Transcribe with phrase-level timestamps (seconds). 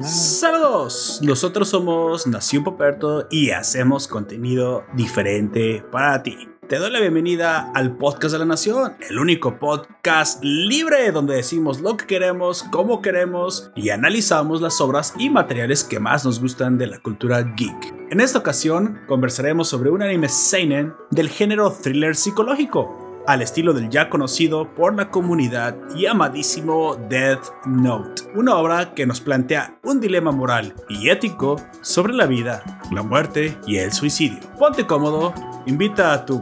[0.00, 6.48] Saludos, nosotros somos Nación Poperto y hacemos contenido diferente para ti.
[6.68, 11.82] Te doy la bienvenida al Podcast de la Nación, el único podcast libre donde decimos
[11.82, 16.78] lo que queremos, cómo queremos y analizamos las obras y materiales que más nos gustan
[16.78, 18.03] de la cultura geek.
[18.14, 23.90] En esta ocasión conversaremos sobre un anime seinen del género thriller psicológico, al estilo del
[23.90, 30.00] ya conocido por la comunidad y amadísimo Death Note, una obra que nos plantea un
[30.00, 34.38] dilema moral y ético sobre la vida, la muerte y el suicidio.
[34.60, 35.34] Ponte cómodo,
[35.66, 36.40] invita a tu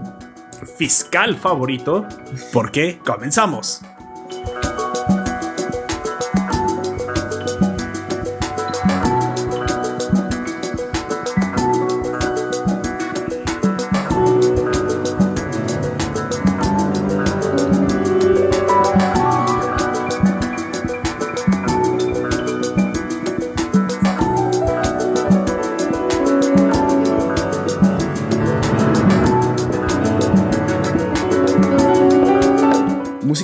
[0.77, 2.07] fiscal favorito,
[2.53, 3.81] porque comenzamos.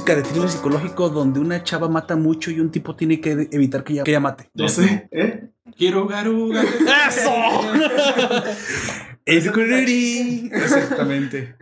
[0.08, 3.84] Música de thriller psicológico donde una chava mata mucho y un tipo tiene que evitar
[3.84, 4.48] que ella, que ella mate.
[4.54, 5.50] No sé, ¿eh?
[5.76, 6.62] Quiero garuga.
[7.08, 7.30] ¡Eso!
[9.26, 10.50] Es curiri.
[10.50, 11.56] Exactamente.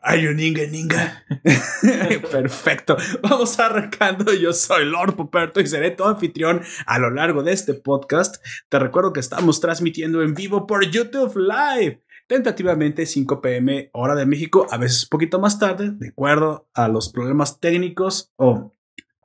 [0.00, 1.24] Ay, un ninga ninga.
[2.32, 2.96] Perfecto.
[3.22, 4.32] Vamos arrancando.
[4.34, 8.44] Yo soy Lord Poperto y seré tu anfitrión a lo largo de este podcast.
[8.68, 12.02] Te recuerdo que estamos transmitiendo en vivo por YouTube Live.
[12.26, 16.88] Tentativamente 5 pm hora de México, a veces un poquito más tarde, de acuerdo a
[16.88, 18.72] los problemas técnicos o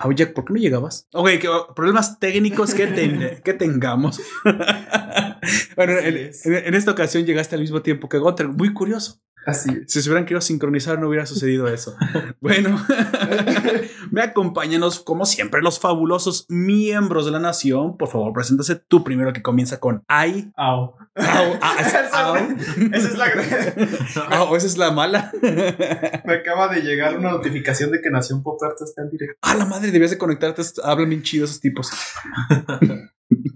[0.04, 1.08] Ah, Oye, ¿por qué no llegabas?
[1.14, 4.20] Ok, que, oh, problemas técnicos que, ten- que tengamos.
[5.76, 6.32] bueno, en, en-
[6.66, 8.48] en esta ocasión llegaste al mismo tiempo que Gunter.
[8.48, 9.22] Muy curioso.
[9.46, 9.92] Así es.
[9.92, 11.96] Si se hubieran querido sincronizar, no hubiera sucedido eso.
[12.42, 12.84] bueno,
[14.12, 17.98] me acompáñanos, como siempre, los fabulosos miembros de la nación.
[17.98, 20.52] Por favor, preséntase tú primero que comienza con ay.
[20.56, 20.96] Au.
[21.16, 22.36] Au, ah, es au.
[22.94, 24.38] Esa es la.
[24.38, 25.32] Au, esa es la mala.
[25.42, 29.38] Me acaba de llegar una notificación de que Nación Poperto está en directo.
[29.42, 30.62] ah, la madre, debías de conectarte.
[30.84, 31.92] Hablan bien chidos esos tipos.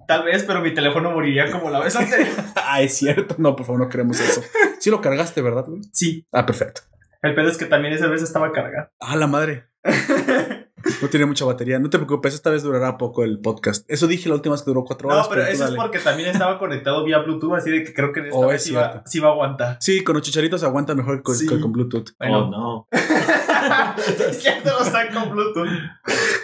[0.08, 2.28] Tal vez, pero mi teléfono moriría como la vez anterior.
[2.56, 3.36] ah, es cierto.
[3.38, 4.42] No, por favor, no queremos eso.
[4.80, 5.66] Sí lo cargaste, ¿verdad?
[5.68, 5.82] güey?
[5.92, 6.28] Sí.
[6.32, 6.82] Ah, perfecto.
[7.22, 8.90] El pedo es que también esa vez estaba cargado.
[9.00, 9.66] Ah, la madre.
[11.02, 11.80] No tiene mucha batería.
[11.80, 13.90] No te preocupes, esta vez durará poco el podcast.
[13.90, 15.26] Eso dije la última vez que duró cuatro horas.
[15.26, 18.20] No, pero eso es porque también estaba conectado vía Bluetooth, así de que creo que
[18.20, 19.78] en esta Oh, vez es sí va, sí va a aguantar.
[19.80, 21.48] Sí, con los chicharitos aguanta mejor que con, Sí.
[21.48, 22.12] que con Bluetooth.
[22.20, 22.46] Bueno.
[22.46, 22.88] Oh, no.
[24.32, 25.68] sí, ya te lo con Bluetooth.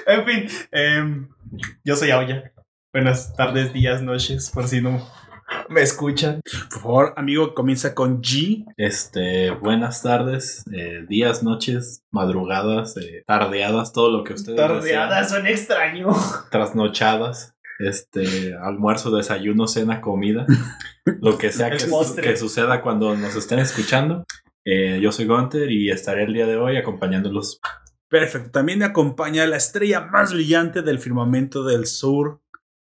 [0.08, 1.30] En fin, em,
[1.84, 2.52] yo soy Aoya.
[2.94, 5.08] Buenas tardes, días, noches, por si no
[5.70, 6.42] me escuchan.
[6.70, 8.66] Por favor, amigo, comienza con G.
[8.76, 15.48] Este, buenas tardes, eh, días, noches, madrugadas, eh, tardeadas, todo lo que ustedes Tardeadas son
[15.48, 16.10] extraño.
[16.52, 20.46] trasnochadas, este, almuerzo, desayuno, cena, comida,
[21.22, 24.26] lo que sea que suceda cuando nos estén escuchando.
[24.66, 27.62] Eh, yo soy Gunter y estaré el día de hoy acompañándolos.
[28.10, 28.52] Perfecto.
[28.52, 32.42] También me acompaña la estrella más brillante del firmamento del sur.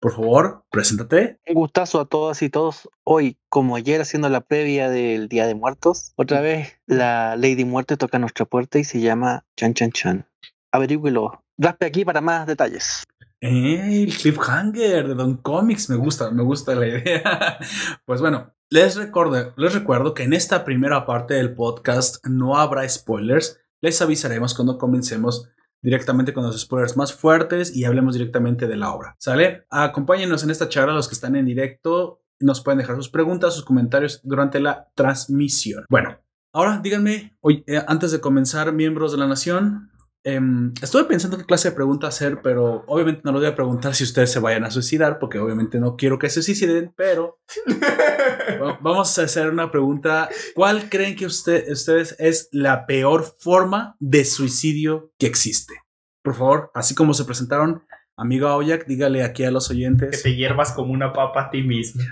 [0.03, 1.39] Por favor, preséntate.
[1.47, 2.89] Un gustazo a todas y todos.
[3.05, 7.97] Hoy, como ayer haciendo la previa del Día de Muertos, otra vez la Lady Muerte
[7.97, 10.27] toca nuestra puerta y se llama Chan Chan Chan.
[10.73, 11.45] Averígüelo.
[11.57, 13.05] Raspe aquí para más detalles.
[13.41, 15.89] Eh, el cliffhanger de Don Comics.
[15.89, 17.59] Me gusta, me gusta la idea.
[18.05, 22.89] Pues bueno, les recuerdo, les recuerdo que en esta primera parte del podcast no habrá
[22.89, 23.61] spoilers.
[23.81, 25.49] Les avisaremos cuando comencemos
[25.83, 29.17] directamente con los spoilers más fuertes y hablemos directamente de la obra.
[29.19, 29.67] ¿Sale?
[29.71, 32.23] Acompáñenos en esta charla los que están en directo.
[32.41, 35.85] Nos pueden dejar sus preguntas, sus comentarios durante la transmisión.
[35.89, 36.19] Bueno,
[36.53, 39.92] ahora díganme, eh, antes de comenzar, miembros de la nación,
[40.25, 43.95] em, estuve pensando qué clase de pregunta hacer, pero obviamente no lo voy a preguntar
[43.95, 47.39] si ustedes se vayan a suicidar, porque obviamente no quiero que se suiciden, pero
[48.63, 50.29] Va- Vamos a hacer una pregunta.
[50.55, 55.75] ¿Cuál creen que usted- ustedes es la peor forma de suicidio que existe?
[56.23, 57.83] Por favor, así como se presentaron,
[58.23, 60.23] amigo Aoyak, dígale aquí a los Que oyentes.
[60.23, 62.03] te hiervas como una papa a ti mismo.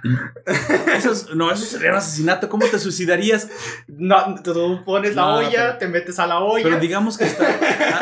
[0.96, 2.48] Eso es- no, eso sería un asesinato.
[2.48, 3.48] ¿Cómo te suicidarías?
[3.88, 6.62] No, tú pones la olla, pero- te metes a la olla.
[6.64, 7.46] Pero digamos que está,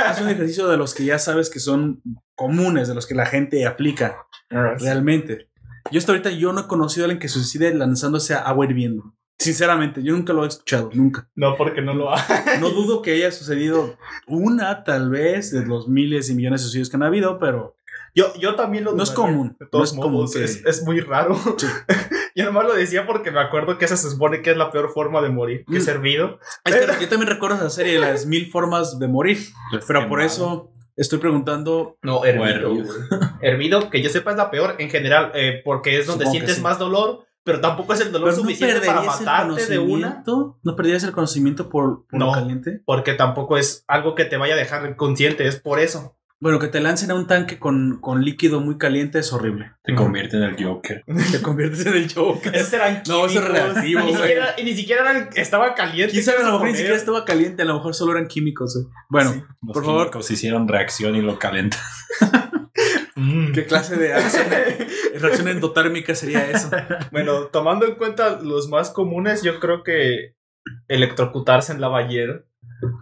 [0.08, 2.02] haz un ejercicio de los que ya sabes que son
[2.34, 4.16] comunes, de los que la gente aplica
[4.48, 5.48] realmente.
[5.90, 9.14] Yo hasta ahorita yo no he conocido a alguien que suicide lanzándose a agua hirviendo.
[9.40, 11.28] Sinceramente, yo nunca lo he escuchado, nunca.
[11.36, 12.58] No, porque no lo hace.
[12.58, 13.96] No dudo que haya sucedido
[14.26, 17.76] una, tal vez, de los miles y millones de suicidios que han habido, pero
[18.14, 21.00] Yo, yo también lo No es común, De no es común modos, es, es muy
[21.00, 21.36] raro.
[21.56, 21.66] Sí.
[22.34, 24.90] Yo nomás lo decía porque me acuerdo que esa se supone que es la peor
[24.92, 25.76] forma de morir, que Mm.
[25.78, 26.38] es hervido.
[26.64, 29.38] Es que yo también recuerdo esa serie, las mil formas de morir.
[29.88, 31.98] Pero por eso estoy preguntando.
[32.02, 32.46] No, hervido,
[32.76, 32.94] hervido.
[33.42, 36.56] Hervido, que yo sepa, es la peor en general, eh, porque es donde Supongo sientes
[36.56, 36.62] sí.
[36.62, 40.22] más dolor, pero tampoco es el dolor ¿Pero no suficiente para matarte de una.
[40.22, 40.58] conocimiento?
[40.62, 42.32] ¿No perderías el conocimiento por, por lo No.
[42.32, 42.82] caliente?
[42.84, 46.17] Porque tampoco es algo que te vaya a dejar inconsciente, es por eso.
[46.40, 49.72] Bueno, que te lancen a un tanque con, con líquido muy caliente es horrible.
[49.82, 51.04] Te convierte en el Joker.
[51.32, 52.54] Te conviertes en el Joker.
[52.54, 56.12] Esos eran No, eso es relativo, Y ni siquiera, y ni siquiera eran, estaban calientes.
[56.12, 58.74] Quién sabe, a lo mejor ni siquiera estaba caliente, a lo mejor solo eran químicos.
[58.76, 58.86] güey.
[59.10, 59.42] Bueno, Sí.
[59.62, 60.00] Los Por favor.
[60.02, 61.80] químicos hicieron reacción y lo calentan.
[63.16, 63.50] Mm.
[63.52, 64.46] ¿qué clase de acción-
[65.20, 66.70] reacción endotérmica sería eso?
[67.10, 70.36] Bueno, tomando en cuenta los más comunes, yo creo que
[70.86, 72.44] electrocutarse en la ballera.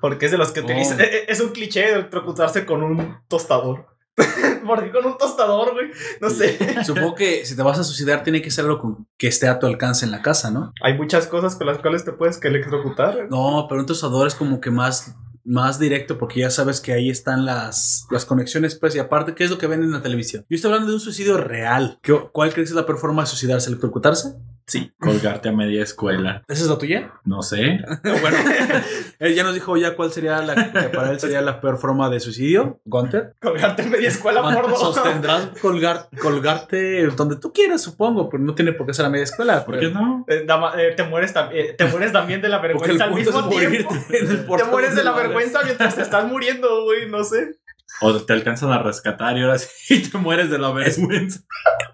[0.00, 0.64] Porque es de los que Oh.
[0.64, 1.00] utilizan.
[1.00, 3.86] e- e- Es un cliché electrocutarse con un tostador.
[4.66, 5.90] Porque con un tostador, güey.
[6.20, 6.58] No sé.
[6.84, 9.66] Supongo que si te vas a suicidar tiene que ser algo que esté a tu
[9.66, 10.72] alcance en la casa, ¿no?
[10.82, 13.28] Hay muchas cosas con las cuales te puedes que electrocutar.
[13.30, 15.14] No, pero un tostador es como que más,
[15.44, 19.44] más directo porque ya sabes que ahí están las, las conexiones, pues, y aparte, ¿qué
[19.44, 20.46] es lo que ven en la televisión?
[20.48, 21.98] Yo estoy hablando de un suicidio real.
[22.02, 23.68] ¿Qué- ¿Cuál crees que es la peor forma de suicidarse?
[23.68, 24.34] ¿Electrocutarse?
[24.66, 24.92] Sí.
[25.00, 26.42] Colgarte a media escuela.
[26.48, 27.12] ¿Esa es la tuya?
[27.24, 27.80] No sé.
[28.02, 28.36] bueno,
[29.18, 32.10] él ya nos dijo ya cuál sería la que para él sería la peor forma
[32.10, 32.80] de suicidio.
[32.84, 33.34] Gunter.
[33.40, 34.80] Colgarte en media escuela por dos.
[34.80, 39.24] Sostendrás colgar, colgarte donde tú quieras, supongo, pero no tiene por qué ser a media
[39.24, 39.64] escuela.
[39.64, 40.24] ¿Por qué no?
[40.28, 43.84] Eh, dama- eh, te, mueres eh, te mueres también de la vergüenza al mismo morirte
[44.08, 44.56] tiempo.
[44.56, 47.08] Te mueres de la vergüenza mientras te estás muriendo, güey.
[47.08, 47.56] No sé.
[48.02, 51.40] O te alcanzan a rescatar y ahora sí te mueres de la vergüenza.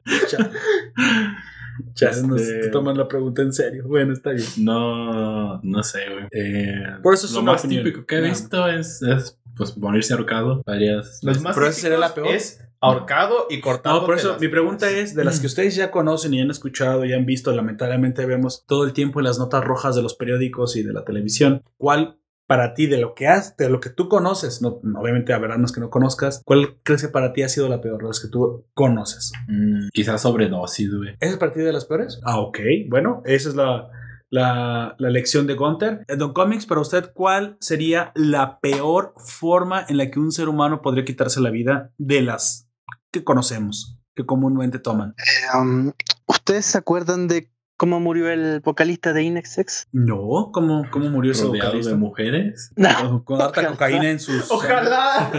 [1.95, 3.83] Ya, no Este- te toman la pregunta en serio.
[3.87, 4.47] Bueno, está bien.
[4.57, 6.25] No, no sé, güey.
[6.31, 7.83] Eh, Por eso es lo más opinión.
[7.83, 8.27] típico que he No.
[8.29, 10.63] visto es, es pues morirse ahorcado.
[10.65, 11.19] Varias.
[11.23, 12.27] Los más Pero esa sería la peor.
[12.27, 14.01] Es ahorcado y cortado.
[14.01, 17.05] No, por eso mi pregunta es, de las que ustedes ya conocen y han escuchado
[17.05, 20.75] y han visto, lamentablemente vemos todo el tiempo en las notas rojas de los periódicos
[20.75, 24.07] y de la televisión, ¿cuál para ti de lo que has, de lo que tú
[24.07, 27.67] conoces, no, obviamente habrá unos que no conozcas, cuál crees que para ti ha sido
[27.67, 29.33] la peor, de las que tú conoces?
[29.47, 31.15] Mm, quizás sobredosis, güey.
[31.19, 32.19] ¿Esa es para ti de las peores?
[32.23, 32.59] Ah, ok,
[32.89, 33.89] bueno, esa es la,
[34.29, 36.05] la, la lección de Gunter.
[36.07, 40.47] Eh, Don Comics, para usted, ¿cuál sería la peor forma en la que un ser
[40.47, 42.69] humano podría quitarse la vida de las
[43.11, 45.15] que conocemos, que comúnmente toman?
[45.53, 45.91] Um,
[46.27, 49.87] ¿Ustedes se acuerdan de cómo murió el vocalista de Inexex?
[49.91, 51.91] No, ¿cómo, cómo murió ese Rodeado vocalista?
[51.91, 52.71] de mujeres.
[52.75, 53.71] No, Con, con harta Ojalá.
[53.71, 54.51] cocaína en sus...
[54.51, 55.31] Ojalá.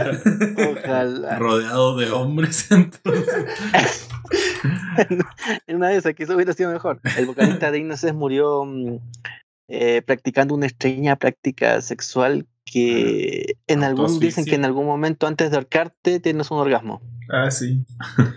[0.70, 1.38] ojalá.
[1.38, 2.68] Rodeado de hombres.
[2.70, 4.08] entonces.
[5.66, 7.00] en una de esas, que eso hubiera sido mejor.
[7.16, 8.98] El vocalista de Inexex murió mm,
[9.68, 15.50] eh, practicando una extraña práctica sexual que en algún dicen que en algún momento antes
[15.50, 17.00] de ahorcarte tienes un orgasmo.
[17.30, 17.84] Ah, sí.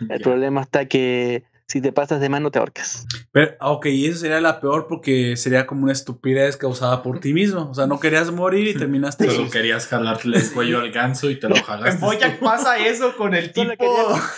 [0.09, 3.06] El problema está que si te pasas de mano te ahorcas.
[3.31, 7.19] Pero, ah, ok, y eso sería la peor porque sería como una estupidez causada por
[7.21, 7.69] ti mismo.
[7.69, 9.29] O sea, no querías morir y terminaste...
[9.31, 11.95] Solo querías jalarle el cuello al ganso y te lo jalaste.
[11.95, 13.71] En Boyac pasa eso con el tipo.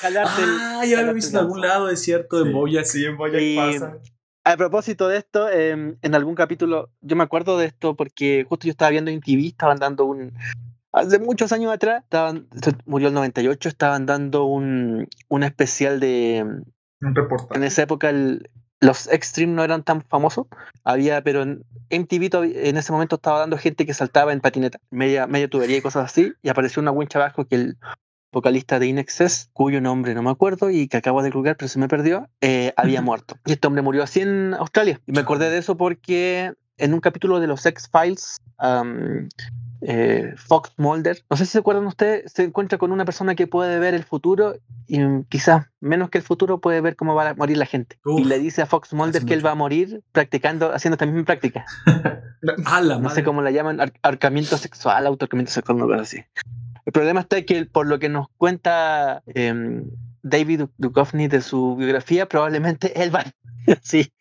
[0.02, 2.54] Jalarte el- Ah, ya lo he visto en algún lado, es cierto, en Sí.
[2.54, 2.86] Boyac.
[2.86, 3.98] Sí, en Boyac Y- pasa.
[4.46, 8.66] A propósito de esto, em, en algún capítulo, yo me acuerdo de esto porque justo
[8.68, 10.34] yo estaba viendo en TV, estaban dando un.
[10.92, 12.48] Hace muchos años atrás, estaban,
[12.86, 16.46] murió el 98, estaban dando un, un especial de.
[17.04, 17.58] Un reportaje.
[17.58, 20.48] En esa época el- los Extreme no eran tan famosos,
[20.84, 25.26] había, pero en MTV en ese momento estaba dando gente que saltaba en patineta, media,
[25.28, 27.78] media tubería y cosas así, y apareció una wincha abajo que el
[28.34, 31.80] vocalista de Inexcess, cuyo nombre no me acuerdo y que acabo de colgar, pero se
[31.80, 33.38] me perdió, eh, había muerto.
[33.46, 35.00] Y este hombre murió así en Australia.
[35.06, 38.42] Y me acordé de eso porque en un capítulo de los X-Files,
[39.86, 43.48] eh, Fox Mulder, no sé si se acuerdan ustedes, se encuentra con una persona que
[43.48, 44.56] puede ver el futuro
[44.88, 45.00] y
[45.30, 47.98] quizás menos que el futuro puede ver cómo va a morir la gente.
[48.06, 51.06] Uf, y le dice a Fox Mulder que él va a morir practicando, haciendo esta
[51.06, 51.66] misma práctica.
[52.42, 53.16] La No madre.
[53.16, 56.24] sé cómo la llaman, ar- ahorcamiento sexual, autoahorcamiento sexual, una cosa así.
[56.86, 59.86] El problema está que por lo que nos cuenta em,
[60.24, 63.24] David Duchovny de su biografía, probablemente él va,
[63.82, 64.12] sí,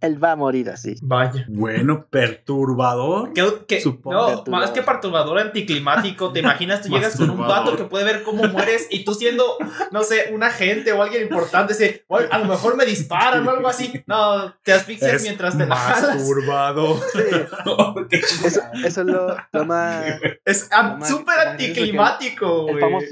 [0.00, 0.94] él va a morir así.
[1.02, 1.44] Vaya.
[1.48, 3.32] Bueno, perturbador.
[3.66, 4.16] Que- Supongo.
[4.16, 4.48] no, Perturbador.
[4.66, 8.44] más que perturbador anticlimático, te imaginas, tú llegas con un vato que puede ver cómo
[8.44, 9.44] mueres y tú siendo,
[9.92, 13.50] no sé, un agente o alguien importante, dice, "Oye, a lo mejor me disparan o
[13.50, 13.92] algo así.
[14.06, 16.16] No, te asfixias Es mientras te la jalas.
[16.16, 16.98] masturbador.
[18.10, 20.04] Eso, eso es lo, más...
[20.44, 20.68] Es
[21.06, 23.10] súper anticlimático, El güey.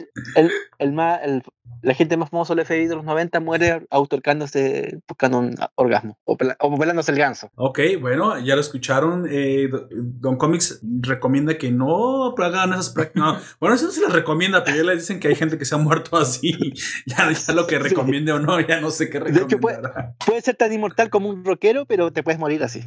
[0.79, 1.43] El, más, el,
[1.83, 6.37] la gente más famosa del FBI de los 90 muere autocándose buscando un orgasmo o,
[6.37, 7.51] pela- o pelándose el ganso.
[7.55, 9.27] Ok, bueno, ya lo escucharon.
[9.31, 13.23] eh, Do- Don Comics recomienda que no hagan esas prácticas.
[13.23, 15.65] No, bueno, eso no se les recomienda, pero ya les dicen que hay gente que
[15.65, 16.53] se ha muerto así.
[17.07, 20.15] Ya, ya lo que recomiende o no, ya no sé qué De hecho, puede- recomendar.
[20.27, 22.83] Puede ser tan inmortal como un rockero, pero te puedes morir así.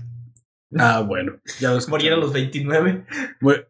[0.77, 1.71] Ah, bueno, ya.
[1.87, 3.05] Morir a los 29.
[3.41, 3.63] Bueno,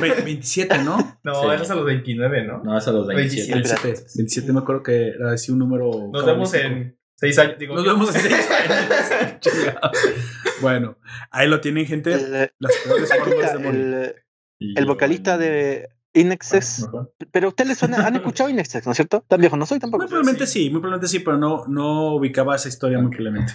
[0.00, 1.18] ve- 27, ¿no?
[1.24, 1.48] No, Sí.
[1.52, 2.62] eres a los 29, ¿no?
[2.62, 3.52] No, es a los 27.
[3.52, 3.82] 27.
[3.88, 5.90] 27, 27 me acuerdo que era así un número.
[6.12, 7.58] Nos vemos en 6 años.
[7.58, 9.40] Digo, Nos vemos en seis años.
[9.40, 9.92] Chingados.
[10.62, 10.96] bueno,
[11.30, 12.14] ahí lo tienen, gente.
[12.14, 14.14] El, Las peores formas de morir.
[14.58, 16.80] el, el vocalista de Inexes.
[16.84, 17.14] Mejor.
[17.30, 19.22] Pero a ustedes les suena, han escuchado Inexes, ¿no es cierto?
[19.28, 20.02] Tan viejo no soy tampoco.
[20.02, 23.52] Muy probablemente sí, muy probablemente sí, pero no, no ubicaba esa historia muy claramente.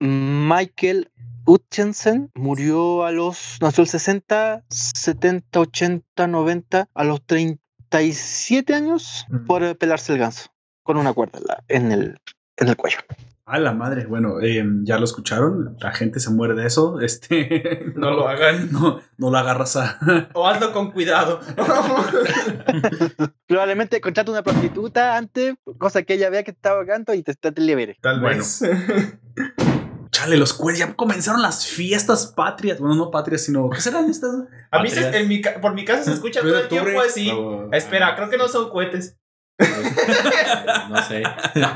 [0.00, 1.10] Michael
[1.46, 9.46] Hutchinson murió a los, nació el 60, 70, 80, 90, a los 37 años Mm.
[9.46, 10.50] por eh, pelarse el ganso
[10.82, 12.18] con una cuerda en, el,
[12.56, 12.98] en el cuello.
[13.46, 17.92] A la madre, bueno, eh, ya lo escucharon, la gente se muere de eso, este,
[17.94, 18.72] No lo hagan.
[18.72, 19.98] no, no lo agarras a...
[20.32, 21.40] O hazlo con cuidado.
[23.46, 27.52] Probablemente contrata una prostituta antes, cosa que ella vea que está ahogando y te está
[27.52, 27.98] te libere.
[28.00, 28.42] Tal Bueno.
[30.14, 34.30] Chale, los cuernos, ya comenzaron las fiestas patrias, bueno, no patrias, sino, ¿qué serán estas?
[34.70, 37.30] A mí se- en mi ca- por mi casa se escucha todo el tiempo así.
[37.32, 39.16] Oh, Espera, creo que no son cohetes.
[40.90, 41.22] No sé.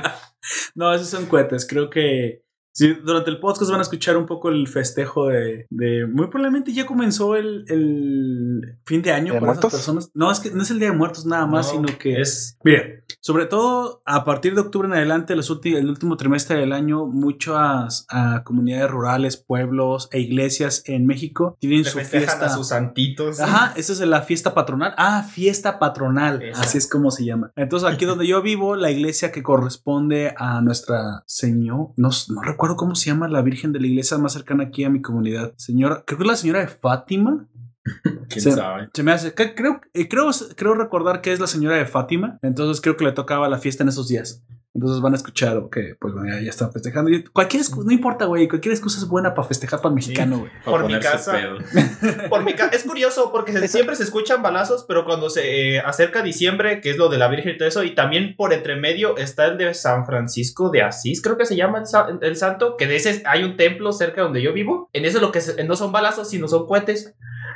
[0.74, 2.42] No, esos son cohetes, creo que...
[2.72, 5.66] Sí, durante el podcast van a escuchar un poco el festejo de...
[5.68, 9.72] de- muy probablemente ya comenzó el, el fin de año ¿De para esas muertos?
[9.80, 10.10] personas.
[10.14, 12.20] No, es que no es el Día de Muertos nada más, No, sino que...
[12.20, 16.72] es Mire, sobre todo a partir de octubre en adelante, los el último trimestre del
[16.72, 22.46] año, muchas ah, comunidades rurales, pueblos e iglesias en México tienen le su fiesta.
[22.46, 23.40] a sus santitos.
[23.40, 24.94] Ajá, esa es la fiesta patronal.
[24.96, 26.42] Ah, fiesta patronal.
[26.42, 26.62] Esa.
[26.62, 27.52] Así es como se llama.
[27.56, 32.76] Entonces, aquí donde yo vivo, la iglesia que corresponde a nuestra señor, no, no recuerdo
[32.76, 35.52] cómo se llama la virgen de la iglesia más cercana aquí a mi comunidad.
[35.56, 37.48] Señora, creo que es la señora de Fátima.
[38.28, 38.52] ¿Quién Sí.
[38.52, 38.88] sabe?
[38.92, 42.38] Se me hace, que- creo, eh, creo, creo recordar que es la señora de Fátima,
[42.42, 44.42] entonces creo que le tocaba la fiesta en esos días.
[44.74, 47.10] Entonces van a escuchar que, pues bueno, ya, ya están festejando.
[47.10, 50.38] Y cualquier excusa, no importa, güey, cualquier excusa es buena para festejar para el mexicano,
[50.40, 50.50] güey.
[50.64, 51.36] Para Por mi casa.
[52.28, 55.76] Por mi ca- es curioso porque se- Eso- siempre se escuchan balazos, pero cuando se
[55.76, 58.52] eh, acerca diciembre, que es lo de la Virgen y todo eso, y también por
[58.52, 62.06] entre medio está el de San Francisco de Asís, creo que se llama el, sa-
[62.20, 64.90] el santo, que de ese hay un templo cerca donde yo vivo.
[64.92, 67.14] En ese lo que se- no son balazos, sino son cohetes.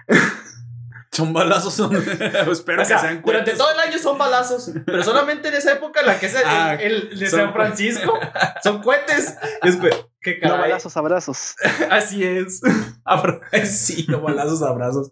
[1.15, 1.95] Son balazos, son.
[2.51, 3.59] espero O sea, que sean durante cohetes.
[3.59, 6.75] todo el año son balazos, pero solamente en esa época, la que es el, Ah,
[6.81, 8.19] el- el de son- San Francisco,
[8.63, 9.37] son cohetes.
[9.63, 9.91] Es que,
[10.23, 11.55] qué No balazos, abrazos.
[11.91, 12.63] Así es.
[13.05, 15.11] Abra- sí, no balazos, abrazos.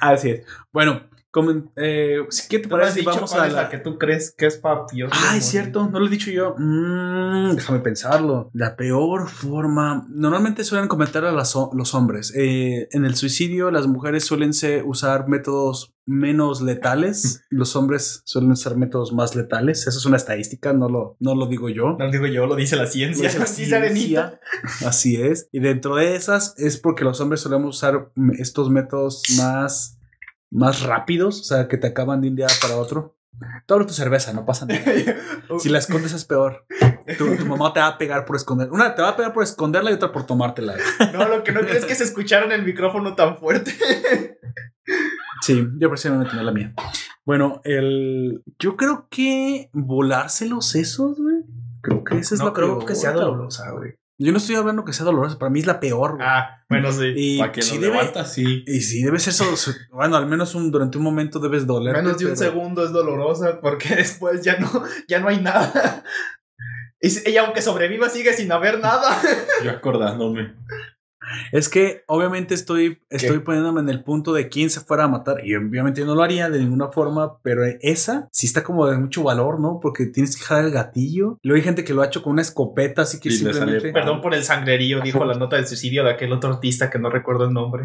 [0.00, 0.46] Así es.
[0.72, 3.64] Bueno, como, eh, ¿qué te ¿Tú me has parece si vamos a la.
[3.64, 5.14] la que tú crees que es papioso?
[5.14, 6.54] Ah, es cierto, no lo he dicho yo.
[6.56, 8.48] Mm, déjame pensarlo.
[8.54, 10.06] La peor forma.
[10.08, 12.32] Normalmente suelen comentar a las los hombres.
[12.34, 14.52] Eh, en el suicidio, las mujeres suelen
[14.86, 17.42] usar métodos menos letales.
[17.50, 19.86] los hombres suelen usar métodos más letales.
[19.86, 21.96] Eso es una estadística, no lo, no lo digo yo.
[21.98, 23.28] No digo yo, lo dice la Lo ciencia.
[23.28, 24.40] dice la ciencia.
[24.86, 25.48] Así es.
[25.52, 29.95] Y dentro de esas es porque los hombres solemos usar estos métodos más,
[30.56, 33.14] más rápidos, o sea, que te acaban de un día para otro.
[33.68, 34.80] Abre tu cerveza, no pasa nada.
[35.58, 36.64] Si la escondes es peor.
[37.18, 38.70] Tu, tu mamá te va a pegar por esconder.
[38.72, 40.74] Una te va a pegar por esconderla y otra por tomártela.
[41.12, 43.72] No, lo que no crees que se escuchara en el micrófono tan fuerte.
[45.42, 46.72] Sí, yo prefiero no tener la mía.
[47.24, 48.42] Bueno, el.
[48.58, 51.44] Yo creo que volarse los sesos, güey.
[51.82, 53.98] Creo que esa es No la creo peor, que sea dolorosa, güey.
[54.18, 56.26] Yo no estoy hablando que sea dolorosa, para mí es la peor, güey.
[56.26, 57.12] Ah, bueno, sí.
[57.14, 58.64] y Para que sí lo debe- sí.
[58.66, 59.72] Y sí, debe ser eso.
[59.92, 61.94] Bueno, al menos un, durante un momento debes doler.
[61.94, 64.68] Menos de un segundo es dolorosa porque después ya no,
[65.06, 66.02] ya no hay nada.
[66.98, 69.20] Y, y aunque sobreviva, sigue sin haber nada.
[69.62, 70.54] Yo acordándome.
[71.52, 75.44] Es que obviamente estoy, estoy poniéndome en el punto de quién se fuera a matar.
[75.46, 78.96] Y obviamente yo no lo haría de ninguna forma, pero esa sí está como de
[78.98, 79.78] mucho valor, ¿no?
[79.80, 81.38] Porque tienes que jalar el gatillo.
[81.42, 83.80] Luego hay gente que lo ha hecho con una escopeta, así que Y simplemente.
[83.80, 86.98] sale- Perdón por el sangrerío, dijo la nota de suicidio de aquel otro artista que
[86.98, 87.82] no recuerdo el nombre.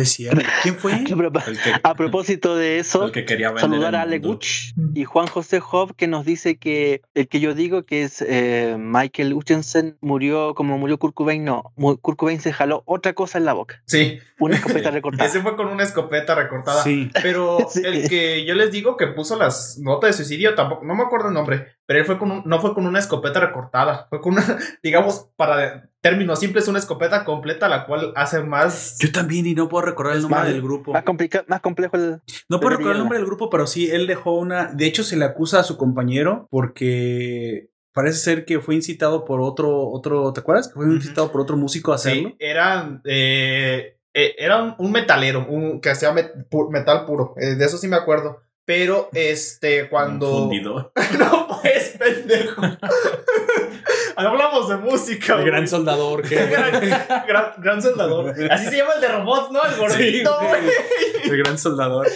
[0.00, 0.42] Es cierto.
[0.62, 0.92] ¿Quién fue?
[1.82, 3.26] A propósito de eso, que
[3.58, 4.18] saludar a Ale.
[4.18, 8.22] Guch y Juan José Job que nos dice que el que yo digo que es
[8.26, 13.38] eh, Michael Hutchinson murió como murió Kurt Cobain, no, Kurt Cobain se jaló otra cosa
[13.38, 15.28] en la boca, Sí, una escopeta recortada.
[15.28, 16.82] ese fue con una escopeta recortada.
[16.82, 17.10] Sí.
[17.22, 17.82] Pero Sí.
[17.84, 21.28] el que yo les digo que puso las notas de suicidio tampoco, no me acuerdo
[21.28, 24.34] el nombre, pero él fue con un- no fue con una escopeta recortada, fue con
[24.34, 24.42] una,
[24.82, 28.96] digamos, para términos simples, una escopeta completa, la cual hace más...
[29.00, 30.92] Yo también y no puedo recordar el nombre del grupo.
[30.92, 32.20] Más, complica- más complejo el.
[32.48, 34.66] No puedo recordar el nombre del grupo, pero sí, él dejó una.
[34.72, 39.40] De hecho, se le acusa a su compañero porque parece ser que fue incitado por
[39.40, 40.68] otro, otro, ¿te acuerdas?
[40.68, 42.28] Que fue incitado por otro músico a hacerlo.
[42.30, 47.34] Sí, era, eh, eh, era un, un metalero, un, que hacía met- pu- metal puro,
[47.40, 48.42] eh, de eso sí me acuerdo.
[48.64, 50.28] Pero, este, cuando...
[50.28, 50.92] Un fundidor.
[51.20, 51.45] no,
[51.76, 52.62] pues, pendejo.
[54.16, 55.34] Hablamos de música.
[55.34, 55.50] El güey.
[55.50, 56.34] gran soldador que.
[56.34, 56.72] gran,
[57.26, 58.34] gran, gran soldador.
[58.50, 59.62] Así se llama el de robots, ¿no?
[59.64, 60.62] El gordito, Sí, güey.
[61.24, 62.06] El gran soldador.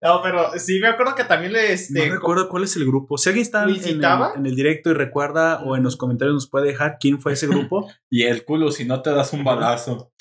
[0.00, 2.08] No, pero sí me acuerdo que también le, No este...
[2.08, 3.18] recuerdo cuál es el grupo.
[3.18, 4.04] Si alguien está ¿Lo en el,
[4.36, 7.46] en el directo y recuerda o en los comentarios nos puede dejar quién fue ese
[7.46, 7.90] grupo.
[8.12, 10.12] Y el culo, si no te das un balazo.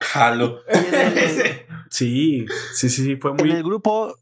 [0.00, 0.60] Jalo.
[1.90, 4.14] Sí, sí, sí, sí, fue En el muy.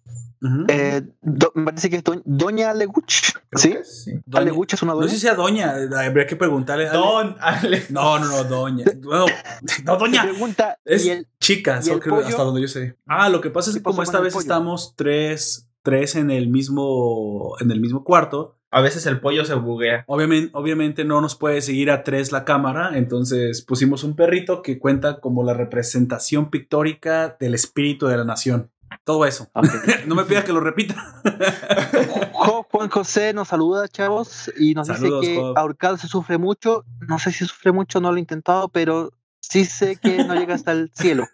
[0.69, 3.35] Eh, do- me parece que es do- Doña Aleguch.
[3.55, 3.75] ¿Sí?
[3.83, 4.13] sí.
[4.27, 5.09] Doña- Aleguch es una No doña.
[5.11, 6.89] sé si sea Doña, habría que preguntarle.
[6.91, 7.85] Don Ale.
[7.91, 8.85] No, no, no, Doña.
[9.01, 9.27] No,
[9.85, 10.23] no Doña.
[10.25, 12.27] Pregunta, Es y el, chica, ¿y solo el que pollo?
[12.27, 12.97] hasta donde yo sé.
[13.07, 14.43] Ah, lo que pasa es ¿Qué que como esta vez pollo?
[14.43, 19.55] estamos tres, tres en el mismo, en el mismo cuarto, A veces el pollo se
[19.55, 20.05] buguea.
[20.07, 24.79] obviamente, obviamente no nos puede seguir a tres la cámara, entonces pusimos un perrito que
[24.79, 28.71] cuenta como la representación pictórica del espíritu de la nación.
[29.09, 29.49] Todo eso.
[29.55, 29.65] Ok.
[30.07, 30.95] No me pida que lo repita.
[32.33, 36.85] Juan José nos saluda, chavos, y nos Saludos, dice que ahorcado se sufre mucho.
[37.09, 39.11] No sé si sufre mucho, no lo he intentado, pero
[39.41, 41.27] sí sé que no llega hasta el cielo.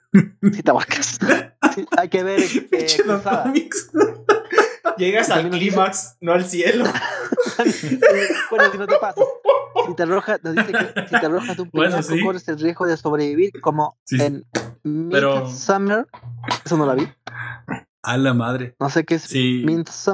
[0.52, 1.18] Si te abarcas.
[1.74, 2.38] Sí, hay que ver.
[2.70, 2.86] eh.
[4.96, 6.84] Llegas al clímax, no al cielo.
[8.50, 9.20] bueno, si no te pasa.
[9.88, 12.22] Si te arrojas, nos dice que si te arrojas de un Bueno, peñasco, sí.
[12.22, 14.44] corres el riesgo de sobrevivir, como Sí, en
[15.10, 16.06] pero- Midsummer.
[16.64, 17.08] Eso no la vi.
[18.06, 18.74] A la madre.
[18.78, 19.64] No sé qué es Si,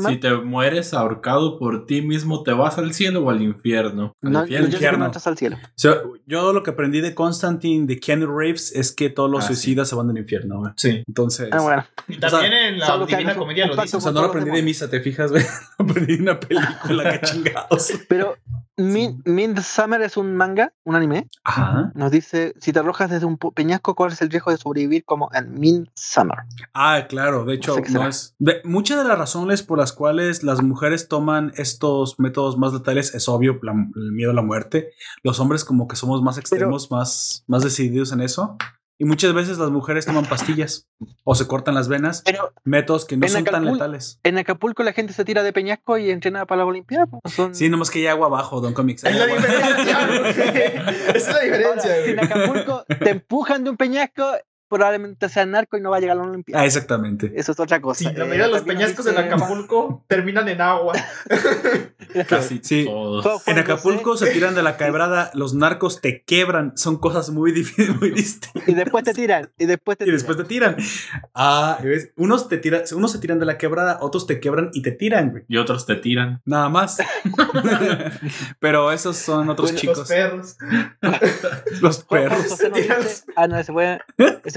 [0.09, 4.15] si te mueres ahorcado por ti mismo, ¿te vas al cielo o al infierno?
[4.23, 4.67] Al no, infierno.
[4.67, 4.99] yo sé que infierno.
[5.01, 5.57] no entras al cielo.
[5.57, 9.45] O sea, yo lo que aprendí de Constantine de Keanu Reeves es que todos los
[9.45, 9.55] Ah, sí.
[9.55, 10.61] suicidas se van al infierno.
[10.61, 10.73] güey.
[10.77, 11.03] Sí.
[11.07, 11.85] Entonces, Ah, bueno.
[12.21, 13.97] También en la Divina Comedia lo dice.
[13.97, 15.31] o sea, no lo aprendí de misa, ¿te fijas?
[15.33, 15.43] güey?
[15.79, 17.93] Aprendí de una película, que chingados.
[18.09, 18.37] Pero
[18.81, 21.29] Min- Midsummer es un manga, un anime.
[21.45, 21.93] Ajá.
[21.95, 25.59] Nos dice, si te arrojas desde un peñasco, corres el riesgo de sobrevivir como en
[25.59, 26.39] Midsummer.
[26.75, 28.09] Ah, claro, de hecho, No sé qué no será.
[28.11, 28.35] es.
[28.39, 33.15] de- muchas de las razones por las cuales las mujeres toman estos métodos más letales
[33.15, 34.91] es obvio, la- el miedo a la muerte.
[35.23, 38.57] Los hombres, como que somos más extremos, más, más decididos en eso.
[39.03, 40.87] Y muchas veces las mujeres toman pastillas
[41.25, 44.21] o se cortan las venas, Pero métodos que no son tan letales.
[44.25, 47.07] en Acapulco la gente se tira de peñasco y entrena para la Olimpiada.
[47.07, 49.05] pues, son- Sí, nomás que hay agua abajo, Don Comics.
[49.05, 50.09] Es la diferencia.
[51.15, 52.21] Esa es la diferencia, Ahora, en.
[52.21, 54.23] Acapulco te empujan de un peñasco,
[54.71, 56.63] probablemente sea narco y no va a llegar a la Olimpiada.
[56.63, 57.33] Ah, exactamente.
[57.35, 57.99] Eso es otra cosa.
[57.99, 60.95] Sí, la Eh, mayoría de los peñascos en Acapulco terminan en agua.
[62.29, 62.85] Casi Sí.
[62.87, 63.47] todos.
[63.47, 67.97] En Acapulco se tiran de la quebrada, los narcos te quebran, son cosas muy difíciles,
[68.01, 68.69] muy distintas.
[68.69, 69.51] Y después te tiran.
[69.59, 70.77] Y después te Y después te tiran.
[71.35, 72.13] Ah, ¿ves?
[72.17, 75.31] Unos te tiran, unos se tiran de la quebrada, otros te quebran y te tiran,
[75.31, 75.45] güey.
[75.49, 76.41] Y otros te tiran.
[76.45, 76.99] Nada más.
[78.61, 80.09] Pero esos son otros Bueno, Los chicos.
[80.09, 80.57] perros.
[81.81, 82.59] Los perros.
[82.75, 84.01] Dice- ah, no, ese fue,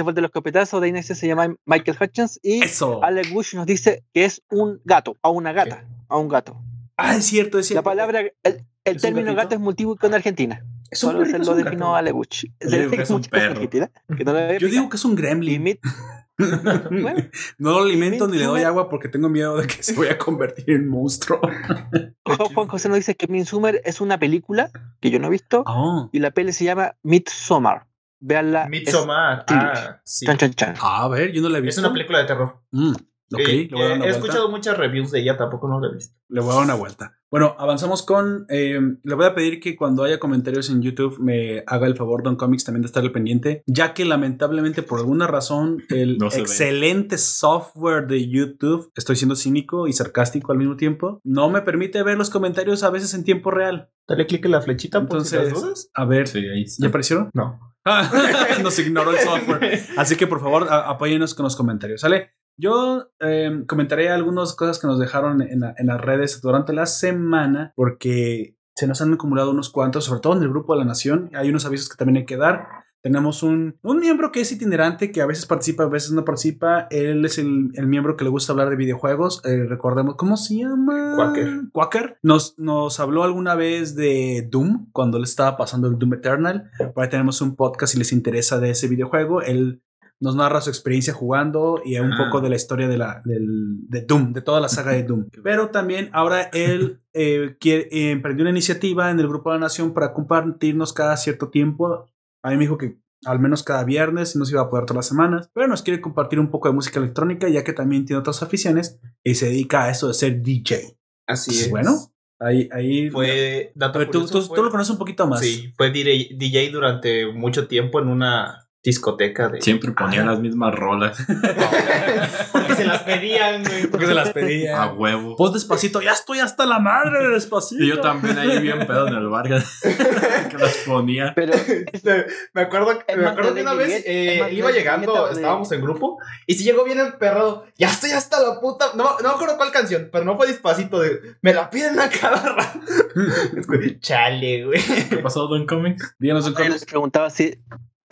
[0.03, 0.81] ese fue el de los copetazos.
[0.81, 2.39] De Inés se llama Michael Hutchins.
[2.43, 3.03] Y Eso.
[3.03, 6.61] Alex Bush nos dice que es un gato, o una gata, o un gato.
[6.97, 7.83] Ah, es cierto, es La cierto.
[7.83, 10.63] palabra, el, el ¿Es un término gato es multiubico en Argentina.
[10.91, 11.95] Es Solo se perrito, lo definió.
[11.95, 12.45] Alex Bush.
[12.59, 13.69] Yo digo que es un perro.
[13.69, 15.79] que no Yo digo que es un gremlin.
[16.35, 20.13] Bueno, No lo alimento ni le doy agua porque tengo miedo de que se vaya
[20.13, 21.39] a convertir en monstruo.
[22.25, 26.09] Juan José nos dice que Midsummer es una película que yo no he visto Oh.
[26.11, 27.85] y la peli se llama Midsommar.
[28.25, 28.67] Veanla.
[28.69, 29.43] Midsommar.
[29.49, 30.25] Ah, sí.
[30.25, 30.75] Chan, chan, chan.
[30.81, 31.81] A ver, yo no la he Es visto.
[31.81, 32.61] una película de terror.
[32.71, 34.09] Mm, ok, Eh, le voy a dar una he vuelta.
[34.19, 36.15] escuchado muchas reviews de ella, tampoco no la he visto.
[36.29, 37.17] Le voy a dar una vuelta.
[37.29, 38.45] Bueno, avanzamos con.
[38.49, 42.21] eh, le voy a pedir que cuando haya comentarios en YouTube me haga el favor,
[42.23, 46.29] Don Comics, también de estar al pendiente, ya que lamentablemente por alguna razón el No
[46.29, 46.41] se ve.
[46.43, 52.01] excelente software de YouTube, estoy siendo cínico y sarcástico al mismo tiempo, no me permite
[52.03, 53.89] ver los comentarios a veces en tiempo real.
[54.07, 55.89] Dale clic en la flechita por si las Entonces, dudas.
[55.95, 56.83] a ver, Sí, ahí está.
[56.83, 57.29] ¿ya aparecieron?
[57.33, 57.72] No.
[58.63, 59.83] Nos ignoró el software.
[59.97, 62.31] Así que por favor, a- apóyennos con los comentarios, ¿sale?
[62.57, 68.55] Yo eh, comentaré algunas cosas que nos dejaron en las redes durante la semana, porque
[68.75, 71.29] se nos han acumulado unos cuantos, sobre todo en el grupo de la Nación.
[71.33, 72.67] Hay unos avisos que también hay que dar.
[73.01, 76.87] Tenemos un, un miembro que es itinerante, que a veces participa, a veces no participa.
[76.89, 79.41] Él es el, el miembro que le gusta hablar de videojuegos.
[79.43, 81.15] Eh, recordemos, ¿cómo se llama?
[81.17, 81.63] Quaker.
[81.73, 82.17] Quaker.
[82.23, 86.71] Nos, nos habló alguna vez de Doom, cuando él estaba pasando el Doom Eternal.
[86.93, 89.41] Por ahí tenemos un podcast si les interesa de ese videojuego.
[89.41, 89.81] Él
[90.19, 92.17] nos narra su experiencia jugando y un Ah.
[92.25, 95.27] poco de la historia de, la, del, de Doom, de toda la saga de Doom.
[95.43, 99.65] Pero también ahora él eh, quiere, eh, emprendió una iniciativa en el Grupo de la
[99.65, 102.05] Nación para compartirnos cada cierto tiempo.
[102.41, 104.97] A mí me dijo que al menos cada viernes, no se iba a poder todas
[104.97, 108.19] las semanas, pero nos quiere compartir un poco de música electrónica, ya que también tiene
[108.19, 110.97] otras aficiones y se dedica a eso de ser DJ.
[111.25, 111.69] Así Pues es.
[111.71, 111.95] Bueno,
[112.39, 113.71] ahí, ahí Fue.
[113.75, 115.39] Dato tú, tú- fue- tú lo conoces un poquito más.
[115.39, 119.61] Sí, fue DJ durante mucho tiempo en una discoteca de.
[119.61, 120.25] Siempre ponía Ah.
[120.25, 121.17] las mismas rolas
[122.51, 123.87] Porque se las pedían, güey.
[123.87, 124.83] Porque se las pedía.
[124.83, 125.35] a huevo.
[125.35, 127.83] Pon despacito, ya estoy hasta la madre de despacito.
[127.83, 129.49] Y yo también ahí bien pedo en el bar que
[130.57, 131.33] las ponía.
[131.35, 136.17] Pero Este, me acuerdo, me acuerdo que una vez eh, iba llegando, estábamos en grupo,
[136.47, 139.71] y si llegó bien emperrado, ya estoy hasta la puta, no, no me acuerdo cuál
[139.71, 142.79] canción, pero no fue despacito, de, me la piden a cada rato.
[143.99, 144.81] Chale, güey.
[145.09, 146.15] ¿Qué pasó, Don Comics?
[146.19, 147.59] Díganos un Yo les preguntaba si.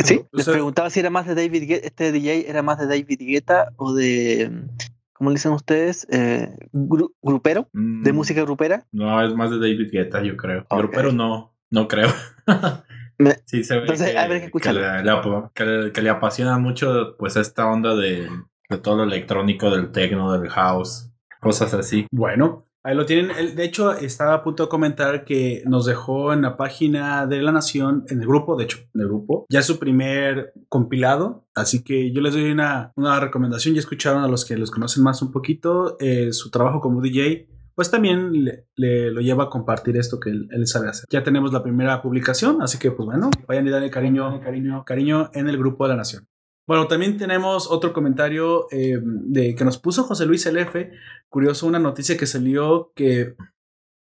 [0.03, 3.19] Sí, les preguntaba si era más de David Guetta, este DJ era más de David
[3.19, 4.51] Guetta o de.
[5.13, 6.07] ¿Cómo le dicen ustedes?
[6.09, 8.87] Eh, gru- grupero, de Mm, música grupera.
[8.91, 10.65] No, es más de David Guetta, yo creo.
[10.69, 10.89] Ok.
[10.93, 12.09] Pero no, no creo.
[13.45, 14.81] Sí, se ve Entonces, que, habrá que que, le,
[15.53, 18.27] que le- que le apasiona mucho pues esta onda de,
[18.67, 22.07] de todo lo electrónico, del techno, del house, cosas así.
[22.11, 23.55] Bueno, ahí lo tienen.
[23.55, 27.51] De hecho, estaba a punto de comentar que nos dejó en la página de La
[27.51, 31.47] Nación, en el grupo, de hecho, en el grupo, ya su primer compilado.
[31.55, 33.73] Así que yo les doy una, recomendación.
[33.75, 37.47] Ya escucharon a los que los conocen más un poquito eh, su trabajo como DJ.
[37.73, 41.05] Pues también le, le- lo lleva a compartir esto que él, él sabe hacer.
[41.09, 45.29] Ya tenemos la primera publicación, así que pues bueno, vayan y darle cariño, cariño, cariño
[45.33, 46.27] en el grupo de la Nación.
[46.71, 50.73] Bueno, también tenemos otro comentario eh, de que nos puso José Luis LF
[51.27, 53.35] curioso una noticia que salió que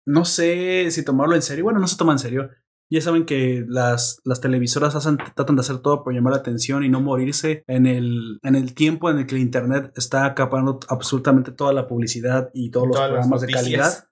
[0.04, 1.62] no sé si tomarlo en serio.
[1.62, 2.50] Bueno, no se toma en serio.
[2.90, 6.82] Ya saben que las, las televisoras hacen, tratan de hacer todo por llamar la atención
[6.82, 10.80] y no morirse en el, en el tiempo en el que el Internet está acaparando
[10.88, 14.08] absolutamente toda la publicidad y todos los programas de calidad.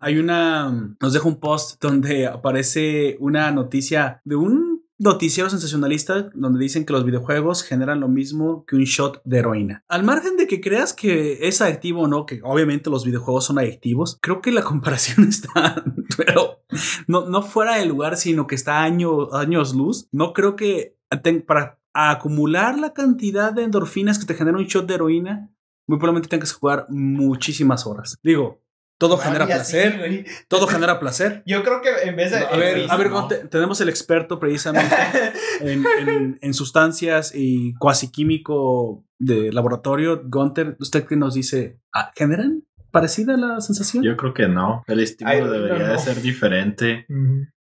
[0.00, 4.69] Hay una, nos deja un post donde aparece una noticia de un
[5.00, 9.82] noticiero sensacionalista donde dicen que los videojuegos generan lo mismo que un shot de heroína.
[9.88, 13.58] Al margen de que creas que es adictivo o no, que obviamente los videojuegos son
[13.58, 15.82] adictivos, creo que la comparación está,
[16.16, 16.60] pero
[17.08, 20.06] no, no fuera de lugar, sino que está año, años luz.
[20.12, 20.98] No creo que
[21.46, 25.50] para acumular la cantidad de endorfinas que te genera un shot de heroína,
[25.88, 28.18] muy probablemente tengas que jugar muchísimas horas.
[28.22, 28.60] Digo,
[29.00, 30.24] todo genera así, placer.
[30.46, 31.42] Todo genera placer.
[31.46, 32.36] Yo creo que en vez de.
[32.36, 33.26] A ver, a ver, no.
[33.50, 34.94] Tenemos el experto precisamente
[35.60, 40.20] en, en- en sustancias y cuasi químico de laboratorio.
[40.26, 41.78] Gunter, ¿usted qué nos dice?
[41.94, 44.04] Ah, ¿Generan parecida la sensación?
[44.04, 44.84] Yo creo que no.
[44.86, 45.92] El estímulo Ay, debería no.
[45.94, 47.06] de ser diferente.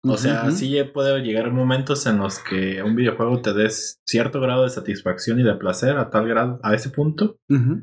[0.03, 4.63] O sea, sí puede llegar momentos en los que un videojuego te des cierto grado
[4.63, 7.37] de satisfacción y de placer a tal grado, a ese punto,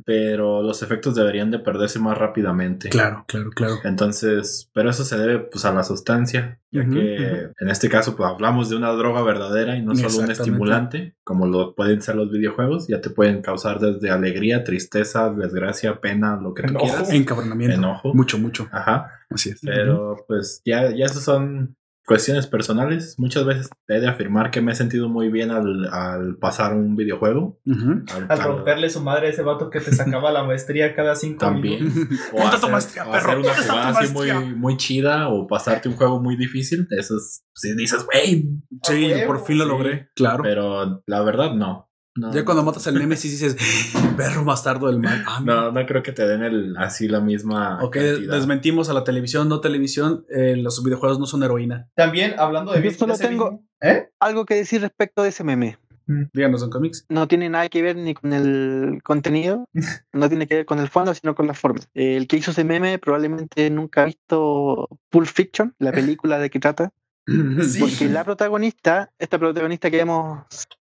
[0.04, 2.88] pero los efectos deberían de perderse más rápidamente.
[2.88, 3.74] Claro, claro, claro.
[3.84, 8.28] Entonces, pero eso se debe pues a la sustancia, ya que en este caso pues
[8.28, 12.30] hablamos de una droga verdadera y no solo un estimulante, como lo pueden ser los
[12.30, 16.86] videojuegos, ya te pueden causar desde alegría, tristeza, desgracia, pena, lo que tú Enojo.
[16.86, 17.12] quieras.
[17.12, 17.76] Encabronamiento.
[17.76, 18.14] Enojo.
[18.14, 18.68] Mucho, mucho.
[18.72, 19.10] Ajá.
[19.30, 19.60] Así es.
[19.62, 23.14] Pero pues ya, ya esas son cuestiones personales.
[23.18, 26.96] Muchas veces he de afirmar que me he sentido muy bien al, al pasar un
[26.96, 27.58] videojuego.
[27.66, 31.14] Al, Al al- romperle su madre a ese vato que te sacaba la maestría cada
[31.14, 31.84] cinco también.
[31.84, 32.18] minutos.
[32.32, 33.26] O Ponte tu hacer, maestría, o perro.
[33.26, 34.56] hacer una ¿Dónde está tu jugada así muy, maestría?
[34.56, 36.86] muy chida o pasarte un juego muy difícil.
[36.90, 38.48] Eso es, si dices, güey,
[38.82, 39.70] Sí, por fin lo sí.
[39.70, 40.08] logré.
[40.14, 40.42] Claro.
[40.42, 41.90] pero la verdad no.
[42.16, 43.56] No, Ya cuando matas al Nemesis dices,
[44.16, 45.24] perro bastardo del mal.
[45.26, 47.82] Ah, no, no creo que te den el, así la misma.
[47.82, 48.34] Ok, cantidad.
[48.36, 50.24] desmentimos a la televisión, no televisión.
[50.30, 51.88] eh, los videojuegos no son heroína.
[51.96, 54.10] También hablando de Yo solo tengo- ¿Eh?
[54.20, 55.76] Algo que decir respecto de ese meme.
[56.06, 57.04] Díganos en cómics.
[57.08, 59.68] No tiene nada que ver ni con el contenido,
[60.12, 61.80] no tiene que ver con el fondo, sino con la forma.
[61.94, 66.60] El que hizo ese meme probablemente nunca ha visto Pulp Fiction, la película de que
[66.60, 66.92] trata,
[67.26, 67.80] Sí.
[67.80, 70.44] porque la protagonista, esta protagonista que vemos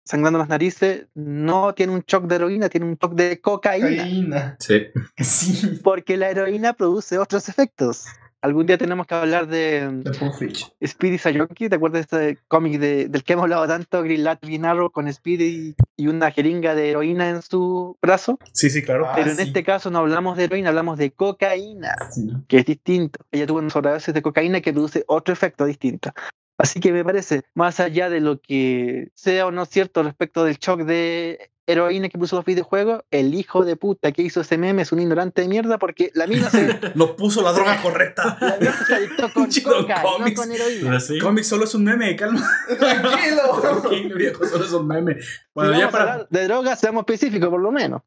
[0.09, 4.57] sangrando las narices, no tiene un shock de heroína, tiene un shock de cocaína, Cocaína.
[4.59, 4.87] Sí.
[5.19, 5.81] Sí.
[5.85, 8.07] porque la heroína produce otros efectos.
[8.41, 10.01] Algún día tenemos que hablar de.
[10.87, 14.65] Speedy Sayonki, ¿te acuerdas de este cómic de- del que hemos hablado tanto, Green Lantern
[14.65, 18.39] Arrow, con Speedy y una jeringa de heroína en su brazo?
[18.53, 19.09] Sí, sí, claro.
[19.09, 19.43] Ah, Pero en sí.
[19.43, 22.29] este caso no hablamos de heroína, hablamos de cocaína, Sí.
[22.47, 23.19] que es distinto.
[23.33, 26.13] Ella tuvo una sobredosis de cocaína que produce otro efecto distinto.
[26.59, 30.59] Así que me parece, más allá de lo que sea o no cierto respecto del
[30.59, 34.83] shock de heroína que puso los videojuegos, el hijo de puta que hizo ese meme
[34.83, 38.39] es un ignorante de mierda porque la mina se, No puso la droga correcta.
[38.41, 40.41] la mina se adictó con Chido coca, no cómics.
[40.41, 40.99] con heroína.
[41.23, 42.43] Cómic solo es un meme, calma.
[42.79, 43.61] Tranquilo.
[43.61, 45.19] Tranquilo, viejo, solo es un meme.
[45.55, 48.03] Bueno, si ya para, de drogas, seamos específicos por lo menos.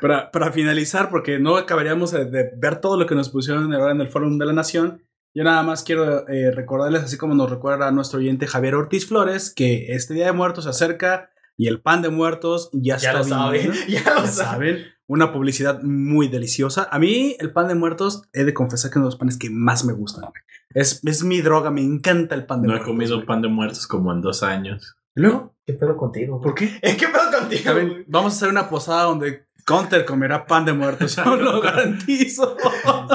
[0.00, 3.92] para, para finalizar, porque no acabaríamos de, de ver todo lo que nos pusieron ahora
[3.92, 5.02] en el Foro de la Nación,
[5.36, 9.52] yo nada más quiero eh, recordarles, así como nos recuerda nuestro oyente Javier Ortiz Flores,
[9.54, 13.18] que este Día de Muertos se acerca y el pan de muertos ya, Ya está
[13.18, 13.70] lo saben.
[13.70, 13.86] viniendo.
[13.88, 14.78] Ya lo Ya saben.
[15.06, 16.88] una publicidad muy deliciosa.
[16.90, 19.36] A mí el pan de muertos, he de confesar que es uno de los panes
[19.38, 20.24] que más me gustan.
[20.70, 22.92] Es, es mi droga, me encanta el pan de No he muertos.
[22.94, 23.26] comido güey.
[23.26, 24.96] pan de muertos como en dos años.
[25.14, 25.54] ¿Y luego?
[25.64, 26.40] ¿Qué pedo contigo?
[26.40, 26.78] ¿Por qué?
[26.82, 27.72] ¿Eh, ¿Qué pedo contigo?
[27.72, 28.04] Güey?
[28.06, 31.16] Vamos a hacer una posada donde Counter comerá pan de muertos.
[31.24, 32.56] Yo lo garantizo.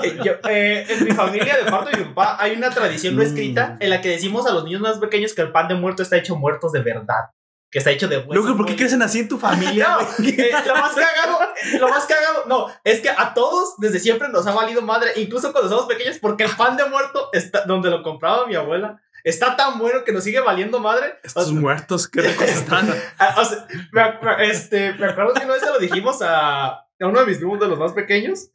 [0.04, 3.22] Eh, yo, eh, en mi familia, de parte de mi papá, hay una tradición no
[3.22, 3.26] Mm.
[3.26, 6.02] escrita en la que decimos a los niños más pequeños que el pan de muerto
[6.02, 7.30] está hecho muertos de verdad.
[7.70, 8.36] Que está hecho de huesos.
[8.36, 9.90] Luego, ¿por qué muy- crecen así en tu familia?
[9.90, 11.40] No, eh, lo más cagado,
[11.80, 15.52] lo más cagado, no, es que a todos desde siempre nos ha valido madre, incluso
[15.52, 19.00] cuando somos pequeños, porque el pan de muerto está donde lo compraba mi abuela.
[19.24, 21.20] Está tan bueno que nos sigue valiendo madre.
[21.24, 22.94] O Estos sea, muertos, qué ricos están.
[23.20, 26.88] Ah, o sea, me, este, me acuerdo que una vez se lo dijimos a, a
[27.00, 28.50] uno de mis primos de los más pequeños.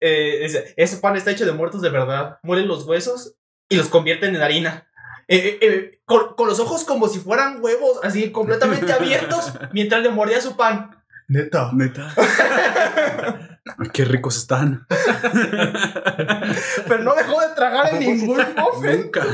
[0.00, 2.38] Eh, dice, ese pan está hecho de muertos de verdad.
[2.42, 3.36] Muelen los huesos
[3.68, 4.88] y los convierten en harina.
[5.28, 10.02] Eh, eh, eh, con, con los ojos como si fueran huevos, así completamente abiertos, mientras
[10.02, 11.02] le mordía su pan.
[11.28, 11.70] Neta.
[11.72, 12.12] Neta.
[13.92, 14.86] Qué ricos están.
[16.88, 19.02] Pero no dejó de tragar en ningún muffin.
[19.02, 19.24] Nunca.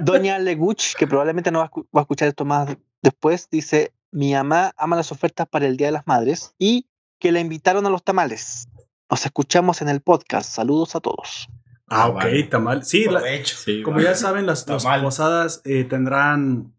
[0.00, 4.96] Doña Leguch, que probablemente no va a, escuchar esto más después, dice: Mi mamá ama
[4.96, 6.86] las ofertas para el Día de las Madres y
[7.18, 8.68] que la invitaron a los tamales.
[9.10, 10.50] Nos escuchamos en el podcast.
[10.50, 11.48] Saludos a todos.
[11.88, 12.42] Ah, Ah, ok, vale.
[12.44, 12.84] tamal.
[12.84, 13.22] Sí, la-.
[13.44, 16.74] Sí, como ya saben, las, las posadas eh, tendrán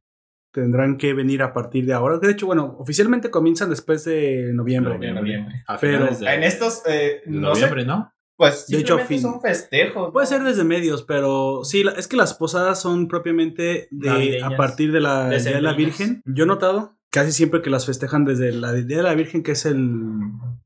[0.52, 2.18] tendrán que venir a partir de ahora.
[2.18, 4.96] De hecho, bueno, oficialmente comienzan después de noviembre.
[4.98, 5.64] Noviembre.
[5.68, 8.12] A Pero- finales de, En estos, eh, sé, noviembre, ¿no?
[8.40, 10.12] Pues De hecho, son festejos.
[10.14, 14.54] Puede ser desde medios, pero sí, es que las posadas son propiamente de Navideñas.
[14.54, 15.74] a partir de la De Día de la.
[15.74, 16.24] Virgen.
[16.26, 19.52] Yo he notado casi siempre que las festejan desde la Día de la Virgen, que
[19.52, 19.78] es el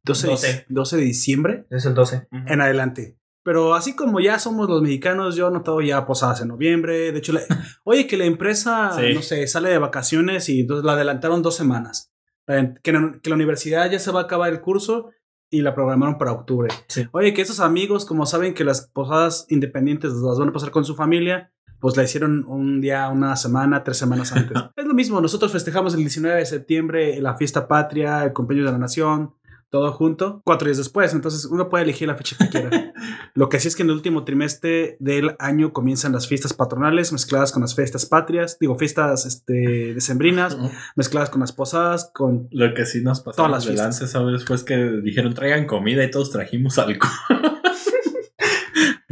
[0.04, 0.66] 12, 12.
[0.70, 2.28] 12 de diciembre, Es el 12.
[2.32, 3.18] en adelante.
[3.44, 7.12] Pero así como ya somos los mexicanos, yo he notado ya posadas en noviembre.
[7.12, 7.42] De hecho, la-
[7.84, 9.16] oye, que la empresa, Sí.
[9.16, 12.12] no sé, sale de vacaciones y entonces la adelantaron dos semanas.
[12.46, 15.10] Que, la- que la universidad ya se va a acabar el curso
[15.54, 16.74] y la programaron para octubre.
[16.88, 17.08] Sí.
[17.12, 20.84] Oye, que esos amigos, como saben que las posadas independientes las van a pasar con
[20.84, 24.58] su familia, pues la hicieron un día, una semana, tres semanas antes.
[24.76, 28.72] es lo mismo, nosotros festejamos el 19 de septiembre la fiesta patria, el cumpleaños de
[28.72, 29.36] la nación,
[29.74, 31.16] todo junto, cuatro días después.
[31.16, 32.94] Entonces uno puede elegir la fecha que quiera.
[33.34, 37.12] Lo que sí es que en el último trimestre del año comienzan las fiestas patronales
[37.12, 40.56] mezcladas con las fiestas patrias, digo, fiestas este, decembrinas,
[40.96, 42.50] mezcladas con las posadas, con...
[42.52, 44.46] Lo que sí nos pasó Todas las delante, ¿sabes?
[44.46, 47.10] Fue que dijeron traigan comida y todos trajimos alcohol.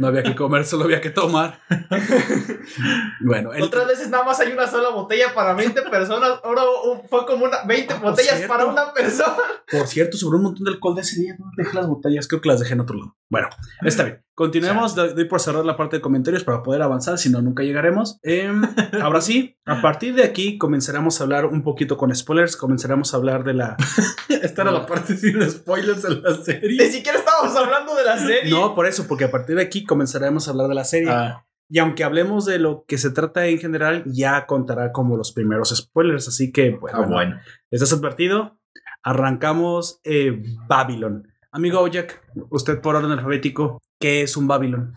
[0.02, 1.60] No había que comer, solo había que tomar.
[3.20, 6.40] bueno, el- Otras veces nada más hay una sola botella para 20 personas.
[6.42, 6.62] Ahora
[7.08, 8.52] fue como una 20 Ah, por botellas cierto.
[8.52, 9.36] para una persona.
[9.70, 12.26] Por cierto, sobre un montón de alcohol de ese día, ¿dónde dejé las botellas?
[12.26, 13.16] Creo que las dejé en otro lado.
[13.30, 13.48] Bueno,
[13.82, 14.24] está bien.
[14.34, 17.62] Continuemos, doy doy por cerrar la parte de comentarios para poder avanzar, si no, nunca
[17.62, 18.18] llegaremos.
[18.22, 18.62] Em,
[19.02, 23.18] ahora sí, a partir de aquí comenzaremos a hablar un poquito con spoilers, comenzaremos a
[23.18, 23.76] hablar de la...
[24.28, 26.90] Esta era la parte sin spoilers de la Ni serie.
[26.90, 28.50] siquiera estábamos hablando de la serie.
[28.50, 31.10] No, por eso, porque a partir de aquí comenzaremos a hablar de la serie.
[31.10, 35.32] Ah, Y aunque hablemos de lo que se trata en general, ya contará como los
[35.32, 37.40] primeros spoilers, así que ah, bueno, bueno.
[37.70, 38.58] ¿Estás advertido?
[39.02, 41.28] Arrancamos eh, Babylon.
[41.50, 44.94] Amigo Jack, usted por orden alfabético, ¿qué es un Babylon?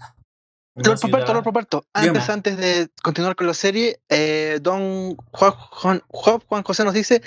[0.77, 6.63] Roberto, Roberto, antes, antes de continuar con la serie, eh, don Juan, Juan, Juan- Juan
[6.63, 7.21] José nos dice,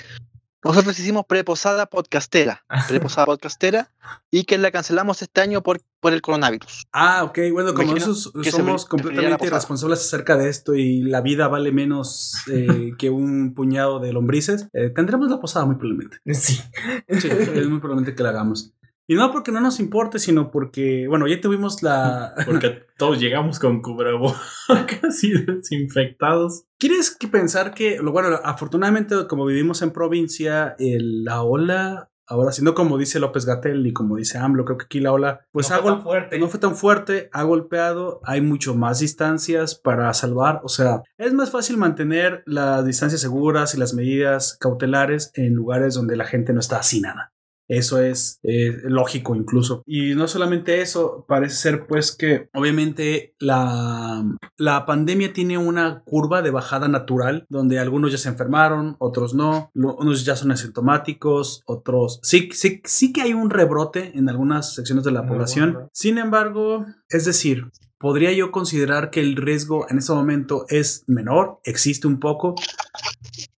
[0.63, 3.91] nosotros hicimos preposada podcastera, preposada podcastera,
[4.29, 6.87] y que la cancelamos este año por, por el coronavirus.
[6.91, 11.71] Ah, ok, bueno, como nosotros somos completamente irresponsables acerca de esto y la vida vale
[11.71, 16.17] menos eh, que un puñado de lombrices, eh, tendremos la posada muy probablemente.
[16.33, 16.61] Sí.
[17.07, 18.73] Sí, es muy probablemente que la hagamos.
[19.09, 22.35] Y no porque no nos importe, sino porque, bueno, ya tuvimos la...
[22.45, 24.37] Porque todos llegamos con cubrebocas
[25.23, 26.65] y desinfectados.
[26.77, 32.51] ¿Quieres que pensar que, lo bueno, afortunadamente como vivimos en provincia, el- la ola, ahora
[32.51, 35.41] sí, no como dice López Gatel ni como dice AMLO, creo que aquí la ola,
[35.51, 36.37] pues no ha fue tan fuerte.
[36.39, 41.33] no fue tan fuerte, ha golpeado, hay mucho más distancias para salvar, o sea, es
[41.33, 46.53] más fácil mantener las distancias seguras y las medidas cautelares en lugares donde la gente
[46.53, 47.33] no está hacinada.
[47.69, 49.83] Eso es eh, lógico incluso.
[49.85, 54.25] Y no solamente eso, parece ser pues que obviamente la,
[54.57, 59.71] la pandemia tiene una curva de bajada natural donde algunos ya se enfermaron, otros no,
[59.75, 65.03] unos ya son asintomáticos, otros sí, sí, sí que hay un rebrote en algunas secciones
[65.03, 65.73] de la Muy población.
[65.73, 65.89] bueno.
[65.93, 71.59] Sin embargo, es decir, podría yo considerar que el riesgo en este momento es menor,
[71.63, 72.55] existe un poco,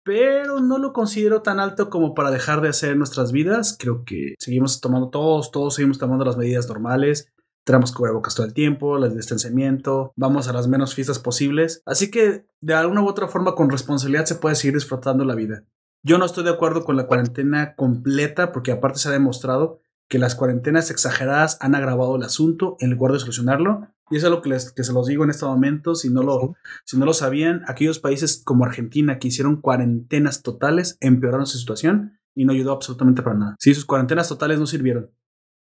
[0.04, 3.76] pero no lo considero tan alto como para dejar de hacer nuestras vidas.
[3.80, 7.32] Creo que seguimos tomando todos, todos seguimos tomando las medidas normales.
[7.64, 11.84] Tenemos cubrebocas todo el tiempo, el distanciamiento, vamos a las menos fiestas posibles.
[11.86, 15.64] Así que de alguna u otra forma con responsabilidad se puede seguir disfrutando la vida.
[16.04, 20.18] Yo no estoy de acuerdo con la cuarentena completa porque aparte se ha demostrado que
[20.18, 23.88] las cuarentenas exageradas han agravado el asunto en lugar de solucionarlo.
[24.12, 25.95] Y eso es lo que, les, que se los digo en este momento.
[25.95, 30.97] Si no, lo, si no lo sabían, aquellos países como Argentina que hicieron cuarentenas totales
[31.00, 33.56] empeoraron su situación y no ayudó absolutamente para nada.
[33.60, 35.10] Sí, sus cuarentenas totales no sirvieron.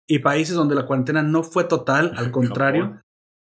[0.06, 3.02] Y países donde la cuarentena no fue total, al contrario, Japón.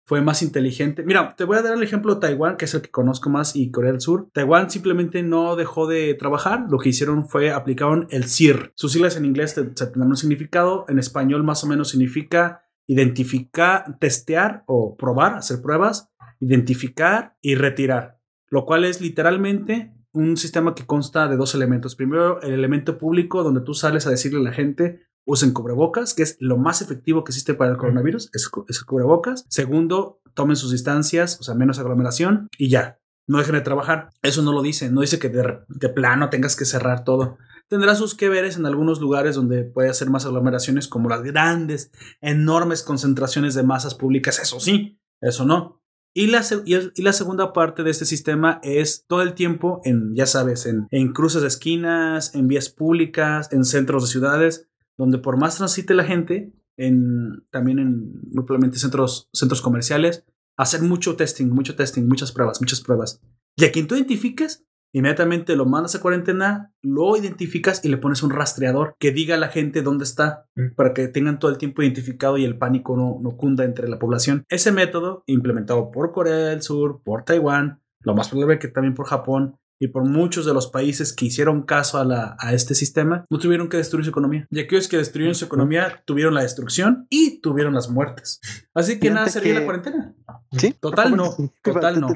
[0.07, 1.03] fue más inteligente.
[1.03, 3.55] Mira, te voy a dar el ejemplo de Taiwán, que es el que conozco más,
[3.55, 4.29] y Corea del Sur.
[4.33, 6.65] Taiwán simplemente no dejó de trabajar.
[6.69, 8.71] Lo que hicieron fue aplicaron el CIR.
[8.75, 10.85] Sus siglas en inglés tendrán un significado.
[10.87, 18.19] En español más o menos significa identificar, testear o probar, hacer pruebas, identificar y retirar.
[18.49, 21.95] Lo cual es literalmente un sistema que consta de dos elementos.
[21.95, 26.23] Primero, el elemento público, donde tú sales a decirle a la gente usen cubrebocas, que
[26.23, 29.45] es lo más efectivo que existe para el coronavirus, es, el cubrebocas.
[29.49, 32.99] Segundo, tomen sus distancias, o sea, menos aglomeración y ya.
[33.27, 34.09] No dejen de trabajar.
[34.21, 34.91] Eso no lo dice.
[34.91, 37.39] No dice que de, de plano tengas que cerrar todo.
[37.67, 41.91] Tendrá sus que veres en algunos lugares donde puede hacer más aglomeraciones, como las grandes,
[42.21, 44.39] enormes concentraciones de masas públicas.
[44.39, 45.81] Eso sí, eso no.
[46.17, 50.25] Y la, y la segunda parte de este sistema es todo el tiempo en, ya
[50.25, 55.37] sabes, en, en cruces de esquinas, en vías públicas, en centros de ciudades, donde por
[55.37, 60.23] más transite la gente, en, también en muy probablemente centros, centros comerciales,
[60.55, 63.21] hacer mucho testing, mucho testing, muchas pruebas, muchas pruebas.
[63.57, 64.65] Y a quien tú identifiques,
[64.97, 69.37] inmediatamente lo mandas a cuarentena, lo identificas y le pones un rastreador que diga a
[69.37, 70.73] la gente dónde está Mm.
[70.75, 73.99] para que tengan todo el tiempo identificado y el pánico no, no cunda entre la
[73.99, 74.45] población.
[74.49, 79.05] Ese método, implementado por Corea del Sur, por Taiwán, lo más probable que también por
[79.07, 83.25] Japón y por muchos de los países que hicieron caso a, la, a este sistema,
[83.29, 84.47] no tuvieron que destruir su economía.
[84.49, 88.39] Y aquellos que destruyeron su economía tuvieron la destrucción y tuvieron las muertes.
[88.73, 90.15] Así que nada servía que- la cuarentena.
[90.53, 90.73] ¿Sí?
[90.79, 92.07] Total Por no, total no.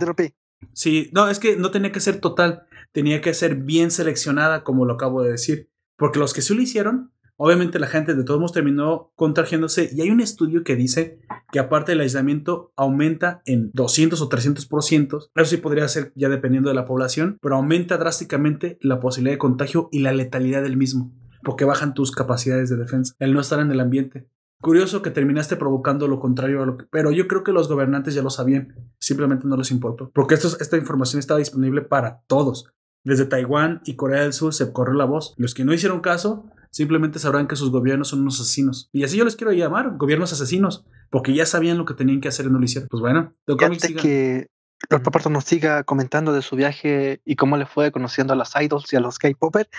[0.74, 4.86] Sí, no, es que no tenía que ser total, tenía que ser bien seleccionada, como
[4.86, 5.70] lo acabo de decir.
[5.98, 9.90] Porque los que sí lo hicieron, obviamente la gente de todos modos terminó contagiándose.
[9.94, 11.20] Y hay un estudio que dice
[11.52, 15.30] que aparte del aislamiento aumenta en 200 o 300%.
[15.36, 19.40] Eso sí podría ser ya dependiendo de la población, pero aumenta drásticamente la posibilidad de
[19.40, 21.14] contagio y la letalidad del mismo.
[21.44, 24.28] Porque bajan tus capacidades de defensa, el no estar en el ambiente.
[24.62, 26.86] Curioso que terminaste provocando lo contrario a lo que...
[26.92, 30.12] Pero yo creo que los gobernantes ya lo sabían, simplemente no les importó.
[30.14, 32.72] Porque esto, esta información estaba disponible para todos.
[33.06, 35.34] Desde Taiwán y Corea del Sur se corrió la voz.
[35.38, 38.90] Los que no hicieron caso simplemente sabrán que sus gobiernos son unos asesinos.
[38.92, 42.28] Y así yo les quiero llamar, gobiernos asesinos, porque ya sabían lo que tenían que
[42.28, 42.90] hacer y no lo hicieron.
[42.90, 43.34] Pues bueno,
[43.80, 44.02] siga.
[44.02, 44.48] que
[44.90, 48.54] Lord Paparto nos siga comentando de su viaje y cómo le fue conociendo a las
[48.56, 49.70] idols y a los K-popers,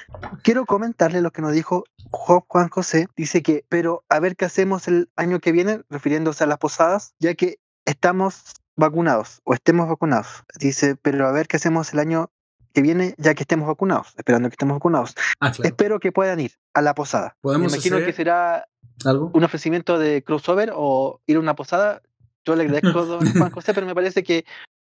[0.42, 3.08] quiero comentarle lo que nos dijo Juan José.
[3.16, 7.14] Dice que, pero a ver qué hacemos el año que viene, refiriéndose a las posadas,
[7.18, 10.44] ya que estamos vacunados o estemos vacunados.
[10.58, 12.30] Dice, pero a ver qué hacemos el año
[12.72, 15.14] que viene, ya que estemos vacunados, esperando que estemos vacunados.
[15.40, 15.68] Ah, claro.
[15.68, 17.36] Espero que puedan ir a la posada.
[17.38, 18.66] Me ¿Podemos imagino hacer que será
[19.04, 19.30] algo?
[19.34, 22.02] un ofrecimiento de crossover o ir a una posada.
[22.44, 24.44] Yo le agradezco, don Juan José, pero me parece que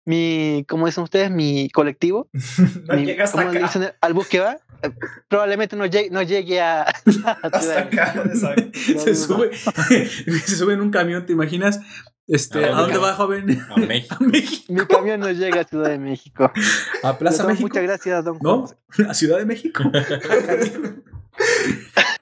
[0.08, 2.30] mi, como dicen ustedes, mi colectivo,
[2.88, 3.60] No mi- llega hasta acá.
[3.60, 4.58] dicen al bus que va,
[5.28, 6.82] probablemente no llegue, no llegue a,
[7.26, 8.24] a Hasta Ciudad de acá,
[8.74, 11.80] se sube, se sube en un camión, ¿te imaginas?
[12.26, 12.98] Este, ¿A ¿A dónde?
[12.98, 13.62] va, joven?
[13.70, 14.16] A México.
[14.20, 14.64] A México.
[14.74, 16.52] Mi camión no llega a Ciudad de México.
[17.04, 17.68] A Plaza México.
[17.70, 18.66] Muchas gracias, don Juan
[19.00, 19.10] ¿No?
[19.10, 19.84] A Ciudad de México.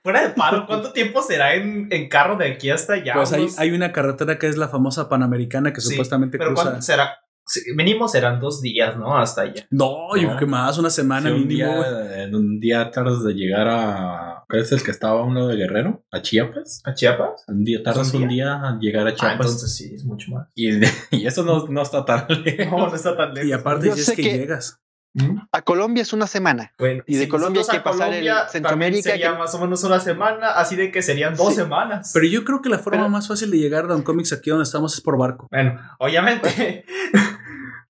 [0.04, 3.14] Fuera de paro, ¿cuánto tiempo será en, en carro de aquí hasta allá?
[3.16, 6.64] Pues hay, hay una carretera que es la famosa Panamericana que Sí, supuestamente pero cruza.
[6.64, 7.25] ¿cuánto será?
[7.48, 9.18] Sí, mínimo serán dos días, ¿no?
[9.18, 9.68] Hasta allá.
[9.70, 10.28] No, yo No.
[10.30, 11.76] creo que más, una semana Sí, un mínimo.
[11.76, 11.90] güey.
[12.08, 14.44] día, en un día tardas de llegar a.
[14.50, 16.04] ¿Cuál es el que estaba a uno de Guerrero?
[16.12, 16.82] ¿A Chiapas?
[16.86, 17.44] ¿A Chiapas?
[17.48, 19.46] Un día tardas ¿Un un día a llegar a Ah, Chiapas.
[19.48, 20.48] entonces sí, es mucho más.
[20.56, 20.70] y,
[21.12, 22.72] y eso no, no está tan lejos.
[22.80, 23.50] No, no está tan lejos.
[23.50, 24.80] Y aparte, Yo si es sé que, que- llegas.
[25.18, 25.38] ¿Mm?
[25.54, 26.74] A Colombia es una semana.
[26.78, 29.38] Bueno, Y de si Colombia hay que a pasar el Colombia, también Centroamérica, Sería que-
[29.38, 31.56] más o menos una semana, así de que serían dos Sí.
[31.62, 32.12] semanas.
[32.14, 34.50] Pero yo creo que la forma Pero- más fácil de llegar a Don Comics aquí
[34.50, 35.48] donde estamos es por barco.
[35.50, 36.84] Bueno, obviamente.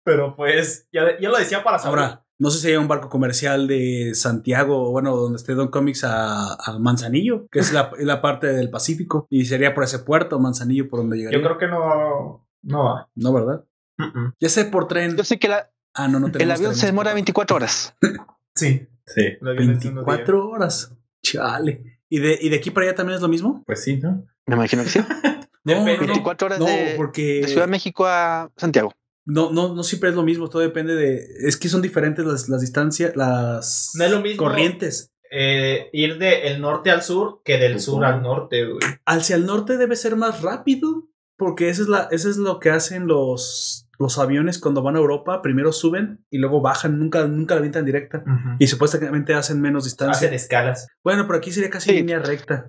[0.06, 2.00] Pero pues, ya, ya lo decía para saber.
[2.00, 6.04] Ahora, No sé si hay un barco comercial de Santiago, bueno, donde esté Don Comics
[6.04, 9.26] a, a Manzanillo, que es la, la, parte del Pacífico.
[9.30, 11.40] Y sería por ese puerto, Manzanillo, por donde llegaría.
[11.40, 13.10] Yo creo que no, no va.
[13.16, 13.66] No, ¿verdad?
[13.98, 14.34] Uh -uh.
[14.40, 15.18] Ya sé por tren.
[15.18, 17.96] Yo sé que la, ah, no, no el avión se demora 24 horas.
[18.56, 18.88] sí.
[19.08, 19.38] Sí.
[19.42, 20.96] 24 horas.
[21.24, 22.02] Chale.
[22.10, 23.64] ¿Y de, ¿Y de aquí para allá también es lo mismo?
[23.66, 24.26] Pues sí, ¿no?
[24.46, 25.00] Me imagino que sí.
[25.66, 27.42] No, no, 24 horas no, de, porque...
[27.42, 28.94] de Ciudad de México a Santiago.
[29.26, 31.26] No, no, no siempre es lo mismo, todo depende de.
[31.48, 35.12] Es que son diferentes las, las distancias, las no es lo mismo, corrientes.
[35.32, 38.80] Eh, ir del norte al sur que del sur al norte, güey.
[39.06, 42.70] Hacia el norte debe ser más rápido, porque eso es, la, eso es lo que
[42.70, 45.42] hacen los, los aviones cuando van a Europa.
[45.42, 48.24] Primero suben y luego bajan, nunca, nunca la avientan directa.
[48.26, 48.56] Uh -huh.
[48.60, 50.28] Y supuestamente hacen menos distancia.
[50.28, 50.88] Hacen escalas.
[51.04, 51.96] Bueno, pero aquí sería casi sí.
[51.98, 52.68] línea recta.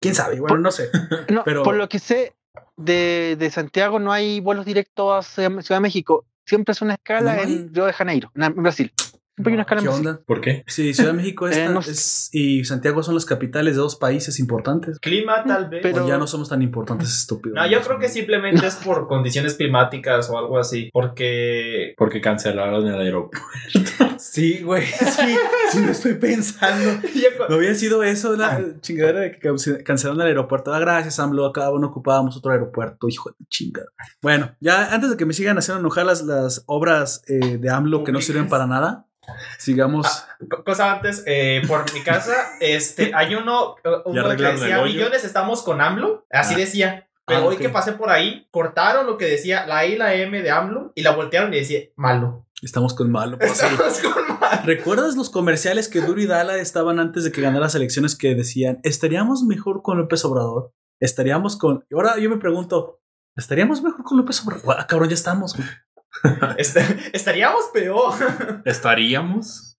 [0.00, 0.38] ¿Quién sabe?
[0.38, 0.90] Bueno, por, no sé.
[1.32, 1.62] No, pero...
[1.62, 2.36] Por lo que sé,
[2.76, 6.24] de, de, Santiago no hay vuelos directos a Ciudad de México.
[6.44, 8.92] Siempre es una escala ¿No en Río de Janeiro, en Brasil.
[9.38, 10.20] Siempre hay una escala ¿Qué en onda?
[10.26, 10.64] ¿Por qué?
[10.66, 13.94] Sí, Ciudad de México es, eh, no es, y Santiago son las capitales de dos
[13.94, 14.98] países importantes.
[14.98, 15.78] Clima, tal vez.
[15.80, 17.54] Pero o ya no somos tan importantes, estúpido.
[17.54, 20.90] No, yo creo que simplemente es por condiciones climáticas o algo así.
[20.92, 21.94] Porque.
[21.96, 23.40] Porque cancelaron el aeropuerto.
[24.18, 24.82] sí, güey.
[24.86, 25.36] Sí,
[25.70, 27.00] sí, lo estoy pensando.
[27.48, 30.74] no había sido eso la chingadera de que cancelaron el aeropuerto.
[30.74, 31.46] Ah, gracias, AMLO.
[31.46, 33.08] Acá no ocupábamos otro aeropuerto.
[33.08, 33.86] Hijo de chingada.
[34.20, 38.02] Bueno, ya antes de que me sigan haciendo enojar las, las obras eh, de AMLO
[38.02, 39.04] que no sirven para nada.
[39.58, 40.06] Sigamos.
[40.06, 45.62] Ah, cosa antes, eh, por mi casa, este, hay uno, uno que decía millones estamos
[45.62, 46.58] con AMLO, así ah.
[46.58, 47.04] decía.
[47.26, 47.66] Pero ah, hoy okay.
[47.66, 50.92] que pasé por ahí, cortaron lo que decía la I y la M de AMLO
[50.94, 52.46] y la voltearon y decía malo.
[52.62, 53.38] Estamos con malo.
[53.38, 54.62] Pues, Estamos con malo.
[54.64, 58.34] ¿Recuerdas los comerciales que Duro y Dala estaban antes de que ganara las elecciones que
[58.34, 60.72] decían, estaríamos mejor con López Obrador?
[61.00, 61.84] Estaríamos con...
[61.90, 63.00] Y ahora yo me pregunto,
[63.36, 64.76] ¿estaríamos mejor con López Obrador?
[64.78, 65.54] Ah, cabrón, ya estamos.
[66.22, 66.54] Güey.
[67.12, 68.62] Estaríamos peor.
[68.64, 69.76] ¿Estaríamos?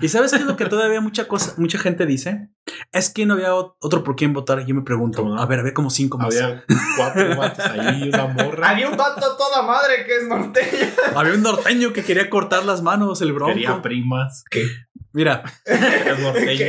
[0.00, 2.50] ¿Y sabes qué es lo que todavía mucha cosa, mucha gente dice?
[2.92, 4.60] Es que no había otro por quién votar.
[4.60, 5.40] Y yo me pregunto, no?
[5.40, 6.34] a ver, había como cinco más.
[6.34, 6.64] Había
[6.96, 8.68] cuatro vatos ahí, una morra.
[8.70, 10.92] Había un vato toda madre que es norteño.
[11.16, 13.54] Había un norteño que quería cortar las manos, el bronco.
[13.54, 14.44] Quería primas.
[14.50, 14.66] ¿Qué?
[15.12, 15.42] Mira.
[15.64, 16.66] es norteño.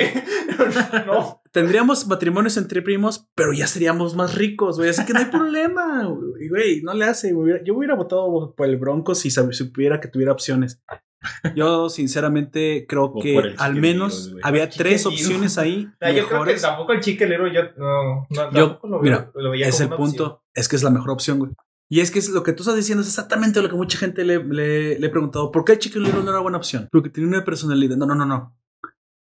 [1.06, 1.42] no.
[1.52, 4.90] Tendríamos matrimonios entre primos, pero ya seríamos más ricos, güey.
[4.90, 6.82] Así que no hay problema, güey.
[6.82, 7.34] No le hace.
[7.64, 10.82] Yo hubiera votado por el bronco si supiera que tuviera opciones.
[11.56, 15.88] Yo sinceramente creo que al menos había tres opciones ahí.
[16.00, 19.68] Sea, yo creo que tampoco el chiquelero yo no, no yo, lo, mira, lo veía
[19.68, 20.42] es el una punto, opción.
[20.54, 21.52] es que es la mejor opción, güey.
[21.90, 24.24] Y es que es lo que tú estás diciendo es exactamente lo que mucha gente
[24.24, 25.52] le, le, le he preguntado.
[25.52, 26.88] ¿Por qué el chiquelero no era buena opción?
[26.92, 27.98] Porque tiene una personalidad.
[27.98, 28.58] No, no, no, no.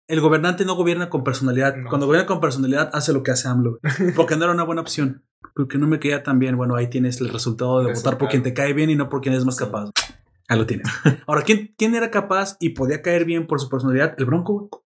[0.07, 1.77] El gobernante no gobierna con personalidad.
[1.77, 1.89] No.
[1.89, 3.79] Cuando gobierna con personalidad, hace lo que hace AMLO.
[4.17, 5.25] Porque no era una buena opción.
[5.55, 6.57] Porque no me queda tan bien.
[6.57, 9.21] Bueno, ahí tienes el resultado de votar por quien te cae bien y no por
[9.21, 9.91] quien es más capaz.
[10.49, 10.89] Ahí lo tienes.
[11.27, 14.15] Ahora, ¿quién, ¿quién era capaz y podía caer bien por su personalidad?
[14.19, 14.85] El Bronco.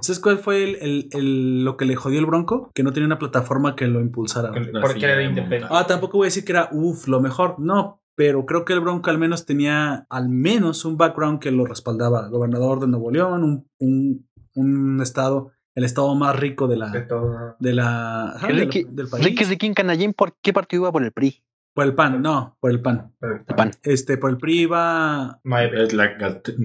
[0.00, 2.70] ¿Sabes cuál fue el, el- el- lo que le jodió el Bronco?
[2.74, 4.52] Que no tenía una plataforma que lo impulsara.
[4.80, 5.68] Porque era de independiente.
[5.70, 7.56] Ah, tampoco voy a decir que era, uff, lo mejor.
[7.58, 11.64] No, pero creo que el Bronco al menos tenía al menos un background que lo
[11.64, 12.28] respaldaba.
[12.28, 17.08] Gobernador de Nuevo León, un, un, un estado, el estado más rico de De la,
[17.08, 17.56] todo.
[17.58, 19.24] de la, ajá, de la- Ricky, del país.
[19.48, 21.42] Ricky Canallín, ¿por qué partido iba por el PRI?
[21.74, 23.12] Por el PAN, no, por el PAN.
[23.22, 23.70] El PAN.
[23.82, 25.40] Este, por el PRI iba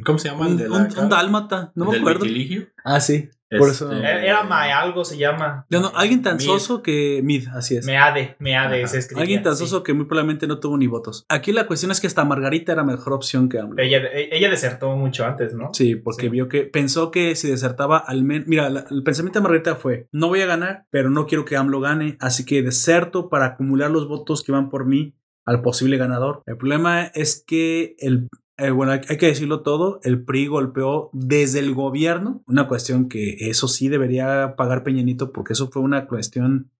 [0.06, 0.48] ¿Cómo se llama?
[0.48, 2.26] un, un- un dálmata, no me ¿Del acuerdo.
[2.26, 2.68] vitiligio?
[2.84, 3.30] Ah, sí.
[3.50, 3.92] Por Este, eso.
[3.94, 5.66] Era era Mae algo se llama.
[5.70, 6.46] Ya no, alguien tan Mid.
[6.46, 7.86] soso que Mid, así es.
[7.86, 8.88] Meade, Meade Ajá.
[8.88, 9.22] se escribía.
[9.22, 9.64] Alguien tan sí.
[9.64, 11.26] soso que muy probablemente no tuvo ni votos.
[11.30, 13.82] Aquí la cuestión es que hasta Margarita era mejor opción que AMLO.
[13.82, 15.70] Ella, ella desertó mucho antes, ¿no?
[15.74, 16.30] Sí, porque Sí.
[16.30, 18.48] vio que pensó que si desertaba al menos.
[18.48, 21.56] Mira, la- el pensamiento de Margarita fue: no voy a ganar, pero no quiero que
[21.56, 25.96] AMLO gane, así que deserto para acumular los votos que van por mí al posible
[25.96, 26.42] ganador.
[26.46, 28.28] El problema es que el.
[28.58, 33.08] Eh, bueno, hay, hay que decirlo todo, el PRI golpeó desde el gobierno, una cuestión
[33.10, 36.72] que eso sí debería pagar Peñanito porque eso fue una cuestión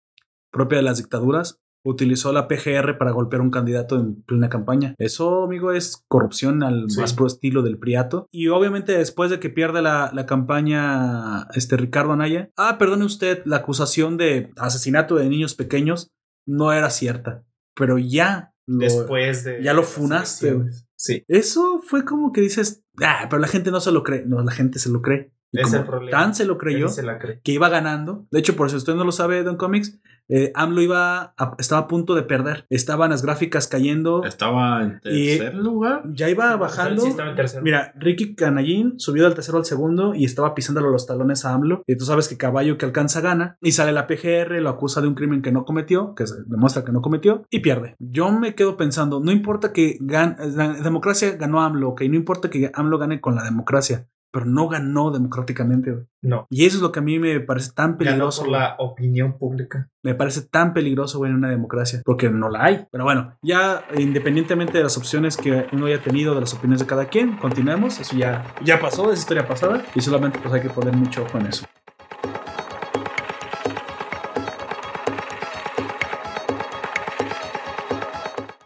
[0.50, 4.94] propia de las dictaduras, utilizó la PGR para golpear a un candidato en plena campaña.
[4.98, 7.00] Eso, amigo, es corrupción al Sí.
[7.00, 8.26] más pro estilo del Priato.
[8.32, 13.42] Y obviamente después de que pierde la, la campaña este Ricardo Anaya, ah, perdone usted,
[13.44, 16.10] la acusación de asesinato de niños pequeños
[16.46, 17.44] no era cierta.
[17.74, 19.62] Pero ya lo- Después de.
[19.62, 20.87] ya lo funaste, elecciones.
[20.98, 21.24] Sí.
[21.28, 24.24] Eso fue como que dices, ah, pero la gente no se lo cree.
[24.26, 25.32] No, la gente se lo cree.
[25.52, 26.18] Y Es como el problema.
[26.18, 27.40] tan se lo creyó Él se la cree.
[27.42, 28.26] que iba ganando.
[28.30, 31.82] De hecho, por si usted no lo sabe, Don Comics, Eh, AMLO iba a- estaba
[31.82, 32.66] a punto de perder.
[32.70, 34.24] Estaban las gráficas cayendo.
[34.24, 36.02] Estaba en tercer lugar.
[36.12, 37.02] Ya iba bajando.
[37.02, 37.62] Sí, estaba en tercero.
[37.62, 41.82] Mira, Ricky Canallín subió del tercero al segundo y estaba pisándole los talones a AMLO.
[41.86, 43.56] Y tú sabes que caballo que alcanza gana.
[43.62, 46.84] Y sale la PGR, lo acusa de un crimen que no cometió, que se demuestra
[46.84, 47.96] que no cometió, y pierde.
[47.98, 52.50] Yo me quedo pensando, no importa que gan la democracia ganó AMLO, ok, no importa
[52.50, 55.90] que AMLO gane con la democracia, pero no ganó democráticamente.
[55.92, 56.04] güey.
[56.22, 56.46] no.
[56.50, 58.42] Y eso es lo que a mí me parece tan Ganó peligroso.
[58.42, 59.88] por la opinión pública.
[60.02, 62.86] Me parece tan peligroso, güey, en una democracia, porque no la hay.
[62.90, 66.86] Pero bueno, ya independientemente de las opciones que uno haya tenido, de las opiniones de
[66.86, 67.98] cada quien, continuemos.
[68.00, 71.38] Eso ya, ya pasó, es historia pasada, y solamente pues hay que poner mucho ojo
[71.38, 71.66] en eso.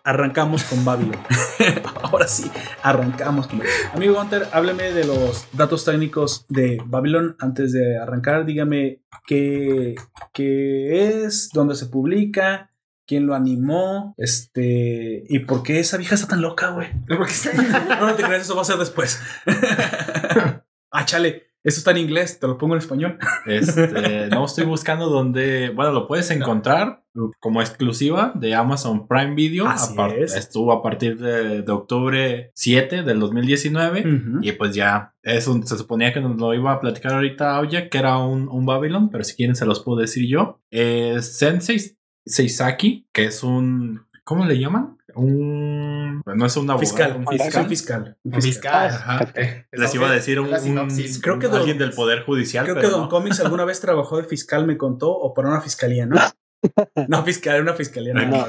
[0.04, 1.18] Arrancamos con Babylon.
[2.02, 2.50] Ahora sí,
[2.82, 3.76] arrancamos con Babylon.
[3.94, 7.36] Amigo Gunter, hábleme de los datos técnicos de Babylon.
[7.38, 9.94] Antes de arrancar, dígame qué,
[10.32, 12.72] qué es, dónde se publica,
[13.06, 16.88] quién lo animó, este, y por qué esa vieja está tan loca, güey.
[17.06, 19.20] no, no te creas, eso va a ser después.
[20.90, 23.18] ah, chale, eso está en inglés, te lo pongo en español.
[23.46, 25.70] Este, no estoy buscando donde.
[25.70, 27.04] Bueno, lo puedes encontrar
[27.40, 29.68] como exclusiva de Amazon Prime Video.
[29.68, 30.34] Así es.
[30.34, 34.00] Estuvo a partir de, de octubre 7 del 2019.
[34.00, 34.38] Ujú.
[34.42, 37.88] Y pues ya, es un- se suponía que nos lo iba a platicar ahorita Aoya,
[37.90, 40.60] que era un, un Babylon, pero si quieren se los puedo decir yo.
[40.70, 41.78] Eh, Sensei
[42.26, 44.06] Seisaki, que es un.
[44.24, 44.96] ¿Cómo le llaman?
[45.14, 46.22] Un.
[46.24, 47.68] No es un abogado, Fiscal, un es un fiscal.
[47.68, 48.16] fiscal.
[48.24, 48.90] un Un fiscal.
[48.90, 49.32] Ajá.
[49.34, 50.48] Eh, Les iba a decir un.
[50.48, 52.64] Creo que alguien Don- del Poder Judicial.
[52.64, 53.08] Creo que pero Don no.
[53.08, 56.16] Comics alguna vez trabajó de fiscal, me contó, o para una fiscalía, ¿no?
[57.08, 58.14] No, fiscal, una fiscalía.
[58.14, 58.46] No.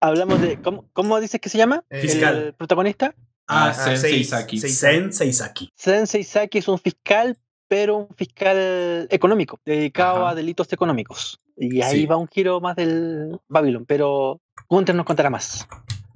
[0.00, 0.60] Hablamos de.
[0.60, 1.84] ¿Cómo, cómo dices que se llama?
[1.90, 2.36] Eh, Fiscal.
[2.36, 3.14] El protagonista.
[3.46, 4.58] Ah, Ah, Sensei seis- Saki.
[4.58, 5.70] seis- Sensei Saki.
[5.74, 7.36] Sensei Saki es un fiscal,
[7.68, 10.30] pero un fiscal económico, dedicado Ajá.
[10.30, 11.40] a delitos económicos.
[11.56, 12.06] Y ahí Sí.
[12.06, 15.66] va un giro más del Babylon, pero Gunter nos contará más.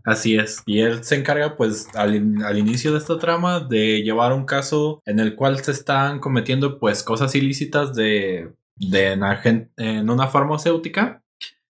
[0.04, 0.62] Así es.
[0.66, 4.44] Y él se encarga, pues, al, in- al inicio de esta trama, de llevar un
[4.44, 10.26] caso en el cual se están cometiendo, pues, cosas ilícitas de, de en, en una
[10.26, 11.22] farmacéutica,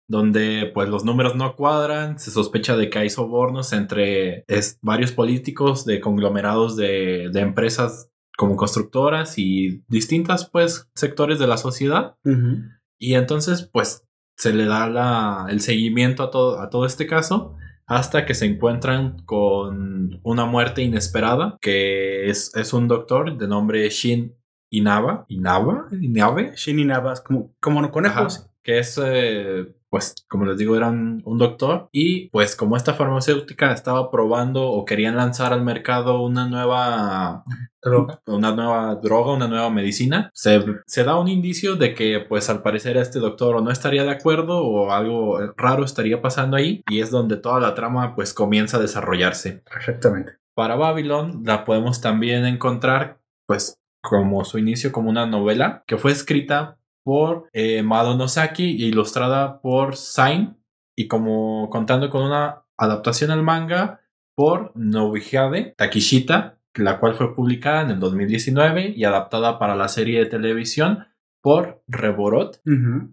[0.08, 2.18] donde, pues, los números no cuadran.
[2.18, 4.44] Se sospecha de que hay sobornos entre
[4.82, 11.56] varios políticos de conglomerados de, de empresas como constructoras y distintas, pues, sectores de la
[11.58, 12.16] sociedad.
[12.24, 12.62] Ujú.
[12.98, 14.02] Y entonces, pues,
[14.36, 17.56] se le da la, el seguimiento a todo, a todo este caso
[17.86, 23.88] hasta que se encuentran con una muerte inesperada, que es, es un doctor de nombre
[23.88, 24.34] Shin
[24.70, 28.40] Inaba, Inaba, Inabe, Shin y Navas, como, como conejos.
[28.40, 29.64] Ajá, que es, eh,
[29.96, 31.88] pues, como les digo, era un, doctor.
[31.90, 37.42] Y pues como esta farmacéutica estaba probando o querían lanzar al mercado una nueva
[37.82, 38.20] Droga.
[38.26, 42.60] una nueva droga, una nueva medicina, se, se da un indicio de que pues al
[42.60, 47.00] parecer este doctor o no estaría de acuerdo o algo raro estaría pasando ahí y
[47.00, 49.62] es donde toda la trama pues comienza a desarrollarse.
[49.74, 50.32] Exactamente.
[50.54, 56.12] Para Babylon la podemos también encontrar pues como su inicio como una novela que fue
[56.12, 56.76] escrita
[57.06, 60.56] por eh, Mado Nosaki e ilustrada por Sain
[60.96, 64.00] y como contando con una adaptación al manga
[64.34, 70.18] por Nobihide Takishita, la cual fue publicada en el 2019 y adaptada para la serie
[70.18, 71.06] de televisión
[71.40, 72.60] por Reborot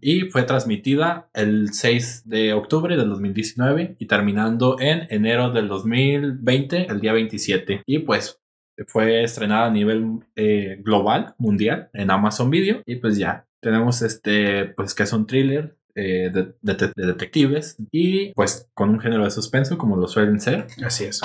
[0.02, 6.88] y fue transmitida el 6 de octubre del 2019 y terminando en enero del 2020,
[6.90, 7.84] el día 27.
[7.86, 8.42] Y pues
[8.88, 12.82] fue estrenada a nivel eh, global, mundial, en Amazon Video.
[12.88, 15.76] Y pues ya, tenemos este, pues que es un thriller.
[15.96, 20.40] eh, de, de- de detectives y pues con un género de suspenso como lo suelen
[20.42, 21.22] ser Así es.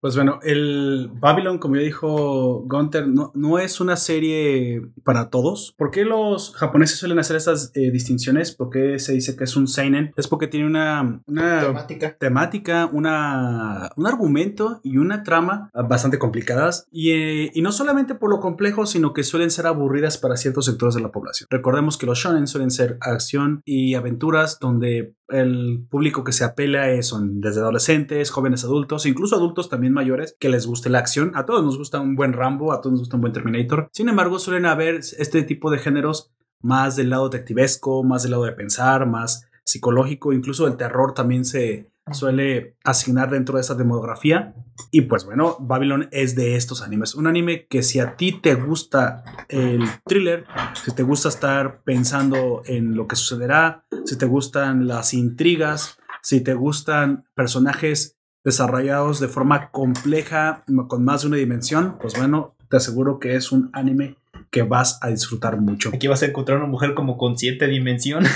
[0.00, 5.74] Pues bueno, el Babylon, como ya dijo Gunter, no, no es una serie para todos.
[5.76, 8.54] ¿Por qué los japoneses suelen hacer estas eh, distinciones?
[8.54, 10.12] ¿Por qué se dice que es un seinen?
[10.16, 12.16] Es porque tiene una, una Temática.
[12.18, 16.86] temática, una, un argumento y una trama bastante complicadas.
[16.92, 20.66] Y, eh, y no solamente por lo complejo, sino que suelen ser aburridas para ciertos
[20.66, 21.48] sectores de la población.
[21.50, 26.90] Recordemos que los shonen suelen ser acción y aventuras donde el público que se apela
[26.90, 31.32] es, son desde adolescentes, jóvenes adultos, incluso adultos también mayores que les guste la acción.
[31.34, 33.88] A todos nos gusta un buen Rambo, a todos nos gusta un buen Terminator.
[33.92, 38.44] Sin embargo, suelen haber este tipo de géneros más del lado detectivesco, más del lado
[38.44, 44.54] de pensar, más psicológico, incluso el terror también se suele asignar dentro de esa demografía.
[44.90, 47.14] Y pues bueno, Babylon es de estos animes.
[47.14, 52.62] Un anime que si a ti te gusta el thriller, si te gusta estar pensando
[52.66, 59.28] en lo que sucederá, si te gustan las intrigas, si te gustan personajes desarrollados de
[59.28, 64.16] forma compleja, con más de una dimensión, pues bueno, te aseguro que es un anime
[64.50, 65.90] que vas a disfrutar mucho.
[65.94, 68.30] Aquí vas a encontrar una mujer como con siete dimensiones.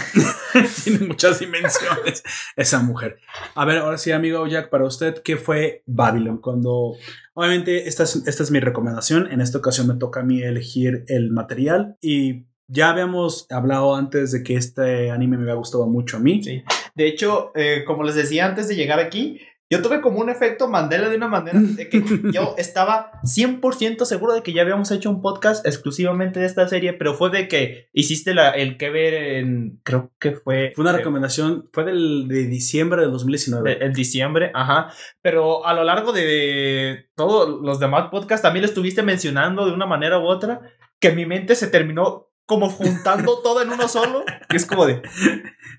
[0.85, 2.23] Tiene muchas dimensiones
[2.57, 3.19] esa mujer.
[3.55, 6.39] A ver, ahora sí, amigo Jack, para usted, ¿qué fue Babylon?
[6.39, 6.95] Cuando,
[7.35, 9.31] obviamente, esta es, esta es mi recomendación.
[9.31, 14.33] En esta ocasión me toca a mí elegir el material y ya habíamos hablado antes
[14.33, 16.43] de que este anime me había gustado mucho a mí.
[16.43, 16.63] Sí.
[16.95, 19.41] De hecho, eh, como les decía antes de llegar aquí,
[19.73, 24.35] yo tuve como un efecto Mandela de una manera de que yo estaba 100% seguro
[24.35, 27.89] de que ya habíamos hecho un podcast exclusivamente de esta serie, pero fue de que
[27.95, 30.73] hiciste la, el que ver en, creo que fue...
[30.75, 33.83] Fue una eh, recomendación, fue del, de diciembre de 2019.
[33.83, 34.93] en diciembre, ajá.
[35.23, 39.87] Pero a lo largo de todos los demás podcasts también lo estuviste mencionando de una
[39.87, 40.61] manera u otra,
[41.01, 44.25] que mi mente se terminó como juntando todo en uno solo.
[44.51, 45.03] Y es como de,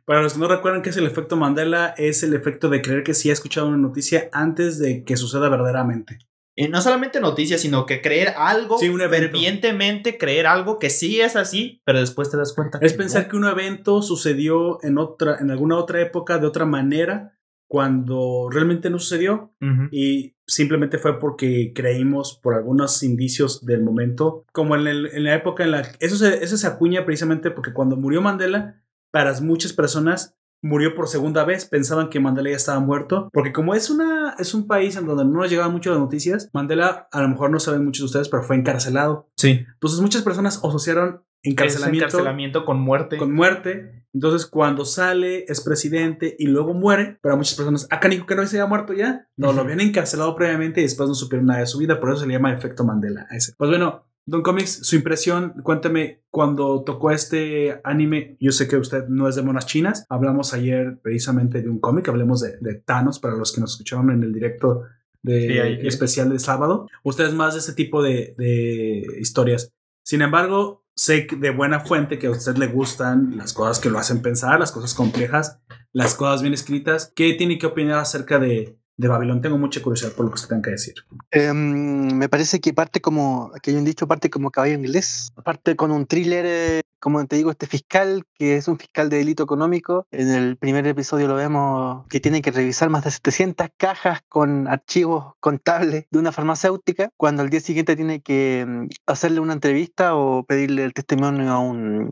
[0.05, 3.03] Para los que no recuerdan qué es el efecto Mandela, es el efecto de creer
[3.03, 6.19] que sí ha escuchado una noticia antes de que suceda verdaderamente.
[6.55, 11.19] Y no solamente noticias, sino que creer algo, Sí, un fervientemente creer algo que sí
[11.19, 12.77] es así, pero después te das cuenta.
[12.79, 13.29] Es que pensar no.
[13.29, 17.39] que un evento sucedió en otra, en alguna otra época, de otra manera,
[17.73, 19.51] cuando realmente no sucedió.
[19.59, 19.87] Ujú.
[19.91, 25.33] Y simplemente fue porque creímos por algunos indicios del momento, como en, el- en la
[25.33, 28.79] época en la eso se, eso se acuña precisamente porque cuando murió Mandela,
[29.11, 33.73] para muchas personas murió por segunda vez, pensaban que Mandela ya estaba muerto, porque como
[33.73, 37.21] es una es un país en donde no nos llegaban mucho las noticias, Mandela a
[37.23, 39.31] lo mejor no saben muchos de ustedes, pero fue encarcelado.
[39.35, 39.65] Sí.
[39.73, 43.17] Entonces muchas personas asociaron encarcelamiento, Ese encarcelamiento con muerte.
[43.17, 44.05] con muerte.
[44.13, 48.45] Entonces, cuando sale, es presidente y luego muere, para muchas personas, acá dijo que no
[48.45, 49.27] se había muerto ya.
[49.37, 52.19] No, lo habían encarcelado previamente y después no supieron nada de su vida, por eso
[52.21, 53.53] se le llama efecto Mandela a ese.
[53.57, 59.07] Pues bueno, Don Comics, su impresión, cuéntame, cuando tocó este anime, yo sé que usted
[59.09, 63.19] no es de monas chinas, hablamos ayer precisamente de un cómic, hablemos de, de Thanos,
[63.19, 64.83] para los que nos escucharon en el directo
[65.23, 65.87] de Sí, ahí, sí.
[65.87, 66.87] especial de sábado.
[67.03, 69.71] Usted es más de ese tipo de, de historias.
[70.03, 73.99] Sin embargo, sé de buena fuente que a usted le gustan las cosas que lo
[73.99, 75.59] hacen pensar, las cosas complejas,
[75.91, 77.11] las cosas bien escritas.
[77.15, 79.41] ¿Qué tiene que opinar acerca de, de Babilón?
[79.41, 80.95] Tengo mucha curiosidad por lo que usted tenga que decir.
[81.31, 85.75] Em, me parece que parte como, que hay un dicho, parte como caballo inglés, parte
[85.75, 89.43] con un thriller, eh, como te digo, este fiscal, que es un fiscal de delito
[89.43, 90.05] económico.
[90.11, 94.67] En el primer episodio lo vemos que tiene que revisar más de 700 cajas con
[94.67, 100.15] archivos contables de una farmacéutica, cuando al día siguiente tiene que em, hacerle una entrevista
[100.15, 102.11] o pedirle el testimonio a, un,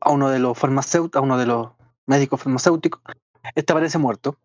[0.00, 1.68] a uno de los farmacéuticos, a uno de los
[2.06, 3.00] médicos farmacéuticos.
[3.54, 4.36] Este aparece muerto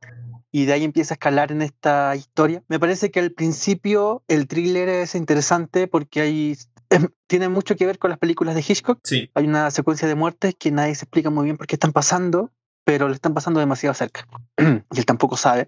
[0.55, 2.63] y de ahí empieza a escalar en esta historia.
[2.69, 6.57] Me parece que al principio el thriller es interesante porque hay,
[6.89, 8.99] em, tiene mucho que ver con las películas de Hitchcock.
[9.03, 9.29] Sí.
[9.33, 12.51] Hay una secuencia de muertes que nadie se explica muy bien por qué están pasando,
[12.85, 14.25] pero le están pasando demasiado cerca.
[14.57, 15.67] y él tampoco sabe.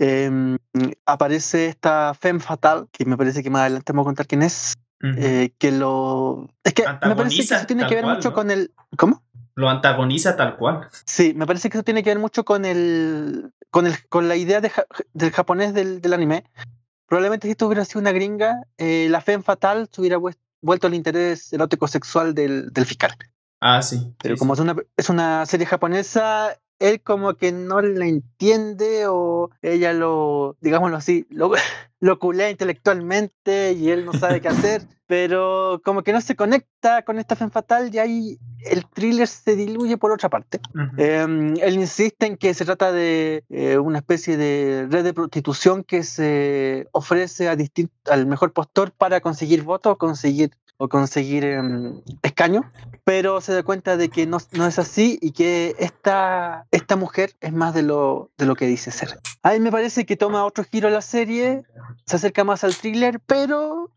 [0.00, 0.58] Em,
[1.06, 4.74] aparece esta femme fatal, que me parece que más adelante vamos a contar quién es.
[5.04, 6.48] Eh, que lo.
[6.64, 8.34] Es que me parece que eso tiene que ver cual, mucho ¿no?
[8.34, 8.72] con el.
[8.96, 9.22] ¿Cómo?
[9.54, 10.88] Lo antagoniza tal cual.
[11.04, 14.36] Sí, me parece que eso tiene que ver mucho con el con el con la
[14.36, 16.44] idea de ja- del japonés del, del anime.
[17.08, 20.16] Probablemente si esto hubiera sido una gringa, eh, la femme fatal se hubiera
[20.62, 23.10] vuelto al interés erótico sexual del, del fiscal.
[23.60, 24.14] Ah, sí.
[24.22, 24.60] Pero Sí, como sí.
[24.60, 30.56] es una es una serie japonesa, él como que no la entiende o ella lo,
[30.60, 31.50] digámoslo así, lo,
[32.04, 37.00] lo culea intelectualmente y él no sabe qué hacer, pero como que no se conecta
[37.02, 40.60] con esta femme fatal y ahí el thriller se diluye por otra parte.
[40.98, 41.26] Eh,
[41.62, 46.02] él insiste en que se trata de eh, una especie de red de prostitución que
[46.02, 47.56] se ofrece a
[48.10, 52.66] al mejor postor para conseguir votos o conseguir, o conseguir em, escaños,
[53.04, 57.32] pero se da cuenta de que no, no es así y que esta, esta mujer
[57.40, 59.18] es más de lo, de lo que dice ser.
[59.42, 61.64] A mí me parece que toma otro giro la serie,
[62.06, 63.90] se acerca más al thriller, pero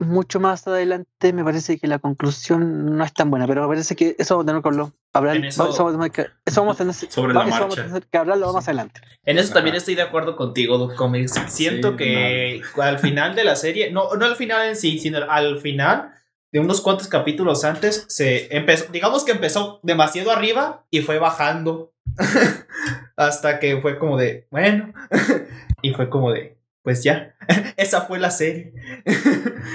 [0.00, 3.94] mucho más adelante me parece que la conclusión no es tan buena, pero me parece
[3.96, 4.92] que eso vamos a tener que hablarlo.
[5.12, 7.62] hablar- En eso- vamos- a tener que- eso vamos a tener, Sobre la eso vamos
[7.62, 7.86] a marcha.
[7.86, 9.00] tener que hablarlo más adelante.
[9.24, 9.54] En eso Ajá.
[9.54, 11.34] también estoy de acuerdo contigo, Doc Comics.
[11.48, 15.18] Siento Sí, que al final de la serie, no, no al final en sí, sino
[15.30, 16.10] al final
[16.52, 21.92] de unos cuantos capítulos antes, se empezó, digamos que empezó demasiado arriba y fue bajando
[23.16, 24.92] hasta que fue como de, bueno,
[25.82, 27.34] y fue como de, pues ya,
[27.76, 28.72] esa fue la serie.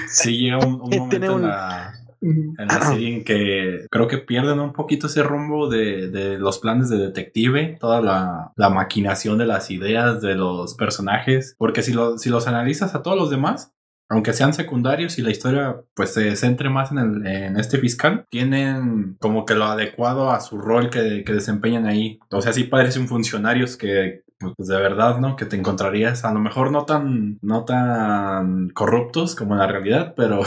[0.08, 4.60] Sí, llega un, momento un- en la, en la serie en que creo que pierden
[4.60, 9.46] un poquito ese rumbo de, de los planes de detective, toda la, la maquinación de
[9.46, 13.74] las ideas de los personajes, porque si, lo- si los analizas a todos los demás,
[14.12, 18.26] aunque sean secundarios y la historia pues se centre más en, el, en este fiscal,
[18.32, 22.20] tienen como que lo adecuado a su rol que, que desempeñan ahí.
[22.32, 25.36] O sea, sí parecen funcionarios que pues de verdad, ¿no?
[25.36, 30.14] Que te encontrarías, a lo mejor no tan, no tan corruptos como en la realidad,
[30.16, 30.42] pero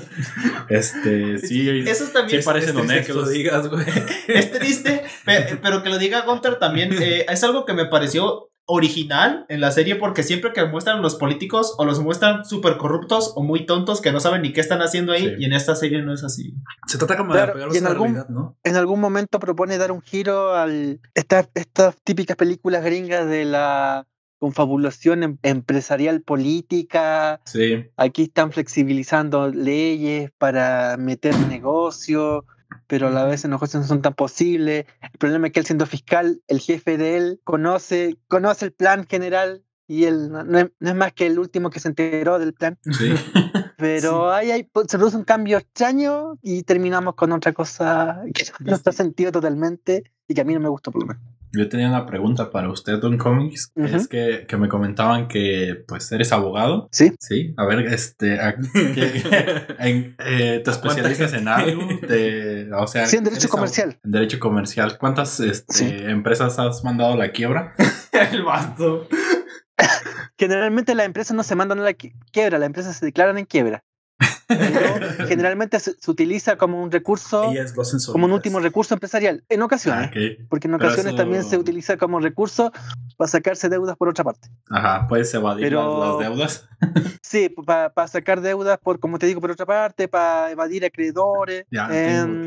[0.68, 3.30] este, sí, Eso también sí parecen Es triste que lo honestos.
[3.34, 3.84] digas, güey.
[4.28, 8.48] es triste, pe- pero que lo diga Gunter también eh, es algo que me pareció
[8.66, 13.32] original en la serie porque siempre que muestran los políticos o los muestran súper corruptos
[13.36, 15.34] o muy tontos que no saben ni qué están haciendo ahí Sí.
[15.38, 16.52] y en esta serie no es así.
[16.86, 18.56] Se trata como Claro, de pegarlos en a la algún- realidad, ¿no?
[18.64, 24.06] En algún momento propone dar un giro al estas estas típicas películas gringas de la
[24.38, 27.40] confabulación em- empresarial política.
[27.46, 32.44] Sí, Aquí están flexibilizando leyes para meter negocio,
[32.86, 34.86] pero a la vez los negocios no son tan posibles.
[35.02, 39.06] El problema es que él siendo fiscal, el jefe de él conoce, conoce el plan
[39.06, 42.38] general y él no, no es, no es más que el último que se enteró
[42.38, 42.78] del plan.
[42.82, 43.14] sí.
[43.78, 48.44] Pero ahí, hay- pues, se produce un cambio extraño y terminamos con otra cosa que
[48.64, 51.22] no está sentido totalmente y que a mí no me gustó por lo menos.
[51.56, 53.70] Yo tenía una pregunta para usted, Don Comics.
[53.76, 56.88] Es que, que me comentaban que pues eres abogado.
[56.92, 57.12] Sí.
[57.18, 57.54] Sí.
[57.56, 59.22] A ver, este, a- que-
[59.78, 61.88] en- eh, te ¿A cuánta especializas en algo.
[62.06, 63.98] Te- o sea, Sí, en derecho comercial.
[64.04, 64.98] En derecho comercial.
[64.98, 65.96] ¿Cuántas este, Sí.
[66.06, 67.74] empresas has mandado a la quiebra?
[68.32, 69.08] El vato.
[70.38, 73.46] Generalmente las empresas no se mandan a la qui- quiebra, las empresas se declaran en
[73.46, 73.84] quiebra.
[74.48, 78.30] Pero generalmente se, se utiliza como un recurso, como un solitas.
[78.32, 80.10] último recurso empresarial, en ocasiones.
[80.14, 80.44] Ah.
[80.48, 82.72] Porque en ocasiones eso- también se utiliza como recurso
[83.16, 84.48] para sacarse deudas por otra parte.
[84.70, 86.68] Ajá, puedes evadir Pero- las, deudas.
[87.22, 91.64] Sí, para sacar deudas por, como te digo, por otra parte, para evadir acreedores.
[91.72, 92.44] Ya, Em,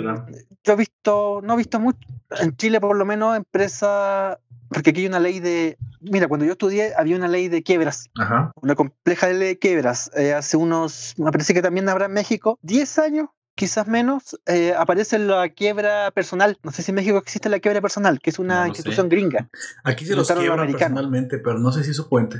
[0.64, 2.00] yo he visto, no he visto mucho,
[2.40, 4.38] en Chile por lo menos, empresas,
[4.70, 8.10] porque aquí hay una ley de, mira, cuando yo estudié había una ley de quiebras,
[8.18, 8.52] Ajá.
[8.62, 12.60] una compleja ley de quiebras, eh, hace unos, me parece que también habrá en México,
[12.62, 13.28] 10 años,
[13.60, 16.58] quizás menos, eh, aparece la quiebra personal.
[16.64, 19.50] No sé si en México existe la quiebra personal, que es una No institución gringa.
[19.84, 20.96] Aquí se los americano.
[20.96, 22.38] personalmente, pero no sé si eso cuente.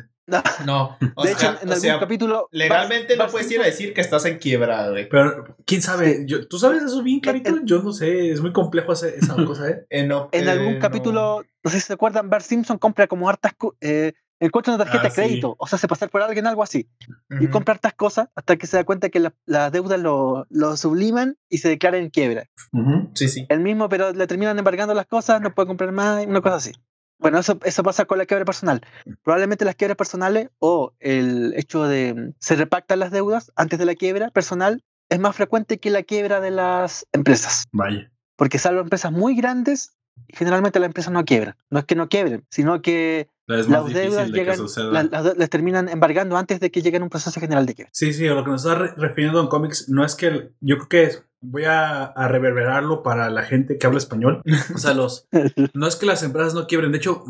[0.66, 2.48] No, o de sea, hecho, en o algún sea, capítulo...
[2.52, 5.10] legalmente no puedes ir a decir que estás en quiebra, güey.
[5.10, 6.24] Pero, ¿quién sabe?
[6.28, 7.50] Yo, ¿Tú sabes eso bien, Clarito?
[7.50, 9.86] En- Yo no sé, es muy complejo ese- esa cosa, ¿eh?
[9.90, 10.80] Eh, no, En eh, algún no.
[10.80, 13.54] capítulo, no sé si se acuerdan, Bart Simpson compra como hartas...
[13.82, 16.90] Eh, encuentra una tarjeta Ah, de crédito, o sea, se pasar por alguien, algo así.
[17.30, 17.50] y Ujú.
[17.52, 21.38] compra hartas cosas hasta que se da cuenta que la- las deudas lo, lo subliman
[21.50, 22.48] y se declara en quiebra.
[22.74, 23.10] Ujú.
[23.16, 23.46] Sí, sí.
[23.50, 26.72] El mismo, pero le terminan embargando las cosas, no puede comprar más, una cosa así.
[27.20, 28.82] Bueno, eso, eso pasa con la quiebra personal.
[29.24, 33.96] Probablemente las quiebras personales o el hecho de se repactan las deudas antes de la
[33.96, 37.66] quiebra personal es más frecuente que la quiebra de las empresas.
[37.74, 38.10] Vaya.
[38.38, 39.98] Porque salvo empresas muy grandes,
[40.30, 41.56] generalmente las empresas no quiebran.
[41.70, 43.28] No es que no quiebren, sino que
[43.58, 44.92] Es más las deudas de que llegan, suceda.
[44.92, 47.90] la- las, les terminan embargando antes de que lleguen a un proceso general de quiebra.
[47.94, 50.54] Sí, sí, a lo que nos está re- refiriendo en cómics no es que el-
[50.62, 54.42] yo creo que es- voy a, a reverberarlo para la gente que habla español.
[54.76, 55.28] O sea, los
[55.74, 57.24] no es que las empresas no quiebren, de hecho,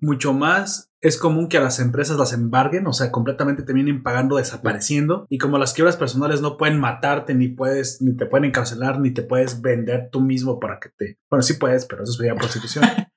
[0.00, 4.36] mucho más es común que a las empresas las embarguen, o sea, completamente terminen pagando
[4.38, 5.26] desapareciendo.
[5.28, 9.10] Y como las quiebras personales no pueden matarte, ni puedes, ni te pueden encarcelar, ni
[9.12, 11.18] te puedes vender tú mismo para que te.
[11.30, 12.84] Bueno, sí puedes, pero eso sería prostitución.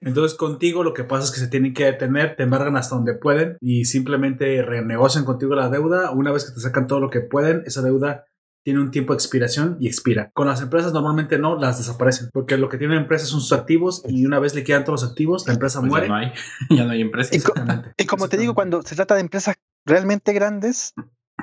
[0.00, 3.14] Entonces contigo lo que pasa es que se tienen que detener, te embargan hasta donde
[3.14, 6.10] pueden y simplemente renegocian contigo la deuda.
[6.12, 8.24] Una vez que te sacan todo lo que pueden, esa deuda
[8.64, 10.30] tiene un tiempo de expiración y expira.
[10.34, 14.02] Con las empresas normalmente no, las desaparecen, porque lo que tienen empresas son sus activos
[14.06, 16.06] y una vez le quedan todos los activos, la empresa Pues muere.
[16.06, 16.32] ya no hay.
[16.76, 17.34] ya no hay empresas.
[17.36, 17.54] Y co-.
[17.96, 20.92] Y como te digo, cuando se trata de empresas realmente grandes,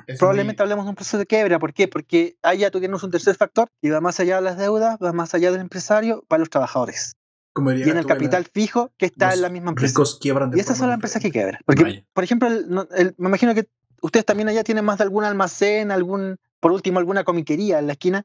[0.06, 1.58] Es probablemente muy- hablemos de un proceso de quiebra.
[1.60, 1.88] ¿Por qué?
[1.88, 5.12] Porque allá tú tienes un tercer factor y va más allá de las deudas, va
[5.12, 7.14] más allá del emprsario, para los trabajadores.
[7.58, 9.88] Como diría Tiene el capital fijo que está en la misma empresa.
[9.90, 11.60] Ricos quiebran de Y forma son las empresas que quiebran.
[11.66, 12.06] Porque, Vaya.
[12.14, 13.68] por ejemplo, el- el- me imagino que
[14.04, 17.94] ustedes también allá tienen más de algún almacén, algún, por último, alguna comiquería en la
[17.94, 18.24] esquina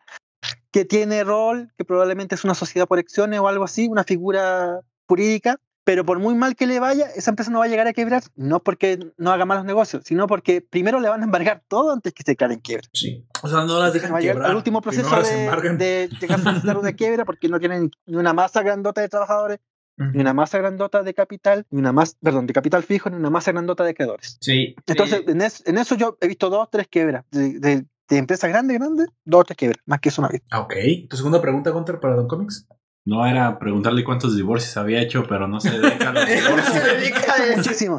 [0.71, 4.81] que tiene rol, que probablemente es una sociedad por acciones o algo así, una figura
[5.09, 7.93] jurídica, pero por muy mal que le vaya, esa empresa no va a llegar a
[7.93, 11.93] quebrar, no porque no haga malos negocios, sino porque primero le van a embargar todo
[11.93, 12.89] antes que se declare en quiebra.
[12.93, 13.27] Sí.
[13.43, 14.51] O sea, no las dejan quebrar.
[14.51, 18.63] al último proceso de, de llegar a una quiebra porque no tienen ni una masa
[18.63, 19.59] grandota de trabajadores,
[19.97, 23.31] ni una masa grandota de capital, ni una más, perdón, de capital fijo, ni una
[23.31, 24.39] masa grandota de creadores.
[24.41, 24.75] Sí.
[24.87, 25.31] Entonces, Sí.
[25.33, 27.25] en, es- en eso yo he visto dos, tres quiebras.
[27.31, 30.43] De, de- de empresas grandes, grandes, dos tres quiebras, más que eso una vez.
[30.51, 30.75] Ah, ok.
[31.09, 32.67] ¿Tu segunda pregunta, Gunter, para Don Comics?
[33.05, 36.67] No era preguntarle cuántos divorcios había hecho, pero no se dedica a los no divorcios.
[36.75, 37.57] se dedica a eso.
[37.57, 37.99] Muchísimo.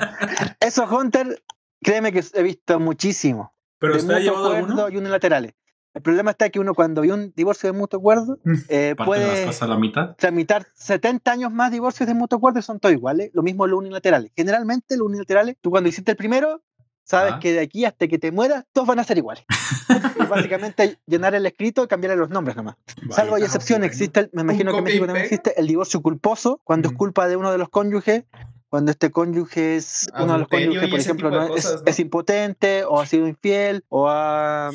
[0.59, 1.43] Eso, Hunter,
[1.81, 3.53] créeme que he visto muchísimo.
[3.79, 4.89] ¿Pero de usted ha mutuo llevado acuerdo alguno?
[4.89, 5.53] y unilaterales.
[5.93, 9.55] El problema está que uno cuando ve un divorcio de mutuo acuerdo eh, Parten las
[9.55, 10.15] puede a la mitad.
[10.15, 13.29] tramitar 70 años más divorcios de mutuo acuerdo y son todos iguales.
[13.33, 14.31] Lo mismo los unilaterales.
[14.35, 16.63] Generalmente los unilaterales, tú cuando hiciste el primero,
[17.03, 17.39] sabes Ah.
[17.39, 19.43] que de aquí hasta que te mueras, todos van a ser iguales.
[20.29, 22.75] básicamente llenar el escrito y cambiarle los nombres nomás.
[23.11, 23.91] Salvo hay Ah, excepciones, bueno.
[23.91, 26.97] existe, el- me imagino que en México también existe el divorcio culposo, cuando es Ujú.
[26.99, 28.23] culpa de uno de los cónyuges,
[28.69, 31.87] cuando este cónyuge es uno de los Adulterio cónyuges, por ejemplo, no es, cosas, ¿no?
[31.91, 34.71] es impotente o ha sido infiel o ha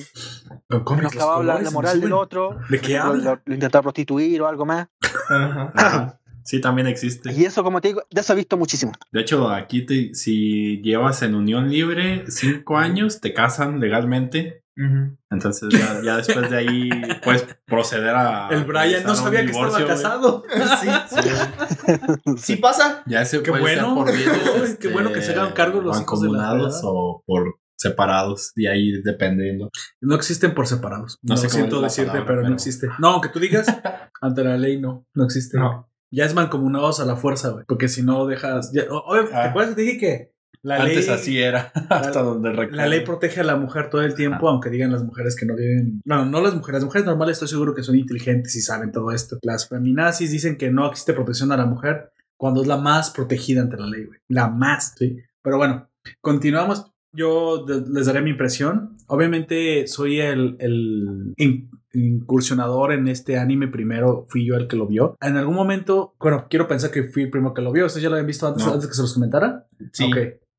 [0.68, 3.24] los menoscabado la, moral del otro, ¿De qué lo, habla?
[3.34, 4.86] lo- lo intentó prostituir o algo más.
[5.28, 5.72] Ajá.
[5.74, 6.20] Ajá.
[6.48, 7.30] Sí, también existe.
[7.30, 8.92] Y eso, como te digo, de eso he visto muchísimo.
[9.12, 14.62] De hecho, aquí te- si llevas en unión libre cinco años, te casan legalmente.
[15.30, 16.88] Entonces ya, ya después de ahí
[17.24, 18.48] puedes proceder a...
[18.50, 20.44] El Brian no sabía que estaba casado.
[20.80, 22.36] Sí.
[22.38, 23.02] Sí pasa.
[23.06, 23.86] Ya se Qué puede bueno.
[23.88, 28.52] ser por bienes, Qué este, bueno que se hagan cargo los mancomunados o por separados.
[28.56, 29.70] Y ahí dependiendo.
[30.00, 31.18] No existen por separados.
[31.22, 32.88] No No, sé siento decirte, palabra, pero, no pero- existe.
[32.98, 33.66] No, aunque tú digas,
[34.20, 35.58] ante la ley no, no existe.
[35.58, 35.87] No.
[36.10, 37.64] Ya es mancomunados a la fuerza, güey.
[37.66, 38.72] Porque si no dejas.
[38.72, 38.88] ya- ¿Te
[39.34, 39.44] Ah.
[39.44, 40.32] acuerdas que te dije que
[40.62, 42.76] la Antes ley, así era, hasta donde recuerdo.
[42.76, 45.54] la ley protege a la mujer todo el tiempo, aunque digan las mujeres que no
[45.54, 46.00] viven.
[46.04, 46.80] Bueno, no las mujeres.
[46.80, 49.38] Las mujeres normales estoy seguro que son inteligentes y saben todo esto.
[49.42, 53.62] Las feminazis dicen que no existe protección a la mujer cuando es la más protegida
[53.62, 54.18] ante la ley, güey.
[54.28, 55.18] La más, sí.
[55.42, 55.88] Pero bueno,
[56.20, 56.86] continuamos.
[57.12, 58.96] Yo les daré mi impresión.
[59.06, 61.34] Obviamente soy el, el
[61.94, 64.26] incursionador en este anime primero.
[64.28, 65.16] Fui yo el que lo vio.
[65.20, 67.86] En algún momento, bueno, quiero pensar que fui el primero que lo vio.
[67.86, 68.72] ¿Ustedes ya lo habían visto antes, No.
[68.74, 69.66] antes que se los comentara?
[69.92, 70.04] Sí.
[70.04, 70.16] Ok.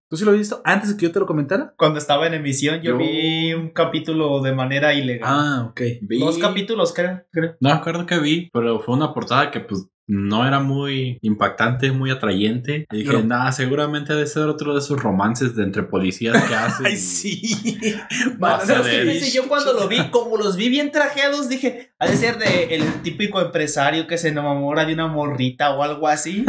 [0.09, 1.75] ¿Tú sí lo has visto antes de que yo te lo comentara?
[1.77, 5.29] Cuando estaba en emisión, yo, Yo- vi un capítulo de manera ilegal.
[5.31, 5.81] Ah, ok.
[6.01, 7.21] Vi- Dos capítulos, creo.
[7.31, 7.55] creo.
[7.59, 11.91] No me acuerdo que vi, pero fue una portada que pues no era muy impactante,
[11.91, 12.87] muy atrayente.
[12.91, 16.55] Y dije, Pero- nada, seguramente debe ser otro de esos romances de entre policías que
[16.55, 16.85] hacen.
[16.87, 17.41] Ay, sí.
[19.33, 23.01] Yo cuando lo vi, como los vi bien trajeados, dije, ha de ser de el
[23.03, 26.43] típico empresario que se enamora de una morrita o algo así.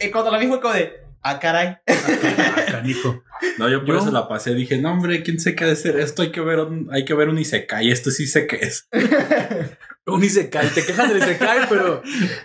[0.00, 0.92] y cuando lo vi fue como de,
[1.22, 1.76] ah, caray.
[1.86, 3.22] Ah, canijo.
[3.58, 4.54] No, yo por Yo- eso la pasé.
[4.54, 6.22] Dije, no, hombre, ¿quién sé qué ha de ser esto?
[6.22, 7.90] Hay que ver un, hay que ver un Isekai.
[7.90, 8.88] Esto sí sé qué es.
[10.06, 10.68] Un Isekai.
[10.70, 12.02] Te quejas del Isekai, pero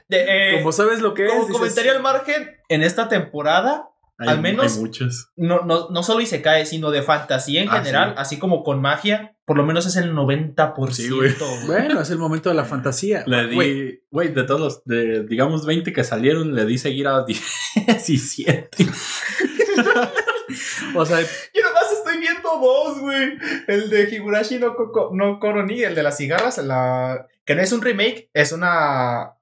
[0.09, 1.31] De, eh, como sabes lo que es.
[1.31, 3.87] como dices, comentario al margen, en esta temporada,
[4.17, 5.31] Hay, Al menos- hay muchos.
[5.35, 8.15] no, no, no solo se cae, sino de fantasía en Ah, general, sí.
[8.19, 10.91] así como con magia, por lo menos es el 90%.
[10.93, 11.33] Sí, güey.
[11.65, 13.23] Bueno, es el momento de la fantasía.
[13.25, 17.07] Le di, Güey, güey, de todos los, de, digamos, 20 que salieron, le di seguir
[17.07, 18.69] a 17.
[20.95, 23.37] o sea, Yo nomás estoy viendo dos, güey.
[23.67, 27.27] El de Higurashi no, Koko- no Koroni, el de las cigarras, la...
[27.45, 29.33] que no es un remake, es una...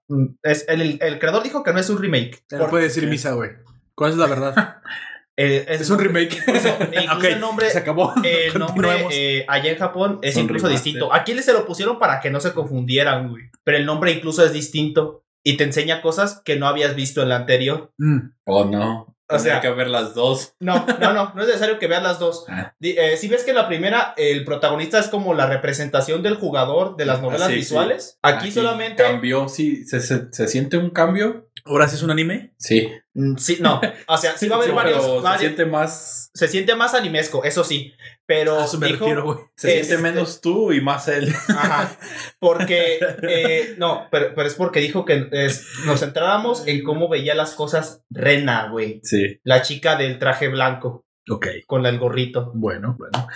[0.43, 2.43] Es, el, el- el creador dijo que no es un remake.
[2.49, 3.51] Por- puede decir misa, güey.
[3.95, 4.77] ¿Cuál es la verdad?
[5.37, 6.35] eh, Es un remake.
[6.47, 8.13] Incluso, incluso el nombre, se acabó.
[8.23, 10.83] el nombre eh, allá en Japón es incluso remaster.
[10.93, 11.13] distinto.
[11.13, 13.43] Aquí les se lo pusieron para que no se confundieran, güey.
[13.63, 17.29] Pero el nombre incluso es distinto y te enseña cosas que no habías visto en
[17.29, 17.93] la anterior.
[17.97, 19.15] Mm, Oh, no.
[19.29, 20.53] O sea- que ver las dos.
[20.59, 22.45] No, no, no, no es necesario que veas las dos.
[22.49, 22.73] Ah.
[22.81, 26.95] Eh, si ves que en la primera el protagonista es como la representación del jugador
[26.95, 29.85] de las novelas Ah, sí, visuales, aquí, solamente Cambió, sí.
[29.85, 31.49] ¿Se, se, se siente un cambio?
[31.65, 32.53] ¿Ahora sí es un anime?
[32.57, 32.89] Sí.
[33.19, 35.03] Mm, sí, no, o sea, sí va a haber Sí, varios,
[35.33, 36.29] Se siente más.
[36.33, 37.91] se siente más animesco, eso sí,
[38.25, 39.37] pero A eso me dijo- refiero, güey.
[39.57, 41.33] Se Este- siente menos tú y más él.
[41.49, 41.97] Ajá,
[42.39, 47.35] porque eh, no, pero, pero es porque dijo que es- nos centráramos en cómo veía
[47.35, 49.39] las cosas Rena, güey, Sí.
[49.43, 51.47] la chica del traje blanco Ok.
[51.67, 52.51] con el gorrito.
[52.55, 53.27] Bueno, bueno.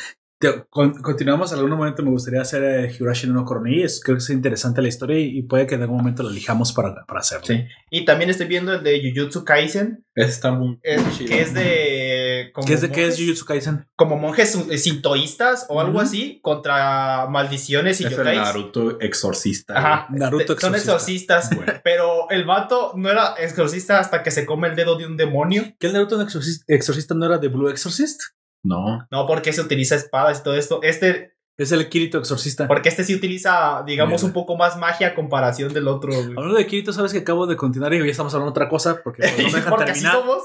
[0.51, 1.51] Te- con- continuamos.
[1.51, 3.81] En algún momento me gustaría hacer eh, Higurashi no Koroni.
[3.83, 6.29] Es, creo que es interesante la historia y, y puede que en algún momento la
[6.31, 7.45] elijamos para, para hacerlo.
[7.47, 7.63] Sí.
[7.89, 11.29] Y también estoy viendo el de Jujutsu Kaisen, Está muy eh, chido.
[11.29, 13.87] que es de como ¿Qué es, de, ¿Qué es Jujutsu Kaisen?
[13.95, 18.37] como monjes eh, sintoístas o algo así contra maldiciones y Es el yokais.
[18.39, 19.77] Naruto exorcista.
[19.77, 20.07] Ajá.
[20.11, 21.37] Naruto Este, Son exorcista.
[21.37, 21.55] exorcistas.
[21.55, 21.73] Bueno.
[21.83, 25.63] Pero el vato no era exorcista hasta que se come el dedo de un demonio.
[25.79, 28.21] ¿Que el Naruto exorcista, exorcista no era de Blue Exorcist?
[28.64, 29.07] No.
[29.11, 30.80] No, porque se utiliza espadas y todo esto.
[30.84, 32.68] Este, Es el Kirito exorcista.
[32.68, 34.26] porque este sí utiliza, digamos, Mierda.
[34.28, 36.11] un poco más magia a comparación del otro.
[36.14, 36.30] güey.
[36.38, 39.01] Hablando de Kirito, sabes que acabo de continuar y ya estamos hablando de otra cosa
[39.03, 40.43] porque pues, no me dejan porque así somos.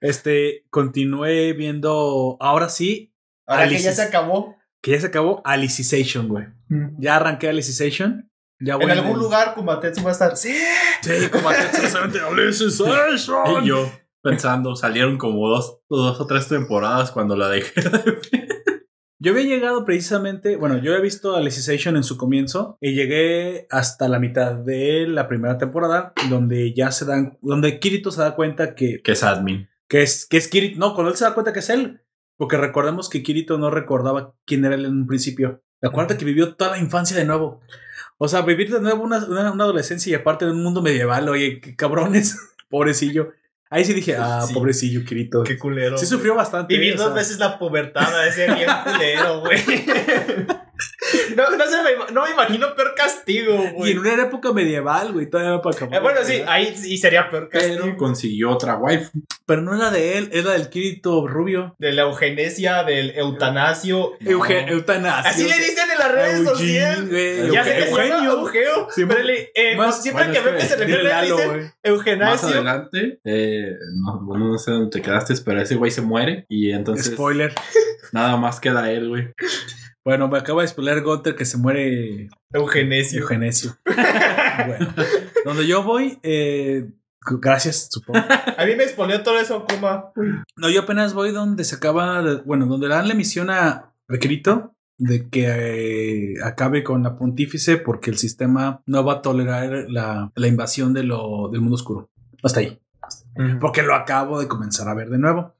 [0.00, 3.14] Este, continué viendo, ahora sí,
[3.46, 4.56] Ahora que ya se acabó.
[4.82, 6.46] que ya se acabó, Alicization, güey.
[6.98, 8.30] Ya arranqué Alicization.
[8.60, 10.36] Ya voy En algún lugar, Kumatetsu va a estar.
[10.36, 10.52] Sí.
[11.02, 13.62] Sí, como precisamente Alicization.
[13.62, 13.90] Y yo
[14.22, 17.72] pensando, salieron como dos, dos o tres temporadas cuando la dejé.
[19.20, 24.08] Yo había llegado precisamente, bueno, yo he visto Alicization en su comienzo y llegué hasta
[24.08, 28.76] la mitad de la primera temporada donde ya se dan, donde Kirito se da cuenta
[28.76, 29.68] que, que es admin.
[29.88, 32.00] que es, que es Kirito, no, cuando él se da cuenta que es él,
[32.36, 35.64] porque recordemos que Kirito no recordaba quién era él en un principio.
[35.82, 37.60] Acuérdate que vivió toda la infancia de nuevo.
[38.18, 41.28] O sea, vivir de nuevo una, una- una adolescencia y aparte de un mundo medieval,
[41.28, 42.38] oye, qué cabrones,
[42.70, 43.32] pobrecillo.
[43.70, 44.54] Ahí sí dije, ah, Sí.
[44.54, 45.42] pobrecillo, Kirito.
[45.44, 45.98] Qué culero.
[45.98, 46.74] Sí sufrió bastante.
[46.74, 49.58] Vivir o dos veces la pubertad ese bien culero, güey.
[51.36, 53.92] No, no, se me, ima- no me imagino peor castigo, Y güey.
[53.92, 55.94] en una época medieval, güey, todavía para acabar.
[55.94, 57.78] Eh, bueno, sí, ahí sí sería peor castigo.
[57.82, 59.10] Pero consiguió otra waifu.
[59.46, 61.74] Pero no es la de él, es la del Kirito rubio.
[61.78, 64.18] De la eugenesia, del eutanasio.
[64.20, 65.30] Euge- Eutanasio.
[65.30, 67.08] Así le dicen en las redes Eugene, sociales.
[67.08, 67.50] güey.
[67.52, 68.32] Ya sé que se llama Eugenio.
[68.40, 71.60] Eugeo, Sí, pero le- eh, más- siempre bueno, que se refiere a Lalo, dicen güey.
[71.62, 72.48] Más eugenasio.
[72.48, 73.70] adelante, eh,
[74.04, 77.54] no, bueno, no sé dónde te quedaste, pero ese güey se muere y entonces Spoiler.
[78.12, 79.28] nada más queda él, güey.
[80.08, 83.20] Bueno, me acaba de spoiler Gunter que se muere Eugenesio.
[83.20, 83.76] Eugenesio.
[84.66, 84.94] bueno,
[85.44, 86.88] donde yo voy, eh,
[87.42, 88.18] gracias, supongo.
[88.18, 90.12] A mí me expolió todo eso, Kuma.
[90.56, 94.74] No, yo apenas voy donde se acaba, bueno, donde le dan la misión a Requerito
[94.96, 100.32] de que eh, acabe con la pontífice porque el sistema no va a tolerar la,
[100.34, 102.08] la invasión de lo, del mundo oscuro.
[102.42, 102.80] Hasta ahí.
[103.60, 105.54] Porque lo acabo de comenzar a ver de nuevo.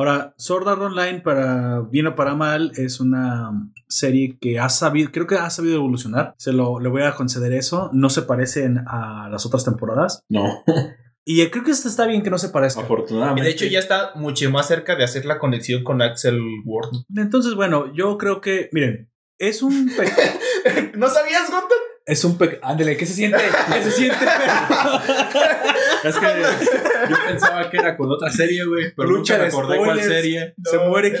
[0.00, 3.50] Ahora, Sword Art Online, para bien o para mal, es una
[3.86, 6.34] serie que ha sabido, creo que ha sabido evolucionar.
[6.38, 7.90] Se lo le voy a conceder eso.
[7.92, 10.24] No se parecen a las otras temporadas.
[10.30, 10.64] No,
[11.26, 12.80] Y creo que esto está bien que no se parezca.
[12.80, 13.42] Y afortunadamente.
[13.42, 16.88] de hecho ya está mucho más cerca de hacer la conexión con Axel Ward.
[17.14, 19.86] Entonces, bueno, yo creo que, miren, es un
[20.96, 21.78] ¿No sabías, Gunter?
[22.12, 23.38] Es un pe- ándale, ¿qué se siente?
[23.72, 24.16] ¿Qué se siente?
[26.02, 26.26] Es que
[27.10, 29.98] yo pensaba que era con otra serie, güey, pero Lucha nunca me de acordé cuál
[29.98, 30.14] spoilers.
[30.22, 30.54] serie.
[30.64, 31.14] Se muere eh,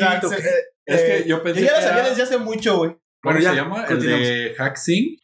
[0.86, 2.90] Es que eh, yo pensé yo ya que la sabía era- desde hace mucho, güey.
[3.22, 3.84] ¿Cómo Bueno, se llama?
[3.86, 5.18] El de Haxing.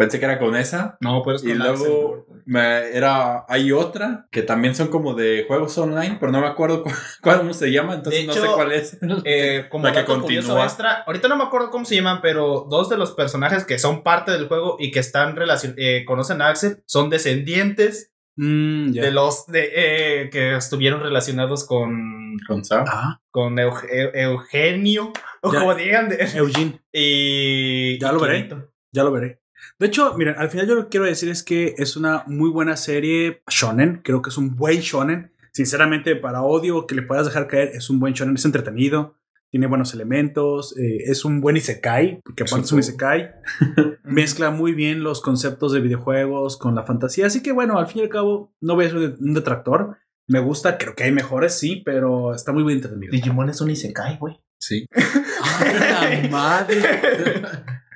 [0.00, 0.96] Pensé que era con esa.
[1.00, 5.12] No, pero es Y con Axel luego me, era, hay otra que también son como
[5.12, 6.90] de juegos online, pero no me acuerdo cu-
[7.22, 8.98] cómo se llama, entonces De no hecho, sé cuál es.
[9.24, 10.64] Eh, como La que continúa.
[10.64, 14.02] extra, ahorita no me acuerdo cómo se llaman, pero dos de los personajes que son
[14.02, 19.10] parte del juego y que están relacion eh, conocen a Axel son descendientes Mm, de
[19.10, 22.84] los de, eh, que estuvieron relacionados con Con Sam.
[22.88, 25.58] Ah, con Euge- Eu- Eugenio o Ya.
[25.58, 28.48] como digan de- Eugene, y Ya lo y veré.
[28.92, 29.39] Ya lo veré.
[29.78, 32.50] De hecho, miren, al final yo lo que quiero decir es que es una muy
[32.50, 34.00] buena serie shonen.
[34.04, 35.32] Creo que es un buen shonen.
[35.52, 38.34] Sinceramente, para odio que le puedas dejar caer, es un buen shonen.
[38.34, 39.16] Es entretenido,
[39.50, 43.30] tiene buenos elementos, eh, es un buen isekai, que aparte es un isekai.
[44.04, 47.26] Mezcla muy bien los conceptos de videojuegos con la fantasía.
[47.26, 49.96] Así que bueno, al fin y al cabo, no voy a ser un detractor.
[50.28, 53.10] Me gusta, creo que hay mejores, sí, pero está muy bien entretenido.
[53.10, 54.40] Digimon es un isekai, güey.
[54.60, 54.86] Sí.
[55.42, 56.76] ¡Ay, la madre!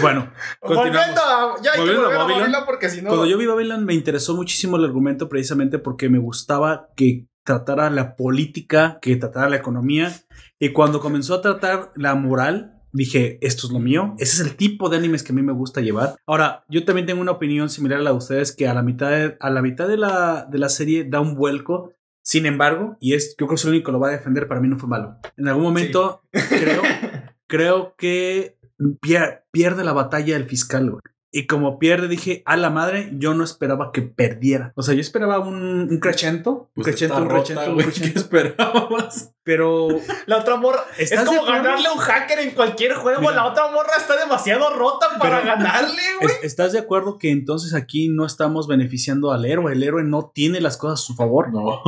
[0.00, 0.30] Bueno,
[0.60, 0.92] Continuamos.
[0.92, 2.40] Volviendo a, ya hay que Volviendo a volver a Babylon.
[2.40, 6.08] Babylon porque si no Cuando yo vi Babylon me interesó muchísimo el argumento precisamente porque
[6.08, 10.12] me gustaba que tratara la política, que tratara la economía
[10.58, 14.56] y cuando comenzó a tratar la moral dije, esto es lo mío, ese es el
[14.56, 16.16] tipo de animes que a mí me gusta llevar.
[16.26, 19.10] Ahora, yo también tengo una opinión similar a la de ustedes que a la mitad
[19.10, 21.92] de, a la, mitad de, la, de la serie da un vuelco.
[22.22, 24.48] Sin embargo, y es, yo creo que soy el único que lo va a defender,
[24.48, 25.16] para mí no fue malo.
[25.36, 26.82] En algún momento creo,
[27.46, 28.57] creo que
[29.00, 31.02] pier- pierde la batalla el fiscal, güey.
[31.30, 34.72] Y como pierde, dije, a la madre, yo no esperaba que perdiera.
[34.76, 37.84] O sea, yo esperaba un, un crescento, un Pues crescento, un crescento, un güey.
[37.86, 38.20] ¿Qué crescento.
[38.20, 39.34] esperabas?
[39.42, 39.88] Pero
[40.26, 40.80] La otra morra.
[40.98, 43.20] Es ¿Estás de como ganarle a un hacker en cualquier juego.
[43.20, 43.34] Mira.
[43.34, 46.32] la otra morra está demasiado rota para Pero- ganarle, güey.
[46.34, 49.72] ¿es- ¿estás de acuerdo que entonces aquí no estamos beneficiando al héroe?
[49.74, 51.52] El héroe no tiene las cosas a su favor.
[51.52, 51.82] No.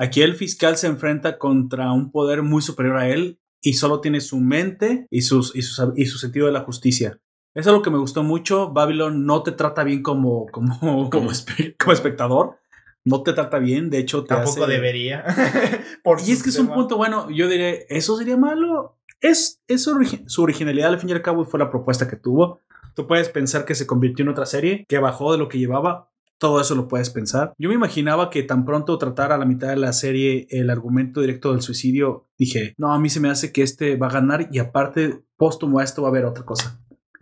[0.00, 4.20] Aquí el fiscal se enfrenta contra un poder muy superior a él y solo tiene
[4.20, 7.18] su mente y, sus, y, sus- y su sentido de la justicia.
[7.54, 8.70] Eso es lo que me gustó mucho.
[8.72, 12.58] Babylon no te trata bien como, como, Como como, espe- como espectador.
[13.04, 13.90] No te trata bien.
[13.90, 15.24] De hecho, te Tampoco hace- debería.
[16.04, 17.28] Por Y es que es un punto bueno.
[17.30, 18.98] Yo diré, ¿eso sería malo?
[19.20, 22.16] Es, es su, origi- su originalidad al fin y al cabo fue la propuesta que
[22.16, 22.60] tuvo.
[22.94, 26.10] Tú puedes pensar que se convirtió en otra serie, que bajó de lo que llevaba.
[26.42, 27.54] Todo eso lo puedes pensar.
[27.56, 31.20] Yo me imaginaba que tan pronto tratara a la mitad de la serie el argumento
[31.20, 34.48] directo del suicidio, dije, no, a mí se me hace que este va a ganar
[34.50, 36.80] y aparte, póstumo a esto va a haber otra cosa.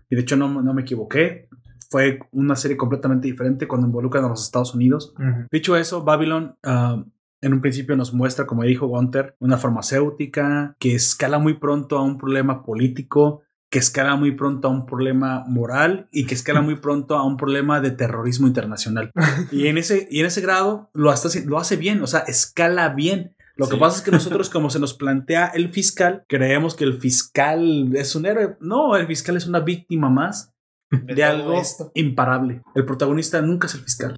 [0.09, 1.51] Y de hecho no, no me equivoqué.
[1.91, 5.13] Fue una serie completamente diferente cuando involucran a los Estados Unidos.
[5.19, 5.49] Ujú.
[5.53, 7.05] Dicho eso, Babylon ah,
[7.43, 12.03] en un principio nos muestra, como dijo Gunter, una farmacéutica que escala muy pronto a
[12.03, 16.77] un problema político, que escala muy pronto a un problema moral y que escala muy
[16.77, 19.13] pronto a un problema de terrorismo internacional.
[19.53, 22.89] y, en ese, y en ese grado lo, hasta, lo hace bien, o sea, escala
[22.89, 23.37] bien.
[23.57, 26.99] Lo que pasa es que nosotros, como se nos plantea el fiscal, creemos que el
[26.99, 28.57] fiscal es un héroe.
[28.61, 30.53] No, el fiscal es una víctima más
[30.91, 31.93] de, algo esto.
[31.95, 32.63] imparable.
[32.75, 34.17] El protagonista nunca es el fiscal.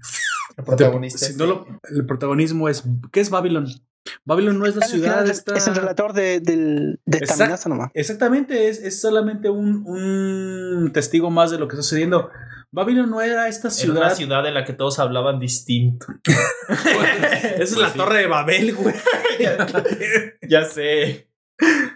[0.57, 1.19] El protagonista.
[1.27, 2.85] Si no lo- el protagonismo es.
[3.13, 3.67] ¿Qué es Babylon?
[4.25, 5.13] Babylon no es la ciudad.
[5.21, 7.91] final esta- Es el relator de, del- de esta amenaza nomás.
[7.95, 12.29] Exactamente, es, es solamente un, un testigo más de lo que está sucediendo.
[12.73, 14.03] Babilón no era esta Era ciudad.
[14.07, 16.07] una ciudad en la que todos hablaban distinto.
[16.69, 17.99] Esa es la sí.
[17.99, 18.95] torre de Babel, güey.
[20.49, 21.29] ya sé.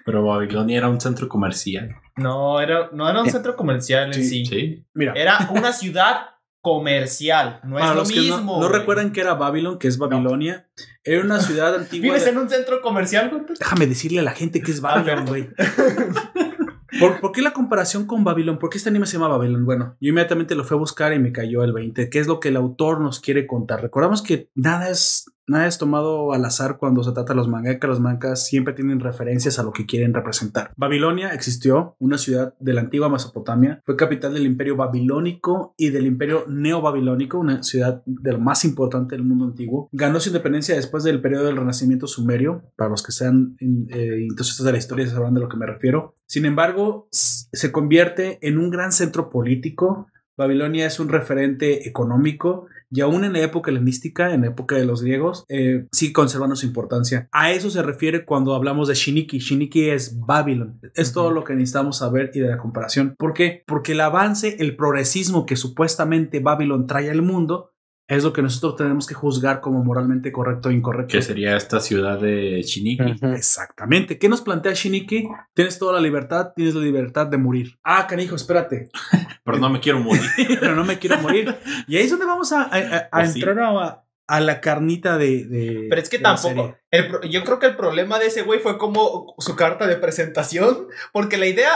[0.05, 1.97] Pero Babilonia era un centro comercial.
[2.17, 4.45] No, era, no era un Eh, centro comercial en sí.
[4.47, 4.87] Sí.
[4.95, 6.36] Mira, Era una ciudad
[6.67, 7.61] comercial.
[7.63, 8.69] No para es lo los que no- mismo.
[8.69, 10.67] recuerdan que era Babilón, que es Babilonia,
[11.05, 12.03] era una ciudad antigua.
[12.03, 13.47] ¿Vives de- en un centro comercial?
[13.57, 15.49] Déjame decirle a la gente que es Babilón, güey.
[16.99, 18.59] ¿Por, por qué la comparación con Babilón?
[18.59, 19.65] ¿Por qué este anime se llama Babilón?
[19.67, 22.09] Bueno, yo inmediatamente lo fui a buscar y me cayó el 20.
[22.11, 23.83] ¿Qué es lo que el autor nos quiere contar?
[23.83, 27.89] Recordamos que nada es, nada es tomado al azar cuando se trata de los mangakas.
[27.89, 30.73] Los mangas siempre tienen referencias a lo que quieren representar.
[30.77, 33.83] Babilonia existió, una ciudad de la antigua Mesopotamia.
[33.85, 39.15] Fue capital del imperio babilónico y del imperio neobabilónico, una ciudad de lo más importante
[39.15, 39.89] del mundo antiguo.
[39.93, 42.63] Ganó su independencia después del periodo del renacimiento sumerio.
[42.77, 44.27] Para los que sean eh,
[44.65, 46.15] de la historia sabrán de lo que me refiero.
[46.27, 50.09] Sin embargo, se convierte en un gran centro político.
[50.37, 54.85] Babilonia es un referente económico y aún en la época helenística, en la época de
[54.85, 57.29] los griegos, eh, sigue conservando su importancia.
[57.33, 59.39] A eso se refiere cuando hablamos de Shiniki.
[59.39, 60.81] Shiniki es Babylon.
[60.95, 63.15] Es todo lo que necesitamos saber y de la comparación.
[63.19, 63.63] ¿Por qué?
[63.67, 67.73] Porque el avance, el progresismo que supuestamente Babylon trae al mundo
[68.09, 71.13] es lo que nosotros tenemos que juzgar como moralmente correcto o incorrecto.
[71.13, 73.17] Que sería esta ciudad de Shiniki.
[73.35, 74.19] Exactamente.
[74.19, 75.29] ¿Qué nos plantea Shiniki?
[75.55, 77.79] Tienes toda la libertad, tienes la libertad de morir.
[77.83, 78.91] Ah, canijo, espérate.
[79.45, 80.23] Pero no me quiero morir.
[80.61, 81.55] Pero no me quiero morir.
[81.89, 83.41] Y ahí es donde vamos a, a- a- a Pues sí.
[83.41, 85.45] entrar a, a la carnita de.
[85.47, 86.77] de- Pero es que tampoco.
[86.91, 90.87] el yo creo que el problema de ese güey fue como su carta de presentación.
[91.13, 91.71] Porque la idea,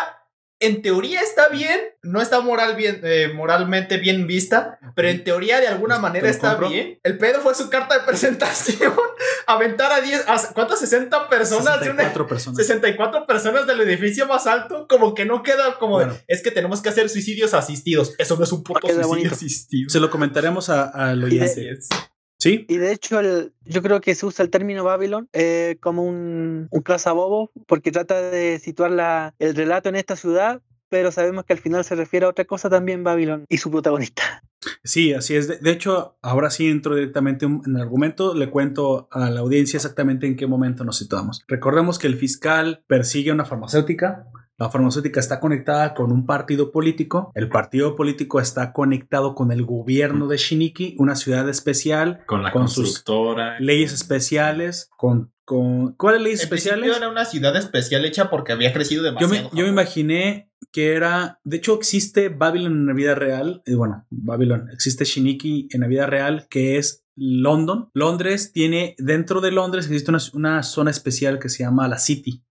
[0.61, 1.81] en teoría, está bien.
[2.03, 4.79] No está moral bien, eh, moralmente bien vista.
[4.95, 6.69] Pero en teoría, de alguna Pues, manera, lo está compro.
[6.71, 6.99] bien.
[7.03, 8.93] El pedo fue su carta de presentación.
[9.47, 10.25] Aventar a 10.
[10.29, 10.79] a- ¿Cuántas?
[10.81, 12.03] 60 personas de una.
[12.05, 12.57] 64 personas.
[12.59, 16.81] 64 personas del edificio más alto, como que no queda como de, es que tenemos
[16.81, 18.15] que hacer suicidios asistidos.
[18.19, 19.35] Eso no es un puto suicidio bonito.
[19.35, 19.91] asistido.
[19.91, 21.79] Se lo comentaremos a- al Y de- oyente.
[22.41, 22.65] ¿Sí?
[22.69, 26.67] Y de hecho, el- yo creo que se usa el término Babylon eh, como un,
[26.71, 31.53] un cazabobo porque trata de situar la- el relato en esta ciudad, pero sabemos que
[31.53, 34.43] al final se refiere a otra cosa también Babylon y su protagonista.
[34.85, 35.49] Sí, así es.
[35.49, 38.35] De, de hecho, ahora sí entro directamente en el argumento.
[38.35, 41.45] Le cuento a la audiencia exactamente en qué momento nos situamos.
[41.47, 44.27] Recordemos que el fiscal persigue a una farmacéutica.
[44.61, 47.33] La farmacéutica está conectada con un partido político.
[47.35, 52.53] El partido político está conectado con el gobierno de Shiniki, una ciudad especial, Con la
[52.53, 53.59] Con sus constructora.
[53.59, 55.33] leyes especiales, con...
[55.47, 56.97] con ¿Cuáles leyes En especiales?
[56.97, 59.33] era una ciudad especial hecha porque había crecido Yo demasiado.
[59.33, 59.69] me, yo me Japón.
[59.73, 61.41] imaginé que era.
[61.43, 63.63] De hecho, existe Babylon en la vida real.
[63.65, 64.69] Y bueno, Babylon.
[64.73, 67.89] Existe Shiniki en la vida real, que es London.
[67.95, 68.95] Londres tiene.
[68.99, 72.45] Dentro de Londres existe una, una zona especial que se llama la City.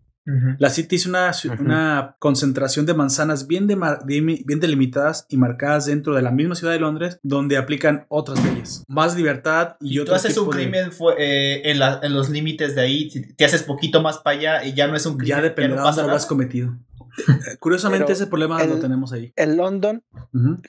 [0.59, 6.15] La City es una, una concentración de manzanas bien, demar- bien, delimitadas y marcadas dentro
[6.15, 8.83] de la misma ciudad de Londres, donde aplican otras leyes.
[8.87, 12.13] Más libertad y, Y tú otro haces un de- crimen fue, eh, en, la- en
[12.13, 15.05] los límites de ahí, si te haces poquito más para allá y ya no es
[15.05, 15.37] un crimen.
[15.37, 16.77] Ya dependerá no de lo has cometido.
[17.59, 19.33] Curiosamente, Pero ese problema lo tenemos ahí.
[19.35, 20.03] En London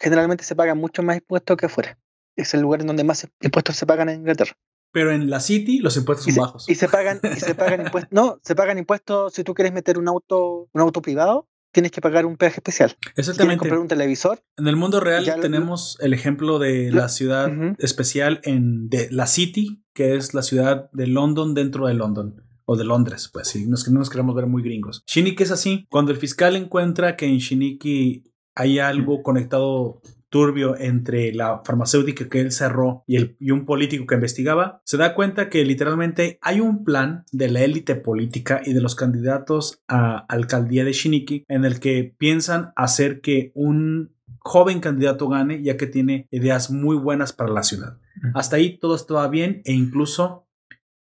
[0.00, 1.98] generalmente se pagan mucho más impuestos que afuera.
[2.36, 4.52] Es el lugar en donde más impuestos se pagan en Inglaterra.
[4.92, 6.68] Pero en la City los impuestos Y son se, bajos.
[6.68, 8.12] y se pagan, y se pagan impuestos.
[8.12, 12.00] No, se pagan impuestos si tú quieres meter un auto, un auto privado, tienes que
[12.00, 12.90] pagar un peaje especial.
[12.90, 13.60] Si Exactamente.
[13.60, 17.48] comprar un televisor, En el mundo real lo- tenemos el ejemplo de Lo- la ciudad
[17.78, 22.42] especial en de la City, que es la ciudad de London dentro de London.
[22.72, 25.02] O de Londres, pues sí, no no nos queremos ver muy gringos.
[25.08, 25.86] Shiniki es así.
[25.90, 28.22] Cuando el fiscal encuentra que en Shiniki
[28.54, 34.06] hay algo conectado turbio entre la farmacéutica que él cerró y, el, y un político
[34.06, 38.72] que investigaba, se da cuenta que literalmente hay un plan de la élite política y
[38.72, 44.80] de los candidatos a alcaldía de Shiniki en el que piensan hacer que un joven
[44.80, 47.98] candidato gane ya que tiene ideas muy buenas para la ciudad.
[48.34, 50.46] Hasta ahí todo estaba bien e incluso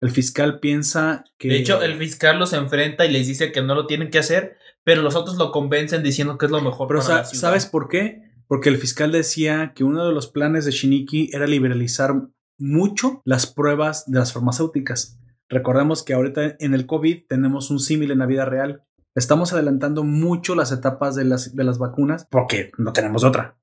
[0.00, 1.48] el fiscal piensa que...
[1.48, 4.56] De hecho, el fiscal los enfrenta y les dice que no lo tienen que hacer,
[4.82, 7.40] pero los otros lo convencen diciendo que es lo mejor Pero para sa- la ciudad.
[7.42, 8.29] ¿sabes por qué?
[8.50, 12.14] Porque el fiscal decía que uno de los planes de Shiniki era liberalizar
[12.58, 15.20] mucho las pruebas de las farmacéuticas.
[15.48, 18.82] Recordemos que ahorita en el COVID tenemos un símil en la vida real.
[19.14, 23.56] Estamos adelantando mucho las etapas de las, de las vacunas porque no tenemos otra.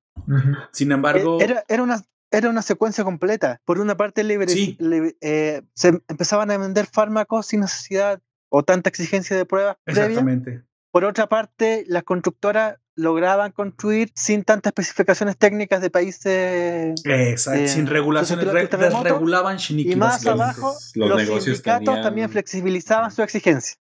[0.72, 3.60] Sin embargo, Eh, Era, era, una, era una secuencia completa.
[3.66, 4.78] Por una parte, libre, Sí.
[4.80, 10.08] libre- eh, se empezaban a vender fármacos sin necesidad o tanta exigencia de pruebas previas.
[10.08, 10.64] exactamente.
[10.92, 17.02] Por otra parte, las constructoras lograban construir sin tantas especificaciones técnicas de países.
[17.06, 19.58] Exacto, Eh, sin regulaciones, re- desregulaban.
[19.70, 23.76] Y más abajo, los los, negocios sindicatos tenían- también flexibilizaban su exigencia.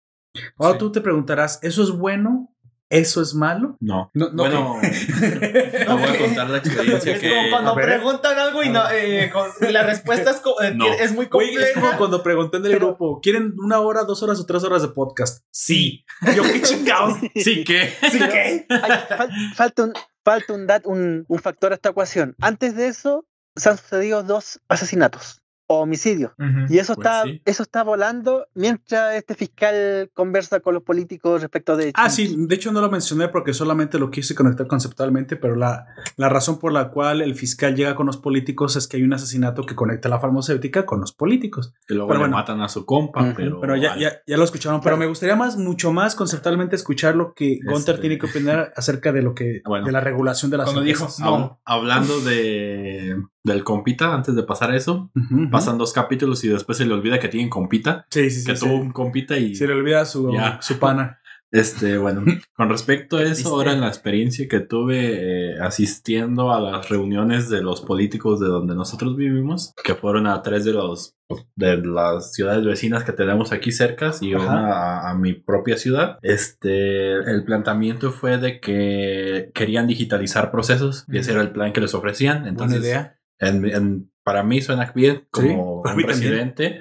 [0.58, 0.80] Ahora Sí.
[0.80, 2.53] tú te preguntarás, ¿eso es bueno
[2.94, 3.76] ¿eso es malo?
[3.80, 4.10] No.
[4.14, 7.30] No, no, bueno, te voy a contar la experiencia Es que.
[7.30, 10.86] como cuando preguntan algo y, no, eh, con- y la respuesta es, co- eh, No.
[10.94, 11.98] es muy Güey, es como compleja.
[11.98, 15.44] cuando pregunté en el grupo, ¿quieren una hora, dos horas o tres horas de podcast?
[15.52, 16.06] Sí.
[16.36, 17.18] Yo, qué chingados.
[17.36, 17.94] Sí, que.
[18.12, 18.66] ¿Sí qué?
[18.70, 22.36] Fal- falta un, falta un, dat- un, un factor a esta ecuación.
[22.42, 23.26] Antes de eso,
[23.56, 26.32] se han sucedido dos asesinatos o homicidios.
[26.38, 26.74] Ujú.
[26.74, 27.42] Y eso Pues está, sí.
[27.46, 32.56] eso está volando mientras este fiscal conversa con los políticos respecto de Ah, sí, de
[32.56, 35.86] hecho no lo mencioné porque solamente lo quise conectar conceptualmente, pero la,
[36.18, 39.14] la razón por la cual el fiscal llega con los políticos es que hay un
[39.14, 41.74] asesinato que conecta la farmacéutica con los políticos.
[41.88, 42.38] Y luego Pero le bueno.
[42.38, 43.62] matan a su compa, pero.
[43.62, 47.34] Pero ya, ya, ya lo escucharon, pero me gustaría más, mucho más conceptualmente escuchar lo
[47.34, 49.86] que Gunter Este- tiene que opinar acerca de lo que, Bueno.
[49.86, 51.26] de la regulación de las Cuando dijo, no.
[51.26, 55.12] Hab- hablando de del compita, antes de pasar a eso,
[55.52, 58.46] pasan dos capítulos y después se le olvida que tienen compita, Sí, sí, sí.
[58.46, 58.66] que sí.
[58.66, 60.60] tuvo un compita y Se le olvida su, Ya.
[60.62, 61.20] su pana.
[61.52, 62.24] este, bueno,
[62.56, 67.50] con respecto a eso, ahora en la experiencia que tuve eh, asistiendo a las reuniones
[67.50, 71.16] de los políticos de donde nosotros vivimos, que fueron a tres de los
[71.56, 74.44] de las ciudades vecinas que tenemos aquí cercas y Ajá.
[74.46, 81.06] una a, a mi propia ciudad, este, el planteamiento fue de que querían digitalizar procesos
[81.12, 82.46] y ese era el plan que les ofrecían.
[82.48, 83.20] Entonces, Buena idea.
[83.48, 86.22] En- en- para mí suena bien como para un mí también.
[86.32, 86.80] presidente,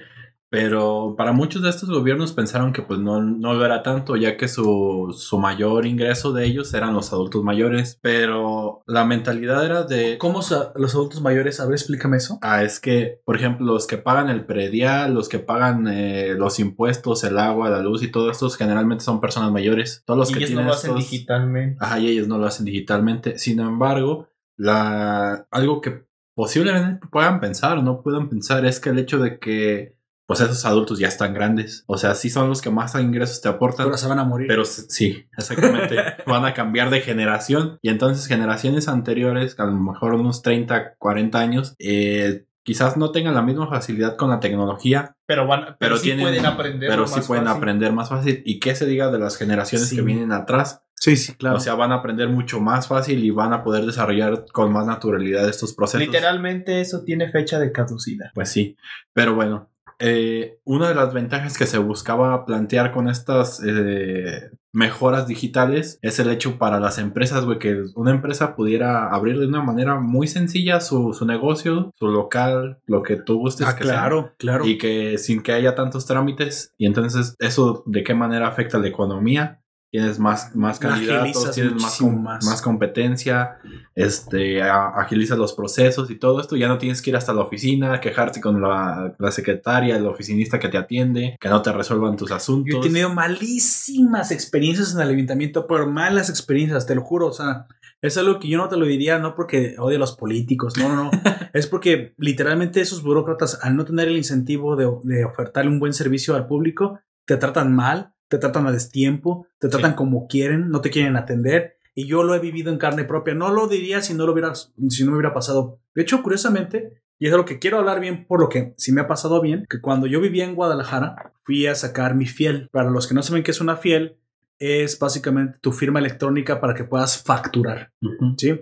[0.49, 4.37] pero para muchos de estos gobiernos pensaron que pues no, no lo era tanto, ya
[4.37, 9.85] que su, su mayor ingreso de ellos eran los adultos mayores, pero la mentalidad era
[9.85, 10.19] de...
[10.19, 10.41] ¿Cómo
[10.77, 11.59] los adultos mayores?
[11.59, 12.39] A ver, explícame eso.
[12.43, 16.61] Ah, es que, por ejemplo, los que pagan el predial, los que pagan eh, los
[16.61, 20.03] impuestos, el agua, la luz y todo esto, generalmente son personas mayores.
[20.05, 21.79] Todos los y que ellos no tienen lo hacen estos- digitalmente.
[21.81, 23.39] Ajá, y ellos no lo hacen digitalmente.
[23.39, 24.29] Sin embargo,
[24.59, 29.39] la, algo que posiblemente puedan pensar o no puedan pensar es que el hecho de
[29.39, 29.97] que
[30.27, 31.85] pues esos adultos ya están grandes.
[31.87, 33.87] O sea, sí son los que más ingresos te aportan.
[33.87, 34.47] Pero se van a morir.
[34.47, 35.97] Pero sí, exactamente.
[36.27, 37.79] Van a cambiar de generación.
[37.83, 43.35] Y entonces generaciones anteriores, a lo mejor unos 30, 40 años, eh, quizás no tengan
[43.35, 46.89] la misma facilidad con la tecnología, Pero, van, pero, Pero sí tienen- pueden aprender.
[46.89, 47.59] pero lo sí más pueden fácil.
[47.59, 48.43] aprender más fácil.
[48.47, 49.97] ¿Y qué se diga de las generaciones Sí.
[49.97, 50.83] que vienen atrás?
[51.03, 51.57] Sí, sí, claro.
[51.57, 54.87] O sea, van a aprender mucho más fácil y van a poder desarrollar con más
[54.87, 56.07] naturalidad estos procesos.
[56.07, 58.31] Literalmente eso tiene fecha de caducidad.
[58.35, 58.77] Pues sí,
[59.13, 65.29] pero bueno, eh, una de las ventajas que se buscaba plantear con estas eh, mejoras
[65.29, 69.63] digitales es el hecho para las empresas, güey, que una empresa pudiera abrir de una
[69.63, 73.67] manera muy sencilla su, su negocio, su local, lo que tú gustes.
[73.69, 74.67] ah, que sea, claro, claro.
[74.67, 78.89] y que sin que haya tantos trámites, y entonces eso de qué manera afecta la
[78.89, 79.62] economía.
[79.93, 82.43] Tienes más, más candidatos, tienes más, com- más.
[82.47, 83.59] más competencia,
[83.95, 86.57] este, agilizas los procesos y todo esto.
[86.57, 90.59] Ya no tienes que ir hasta la oficina, quejarte con la, la secretaria, el oficinista
[90.59, 92.73] que te atiende, que no te resuelvan tus asuntos.
[92.73, 97.27] Yo he tenido malísimas experiencias en el ayuntamiento, pero malas experiencias, te lo juro.
[97.27, 97.67] O sea,
[98.01, 100.89] es algo que yo no te lo diría, no porque odie a los políticos, no,
[100.89, 101.11] no, no.
[101.53, 105.93] es porque literalmente esos burócratas, al no tener el incentivo de, de ofertarle un buen
[105.93, 110.81] servicio al público, te tratan mal, te tratan a destiempo, te tratan como quieren, no
[110.81, 111.77] te quieren atender.
[111.95, 113.35] Y yo lo he vivido en carne propia.
[113.35, 115.79] No lo diría si no lo hubiera, si no me hubiera pasado.
[115.95, 118.93] De hecho, curiosamente, y es de lo que quiero hablar bien, por lo que sí
[118.93, 122.71] me ha pasado bien, que cuando yo vivía en Guadalajara, fui a sacar mi fiel.
[122.73, 124.17] Para los que no saben qué es una fiel,
[124.59, 127.93] es básicamente tu firma electrónica para que puedas facturar.
[128.39, 128.59] ¿sí?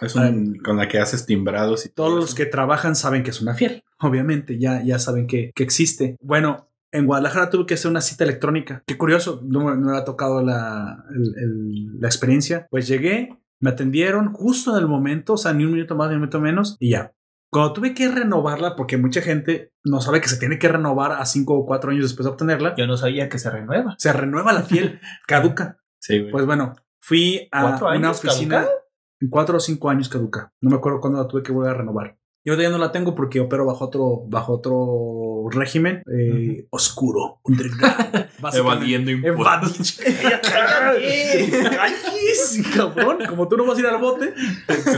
[0.00, 3.30] Es un- con la que haces timbrados y todo Todos los que trabajan saben que
[3.30, 3.84] es una fiel.
[4.00, 6.16] Obviamente, ya, ya saben que, que existe.
[6.22, 8.82] Bueno, en Guadalajara tuve que hacer una cita electrónica.
[8.86, 12.66] Qué curioso, no, me- no me ha tocado la, el- el- la experiencia.
[12.70, 16.14] Pues llegué, me atendieron justo en el momento, o sea, ni un minuto más, ni
[16.16, 17.12] un minuto menos, y ya.
[17.50, 21.26] Cuando tuve que renovarla, porque mucha gente no sabe que se tiene que renovar a
[21.26, 23.94] cinco o cuatro años después de obtenerla, Yo no sabía que se renueva.
[23.98, 25.78] se renueva la fiel, caduca.
[26.00, 26.32] Sí, güey.
[26.32, 28.56] Pues bueno, fui a ¿Cuatro una oficina.
[28.62, 28.72] caduca?
[29.20, 30.52] En cuatro o cinco años caduca.
[30.62, 32.16] No me acuerdo cuándo la tuve que volver a renovar.
[32.44, 38.28] Yo todavía no la tengo porque opero bajo otro, bajo otro régimen eh, oscuro, underground.
[38.40, 38.58] básicamente.
[38.58, 40.00] Evadiendo impuestos.
[40.00, 41.70] Evadiendo.
[41.76, 43.18] Cállese, cabrón.
[43.28, 44.34] Como tú no vas a ir al bote.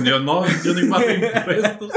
[0.03, 1.93] yo no, yo no invado impuestos.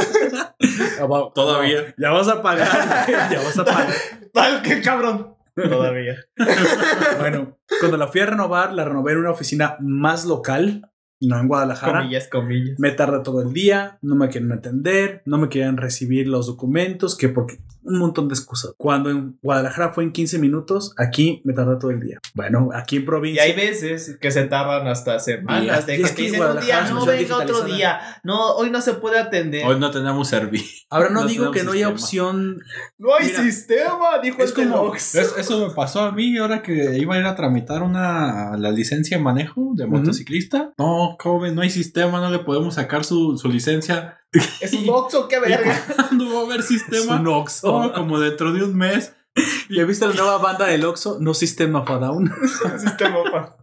[1.34, 1.96] Todavía.
[1.98, 3.08] Ya vas a pagar.
[3.08, 3.94] Ya vas a pagar.
[4.34, 5.38] Tal que cabrón.
[5.64, 6.16] Todavía.
[7.20, 11.48] Bueno, cuando la fui a renovar, la renové en una oficina más local, no en
[11.48, 12.02] Guadalajara.
[12.02, 12.80] Comillas, comillas.
[12.80, 17.18] Me tardé todo el día, no me quieren atender, no me quieren recibir los documentos,
[17.18, 18.74] que porque un montón de excusas.
[18.78, 22.20] Cuando en Guadalajara fue en 15 minutos, aquí me tardó todo el día.
[22.34, 23.44] Bueno, aquí en Y provincia.
[23.44, 26.60] hay veces que se tardan hasta semanas de Y que es te que dicen un
[26.60, 29.66] día, no venga otro día, no, hoy no se puede atender.
[29.66, 30.86] Hoy no tenemos servicio.
[30.90, 31.94] Ahora no, no digo que no haya sistema.
[32.28, 32.62] opción.
[32.98, 34.96] no hay Mira, sistema, dijo es el como-.
[34.96, 38.72] Es- eso me pasó a mí ahora que iba a ir a tramitar una la
[38.72, 40.74] licencia de manejo de motociclista.
[40.78, 44.18] No, joven, no hay sistema, no le podemos sacar su, su licencia.
[44.62, 45.86] Es un Oxxo, qué ¿Y verga.
[45.96, 47.20] cuándo va a haber Es sistema?
[47.20, 47.74] un Oxxo.
[47.74, 49.14] Oh, como dentro de un mes.
[49.70, 51.18] ¿Ya viste la nueva banda del Oxxo?
[51.20, 52.32] No System of Down.
[52.80, 53.58] sistema pa-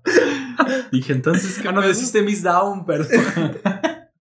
[0.93, 1.95] Dije, entonces, ¿qué Ah, no, de?
[1.95, 3.59] System is Down, perdón.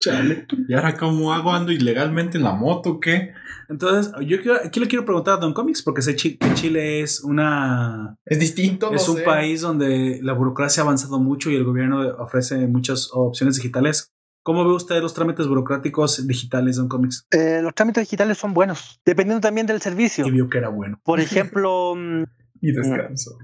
[0.00, 0.46] Chale.
[0.68, 1.50] ¿Y ahora cómo hago?
[1.50, 3.32] ¿Ando ilegalmente en la moto o qué?
[3.68, 7.20] Entonces, yo quiero, aquí le quiero preguntar a Don Comics, porque sé que Chile es
[7.24, 8.16] una.
[8.24, 9.22] Es distinto, no es un sé.
[9.22, 14.12] país donde la burocracia ha avanzado mucho y el gobierno ofrece muchas opciones digitales.
[14.48, 17.26] ¿Cómo ve usted los trámites burocráticos digitales, Don Comics?
[17.32, 20.26] Eh, los trámites digitales son buenos, dependiendo también del servicio.
[20.26, 20.98] Y vio que era bueno.
[21.04, 21.20] Por
[21.60, 22.22] ejemplo, mm,
[22.62, 23.36] Y descanso.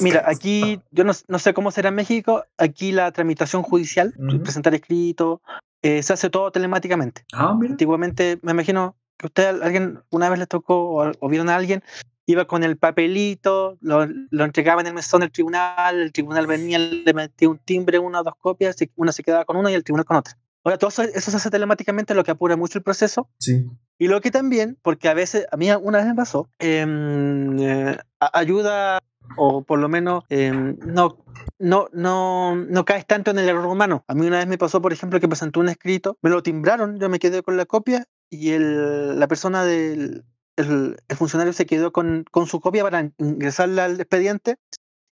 [0.00, 4.40] mira, aquí yo no, no sé cómo será en México, aquí la tramitación judicial, Ujú.
[4.44, 5.42] presentar escrito,
[5.82, 7.24] eh, se hace todo telemáticamente.
[7.32, 7.72] Ah, mira.
[7.72, 11.82] Antiguamente, me imagino que usted, alguien, una vez le tocó o, o vieron a alguien,
[12.24, 16.78] iba con el papelito, lo, lo entregaba en el mesón del tribunal, el tribunal venía,
[16.78, 19.82] le metía un timbre, una o dos copias, una se quedaba con una y el
[19.82, 20.38] tribunal con otra.
[20.64, 23.28] Ahora, todo eso, eso se hace telemáticamente, lo que apura mucho el proceso.
[23.38, 23.66] Sí.
[23.98, 27.96] Y lo que también, porque a veces, a mí una vez me pasó, em, eh,
[28.20, 28.98] a- ayuda,
[29.36, 31.24] o por lo menos em, no,
[31.58, 34.04] no, no, no caes tanto en el error humano.
[34.08, 36.98] A mí una vez me pasó, por ejemplo, que presentó un escrito, me lo timbraron,
[36.98, 40.24] yo me quedé con la copia y el, la persona del
[40.56, 44.56] el, el funcionario se quedó con, con su copia para ingresarla al expediente.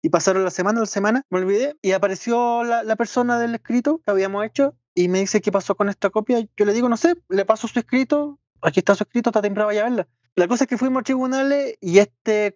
[0.02, 3.99] Y pasaron la semana, la semana, me olvidé, y apareció la, la persona del escrito
[4.06, 6.44] que habíamos hecho y me dice qué pasó con esta copia.
[6.57, 9.68] Yo le digo, no sé, le paso su escrito, aquí está su escrito, está timbrado,
[9.68, 10.07] vaya a verla.
[10.36, 12.56] La cosa es que fuimos a tribunales y este,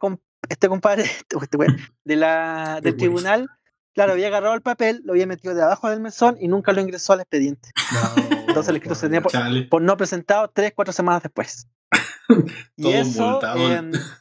[0.50, 1.04] este compadre
[1.40, 1.70] este güey,
[2.04, 2.98] de la, del güey.
[2.98, 3.48] tribunal,
[3.94, 7.14] claro, había agarrado el papel, lo había metido debajo del mesón y nunca lo ingresó
[7.14, 7.70] al expediente.
[8.48, 9.22] Entonces el escrito se tenía
[9.70, 11.68] por, no presentado tres, cuatro semanas después.
[12.76, 13.40] y Todo eso,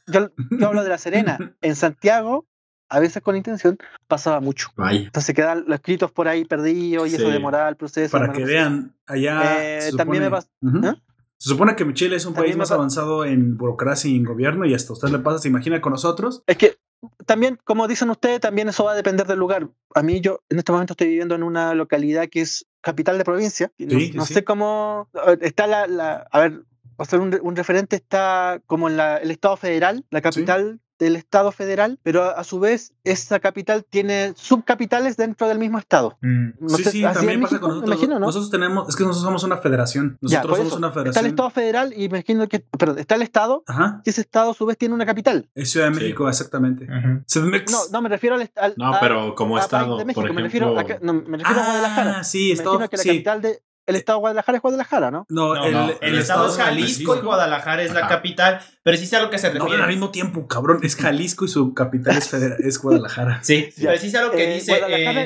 [0.09, 1.39] yo, yo hablo de La Serena.
[1.63, 2.47] En Santiago,
[2.91, 4.69] a veces con intención, pasaba mucho.
[4.77, 5.01] Vaya.
[5.01, 7.33] Entonces quedan los escritos por ahí perdidos y eso Sí.
[7.33, 8.11] demoraba el proceso.
[8.19, 9.77] Para que vean, allá.
[9.79, 10.49] Eh, se también me supone- pas-
[10.79, 10.87] Ujú.
[10.89, 10.97] ¿Ah?
[11.39, 14.67] Se supone que Chile es un También país más avanzado en burocracia y en gobierno,
[14.67, 16.43] y hasta a usted le pasa, se imagina con nosotros.
[16.47, 16.77] Es que
[17.25, 19.69] también, como dicen ustedes, también eso va a depender del lugar.
[19.95, 23.25] A mí, yo en este momento estoy viviendo en una localidad que es capital de
[23.25, 23.73] provincia.
[23.79, 24.35] No, Sí, no sí.
[24.35, 25.09] sé cómo.
[25.41, 25.87] Está la.
[25.87, 26.63] la- a ver,
[26.97, 31.17] para hacer un, un referente, está como en la- el Estado federal, la capital del
[31.17, 36.17] Estado federal, pero a, a su vez, esa capital tiene subcapitales dentro del mismo Estado.
[36.21, 36.51] Mm.
[36.61, 37.89] No sí, sé, sí, también pasa México, con nosotros.
[37.89, 38.27] me imagino, ¿no?
[38.27, 40.19] Nosotros tenemos, es que nosotros somos una federación.
[40.21, 40.79] Ya, Nosotros somos eso.
[40.79, 41.27] una Está el federación.
[41.27, 42.61] Estado federal y me imagino que.
[42.61, 44.03] Perdón, está el Estado Ajá.
[44.05, 45.49] y ese Estado a su vez tiene una capital.
[45.55, 46.01] Es Ciudad de Sí.
[46.03, 46.87] México, exactamente.
[46.87, 48.51] No, no, me refiero al.
[48.57, 50.97] al- No, pero como a estado, país de México, por me refiero, ejemplo.
[50.97, 52.19] a, no, me refiero a Guadalajara.
[52.19, 52.75] Ah, sí, Me estado.
[52.77, 53.09] imagino que la sí.
[53.09, 55.27] capital de, el estado de Guadalajara es Guadalajara, ¿no?
[55.29, 58.97] No, No, el, no, el el, estado es Jalisco y Guadalajara es la capital, pero
[58.97, 59.83] sí sé a lo que se No, refiere.
[59.83, 60.81] al mismo tiempo, cabrón.
[60.83, 63.41] Es Jalisco y su capital es, federa- es Guadalajara.
[63.43, 63.91] Sí, Ya.
[63.91, 64.73] pero sí sé a lo que Eh, dice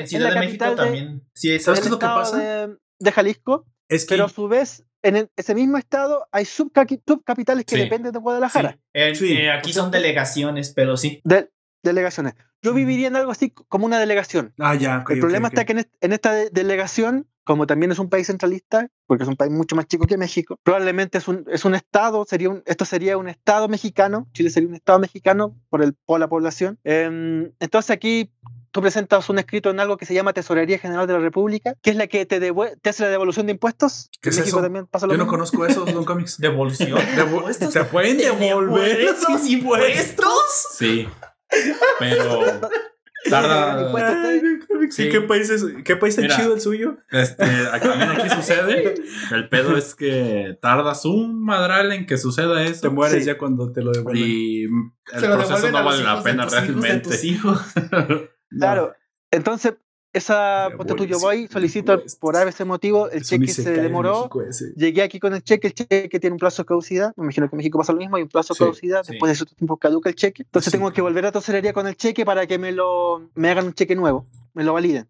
[0.01, 1.27] es Ciudad de México de- también.
[1.33, 2.37] Sí, ¿Sabes qué es lo que pasa?
[2.37, 6.45] De, de Jalisco, Es que pero a su vez, en el- ese mismo estado hay
[6.45, 7.81] subcapitales que Sí.
[7.81, 9.15] dependen de Guadalajara, Sí.
[9.15, 9.33] Sí.
[9.33, 11.21] eh, aquí son delegaciones, pero sí.
[11.23, 11.49] de
[11.83, 12.33] delegaciones.
[12.63, 14.53] Yo viviría en algo así como una delegación.
[14.59, 14.99] Ah, ya.
[14.99, 18.09] ok, el problema está que en, est- en esta de- delegación, como también es un
[18.09, 21.63] país centralista, porque es un país mucho más chico que México, probablemente es un, es
[21.63, 25.81] un estado, sería un, esto sería un estado mexicano, Chile sería un estado mexicano por,
[25.83, 26.77] el, por la población.
[26.83, 28.31] Em, entonces aquí
[28.71, 31.91] tú presentas un escrito en algo que se llama Tesorería General de la República, que
[31.91, 34.09] es la que te, te hace la devolución de impuestos.
[34.21, 34.63] ¿Qué es México eso?
[34.65, 35.37] también pasa lo Yo no mismo.
[35.37, 36.37] conozco eso, Don Comics.
[36.41, 36.97] Devolución.
[36.99, 40.33] Devu- ¿Se pueden devolver esos impuestos?
[40.77, 41.07] Sí.
[41.99, 42.59] Pero
[43.29, 43.85] tarda.
[43.85, 45.09] Impuestos, Ay, Don Comics, ¿y Sí.
[45.09, 45.65] ¿Qué país es?
[45.83, 46.35] ¿Qué país Mira.
[46.35, 46.97] chido el suyo?
[47.11, 47.45] Este,
[47.81, 48.95] también aquí sucede.
[49.31, 52.81] El pedo es que tardas un madral en que suceda eso.
[52.81, 53.25] Te mueres Sí.
[53.25, 54.23] ya cuando te lo devuelven.
[54.25, 54.69] Y el
[55.21, 57.09] proceso no vale la pena hijos realmente.
[57.09, 57.61] tus hijos.
[58.57, 58.93] Claro.
[59.31, 59.73] Entonces,
[60.17, 64.29] esa, ponte tú, yo voy, solicito por ese motivo, el cheque se demoró.
[64.75, 67.55] Llegué aquí con el cheque, el cheque tiene un plazo de caducidad, me imagino que
[67.55, 69.11] en México pasa lo mismo, hay un plazo de Sí, caducidad, sí.
[69.13, 71.87] después de cierto tiempo caduca el cheque, entonces Sí, tengo que volver a tesorería con
[71.87, 75.07] el cheque para que me lo me hagan un cheque nuevo, me lo validen.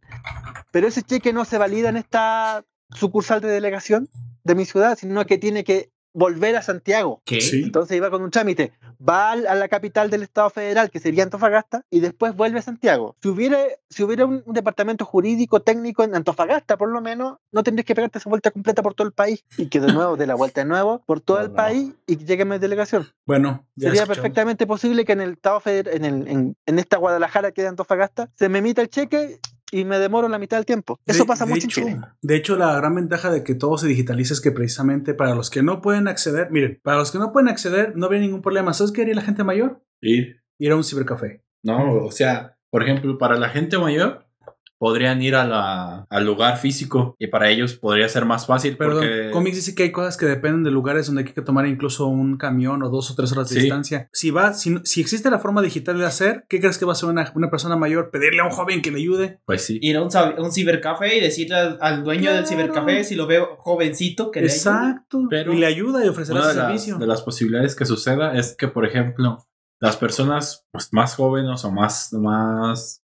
[0.71, 4.09] Pero ese cheque no se valida en esta sucursal de delegación
[4.43, 7.21] de mi ciudad, sino que tiene que volver a Santiago.
[7.25, 7.41] ¿Qué?
[7.41, 7.61] Sí.
[7.63, 8.71] Entonces iba con un trámite.
[9.07, 12.61] Va al- a la capital del Estado federal, que sería Antofagasta, y después vuelve a
[12.61, 13.15] Santiago.
[13.21, 13.59] Si hubiera,
[13.89, 17.93] si hubiera un, un departamento jurídico, técnico en Antofagasta, por lo menos, no tendrías que
[17.93, 19.43] pegarte esa vuelta completa por todo el país.
[19.57, 21.55] Y que de nuevo, de la vuelta de nuevo, por todo el no.
[21.55, 23.07] país y que llegue a mi delegación.
[23.25, 24.17] Bueno, ya Sería escuchamos.
[24.17, 27.67] perfectamente posible que en el Estado federal, en, el- en, en esta Guadalajara que es
[27.67, 29.39] Antofagasta, se me emita el cheque
[29.79, 30.99] y me demoro la mitad del tiempo.
[31.05, 32.01] Eso De- pasa de mucho hecho- en Chile.
[32.21, 35.49] De hecho, la gran ventaja de que todo se digitaliza es que precisamente para los
[35.49, 38.73] que no pueden acceder, miren, para los que no pueden acceder, no habría ningún problema.
[38.73, 39.81] ¿Sabes qué haría la gente mayor?
[40.01, 40.41] Ir.
[40.59, 41.43] Ir a un cibercafé.
[41.63, 44.24] No, o sea, por ejemplo, para la gente mayor
[44.77, 48.97] podrían ir a la, al lugar físico y para ellos podría ser más fácil Perdón,
[48.97, 52.07] porque Comics dice que hay cosas que dependen de lugares donde hay que tomar incluso
[52.07, 53.61] un camión o dos o tres horas de Sí.
[53.61, 54.09] distancia.
[54.11, 56.93] Si va, si, si existe la forma digital de hacer, ¿qué crees que va a
[56.93, 58.09] hacer una, una persona mayor?
[58.11, 59.39] Pedirle a un joven que le ayude.
[59.45, 59.79] pues sí.
[59.81, 62.37] Ir a un, cibercafé y decirle al, al dueño Claro.
[62.37, 64.57] del cibercafé si lo veo jovencito que le ayude.
[64.57, 65.21] Exacto.
[65.29, 66.97] Pero y le ayuda y ofrecerá ese de las, servicio.
[66.97, 69.45] de las posibilidades que suceda es que, por ejemplo,
[69.79, 73.01] las personas pues, más jóvenes o más, más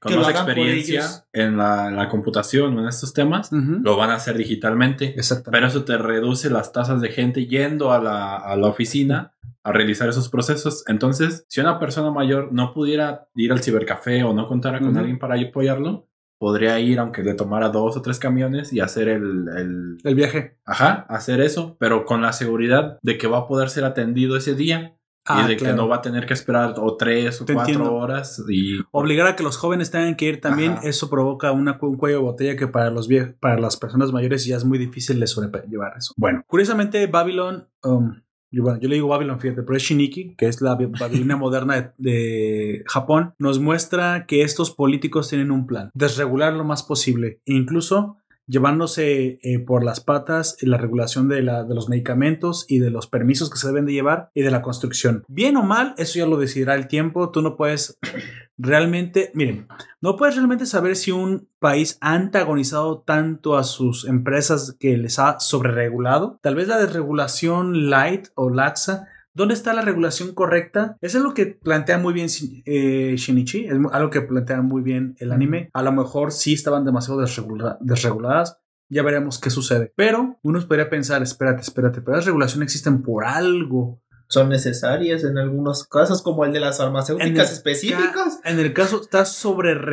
[0.00, 3.78] con Que más experiencia en la, en la computación o en estos temas Ujú.
[3.82, 5.14] lo van a hacer digitalmente.
[5.16, 5.50] Exactamente.
[5.52, 9.32] Pero eso te reduce las tasas de gente yendo a la, a la oficina
[9.64, 10.84] a realizar esos procesos.
[10.86, 15.18] Entonces, si una persona mayor no pudiera ir al cibercafé o no contara con alguien
[15.18, 16.06] para apoyarlo,
[16.38, 20.58] podría ir aunque le tomara dos o tres camiones y hacer el, el- El viaje.
[20.66, 24.54] Ajá, hacer eso, pero con la seguridad de que va a poder ser atendido ese
[24.54, 24.96] día
[25.28, 27.72] Ah, y de que no va a tener que esperar o tres o Te cuatro
[27.74, 27.94] entiendo.
[27.96, 30.88] horas y Obligar a que los jóvenes tengan que ir también, Ajá.
[30.88, 34.44] eso provoca una, un cuello de botella que para los vie- para las personas mayores
[34.44, 36.12] ya es muy difícil de sobrellevar eso.
[36.16, 38.14] Bueno, curiosamente, Babylon, um,
[38.52, 41.36] yo, bueno, yo le digo Babylon, fíjate, pero es Shiniki, que es la Bi- Babilonia
[41.36, 46.82] moderna de, de Japón, nos muestra que estos políticos tienen un plan, desregular lo más
[46.84, 52.78] posible, e incluso llevándose eh, por las patas la regulación de, de los medicamentos y
[52.78, 55.24] de los permisos que se deben de llevar y de la construcción.
[55.28, 57.30] Bien o mal, eso ya lo decidirá el tiempo.
[57.30, 57.98] Tú no puedes
[58.58, 59.68] realmente, miren,
[60.00, 65.18] no puedes realmente saber si un país ha antagonizado tanto a sus empresas que les
[65.18, 66.38] ha sobreregulado.
[66.42, 69.08] Tal vez la desregulación light o laxa.
[69.36, 70.96] ¿Dónde está la regulación correcta?
[71.02, 72.28] Eso es lo que plantea muy bien
[72.64, 75.68] eh, Shinichi, es algo que plantea muy bien el anime.
[75.74, 78.58] A lo mejor sí estaban demasiado desregula- desreguladas.
[78.88, 79.92] Ya veremos qué sucede.
[79.94, 84.00] Pero uno podría pensar, espérate, espérate, pero las regulaciones existen por algo.
[84.28, 88.40] Son necesarias en algunos casos, como el de las farmacéuticas el específicas.
[88.42, 89.24] ca- en el caso está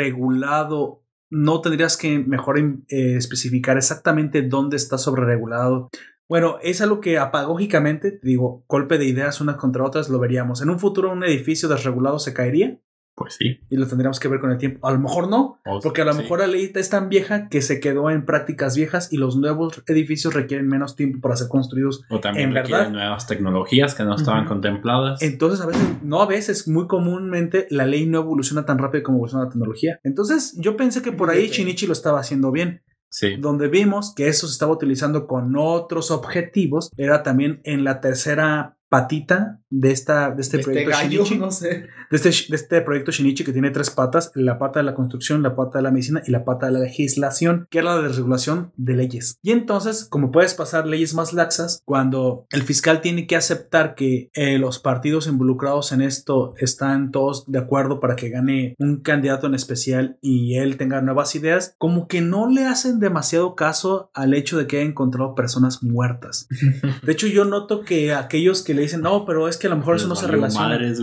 [0.03, 5.89] sobreregulado, no tendrías que mejor eh, especificar exactamente dónde está sobreregulado.
[6.33, 10.63] Bueno, es algo que apagógicamente, te digo, golpe de ideas unas contra otras, lo veríamos.
[10.63, 12.79] En un futuro un edificio desregulado se caería
[13.13, 13.59] pues sí.
[13.69, 14.87] y lo tendríamos que ver con el tiempo.
[14.87, 16.23] A lo mejor no, porque a lo sí.
[16.23, 19.83] mejor la ley es tan vieja que se quedó en prácticas viejas y los nuevos
[19.85, 22.93] edificios requieren menos tiempo para ser construidos O también en requieren verdad.
[22.93, 25.21] nuevas tecnologías que no estaban contempladas.
[25.21, 29.19] Entonces, a veces, no a veces, muy comúnmente la ley no evoluciona tan rápido como
[29.19, 29.99] evoluciona la tecnología.
[30.03, 31.59] Entonces, yo pensé que por ahí Fíjate.
[31.59, 32.81] Shinichi lo estaba haciendo bien.
[33.13, 33.35] Sí.
[33.35, 38.75] Donde vimos que eso se estaba utilizando con otros objetivos, era también en la tercera
[38.89, 41.89] patita de, esta, de este este proyecto gallo, no sé.
[42.13, 45.41] De este, de este proyecto Shinichi que tiene tres patas, la pata de la construcción,
[45.41, 48.07] la pata de la medicina y la pata de la legislación, que es la de
[48.09, 49.39] regulación de leyes.
[49.41, 54.29] Y entonces, como puedes pasar leyes más laxas, cuando el fiscal tiene que aceptar que
[54.35, 59.47] eh, los partidos involucrados en esto están todos de acuerdo para que gane un candidato
[59.47, 64.35] en especial y él tenga nuevas ideas, como que no le hacen demasiado caso al
[64.35, 66.47] hecho de que haya encontrado personas muertas.
[67.01, 69.77] De hecho, yo noto que aquellos que le dicen, no, pero es que a lo
[69.77, 70.67] mejor eso no Les se relaciona.
[70.67, 71.01] madres.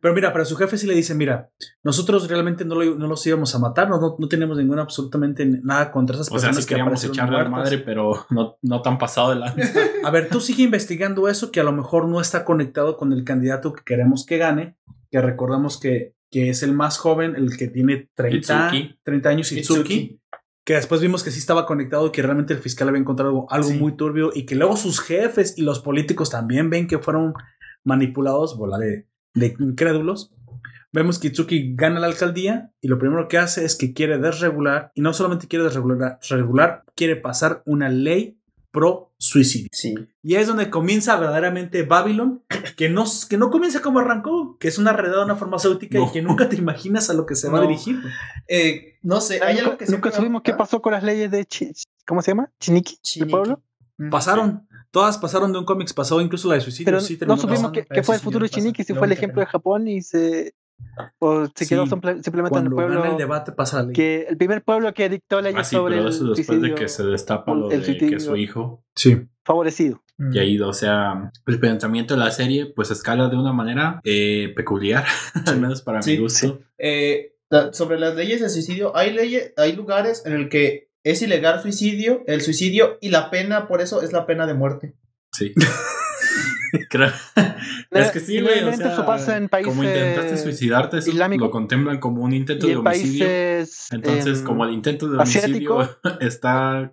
[0.00, 1.50] Pero mira, para su jefe sí le dice, mira,
[1.82, 5.44] nosotros realmente no, lo- no los íbamos a matar, no, no, no tenemos ninguna absolutamente
[5.46, 8.56] nada contra esas O sea, personas sí queríamos aparecieron echarle a la madre, pero no,
[8.62, 9.60] no tan pasado de lanza.
[10.04, 13.24] A ver, tú sigue investigando eso que a lo mejor no está conectado con el
[13.24, 14.76] candidato que queremos que gane,
[15.10, 18.36] que recordamos que, que es el más joven, el que tiene 30,
[18.74, 19.00] Itsuki.
[19.02, 20.20] 30 años, Itsuki, Itsuki.
[20.64, 23.46] que después vimos que sí estaba conectado y que realmente el fiscal había encontrado algo,
[23.52, 23.78] algo Sí.
[23.78, 27.32] muy turbio y que luego sus jefes y los políticos también ven que fueron
[27.84, 30.32] manipulados, bola de, de incrédulos.
[30.92, 34.90] Vemos que Itsuki gana la alcaldía y lo primero que hace es que quiere desregular
[34.94, 38.38] y no solamente quiere desregular, regular, quiere pasar una ley
[38.70, 39.68] pro suicidio.
[39.72, 39.94] Sí.
[40.22, 42.42] Y ahí es donde comienza verdaderamente Babylon,
[42.76, 46.22] que no, que no comienza como arrancó, que es una redada, una farmacéutica y que
[46.22, 47.98] nunca te imaginas a lo que se va a dirigir.
[48.46, 51.44] Eh, no sé, hay algo Nunca, que nunca supimos qué pasó con las leyes de
[51.44, 51.72] Chi-
[52.06, 52.50] ¿cómo se llama?
[52.60, 53.30] Chiniki, Chiniki.
[53.30, 53.62] pueblo.
[54.10, 56.86] Pasaron, todas pasaron de un cómics, pasó incluso la de suicidio.
[56.86, 58.50] Pero sí no supimos qué, fue el sí futuro de.
[58.50, 59.46] Chiniki, si fue el te ejemplo de.
[59.46, 60.54] Japón y se
[61.18, 61.68] o se Sí.
[61.70, 63.92] quedó simple- simplemente en el Cuando pueblo gana el debate pasa la ley.
[63.94, 66.74] que el primer pueblo que dictó leyes Ah, sí, sobre pero el eso después suicidio.
[66.74, 68.20] de que se destapa lo el de que suicidio.
[68.20, 68.84] su hijo.
[68.94, 69.26] Sí.
[69.44, 70.02] favorecido.
[70.32, 74.52] Y ahí, o sea, el planteamiento de la serie, pues escala de una manera eh,
[74.54, 75.04] peculiar,
[75.46, 76.60] al menos para Sí, mi gusto.
[76.76, 77.34] Eh,
[77.72, 82.22] sobre las leyes de suicidio, hay leyes, hay lugares en el que es ilegal suicidio,
[82.26, 84.94] el suicidio y la pena, por eso es la pena de muerte.
[85.32, 85.54] Sí.
[87.90, 88.44] Es que sí, güey.
[88.44, 92.32] O Generalmente sea, eso pasa en países como intentaste suicidarte, eso lo contemplan como un
[92.34, 93.26] intento y de homicidio.
[93.26, 95.76] países Entonces, em, como el intento de asiático.
[95.76, 96.92] homicidio está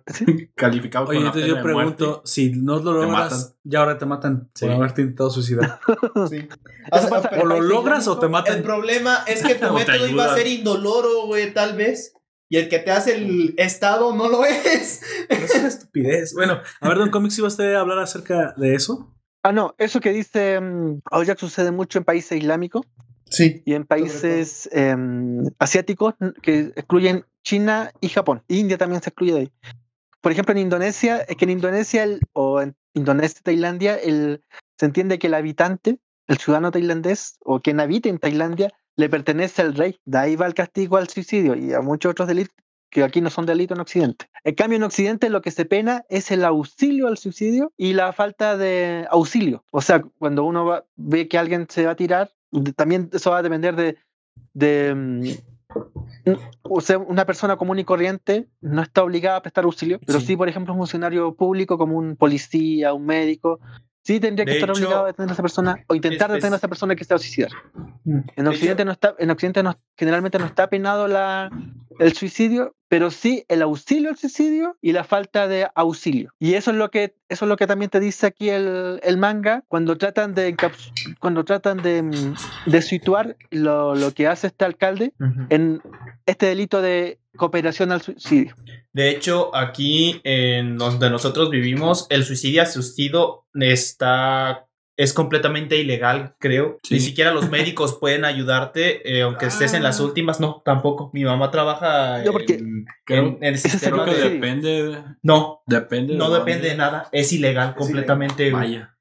[0.54, 3.80] calificado Oye, con la entonces pena yo de muerte, pregunto, si no lo logras, ya
[3.80, 4.64] ahora te matan Sí.
[4.64, 5.78] por haberte intentado suicidar.
[6.30, 6.48] Sí.
[7.40, 8.62] O lo logras o te El matan.
[8.62, 12.14] problema es que tu método iba a ser indoloro, güey, tal vez.
[12.48, 15.02] Y el que te hace el estado no lo es.
[15.28, 16.32] Es una estupidez.
[16.34, 19.12] Bueno, a ver, Don Comics, ¿iba usted a hablar acerca de eso?
[19.42, 22.86] Ah, no, eso que dice mm, Aoyak sucede mucho en países islámicos
[23.28, 23.62] Sí.
[23.64, 28.42] y en países em, asiáticos que excluyen China y Japón.
[28.48, 29.52] India también se excluye de ahí.
[30.20, 34.42] Por ejemplo, en Indonesia, es que en Indonesia el- o en Indonesia, Tailandia, el,
[34.78, 35.98] se entiende que el habitante,
[36.28, 39.98] el ciudadano tailandés o quien habite en Tailandia, le pertenece al rey.
[40.04, 42.54] De ahí va el castigo al suicidio y a muchos otros delitos
[42.90, 44.26] que aquí no son delitos en Occidente.
[44.44, 48.12] En cambio, en Occidente lo que se pena es el auxilio al suicidio y la
[48.12, 49.64] falta de auxilio.
[49.70, 52.30] O sea, cuando uno va- ve que alguien se va a tirar,
[52.76, 53.96] también eso va a depender de,
[54.54, 60.00] de mm, o sea, una persona común y corriente no está obligada a prestar auxilio,
[60.06, 60.26] pero Sí.
[60.28, 63.60] sí, por ejemplo, un funcionario público como un policía, un médico,
[64.06, 66.34] sí tendría que De estar hecho, obligado a detener a esa persona o intentar es-
[66.34, 67.50] detener a es- esa persona que se va a suicidar.
[68.04, 68.18] Mm.
[68.36, 71.50] En De Occidente no está, en Occidente no, generalmente no está penado la,
[71.98, 76.30] el suicidio, pero sí el auxilio al suicidio y la falta de auxilio.
[76.38, 79.16] Y eso es lo que, eso es lo que también te dice aquí el, el
[79.16, 80.56] manga cuando tratan de
[81.18, 82.34] cuando tratan de, mm,
[82.70, 85.12] de situar lo, lo que hace este alcalde
[85.50, 85.82] en
[86.26, 88.54] este delito de cooperación al suicidio.
[88.92, 94.62] De hecho, aquí en donde nosotros vivimos, el suicidio asistido está
[94.98, 96.78] es completamente ilegal, creo.
[96.82, 96.94] Sí.
[96.94, 100.04] Ni siquiera los médicos pueden ayudarte, eh, aunque estés en las Ah.
[100.04, 100.40] últimas.
[100.40, 101.10] No, tampoco.
[101.12, 104.30] Mi mamá trabaja No, porque en, creo- en el sistema Creo que de...
[104.30, 105.04] depende.
[105.22, 106.14] No, Depende.
[106.14, 107.10] no de depende de nada.
[107.12, 108.50] Es ilegal completamente.
[108.50, 108.95] Vaya.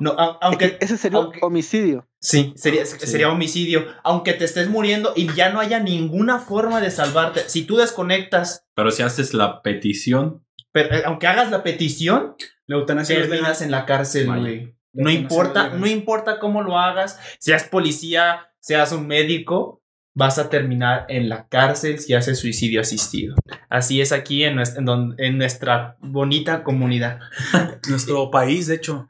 [0.00, 2.08] No, a- Es aunque que ese sería aunque- homicidio.
[2.20, 3.86] Sí, sería, sería homicidio.
[4.02, 7.40] Aunque te estés muriendo y ya no haya ninguna forma de salvarte.
[7.48, 12.34] Si tú desconectas, Pero si haces la petición, pero, eh, aunque hagas la petición,
[12.66, 14.74] La eutanasia terminas en la cárcel, güey.
[14.92, 19.79] No importa, no importa cómo lo hagas, seas policía, seas un médico,
[20.14, 23.34] vas a terminar en la cárcel si haces suicidio asistido.
[23.68, 27.20] Así es aquí en, nues- en don- en nuestra bonita comunidad.
[27.88, 29.06] Nuestro país, de hecho.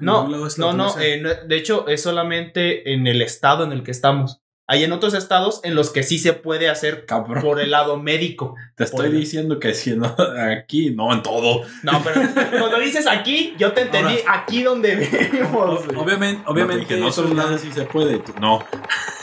[0.58, 4.40] No, no, eh, no, de hecho es solamente en el estado en el que estamos.
[4.72, 7.42] Hay en otros estados en los que sí se puede hacer cabrón.
[7.42, 8.54] por el lado médico.
[8.76, 10.14] Te estoy diciendo que si no,
[10.60, 11.62] aquí, no en todo.
[11.82, 12.20] No, pero
[12.56, 15.84] cuando dices aquí, yo te entendí aquí donde vivimos.
[15.86, 15.98] güey.
[15.98, 16.86] Obviamente, No, obviamente.
[16.86, 18.18] que en eso otros es la- lados sí se puede.
[18.20, 18.64] tú- No.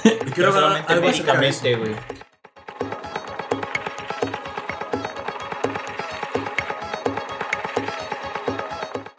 [0.03, 1.95] Quiero Pero hablar algo médicamente, güey.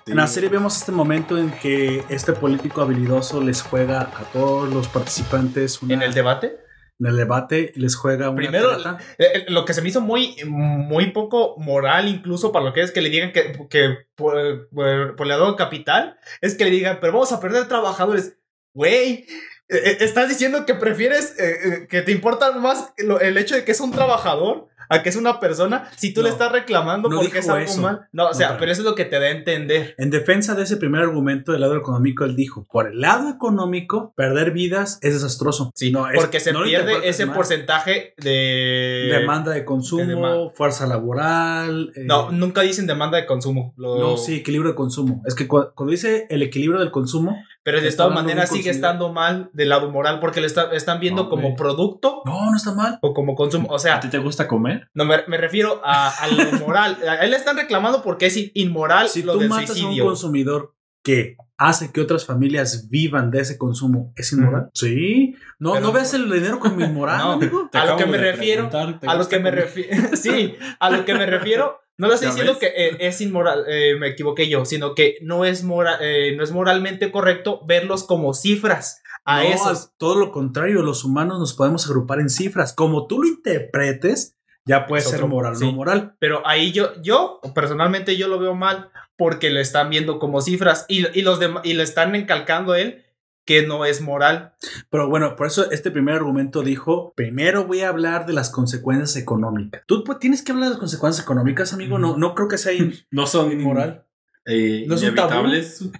[0.09, 4.73] En la serie vemos este momento en que este político habilidoso les juega a todos
[4.73, 6.59] los participantes una- En el debate.
[7.01, 8.99] en el debate, les juega una Primero, treta.
[9.19, 12.81] Eh, eh, lo que se me hizo muy, muy poco moral, incluso para lo que
[12.81, 16.99] es que le digan que, que por, por, por lado capital, es que le digan,
[17.01, 18.37] pero vamos a perder trabajadores.
[18.75, 19.27] Güey,
[19.69, 23.81] eh, estás diciendo que prefieres, eh, que te importa más el hecho de que es
[23.81, 27.49] un trabajador a que es una persona, si tú le estás reclamando no porque es
[27.49, 27.81] algo eso.
[27.81, 28.09] mal.
[28.13, 29.95] No, o sea, pero- eso es lo que te da a entender.
[29.99, 34.13] En defensa de ese primer argumento del lado económico, él dijo, por el lado económico,
[34.17, 35.73] perder vidas es desastroso.
[35.75, 37.35] Sí, No, es- porque se pierde ese mal.
[37.37, 39.09] porcentaje de...
[39.13, 40.51] Demanda de consumo, de demanda.
[40.55, 41.93] fuerza laboral.
[41.95, 43.75] eh, No, nunca dicen demanda de consumo.
[43.77, 45.23] Lo- no, sí, equilibrio de consumo.
[45.27, 47.37] Es que cu- cuando dice el equilibrio del consumo,
[47.71, 51.29] Pero de todas maneras sigue estando mal del lado moral porque está- están viendo No,
[51.29, 52.99] como producto no, no está mal.
[53.03, 53.69] o como consumo.
[53.69, 54.89] O ¿A sea, ti te gusta comer?
[54.95, 56.37] no me, me refiero a, a lo
[56.67, 56.97] moral.
[57.07, 59.87] A él le están reclamando porque es in- inmoral Si lo tú del matas a
[59.87, 60.75] un consumidor
[61.05, 64.71] que hace que otras familias vivan de ese consumo, ¿es inmoral?
[64.75, 65.35] Sí.
[65.59, 67.33] No, Pero- no veas el dinero como inmoral, No.
[67.33, 67.69] amigo.
[67.73, 70.09] A lo que me refiero, preguntar, ¿te a lo que me refiero.
[70.17, 71.81] sí, a lo que me refiero.
[71.99, 72.61] No lo estoy ¿Ya diciendo ves?
[72.73, 76.45] que eh, es inmoral, eh, me equivoqué yo, sino que no es, mora- eh, no
[76.45, 79.93] es moralmente correcto verlos como cifras a No, esos.
[79.99, 82.73] todo lo contrario, los humanos nos podemos agrupar en cifras.
[82.73, 85.65] Como tú lo interpretes, ya puede Es ser otro- moral sí.
[85.65, 86.15] no moral.
[86.19, 90.85] Pero ahí yo, yo personalmente yo lo veo mal porque lo están viendo como cifras
[90.89, 93.05] y, y los dem- y le están encalcando a él
[93.49, 94.53] que no es moral.
[94.91, 99.17] Pero bueno, por eso este primer argumento dijo, primero voy a hablar de las consecuencias
[99.17, 99.81] económicas.
[99.87, 101.99] Tú pues, tienes que hablar de las consecuencias económicas, amigo.
[101.99, 102.73] No, no creo que sea
[103.11, 104.05] No son inmoral.
[104.45, 105.47] eh, No es un tabú.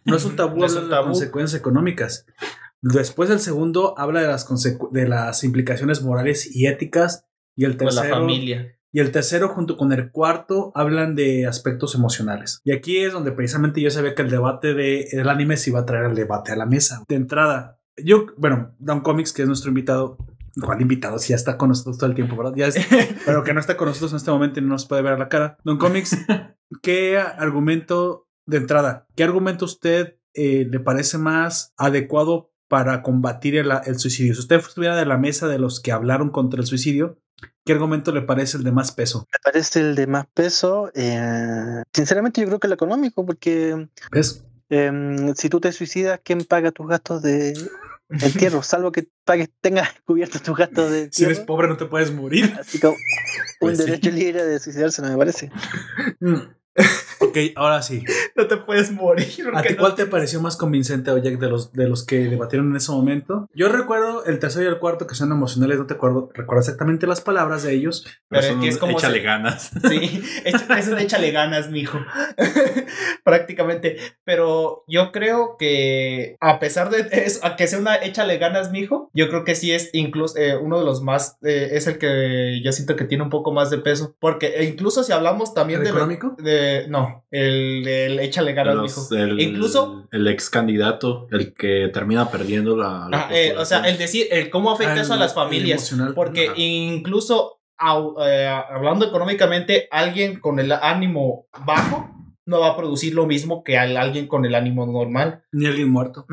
[0.05, 1.07] No es un tabú No es hablar un de las tabú.
[1.07, 2.27] consecuencias económicas.
[2.83, 4.47] Después el segundo habla de las,
[4.93, 7.25] de las implicaciones morales y éticas.
[7.57, 8.78] Y el Con la tercero, familia.
[8.99, 12.61] Y el tercero junto con el cuarto hablan de aspectos emocionales.
[12.65, 15.79] Y aquí es donde precisamente yo sabía que el debate de- del anime se iba
[15.79, 17.05] a traer el debate a la mesa.
[17.09, 20.19] De entrada, yo, bueno, Don Comics, que es nuestro invitado,
[20.57, 22.55] igual invitado, si ya está con nosotros todo el tiempo, ¿verdad?
[22.57, 22.77] Ya es-
[23.25, 25.19] pero que no está con nosotros en este momento y no nos puede ver a
[25.19, 25.59] la cara.
[25.63, 26.17] Don Comics,
[26.83, 33.71] ¿qué argumento de entrada, qué argumento usted eh, le parece más adecuado para combatir el,
[33.87, 34.35] el suicidio?
[34.35, 37.19] Si usted estuviera de la mesa de los que hablaron contra el suicidio,
[37.65, 39.27] ¿qué argumento le parece el de más peso?
[39.33, 40.91] Me parece el de más peso.
[40.95, 44.45] eh, sinceramente, yo creo que el económico, porque ¿Ves?
[44.69, 47.55] em, si tú te suicidas, ¿quién paga tus gastos de
[48.11, 48.63] entierro?
[48.63, 51.47] Salvo que pagues, tengas cubiertos tus gastos de Si eres entierro.
[51.47, 52.55] pobre no te puedes morir.
[52.61, 52.97] Así que un
[53.61, 53.85] Pues sí.
[53.85, 55.51] derecho libre de suicidarse no me parece.
[57.29, 58.05] Ok, ahora sí.
[58.39, 59.27] No te puedes morir.
[59.53, 62.71] ¿A ti no- cuál te pareció más convincente, Jack, de los, de los que debatieron
[62.71, 63.49] en ese momento?
[63.53, 67.09] Yo recuerdo el tercero y el cuarto que son emocionales, no te acuerdo, recuerdo exactamente
[67.09, 68.07] las palabras de ellos.
[68.29, 69.71] Pero Son es es como échale se- ganas.
[69.89, 71.99] Sí, es un échale ganas, mijo.
[73.25, 73.97] Prácticamente.
[74.25, 79.11] Pero yo creo que, a pesar de es- a que sea una échale ganas, mijo,
[79.15, 81.37] yo creo que sí es incluso eh, uno de los más.
[81.43, 84.15] eh, es el que yo siento que tiene un poco más de peso.
[84.21, 85.91] Porque e incluso si hablamos también ¿El de.
[85.91, 86.37] económico?
[86.39, 92.77] de- no, el, el échale ganas, el, Incluso- el ex candidato, el que termina perdiendo
[92.77, 93.09] la.
[93.11, 95.95] la Ah, eh, o sea, el decir, el cómo afecta Ah, eso a las familias.
[96.15, 96.55] Porque Ajá.
[96.57, 97.61] incluso
[98.25, 102.11] eh, hablando económicamente, alguien con el ánimo bajo
[102.47, 105.43] no va a producir lo mismo que al- alguien con el ánimo normal.
[105.53, 106.27] Ni alguien muerto.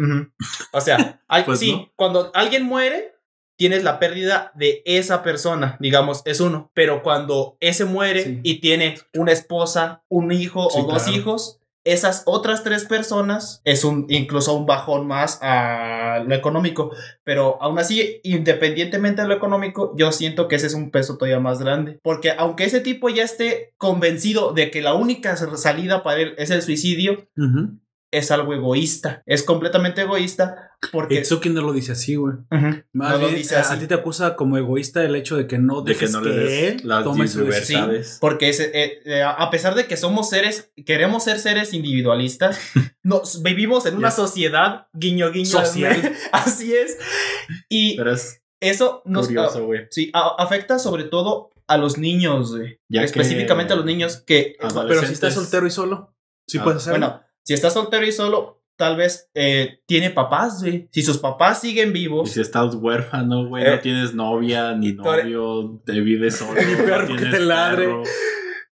[0.72, 1.92] O sea, al- Pues sí, no.
[1.98, 3.15] cuando alguien muere,
[3.58, 6.72] tienes la pérdida de esa persona, digamos, es uno.
[6.74, 8.40] Pero cuando ese muere Sí.
[8.44, 11.18] y tiene una esposa, un hijo Sí, o dos claro.
[11.18, 16.92] hijos, esas otras tres personas es un incluso un bajón más a lo económico.
[17.24, 21.40] Pero aún así, independientemente de lo económico, yo siento que ese es un peso todavía
[21.40, 22.00] más grande.
[22.02, 26.50] Porque aunque ese tipo ya esté convencido de que la única salida para él es
[26.50, 27.28] el suicidio.
[28.18, 29.22] Es algo egoísta.
[29.26, 31.16] Es completamente egoísta porque...
[31.16, 32.36] Itsuki no lo dice así, güey.
[32.52, 32.84] Ujú.
[32.94, 33.74] Más No lo dice a, así.
[33.74, 36.30] a ti te acusa como egoísta el hecho de que no de que no que,
[36.30, 37.82] le des él las tome su decisión.
[37.88, 38.18] libertades.
[38.22, 42.60] Porque es, eh, eh, a pesar de que somos seres, queremos ser seres individualistas,
[43.04, 44.16] nos vivimos en una Yes.
[44.16, 45.46] sociedad guiño guiño.
[45.46, 46.14] Social.
[46.32, 46.98] Así es.
[47.70, 49.82] Y Pero es eso nos curioso, güey.
[49.92, 52.80] sí, a- afecta sobre todo a los niños, güey.
[52.92, 54.56] Que- Específicamente a los niños que...
[54.60, 56.16] Pero si estás soltero y solo,
[56.48, 57.00] sí Ah, puedes hacerlo.
[57.08, 60.90] Bueno, si está soltero y solo, tal vez eh, tiene papás, güey.
[60.92, 62.32] Si sus papás siguen Y vivos...
[62.32, 63.72] si estás huérfano, güey, Eh.
[63.72, 66.60] no tienes novia ni novio, te vives solo.
[66.62, 67.86] Ni perro no que tienes te ladre.
[67.86, 68.04] perro.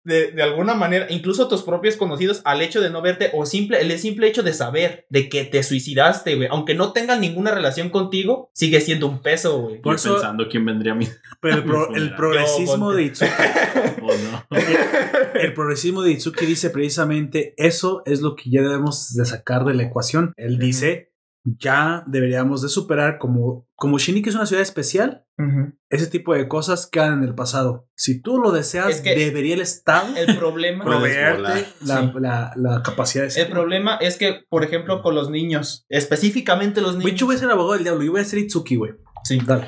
[0.04, 3.80] De, de alguna manera, incluso tus propios conocidos, al hecho de no verte o simple,
[3.80, 7.90] el simple hecho de saber de que te suicidaste, güey, aunque no tengan ninguna relación
[7.90, 9.80] contigo, sigue siendo un peso, güey.
[9.80, 11.06] Por eso- pensando quién vendría a mí
[11.40, 13.30] Pero el, pro- progresismo Yo, de Itsuki,
[14.02, 14.46] o no.
[15.34, 19.74] el progresismo de Itsuki dice precisamente eso es lo que ya debemos de sacar de
[19.74, 20.32] la ecuación.
[20.36, 21.09] Él dice
[21.44, 25.24] ya deberíamos de superar como como Shiniki es una ciudad especial,
[25.88, 27.88] ese tipo de cosas quedan en el pasado.
[27.96, 30.84] Si tú lo deseas, Es que- debería el Estado El problema...
[30.84, 32.12] Proveerte la, Sí.
[32.20, 33.54] la- la capacidad de El hacerlo.
[33.54, 37.48] problema es que, por ejemplo, con los niños, específicamente los niños, hecho, voy a ser
[37.50, 38.02] abogado del diablo.
[38.04, 38.92] Yo voy a ser Itsuki, güey.
[39.24, 39.38] Sí.
[39.46, 39.66] Dale.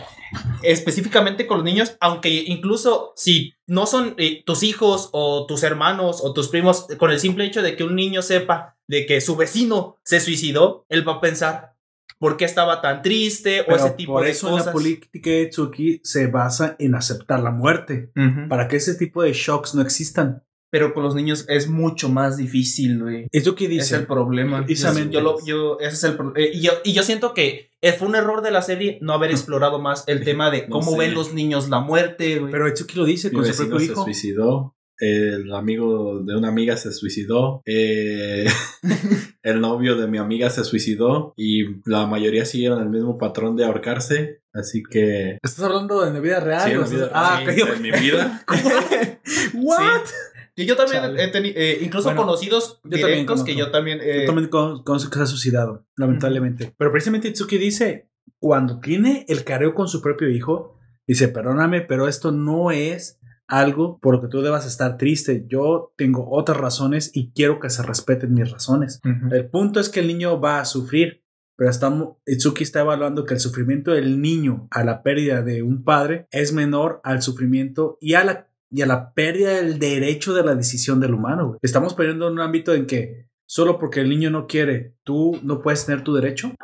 [0.63, 6.21] Específicamente con los niños, aunque incluso si no son eh, tus hijos o tus hermanos
[6.23, 9.37] o tus primos, con el simple hecho de que un niño sepa de que su
[9.37, 11.73] vecino se suicidó, él va a pensar
[12.19, 14.67] por qué estaba tan triste o ese tipo por de eso cosas.
[14.67, 18.13] la política de Itsuki se basa en aceptar la muerte.
[18.49, 20.45] Para que ese tipo de shocks no existan.
[20.73, 23.27] Pero con los niños es mucho más difícil, güey.
[23.31, 23.97] Es dice.
[23.97, 24.65] el problema.
[24.65, 25.13] Precisamente.
[25.13, 28.09] Yo lo- yo- ese es el pro- eh, y, yo, y yo siento que fue
[28.09, 30.99] un error de la serie no haber explorado más el tema de No cómo sé.
[30.99, 32.51] ven los niños la muerte, güey.
[32.51, 34.05] Pero Itsuki lo dice Mi con su propio se hijo.
[34.05, 34.75] suicidó.
[34.99, 37.61] El amigo de una amiga se suicidó.
[37.67, 38.47] eh,
[39.43, 41.35] el novio de mi amiga se suicidó.
[41.37, 44.41] Y la mayoría siguieron el mismo patrón de ahorcarse.
[44.55, 45.39] Así que.
[45.43, 46.63] ¿Estás hablando de la vida real?
[46.67, 47.69] Sí, en vida- Ah, sí, ok.
[47.77, 48.43] en mi vida.
[49.55, 50.03] ¿What?
[50.55, 51.25] Y yo también Chale.
[51.25, 54.01] he tenido, eh, incluso Bueno, conocidos yo directos que yo también...
[54.03, 56.75] eh, Yo también con- conozco que se ha suicidado, lamentablemente.
[56.77, 60.77] Pero precisamente Itsuki dice, cuando tiene el careo con su propio hijo,
[61.07, 63.19] dice, perdóname, pero esto no es
[63.49, 65.45] algo por lo que tú debas estar triste.
[65.49, 69.01] Yo tengo otras razones y quiero que se respeten mis razones.
[69.31, 71.23] El punto es que el niño va a sufrir,
[71.57, 75.83] pero estamos, Itsuki está evaluando que el sufrimiento del niño a la pérdida de un
[75.85, 80.43] padre es menor al sufrimiento y a la, y a la pérdida del derecho de
[80.43, 81.59] la decisión del humano.
[81.61, 85.61] Estamos perdiendo en un ámbito en que solo porque el niño no quiere, tú no
[85.61, 86.55] puedes tener tu derecho.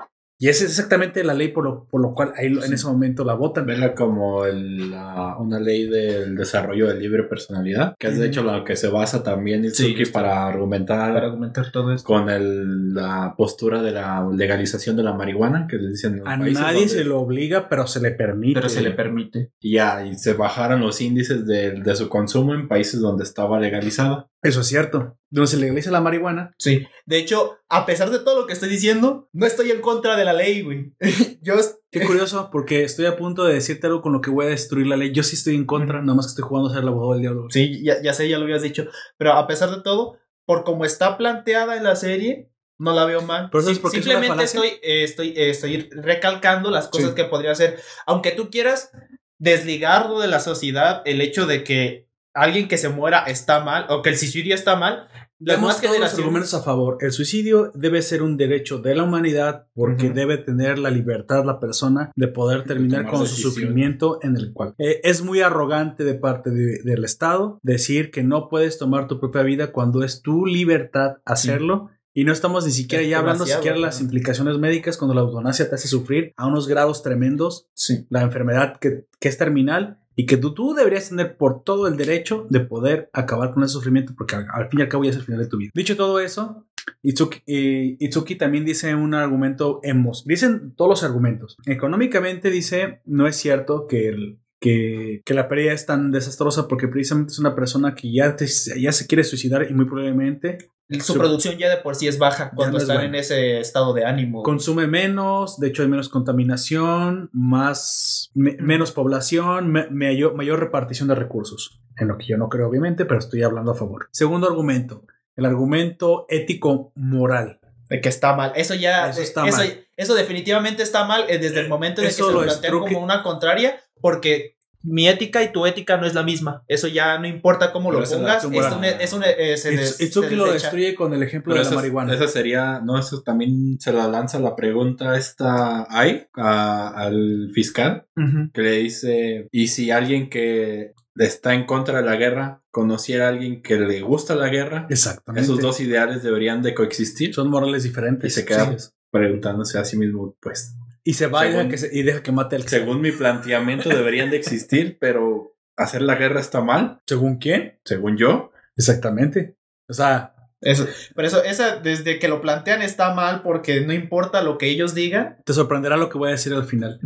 [0.41, 3.25] Y esa es exactamente la ley por lo, por lo cual ahí en ese momento
[3.25, 3.67] la votan.
[3.67, 8.45] Vela como el- la- una ley del desarrollo de libre personalidad, que es de hecho
[8.45, 10.21] la que se basa también Itsuki está.
[10.21, 12.07] para argumentar Para argumentar todo esto.
[12.07, 16.89] con el- la postura de la legalización de la marihuana, que le dicen A nadie
[16.89, 18.55] se lo obliga, pero se le permite.
[18.61, 19.51] Pero se le permite.
[19.61, 23.59] y ya, y se bajaron los índices de, de su consumo en países donde estaba
[23.59, 24.29] legalizada.
[24.43, 25.19] Eso es cierto.
[25.31, 26.87] Donde se legaliza la marihuana, Sí.
[27.07, 30.25] De hecho, a pesar de todo lo que estoy diciendo, no estoy en contra de
[30.25, 30.95] la ley, güey.
[31.43, 34.47] Yo es- Qué curioso, porque estoy a punto de decirte algo con lo que voy
[34.47, 35.11] a destruir la ley.
[35.13, 37.23] Yo sí estoy en contra, nada más que estoy jugando a ser el abogado del
[37.23, 37.47] diablo.
[37.51, 38.87] Sí, ya, ya sé, ya lo habías dicho.
[39.17, 43.23] Pero a pesar de todo, por como está planteada en la serie, no la veo
[43.23, 43.49] mal.
[43.51, 44.61] Pero ¿sabes Sim- por qué es Simplemente falacia?
[44.65, 47.15] estoy, eh, estoy, eh, estoy recalcando las cosas Sí.
[47.17, 47.81] que podría hacer.
[48.07, 48.91] Aunque tú quieras
[49.39, 54.03] desligarlo de la sociedad, el hecho de que alguien que se muera está mal o
[54.03, 55.09] que el suicidio está mal.
[55.41, 56.99] Nuevas todos los argumentos a favor.
[57.01, 60.15] El suicidio debe ser un derecho de la humanidad porque Ujú.
[60.15, 64.53] debe tener la libertad la persona de poder terminar tomar con su sufrimiento en el
[64.53, 64.75] cual.
[64.79, 69.21] Eh, es muy arrogante de parte de- del Estado decir que no puedes tomar tu
[69.21, 71.91] propia vida cuando es tu libertad hacerlo.
[72.15, 75.21] Y no estamos ni siquiera Es ya hablando siquiera de las implicaciones médicas cuando la
[75.21, 78.07] eutanasia te hace sufrir a unos grados tremendos Sí.
[78.11, 81.97] la enfermedad que, que es terminal y que tú, tú deberías tener por todo el
[81.97, 85.17] derecho de poder acabar con ese sufrimiento porque al, fin y al cabo ya es
[85.17, 85.71] el final de tu vida.
[85.73, 86.67] Dicho todo eso,
[87.03, 90.25] Itsuki, eh, también dice un argumento hemos.
[90.25, 91.57] Dicen todos los argumentos.
[91.67, 97.31] Económicamente dice, no es cierto que el, que, la pérdida es tan desastrosa porque precisamente
[97.31, 98.35] es una persona que ya,
[98.77, 100.59] ya se quiere suicidar y muy probablemente
[100.91, 103.93] Su Su- producción ya de por sí es baja cuando no están en ese estado
[103.93, 104.43] de ánimo.
[104.43, 111.09] consume menos, de hecho hay menos contaminación, más me- menos población, me- mayor, mayor repartición
[111.09, 111.81] de recursos.
[111.97, 114.09] En lo que yo no creo, obviamente, pero estoy hablando a favor.
[114.13, 115.05] Segundo argumento,
[115.37, 117.61] el argumento ético moral.
[117.91, 118.53] de que está mal.
[118.55, 119.87] Eso ya, Eso eh, está eso, mal.
[119.97, 123.03] eso definitivamente está mal eh, desde el momento en el que se lo estruque- como
[123.03, 126.63] una contraria, porque mi ética y tu ética no es la misma.
[126.69, 129.73] Eso ya no importa cómo Pero lo es pongas, es un, es un- eh, se
[129.73, 132.15] Itz- des- Itsuki se lo destruye con el ejemplo Pero de la marihuana.
[132.15, 138.07] esa sería, no, eso también se la lanza la pregunta esta ahí a- al fiscal,
[138.17, 138.51] Ujú.
[138.53, 143.31] que le dice, ¿y si alguien que está en contra de la guerra conociera a
[143.31, 144.87] alguien que le gusta la guerra?
[144.89, 145.45] Exactamente.
[145.45, 147.35] Esos dos ideales deberían de coexistir.
[147.35, 148.33] son morales diferentes.
[148.33, 148.89] Y se queda Sí.
[149.11, 150.77] preguntándose a sí mismo, pues,
[151.09, 153.89] Y se va y deja, que se- y deja que mate al según mi planteamiento
[153.89, 157.79] deberían de existir, pero hacer la guerra está mal, ¿Según quién?
[157.85, 158.53] según yo.
[158.77, 159.57] Exactamente.
[159.89, 160.89] O sea, Eso.
[161.15, 164.93] Pero eso, esa, desde que lo plantean está mal porque no importa lo que ellos
[164.93, 165.37] digan.
[165.45, 166.99] te sorprenderá lo que voy a decir al final.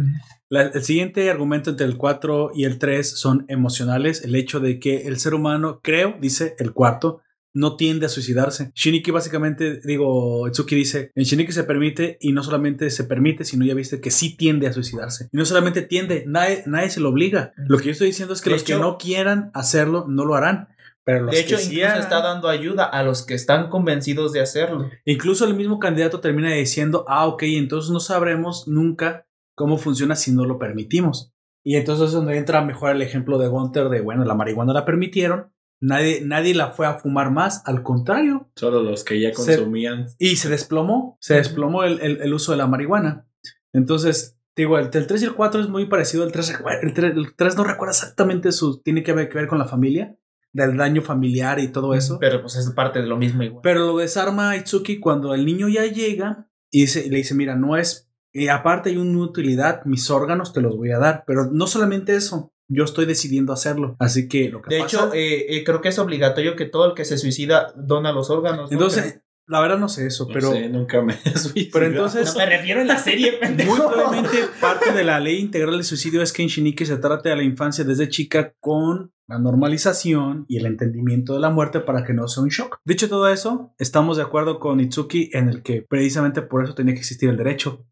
[0.49, 4.25] La- el siguiente argumento entre el 4 y el 3 son emocionales.
[4.25, 7.21] El hecho de que el ser humano, creo, dice el cuarto,
[7.55, 8.71] no tiende a suicidarse.
[8.75, 13.65] Shiniki básicamente, digo, Itsuki dice, en Shiniki se permite y no solamente se permite, sino
[13.65, 15.29] ya viste que sí tiende a suicidarse.
[15.33, 17.53] Y no solamente tiende, nadie, nadie se lo obliga.
[17.69, 20.35] Lo que yo estoy diciendo es que De los que no quieran hacerlo, no lo
[20.35, 20.69] harán.
[21.05, 23.69] Pero los De hecho, que sí incluso hagan- está dando ayuda a los que están
[23.71, 24.89] convencidos de hacerlo.
[25.05, 29.27] Incluso el mismo candidato termina diciendo, ah, ok, entonces no sabremos nunca
[29.57, 31.33] cómo funciona si no lo permitimos.
[31.65, 34.85] Y entonces es donde entra mejor el ejemplo de Gunter de, bueno, la marihuana la
[34.85, 35.52] permitieron,
[35.83, 40.07] nadie, nadie la fue a fumar más, al contrario, Solo los que ya Se- consumían.
[40.19, 43.27] y se desplomó, se desplomó el, el- el uso de la marihuana.
[43.73, 47.13] Entonces, digo, el, el 3 y el 4 es muy parecido, el 3, el 3,
[47.17, 50.17] el 3 no recuerda exactamente su, tiene que ver, que ver con la familia,
[50.53, 52.19] del daño familiar y todo eso.
[52.21, 53.61] Pero pues es parte de lo mismo igual.
[53.63, 57.35] Pero lo desarma a Itsuki cuando el niño ya llega y, dice- y le dice,
[57.35, 61.25] mira, no es, y aparte hay una utilidad, mis órganos te los voy a dar,
[61.27, 65.15] pero no solamente eso, yo estoy decidiendo hacerlo, así que lo que de pasa, hecho,
[65.15, 68.71] eh, eh, creo que es obligatorio que todo el que se suicida dona los órganos.
[68.71, 68.75] ¿no?
[68.75, 71.71] entonces, la verdad no sé eso, No pero, sé, nunca me he suicidado.
[71.73, 73.71] pero entonces, no me refiero en la serie, pendejo.
[73.71, 77.31] muy probablemente parte de la ley integral de suicidio es que en Shiniki se trate
[77.31, 82.05] a la infancia desde chica con la normalización y el entendimiento de la muerte para
[82.05, 82.79] que no sea un shock.
[82.85, 86.95] Dicho todo eso, estamos de acuerdo con Itsuki en el que precisamente por eso tenía
[86.95, 87.87] que existir el derecho.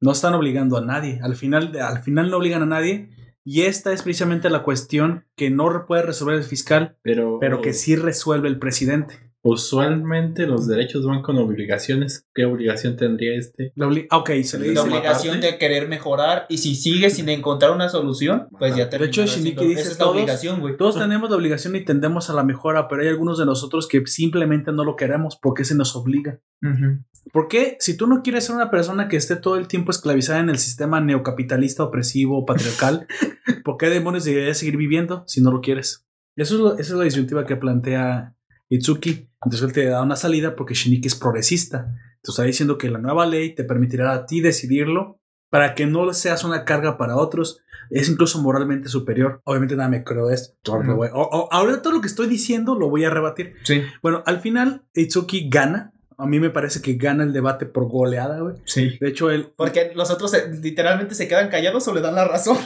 [0.00, 1.18] No están obligando a nadie.
[1.22, 3.10] Al final, al final no obligan a nadie.
[3.48, 7.74] Y esta es precisamente la cuestión que no puede resolver el fiscal, pero, pero que
[7.74, 9.25] sí resuelve el presidente.
[9.48, 12.26] Usualmente los derechos van con obligaciones.
[12.34, 13.72] ¿Qué obligación tendría este?
[13.76, 14.82] La obli- ah, ok, se le La dice.
[14.82, 19.24] obligación de querer mejorar y si sigues sin encontrar una solución, pues ya De hecho,
[19.26, 20.76] Shiniki dice esa es la todos- obligación, güey.
[20.76, 24.06] Todos tenemos la obligación y tendemos a la mejora, pero hay algunos de nosotros que
[24.06, 26.40] simplemente no lo queremos porque se nos obliga.
[26.62, 27.02] Ujú.
[27.32, 27.76] ¿Por qué?
[27.80, 30.58] Si tú no quieres ser una persona que esté todo el tiempo esclavizada en el
[30.58, 33.06] sistema neocapitalista, opresivo, patriarcal,
[33.64, 36.06] ¿por qué demonios deberías seguir viviendo si no lo quieres?
[36.36, 38.35] Eso es, lo- esa es la disyuntiva que plantea
[38.68, 39.28] Itsuki.
[39.44, 41.94] Entonces él te da una salida porque Shiniki es progresista.
[42.22, 45.20] Te está diciendo que la nueva ley te permitirá a ti decidirlo
[45.50, 47.60] para que no seas una carga para otros.
[47.90, 49.40] Es incluso moralmente superior.
[49.44, 50.56] Obviamente nada me creo de esto.
[50.62, 53.54] Todo lo voy- o- o- ahora todo lo que estoy diciendo lo voy a rebatir.
[53.62, 55.92] Sí, Bueno, al final Itsuki gana.
[56.18, 58.56] A mí me parece que gana el debate por goleada, güey.
[58.64, 58.96] sí.
[58.98, 59.52] De hecho, él...
[59.56, 62.56] Porque los otros se- literalmente se quedan callados o le dan la razón.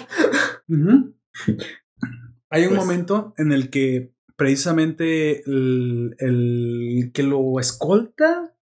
[2.51, 8.55] Hay un Pues- momento en el que precisamente el, el que lo escolta,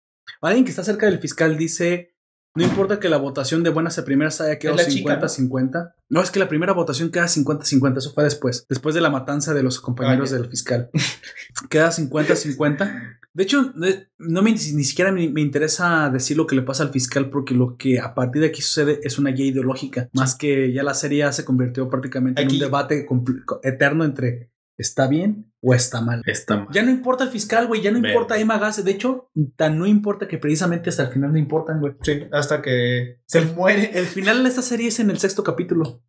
[0.40, 2.16] alguien que está cerca del fiscal dice,
[2.54, 5.92] no importa que la votación de buenas a primeras haya quedado Es la chica, 50-50.
[6.08, 6.22] ¿no?
[6.22, 9.62] es que la primera votación queda 50-50, eso fue después, después de la matanza de
[9.62, 10.88] los compañeros Ah, del fiscal.
[11.68, 13.18] queda 50-50.
[13.34, 13.74] De hecho,
[14.16, 17.52] no me, ni siquiera me, me interesa decir lo que le pasa al fiscal porque
[17.52, 20.94] lo que a partir de aquí sucede es una guía ideológica, más que ya la
[20.94, 23.06] serie ya se convirtió prácticamente en un debate
[23.62, 26.22] eterno entre está bien o está mal.
[26.26, 26.68] Está mal.
[26.72, 28.82] Ya no importa el fiscal, güey, ya no importa Emma Gase.
[28.82, 31.94] De hecho, tan no importa que precisamente hasta el final no importan, güey.
[32.02, 33.90] Sí, hasta que se muere.
[33.98, 36.02] El final de esta serie es en el sexto capítulo.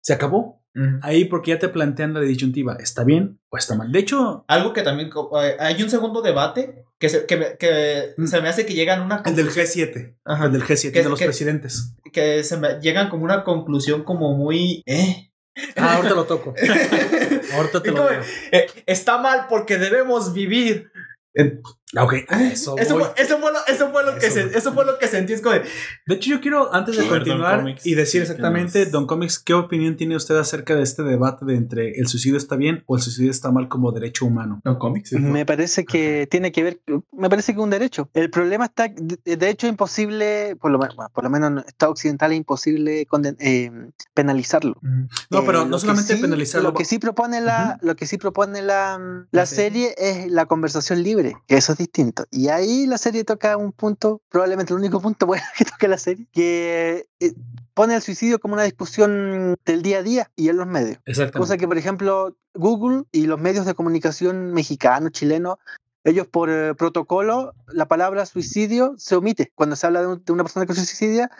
[0.00, 0.60] Se acabó.
[1.02, 3.92] Ahí porque ya te plantean la disyuntiva, ¿está bien o está mal?
[3.92, 5.10] De hecho, Algo que también
[5.42, 8.24] eh, hay un segundo debate que se, que, me- que Mm.
[8.26, 10.46] se me hace que llegan a una el del conclusión- G7, Ajá.
[10.46, 11.94] el del G7, Que- de los que- presidentes.
[12.10, 15.30] que se me llegan como una conclusión como muy eh.
[15.76, 16.54] Ah, ahorita lo toco.
[17.54, 18.22] Ahorita te lo digo.
[18.52, 20.90] eh, está mal porque debemos vivir.
[21.94, 24.84] Ok, a eso, Eso fue, eso fue lo, eso fue lo que se- eso fue
[24.86, 25.34] lo que sentí.
[25.34, 25.62] Es como de,
[26.06, 29.38] De hecho, yo quiero, antes de Don continuar Comics, y decir ¿qué exactamente, Don Comics,
[29.38, 32.96] ¿qué opinión tiene usted acerca de este debate de entre el suicidio está bien o
[32.96, 34.60] el suicidio está mal como derecho humano?
[34.64, 35.12] no cómics.
[35.12, 36.80] Me parece que tiene que ver,
[37.12, 38.08] me parece que es un derecho.
[38.14, 40.78] El problema está, de de hecho imposible, por lo,
[41.12, 43.70] por lo menos en el Estado occidental es imposible conden- eh,
[44.14, 44.76] penalizarlo.
[45.30, 46.70] No, pero Eh, no solamente sí- penalizarlo.
[46.70, 49.92] Lo que sí propone la, lo que sí propone la, mm, la La serie.
[49.92, 52.24] serie es la conversación libre, que eso es distinto.
[52.30, 55.98] Y ahí la serie toca un punto, probablemente el único punto bueno que toca la
[55.98, 57.34] serie, que eh,
[57.74, 60.98] pone el suicidio como una discusión del día a día y en los medios.
[61.38, 65.56] Cosa que, por ejemplo, Google y los medios de comunicación mexicanos, chilenos,
[66.04, 69.52] ellos por eh, protocolo, la palabra suicidio se omite.
[69.54, 71.30] Cuando se habla de, un- de una persona que se suicidia,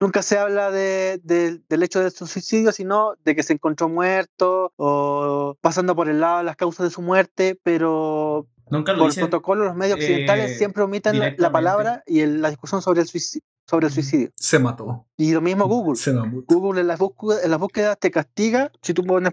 [0.00, 3.88] nunca se habla de- de- del hecho de su suicidio, sino de que se encontró
[3.88, 9.00] muerto o pasando por el lado de las causas de su muerte, pero Nunca lo
[9.00, 9.22] por dicen.
[9.28, 13.06] protocolo los medios occidentales eh, siempre omiten la- palabra y el- la discusión sobre el
[13.08, 13.44] suicidio.
[13.68, 14.00] Sobre el Ujú.
[14.02, 14.30] suicidio.
[14.36, 15.06] Se mató.
[15.16, 15.96] Y lo mismo Google.
[15.96, 16.12] Se.
[16.12, 19.32] Google en las, búsquedas, en las búsquedas te castiga si tú pones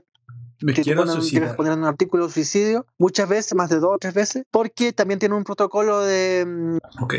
[0.61, 1.55] Me quiero suicidar.
[1.55, 5.17] poner un artículo de suicidio muchas veces, más de dos o tres veces, porque también
[5.19, 7.13] tiene un protocolo de mm, Ok.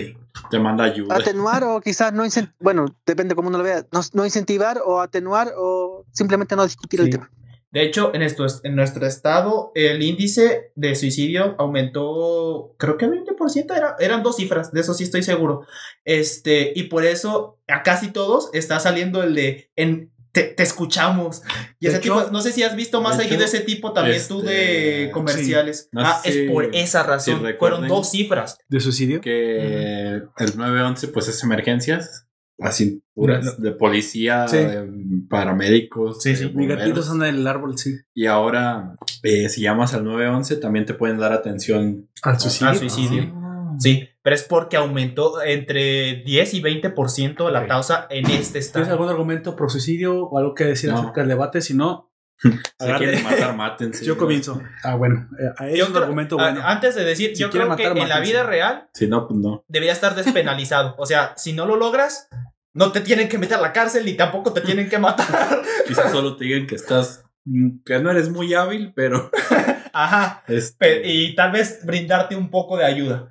[0.51, 1.17] Te manda ayuda.
[1.17, 5.01] atenuar o quizás no incentivar, bueno, depende cómo uno lo vea, no, no incentivar o
[5.01, 7.31] atenuar o simplemente no discutir el tema.
[7.73, 13.77] De hecho, en, esto, en nuestro estado, el índice de suicidio aumentó, creo que 20%,
[13.77, 15.65] era, eran dos cifras, de eso sí estoy seguro.
[16.05, 21.43] Este, y por eso a casi todos está saliendo el de en, te, te escuchamos.
[21.79, 23.65] Y De ese hecho- tipo, no sé si has visto más de seguido hecho, ese
[23.65, 25.89] tipo también tú de este, comerciales.
[25.93, 27.45] No ah, sé es por esa razón.
[27.47, 28.59] si Fueron dos cifras.
[28.69, 29.21] ¿De suicidio?
[29.21, 32.27] que el 911 pues es emergencias
[32.61, 34.57] así puras No, de policía Sí.
[34.59, 34.89] de
[35.29, 36.45] paramédicos Sí, sí.
[36.45, 37.11] de Mi gatito bomberos.
[37.11, 37.95] anda en el árbol, sí.
[38.15, 43.33] y ahora eh, si llamas al 911 también te pueden dar atención Al Al suicidio.
[43.35, 43.77] Ah.
[43.79, 47.69] Sí, pero es porque aumentó entre 10 y 20% la Ok.
[47.69, 48.91] tasa en este ¿Tienes estado.
[48.93, 50.99] algún argumento pro suicidio o algo que decir No.
[50.99, 51.61] acerca del debate?
[51.63, 52.11] Si no,
[52.43, 54.61] si quieren matar mátense yo comienzo.
[54.83, 55.29] Ah, bueno.
[55.39, 56.61] eh, es Yo un creo- argumento bueno.
[56.65, 59.65] Antes de decir, Si yo creo que en la vida real si no pues no
[59.69, 60.95] debería estar despenalizado.
[60.99, 62.29] o sea, si no lo logras,
[62.73, 65.63] no te tienen que meter a la cárcel ni tampoco te tienen que matar.
[65.87, 69.31] quizás solo te digan que estás mm, que no eres muy hábil pero
[69.93, 70.45] Ajá.
[70.49, 73.29] este, y tal vez brindarte un poco de ayuda.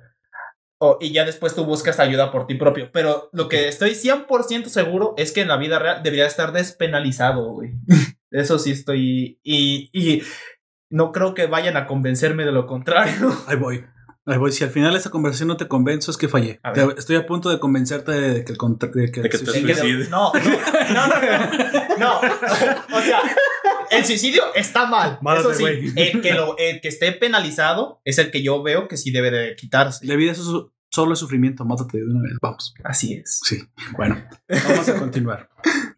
[1.00, 2.90] Y ya después tú buscas ayuda por ti propio.
[2.90, 7.52] Pero lo que estoy 100% seguro es que en la vida real debería estar despenalizado,
[7.52, 7.72] güey.
[8.30, 9.38] Eso sí estoy...
[9.42, 10.22] Y, y
[10.88, 13.30] no creo que vayan a convencerme de lo contrario.
[13.46, 13.84] Ahí voy.
[14.26, 14.52] Ahí voy.
[14.52, 16.60] Si al final esta conversación no te convenzo, es que fallé.
[16.62, 16.96] A Te- ver.
[16.98, 19.50] estoy a punto de convencerte de que el contra- de que, De que el te
[19.50, 20.10] suicidio- suicides.
[20.10, 22.20] No, no, no, no, no, no.
[22.96, 23.20] O sea,
[23.90, 25.18] el suicidio está mal.
[25.38, 25.64] Eso sí,
[25.96, 29.30] el que, lo, el que esté penalizado es el que yo veo que sí debe
[29.30, 30.06] de quitarse.
[30.06, 31.64] La vida es su- solo es sufrimiento.
[31.64, 32.32] Mátate de una vez.
[32.42, 32.74] Vamos.
[32.84, 33.40] Así es.
[33.44, 33.62] Sí.
[33.96, 35.48] Bueno, vamos a continuar.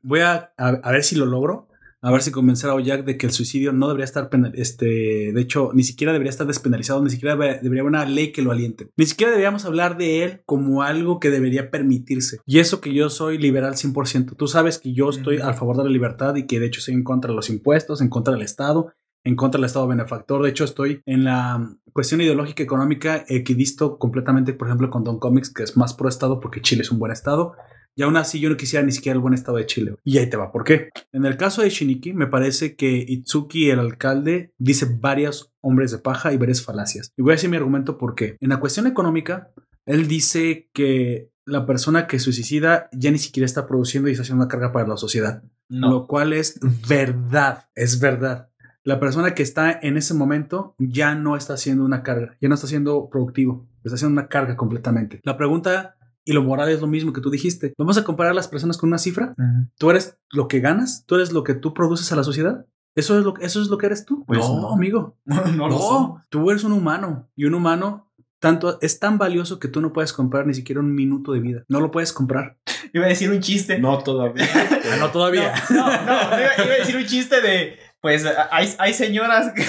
[0.03, 1.69] Voy a, a, a ver si lo logro.
[2.05, 5.33] A ver si convencer a Oyak de que el suicidio no debería estar penal, este,
[5.33, 8.43] de hecho, ni siquiera debería estar despenalizado, ni siquiera debe- debería haber una ley que
[8.43, 8.89] lo aliente.
[8.97, 12.39] Ni siquiera deberíamos hablar de él como algo que debería permitirse.
[12.45, 14.35] Y eso que yo soy liberal 100%.
[14.37, 16.95] Tú sabes que yo estoy a favor de la libertad y que de hecho estoy
[16.95, 18.93] en contra de los impuestos, en contra del Estado
[19.25, 20.43] en contra del Estado benefactor.
[20.43, 25.49] De hecho, estoy en la cuestión ideológica económica equidisto completamente, por ejemplo, con Don Comics,
[25.55, 27.53] que es más pro Estado porque Chile es un buen Estado.
[27.95, 29.97] Y aún así yo no quisiera ni siquiera el buen estado de Chile.
[30.05, 30.91] Y ahí te va, ¿por qué?
[31.13, 35.99] En el caso de Shiniki, me parece que Itsuki, el alcalde, dice varios hombres de
[35.99, 37.13] paja y varias falacias.
[37.17, 38.37] Y voy a decir mi argumento por qué.
[38.41, 39.53] En la cuestión económica,
[39.85, 44.45] él dice que la persona que suicida ya ni siquiera está produciendo y está haciendo
[44.45, 45.43] una carga para la sociedad.
[45.69, 45.91] No.
[45.91, 46.59] Lo cual es
[46.89, 48.49] verdad, es verdad.
[48.85, 52.57] La persona que está en ese momento ya no está haciendo una carga, ya no
[52.57, 55.21] está siendo productivo, está haciendo una carga completamente.
[55.23, 57.75] La pregunta y lo moral es lo mismo que tú dijiste.
[57.79, 59.35] ¿Vamos a comparar a las personas con una cifra?
[59.79, 61.05] ¿Tú eres lo que ganas?
[61.07, 62.67] ¿Tú eres lo que tú produces a la sociedad?
[62.95, 64.25] ¿Eso es lo, eso es lo que eres tú?
[64.27, 64.73] Pues no, no.
[64.73, 65.17] amigo.
[65.25, 69.61] No, no lo No, tú eres un humano y un humano tanto es tan valioso
[69.61, 71.65] que tú no puedes comprar ni siquiera un minuto de vida.
[71.69, 72.59] No lo puedes comprar.
[72.93, 73.79] Iba a decir un chiste.
[73.79, 74.45] No todavía.
[74.93, 75.55] Ah, no todavía.
[75.71, 77.79] No, no, no, iba, iba a decir un chiste de.
[78.01, 79.63] Pues hay, hay señoras que,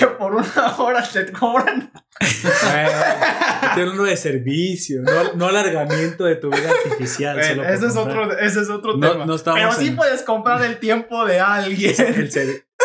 [0.00, 1.90] que por una hora te cobran.
[3.74, 7.36] Tiene uno de servicio, no, no alargamiento de tu vida artificial.
[7.36, 8.18] Bueno, solo ese, es comprar.
[8.24, 9.26] otro, ese es otro No- tema.
[9.26, 11.94] no Pero sí puedes comprar el tiempo de alguien.
[11.98, 12.30] El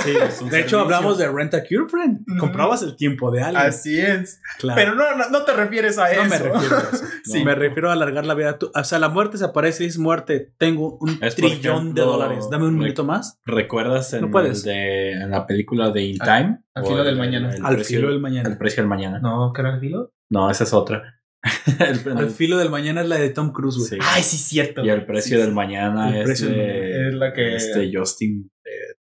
[0.04, 2.20] sí, un de hecho, hablamos de Rent a Cure Friend.
[2.40, 3.66] Comprabas el tiempo de alguien.
[3.66, 4.42] Así es.
[4.60, 4.76] claro.
[4.80, 6.24] Pero no, no, no te refieres a eso.
[6.24, 7.06] no me refiero a eso.
[7.26, 7.44] Sí.
[7.44, 8.60] Me refiero a alargar la vida.
[8.60, 10.54] Tú- o sea, la muerte se aparece y es muerte.
[10.60, 12.48] Tengo un Es, trillón de dólares.
[12.52, 13.40] Dame un minuto más.
[13.46, 14.60] ¿Recuerdas en, No puedes.
[14.60, 16.60] el de, en la película de In Time?
[16.76, 17.50] al filo del el- mañana.
[17.56, 18.48] el Al precio- filo del mañana.
[18.50, 19.20] El precio del mañana.
[19.20, 20.14] No, ¿qué era el filo?
[20.30, 21.14] No, esa es otra.
[21.80, 23.90] El- Al filo del mañana es la de Tom Cruise, güey.
[23.90, 23.98] Sí.
[24.02, 24.84] Ay, sí, cierto.
[24.84, 25.56] Y el precio Sí, del sí.
[25.56, 27.56] mañana El es precio del de Es la que.
[27.56, 28.52] este Justin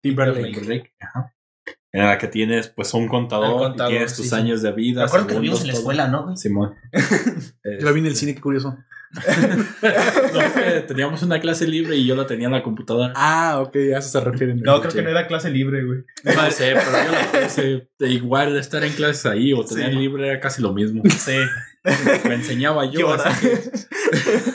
[0.01, 0.53] Timberlake.
[0.53, 0.95] Timberlake.
[1.01, 1.35] Ajá.
[1.93, 4.35] En la que tienes pues un contador, contador, y tienes sí, tus sí.
[4.35, 5.03] años de vida.
[5.03, 6.37] Me acuerdo que lo vimos en la escuela, ¿no?
[6.37, 6.75] Simón.
[7.65, 8.77] Yo la vi en el cine, qué curioso.
[10.33, 13.13] No, es que teníamos una clase libre y yo la tenía en la computadora.
[13.15, 14.61] Ah, ok, a eso se refieren.
[14.61, 16.01] No, creo que no era clase libre, güey.
[16.25, 17.89] No sé, pero yo la puse.
[17.97, 19.99] De igual estar en clases ahí o tener Sí.
[19.99, 21.03] libre era casi lo mismo.
[21.17, 21.37] Sí.
[22.27, 23.13] Me enseñaba yo.
[23.13, 23.61] Así que-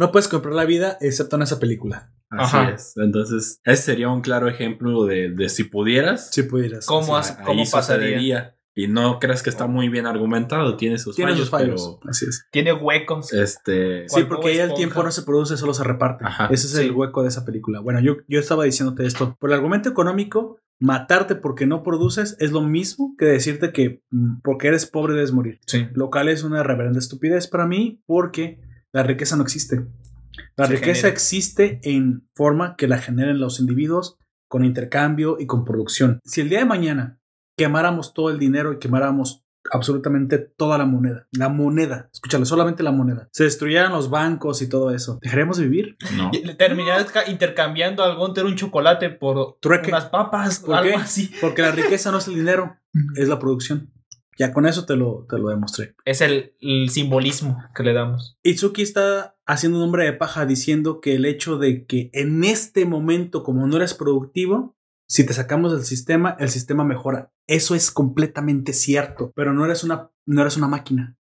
[0.00, 2.12] No puedes comprar la vida excepto en esa película.
[2.30, 2.70] Así Ajá.
[2.70, 2.94] es.
[2.96, 6.30] Entonces, ese sería un claro ejemplo de, de si pudieras.
[6.32, 6.86] Si pudieras.
[6.86, 8.56] ¿Cómo, has- cómo pasaría?
[8.74, 11.98] Y no creas que está muy bien argumentado, tiene sus Tiene fallos, sus fallos.
[12.00, 12.46] pero Así es.
[12.52, 13.32] Tiene huecos.
[13.32, 16.24] este Sí, porque ya el tiempo no se produce, solo se reparte.
[16.24, 16.46] Ajá.
[16.50, 16.82] Ese es Sí.
[16.86, 17.80] el hueco de esa película.
[17.80, 19.36] Bueno, yo, yo estaba diciéndote esto.
[19.40, 24.40] Por el argumento económico, matarte porque no produces es lo mismo que decirte que mm,
[24.42, 25.58] porque eres pobre debes morir.
[25.66, 25.88] Sí.
[25.92, 28.60] Lo cual es una reverenda estupidez para mí porque
[28.92, 29.86] la riqueza no existe.
[30.56, 31.08] La Se riqueza genera.
[31.08, 34.18] existe en forma que la generen los individuos
[34.48, 36.20] con intercambio y con producción.
[36.24, 37.18] Si el día de mañana
[37.56, 42.92] quemáramos todo el dinero y quemáramos absolutamente toda la moneda, la moneda, escúchalo, solamente la
[42.92, 45.96] moneda, se destruyeran los bancos y todo eso, ¿dejaremos de vivir?
[46.16, 46.30] no.
[47.12, 49.90] Ca- intercambiando al Gunter un chocolate por Trueque.
[49.90, 50.96] unas papas ¿Por algo qué?
[50.96, 51.30] así.
[51.40, 52.76] Porque la riqueza no es el dinero,
[53.16, 53.92] es la producción.
[54.40, 55.94] Ya con eso te lo, te lo demostré.
[56.06, 58.38] Es el, el simbolismo que le damos.
[58.42, 62.86] Itsuki está haciendo un hombre de paja diciendo que el hecho de que en este
[62.86, 67.34] momento, como no eres productivo, si te sacamos del sistema, el sistema mejora.
[67.46, 71.18] Eso es completamente cierto, pero no eres una, no eres una máquina.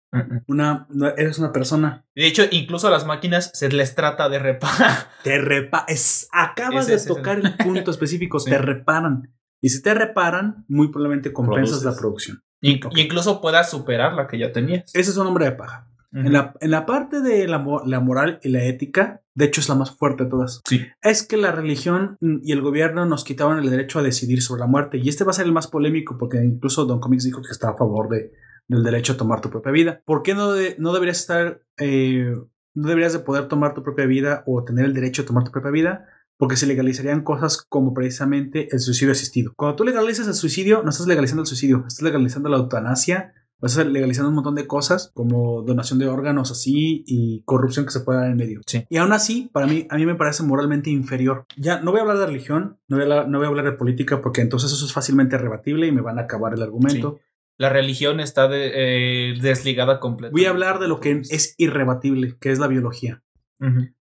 [0.48, 2.06] Una, no eres una persona.
[2.16, 5.08] De hecho, incluso a las máquinas se les trata de reparar.
[5.24, 8.40] Te repa es, acabas Ese- de tocar el punto específico.
[8.44, 8.50] Sí.
[8.50, 9.34] Te reparan.
[9.62, 11.86] Y si te reparan, muy probablemente compensas Produces.
[11.86, 12.44] la producción.
[12.62, 14.94] Y, incluso puedas superar la que ya tenías.
[14.96, 15.88] Ese es un hombre de paja.
[16.12, 19.68] En la, en la parte de la, la moral y la ética, de hecho es
[19.68, 20.62] la más fuerte de todas.
[20.66, 20.82] Sí.
[21.02, 24.68] Es que la religión y el gobierno nos quitaban el derecho a decidir sobre la
[24.68, 24.98] muerte.
[24.98, 27.72] Y este va a ser el más polémico porque incluso Don Comics dijo que está
[27.72, 28.32] a favor de,
[28.70, 30.02] del derecho a tomar tu propia vida.
[30.06, 32.34] ¿Por qué no, de- no deberías estar, eh,
[32.74, 35.52] no deberías de poder tomar tu propia vida o tener el derecho a tomar tu
[35.52, 36.08] propia vida?
[36.38, 39.54] Porque se legalizarían cosas como precisamente el suicidio asistido.
[39.56, 43.88] Cuando tú legalizas el suicidio, no estás legalizando el suicidio, estás legalizando la eutanasia, estás
[43.88, 48.20] legalizando un montón de cosas como donación de órganos así y corrupción que se puede
[48.20, 48.60] dar en medio.
[48.68, 48.86] Sí.
[48.90, 51.46] Y aún así, para mí, a mí me parece moralmente inferior.
[51.58, 53.66] Ya no voy a hablar de religión, no voy a hablar, no voy a hablar
[53.66, 57.20] de política porque entonces eso es fácilmente rebatible y me van a acabar el argumento.
[57.58, 60.38] La religión está de- eh, desligada completamente.
[60.42, 63.24] Voy a hablar de lo que es irrebatible, que es la biología.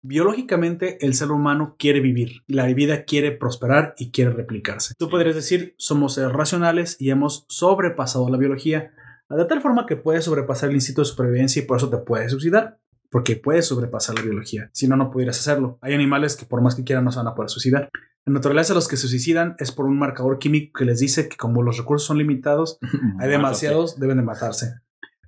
[0.02, 4.94] Biológicamente, el ser humano quiere vivir, la vida quiere prosperar y quiere replicarse.
[4.98, 8.92] Tú podrías decir, somos seres racionales y hemos sobrepasado la biología,
[9.28, 12.32] de tal forma que puedes sobrepasar el instinto de supervivencia y por eso te puedes
[12.32, 12.78] suicidar,
[13.10, 14.70] porque puedes sobrepasar la biología.
[14.72, 15.78] Si no, no pudieras hacerlo.
[15.80, 17.90] Hay animales que por más que quieran no se van a poder suicidar.
[18.24, 21.36] En naturaleza, los que se suicidan es por un marcador químico que les dice que
[21.36, 22.78] como los recursos son limitados,
[23.20, 24.76] hay demasiados, deben de matarse.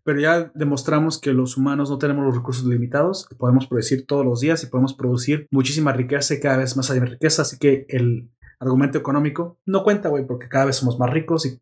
[0.05, 4.41] Pero ya demostramos que los humanos no tenemos los recursos limitados, podemos producir todos los
[4.41, 8.31] días y podemos producir muchísima riqueza y cada vez más hay riqueza, así que el
[8.61, 11.59] argumento económico, no cuenta, güey, porque cada vez somos más ricos y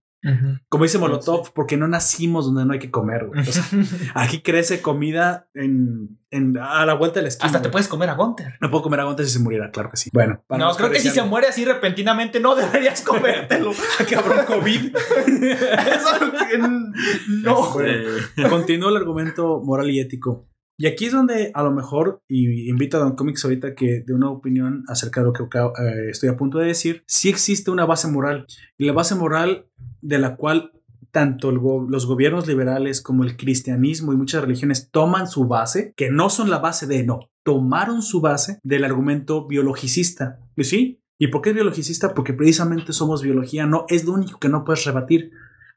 [0.69, 3.41] como dice Molotov, porque no nacimos donde no hay que comer, güey.
[3.41, 3.65] O sea,
[4.15, 7.47] aquí crece comida en, en- a la vuelta de la esquina.
[7.47, 8.55] Hasta te puedes comer a Gunter.
[8.61, 10.11] Me puedo comer a Gontes si se muriera, claro que sí.
[10.13, 13.73] Bueno, para No, creo que si se muere así repentinamente no deberías comértelo.
[14.11, 14.97] Cabrón, COVID.
[14.97, 16.19] Eso
[17.29, 17.73] no.
[17.73, 20.49] Bueno, Continúa el argumento moral y ético.
[20.83, 24.15] Y aquí es donde a lo mejor, y invito a Don Comics ahorita que de
[24.15, 27.85] una opinión acerca de lo que eh, estoy a punto de decir, sí existe una
[27.85, 28.47] base moral.
[28.77, 29.69] Y la base moral
[30.01, 30.73] de la cual
[31.13, 36.31] tanto los gobiernos liberales como el cristianismo y muchas religiones toman su base, que no
[36.31, 40.41] son la base de no, tomaron su base del argumento biologicista.
[40.57, 41.01] ¿Y sí?
[41.17, 42.13] ¿Y por qué es biologicista?
[42.13, 45.31] Porque precisamente somos biología, no es lo único que no puedes rebatir.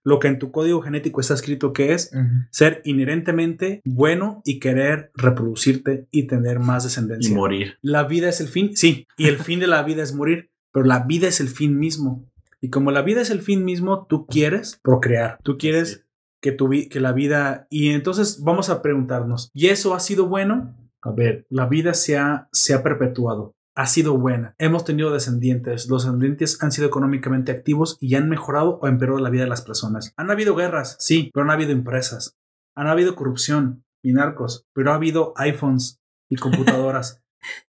[0.06, 2.12] Lo que en tu código genético está escrito que es
[2.52, 7.36] ser inherentemente bueno y querer reproducirte y tener más Y descendencia.
[7.36, 7.78] morir.
[7.82, 10.86] La vida es el fin, sí, y el fin de la vida es morir, pero
[10.86, 12.30] la vida es el fin mismo.
[12.62, 16.06] Y como la vida es el fin mismo, tú quieres procrear, tú quieres
[16.40, 17.66] que, tu que la vida...
[17.72, 20.78] Y entonces vamos a preguntarnos, ¿y eso ha sido bueno?
[21.02, 25.90] A ver, la vida se ha, se ha perpetuado, ha sido buena, hemos tenido descendientes,
[25.90, 29.62] los descendientes han sido económicamente activos y han mejorado o empeorado la vida de las
[29.62, 30.14] personas.
[30.16, 32.38] Han habido guerras, sí, pero han habido empresas,
[32.76, 36.00] han habido corrupción y narcos, pero ha habido iPhones
[36.30, 37.22] y computadoras.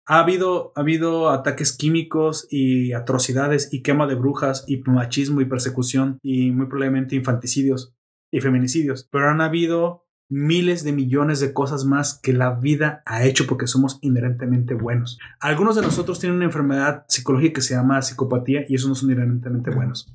[0.06, 5.44] Ha habido, ha habido ataques químicos y atrocidades y quema de brujas y machismo y
[5.44, 7.94] persecución y muy probablemente infanticidios
[8.32, 9.08] y feminicidios.
[9.12, 13.66] Pero han habido miles de millones de cosas más que la vida ha hecho porque
[13.66, 15.18] somos inherentemente buenos.
[15.40, 19.10] Algunos de nosotros tienen una enfermedad psicológica que se llama psicopatía y esos no son
[19.10, 20.14] inherentemente buenos.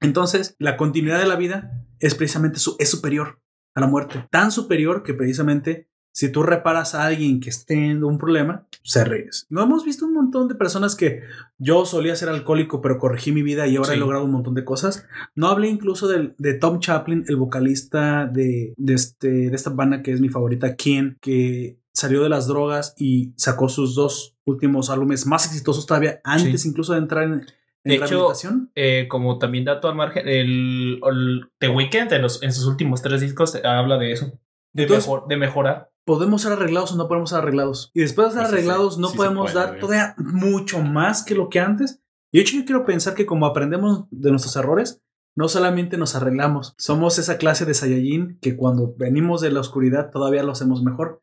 [0.00, 3.40] Entonces, la continuidad de la vida es precisamente su, es superior
[3.74, 4.26] a la muerte.
[4.30, 9.04] Tan superior que precisamente si tú reparas a alguien que esté teniendo un problema, se
[9.04, 9.46] ríes.
[9.50, 11.20] No hemos visto un montón de personas que
[11.58, 14.64] yo solía ser alcohólico, pero corregí mi vida y ahora he logrado un montón de
[14.64, 15.04] cosas.
[15.34, 20.02] No hablé incluso del- de, Tom Chaplin, el vocalista de, de, este, de esta banda
[20.02, 24.88] que es mi favorita, Ken, que salió de las drogas y sacó sus dos últimos
[24.88, 27.42] álbumes más exitosos todavía antes incluso de entrar en, en
[27.84, 28.32] De hecho.
[28.74, 33.02] Eh, como también dato al margen, el, el The Weeknd en, los- en sus últimos
[33.02, 34.32] tres discos eh, habla de eso.
[34.72, 35.90] De, Entonces- mejor- de mejorar.
[36.06, 37.90] Podemos ser arreglados o no podemos ser arreglados.
[37.92, 41.22] Y después de ser Pues arreglados, sí, no sí podemos puede, dar todavía mucho más
[41.22, 42.00] que lo que antes.
[42.32, 45.02] Y de hecho, yo quiero pensar que como aprendemos de nuestros errores,
[45.36, 50.10] no solamente nos arreglamos, somos esa clase de Saiyajin que cuando venimos de la oscuridad
[50.10, 51.20] todavía lo hacemos mejor.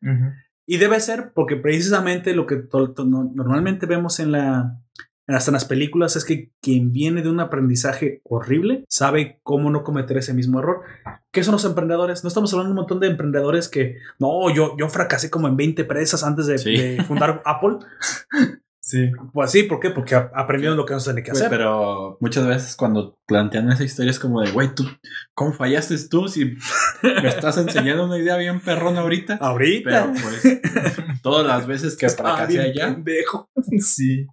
[0.66, 2.62] Y debe ser porque precisamente lo que
[3.02, 4.80] normalmente vemos en la
[5.26, 9.82] hasta en las películas es que quien viene de un aprendizaje horrible sabe cómo no
[9.84, 10.82] cometer ese mismo error.
[11.30, 12.22] ¿Qué son los emprendedores?
[12.24, 15.56] No estamos hablando de un montón de emprendedores que no, yo, yo fracasé como en
[15.56, 16.76] 20 empresas antes de, Sí.
[16.76, 17.78] de fundar Apple.
[18.94, 19.10] Sí.
[19.32, 19.90] Pues sí, ¿por qué?
[19.90, 21.50] Porque aprendieron lo que no se tiene que hacer.
[21.50, 24.86] pero muchas veces cuando plantean esa historia es como de, güey, tú,
[25.34, 26.56] ¿cómo fallaste tú si
[27.02, 29.38] me estás enseñando una idea bien perrona ahorita?
[29.40, 30.12] Ahorita.
[30.12, 30.60] Pero pues,
[31.22, 33.50] todas las veces que fracasé allá, pendejo.
[33.80, 34.28] Sí.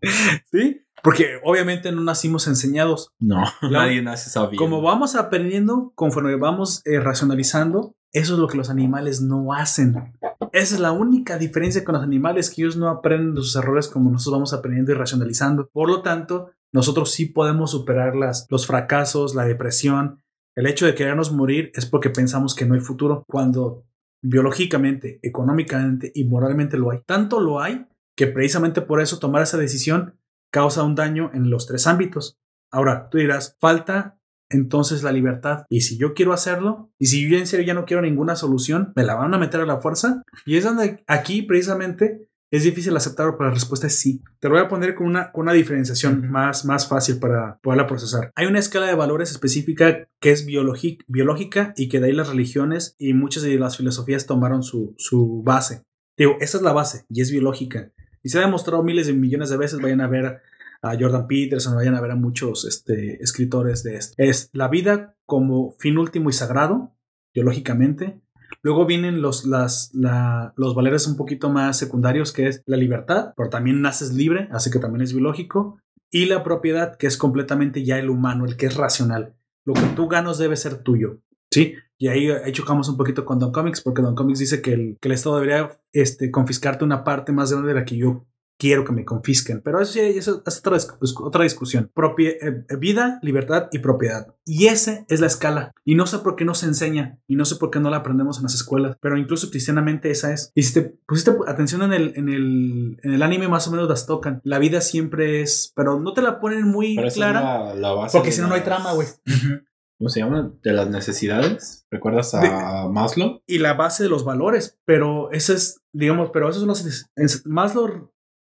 [0.51, 3.11] Sí, porque obviamente no nacimos enseñados.
[3.19, 4.57] no, nadie nace sabiendo.
[4.57, 10.14] Como vamos aprendiendo, conforme vamos eh, racionalizando, eso es lo que los animales no hacen.
[10.52, 13.88] Esa es la única diferencia con los animales, que ellos no aprenden de sus errores
[13.88, 15.69] como nosotros vamos aprendiendo y racionalizando.
[15.72, 20.22] Por lo tanto, nosotros sí podemos superar las, los fracasos, la depresión.
[20.56, 23.86] El hecho de querernos morir es porque pensamos que no hay futuro, cuando
[24.22, 26.99] biológicamente, económicamente y moralmente lo hay.
[27.06, 30.19] Tanto lo hay que precisamente por eso tomar esa decisión
[30.52, 32.38] causa un daño en los tres ámbitos.
[32.72, 34.18] Ahora, tú dirás, falta
[34.49, 35.65] entonces la libertad.
[35.69, 38.94] Y si yo quiero hacerlo, y si yo en serio ya no quiero ninguna solución,
[38.95, 40.23] me la van a meter a la fuerza.
[40.45, 44.22] Y es donde aquí precisamente es difícil aceptarlo, pero la respuesta es sí.
[44.40, 47.88] Te lo voy a poner con una, con una diferenciación más, más fácil para poderla
[47.88, 48.32] procesar.
[48.36, 52.95] Hay una escala de valores específica que es biológica y que de ahí las religiones
[52.99, 55.84] y muchas de las filosofías tomaron su, su base.
[56.18, 57.94] Digo, esa es la base y es biológica.
[58.23, 59.80] Y se ha demostrado miles de millones de veces.
[59.81, 60.41] Vayan a ver
[60.84, 64.14] a Jordan Peterson, vayan a ver a muchos este, escritores de esto.
[64.18, 66.95] Es la vida como fin último y sagrado,
[67.34, 68.19] biológicamente.
[68.64, 73.34] Luego vienen los, las, la- los valores un poquito más secundarios, que es la libertad,
[73.35, 75.80] pero también naces libre, así que también es biológico.
[76.11, 79.34] Y la propiedad, que es completamente ya el humano, el que es racional.
[79.65, 81.22] Lo que tú ganas debe ser tuyo.
[81.53, 81.76] ¿Sí?
[82.02, 84.98] Y ahí, ahí chocamos un poquito con Don Comics, porque Don Comics dice que el,
[84.99, 88.26] que el Estado debería este, confiscarte una parte más grande de la que yo
[88.57, 89.61] quiero que me confisquen.
[89.64, 91.91] Pero eso sí eso es otra, dis- otra discusión.
[91.94, 94.34] Propie- eh, vida, libertad y propiedad.
[94.45, 95.73] Y esa es la escala.
[95.86, 97.19] Y no sé por qué no se enseña.
[97.28, 98.98] Y no sé por qué no la aprendemos en las escuelas.
[98.99, 100.52] Pero incluso cristianamente esa es.
[100.56, 103.88] Y si te pusiste atención en el, en el, en el anime, más o menos
[103.88, 104.41] las tocan.
[104.44, 105.72] La vida siempre es.
[105.76, 107.73] Pero no te la ponen muy Pero clara.
[107.76, 108.07] la, la.
[108.11, 109.07] Porque si no, no hay trama, güey.
[110.02, 110.52] ¿Cómo se llama?
[110.64, 111.86] De las necesidades.
[111.91, 113.44] ¿Recuerdas a Maslow?
[113.45, 117.91] y la base de los valores, pero ese es, digamos, pero satis- es- más los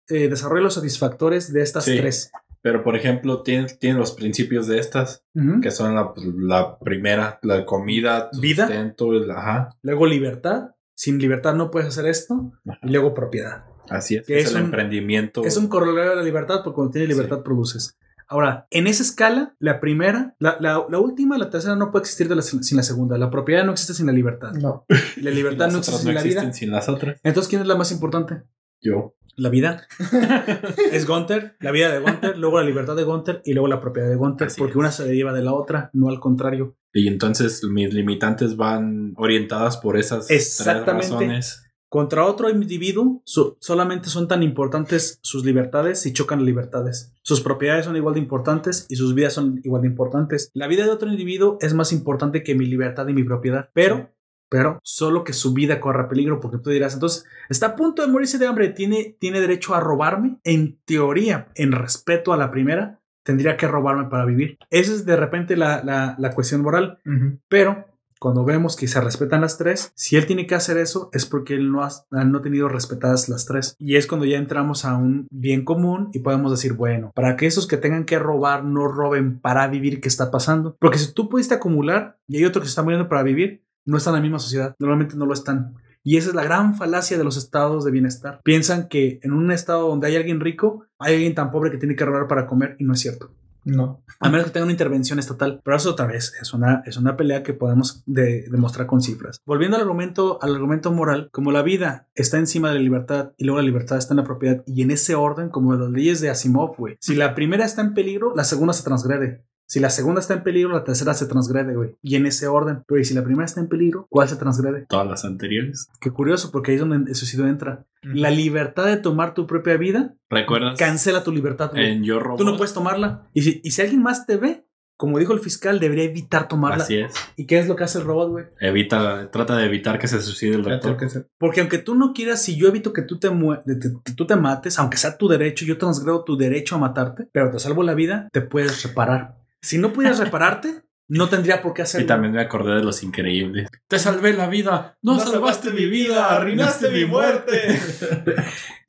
[0.09, 1.99] eh, desarrolla los satisfactores de estas Sí.
[1.99, 2.32] tres.
[2.62, 5.23] Pero, por ejemplo, tiene, tiene los principios de estas,
[5.61, 8.66] que son la, la primera, la comida, Vida.
[8.66, 12.78] sustento, el- ajá, Luego libertad, sin libertad no puedes hacer esto, Ajá.
[12.85, 13.66] y luego propiedad.
[13.91, 14.27] así es.
[14.27, 15.45] Que es es el un- emprendimiento.
[15.45, 17.99] Es un corolario de la libertad, porque cuando tienes libertad produces.
[18.31, 22.28] Ahora, en esa escala, la primera, la, la- la última, la tercera no puede existir
[22.28, 23.19] de la- sin la segunda.
[23.19, 24.52] La propiedad no existe sin la libertad.
[24.52, 24.86] No.
[25.16, 26.52] Y la libertad no existe sin la vida.
[26.52, 27.19] sin las otras.
[27.24, 28.43] Entonces, ¿quién es la más importante?
[28.81, 29.16] Yo.
[29.36, 29.82] La vida.
[30.93, 34.09] es Gunther, la vida de Gunther, luego la libertad de Gunther y luego la propiedad
[34.09, 34.77] de Gunther, Así porque es.
[34.77, 36.77] una se deriva de la otra, no al contrario.
[36.93, 41.09] Y entonces mis limitantes van orientadas por esas tres Exactamente.
[41.09, 41.65] razones.
[41.91, 47.12] Contra otro individuo, su- solamente son tan importantes sus libertades si chocan libertades.
[47.23, 50.51] Sus propiedades son igual de importantes y sus vidas son igual de importantes.
[50.55, 54.11] La vida de otro individuo es más importante que mi libertad y mi propiedad, pero,
[54.49, 58.09] pero solo que su vida corra peligro, porque tú dirás, entonces, está a punto de
[58.09, 60.39] morirse de hambre, ¿tiene, tiene derecho a robarme?
[60.45, 64.59] En teoría, en respeto a la primera, tendría que robarme para vivir.
[64.71, 67.01] Esa es de repente la, la- la cuestión moral.
[67.49, 67.85] Pero
[68.20, 71.55] cuando vemos que se respetan las tres, si él tiene que hacer eso es porque
[71.55, 73.74] él no ha, no ha tenido respetadas las tres.
[73.78, 77.47] Y es cuando ya entramos a un bien común y podemos decir, bueno, para que
[77.47, 80.76] esos que tengan que robar no roben para vivir, ¿qué está pasando?
[80.78, 83.97] Porque si tú pudiste acumular y hay otro que se está muriendo para vivir, no
[83.97, 84.74] están en la misma sociedad.
[84.78, 85.74] Normalmente no lo están.
[86.02, 88.40] Y esa es la gran falacia de los estados de bienestar.
[88.44, 91.97] Piensan que en un estado donde hay alguien rico, hay alguien tan pobre que tiene
[91.97, 93.30] que robar para comer y no es cierto.
[93.65, 94.03] No.
[94.20, 95.61] A menos que tenga una intervención estatal.
[95.65, 99.39] Pero eso otra vez es una, es una pelea que podemos de- demostrar con cifras.
[99.47, 103.45] Volviendo al argumento, al argumento moral, como la vida está encima de la libertad y
[103.45, 106.31] luego la libertad está en la propiedad y en ese orden, como las leyes de
[106.31, 106.97] Asimov, güey.
[107.01, 109.45] Si la primera está en peligro, la segunda se transgrede.
[109.70, 111.90] Si la segunda está en peligro, la tercera se transgrede, güey.
[112.02, 112.82] Y en ese orden.
[112.88, 114.84] Pero ¿y si la primera está en peligro, ¿cuál se transgrede?
[114.88, 115.86] Todas las anteriores.
[116.01, 117.86] Qué curioso, porque ahí es donde el suicidio entra.
[118.02, 120.76] La libertad de tomar tu propia vida ¿Recuerdas?
[120.76, 121.88] cancela tu libertad, güey.
[121.88, 122.38] En Yo Robot.
[122.38, 123.28] Tú no puedes tomarla.
[123.32, 124.66] Y si, y si alguien más te ve,
[124.97, 126.82] como dijo el fiscal, debería evitar tomarla.
[126.82, 127.14] Así es.
[127.36, 128.44] ¿Y qué es lo que hace el robot, güey?
[128.59, 130.97] Evita, trata de evitar que se suicide el doctor.
[131.38, 134.80] Porque aunque tú no quieras, si yo evito que tú te, que tú te mates,
[134.80, 138.28] aunque sea tu derecho, yo transgredo tu derecho a matarte, pero te salvo la vida,
[138.32, 139.40] te puedes reparar.
[139.62, 142.05] Si no pudieras repararte, no tendría por qué hacerlo.
[142.05, 143.69] Y también me acordé de los increíbles.
[143.89, 144.97] Te salvé la vida.
[145.03, 146.37] No, salvaste, mi vida.
[146.37, 147.81] Arruinaste mi muerte.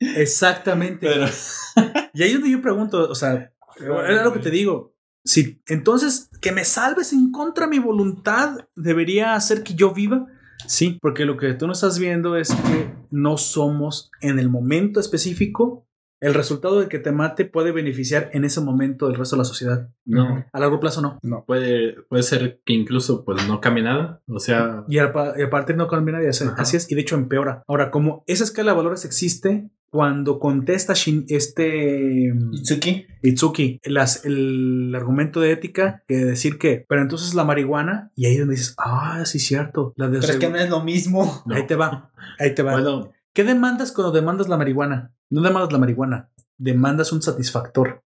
[0.00, 1.08] Exactamente.
[1.08, 1.26] Pero
[2.14, 4.94] Y ahí es donde yo pregunto, o sea, era lo que te digo.
[5.24, 10.26] Si entonces que me salves en contra de mi voluntad debería hacer que yo viva.
[10.66, 15.00] Sí, porque lo que tú no estás viendo es que no somos en el momento
[15.00, 15.86] específico.
[16.22, 19.44] El resultado de que te mate puede beneficiar en ese momento el resto de la
[19.44, 19.88] sociedad.
[20.06, 20.44] no.
[20.52, 21.44] A largo plazo no.
[21.46, 24.22] Puede, puede ser que incluso pues no cambie nada.
[24.28, 26.28] O sea, Y, a, y aparte no cambia nadie.
[26.28, 27.62] así- es, y de hecho empeora.
[27.66, 33.06] Ahora, como esa escala de valores existe, cuando contesta Shin- este Itsuki.
[33.22, 38.36] Itsuki, las- el argumento de ética que decir que, pero entonces la marihuana, y ahí
[38.38, 39.92] donde dices, ah, sí, cierto.
[39.96, 41.42] La de Pero es que no es lo mismo.
[41.46, 41.54] no.
[41.54, 42.72] Ahí te va, ahí te va.
[42.72, 45.12] bueno, ¿Qué demandas cuando demandas la marihuana?
[45.32, 48.04] No demandas la marihuana, demandas un satisfactor.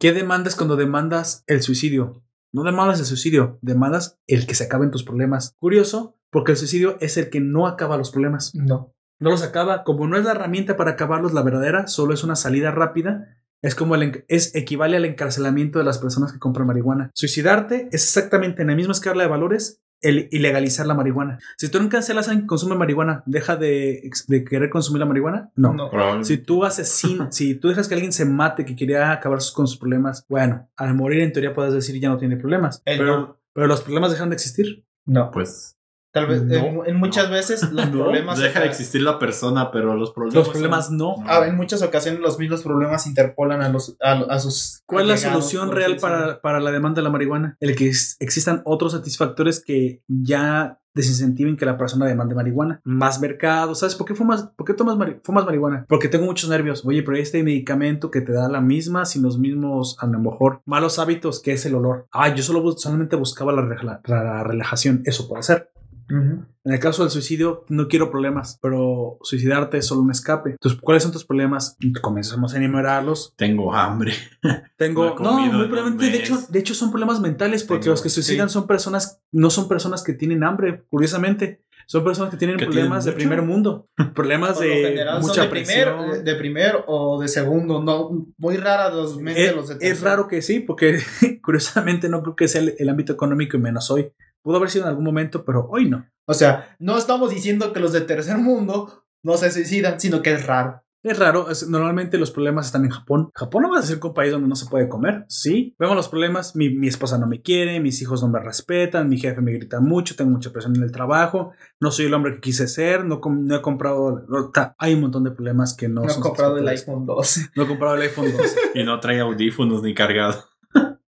[0.00, 2.24] ¿Qué demandas cuando demandas el suicidio?
[2.52, 5.54] No demandas el suicidio, demandas el que se acaben tus problemas.
[5.60, 8.56] Curioso, porque el suicidio es el que no acaba los problemas.
[8.56, 8.92] No.
[9.20, 9.84] No los acaba.
[9.84, 13.36] Como no es la herramienta para acabarlos, la verdadera, solo es una salida rápida.
[13.62, 17.12] Es como el es equivale al encarcelamiento de las personas que compran marihuana.
[17.14, 21.38] Suicidarte es exactamente en la misma escala de valores el ilegalizar la marihuana.
[21.56, 25.50] Si tú no cancelas a consume marihuana, deja de, de querer consumir la marihuana.
[25.56, 25.72] No.
[25.74, 25.90] No.
[25.90, 26.28] probablemente.
[26.28, 29.66] Si tú asesinas, si tú dejas que alguien se mate que quería acabar sus- con
[29.66, 32.82] sus problemas, bueno, al morir en teoría puedes decir ya no tiene problemas.
[32.84, 33.40] Pero, no.
[33.52, 34.84] pero los problemas dejan de existir.
[35.06, 35.30] No.
[35.30, 35.77] pues
[36.12, 36.54] Tal vez No.
[36.54, 38.38] en, en muchas veces los no, problemas.
[38.38, 40.34] deja de existir la persona, pero los problemas.
[40.34, 41.16] Los problemas no.
[41.26, 45.22] Ah, en muchas ocasiones los mismos problemas interpolan a los a, a sus ¿Cuál es
[45.24, 47.56] la solución real para, para la demanda de la marihuana?
[47.60, 52.80] El que es- existan otros satisfactores que ya desincentiven que la persona demande marihuana.
[52.82, 53.74] Más mercado.
[53.76, 55.84] ¿Sabes por qué fumas, por qué tomas mari- fumas marihuana?
[55.88, 56.84] Porque tengo muchos nervios.
[56.84, 60.60] Oye, pero este medicamento que te da la misma, sin los mismos, a lo mejor,
[60.64, 62.08] malos hábitos, que es el olor.
[62.10, 65.02] Ah, yo solo bus- solamente buscaba la, la relajación.
[65.04, 65.70] Eso puede ser.
[66.10, 70.50] En el caso del suicidio, no quiero problemas, pero suicidarte es solo un escape.
[70.50, 71.76] Entonces, ¿cuáles son tus problemas?
[71.80, 73.34] Y comenzamos a enumerarlos.
[73.36, 74.12] Tengo hambre.
[74.76, 75.16] Tengo.
[75.20, 78.48] No muy probablemente, de hecho, de hecho, son problemas mentales, porque Tengo- los que suicidan
[78.48, 78.54] sí.
[78.54, 81.62] son personas, no son personas que tienen hambre, curiosamente.
[81.90, 83.88] Son personas que tienen ¿Que problemas de tienen primer mundo.
[84.14, 86.22] Problemas de mucha de primer, presión.
[86.24, 90.04] de primer o de segundo, no, muy rara los Es, los de es tercero.
[90.10, 90.98] raro que sí, porque
[91.42, 94.12] curiosamente no creo que sea el, el ámbito económico y menos hoy.
[94.48, 96.06] Pudo haber sido en algún momento, pero hoy no.
[96.26, 100.32] O sea, no estamos diciendo que los de tercer mundo no se suicidan, sino que
[100.32, 100.80] es raro.
[101.02, 103.30] Es raro, es- normalmente los problemas están en Japón.
[103.34, 105.76] Japón no va a ser un país donde no se puede comer, sí.
[105.78, 109.18] Vemos los problemas, mi, mi esposa no me quiere, mis hijos no me respetan, mi
[109.18, 112.40] jefe me grita mucho, tengo mucha presión en el trabajo, no soy el hombre que
[112.40, 114.24] quise ser, no, com- no he comprado...
[114.30, 117.50] no, ta- hay un montón de problemas que no, No, he comprado el iPhone 12.
[117.54, 118.58] No he comprado el iPhone 12.
[118.76, 120.42] Y no trae audífonos ni cargado.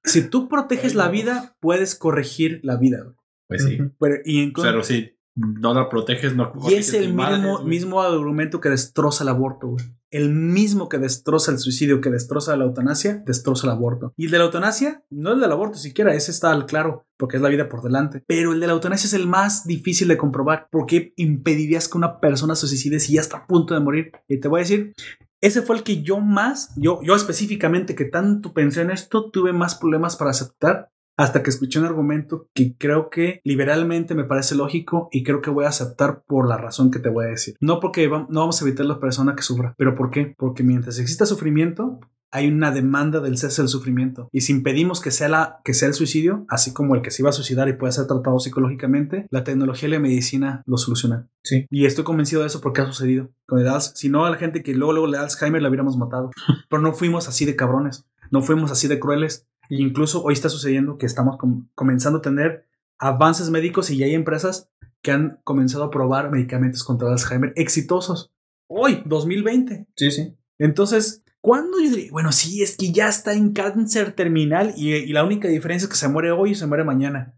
[0.05, 3.15] si tú proteges Ay, la vida, puedes corregir la vida.
[3.51, 3.79] Pues sí.
[3.99, 8.61] Pero, y, en- Pero si no la proteges, no y es el mismo, mismo argumento
[8.61, 9.85] que destroza el aborto, güey.
[10.13, 14.13] El mismo que destroza el suicidio, que destroza la eutanasia, destroza el aborto.
[14.17, 17.37] Y el de la eutanasia, no el del aborto siquiera, ese está al claro, porque
[17.37, 18.25] es la vida por delante.
[18.27, 20.69] Pero el de la eutanasia es el más difícil de comprobar.
[20.73, 24.11] porque impedirías que una persona se suicide si ya está a punto de morir?
[24.29, 24.95] Y te voy a decir,
[25.41, 29.53] ese fue el que yo más, yo, yo específicamente que tanto pensé en esto, tuve
[29.53, 30.91] más problemas para aceptar
[31.21, 35.51] hasta que escuché un argumento que creo que liberalmente me parece lógico y creo que
[35.51, 37.57] voy a aceptar por la razón que te voy a decir.
[37.61, 40.35] No porque va- no vamos a evitar a la persona que sufra, pero ¿por qué?
[40.39, 42.01] Porque mientras exista sufrimiento,
[42.33, 44.29] hay una demanda del cese del sufrimiento.
[44.33, 47.23] Y si impedimos que sea, la, que sea el suicidio, así como el que se
[47.23, 51.29] iba a suicidar y puede ser tratado psicológicamente, la tecnología y la medicina lo solucionan.
[51.43, 51.67] Sí.
[51.71, 53.31] Y estoy convencido de eso porque ha sucedido.
[53.47, 55.97] Con el si no, a la gente que luego, luego le da Alzheimer la hubiéramos
[55.97, 56.31] matado.
[56.71, 58.07] Pero no fuimos así de cabrones.
[58.31, 59.49] No fuimos así de crueles.
[59.71, 62.67] E incluso hoy está sucediendo que estamos com- comenzando a tener
[62.99, 64.69] avances médicos y ya hay empresas
[65.03, 68.33] que han comenzado a probar medicamentos contra el Alzheimer exitosos.
[68.69, 69.87] Hoy, 2020.
[69.97, 70.37] Sí, sí.
[70.59, 72.11] Entonces, ¿cuándo yo diría?
[72.13, 75.91] Bueno, sí, es que ya está en cáncer terminal y, y la única diferencia es
[75.91, 77.35] que se muere hoy y se muere mañana.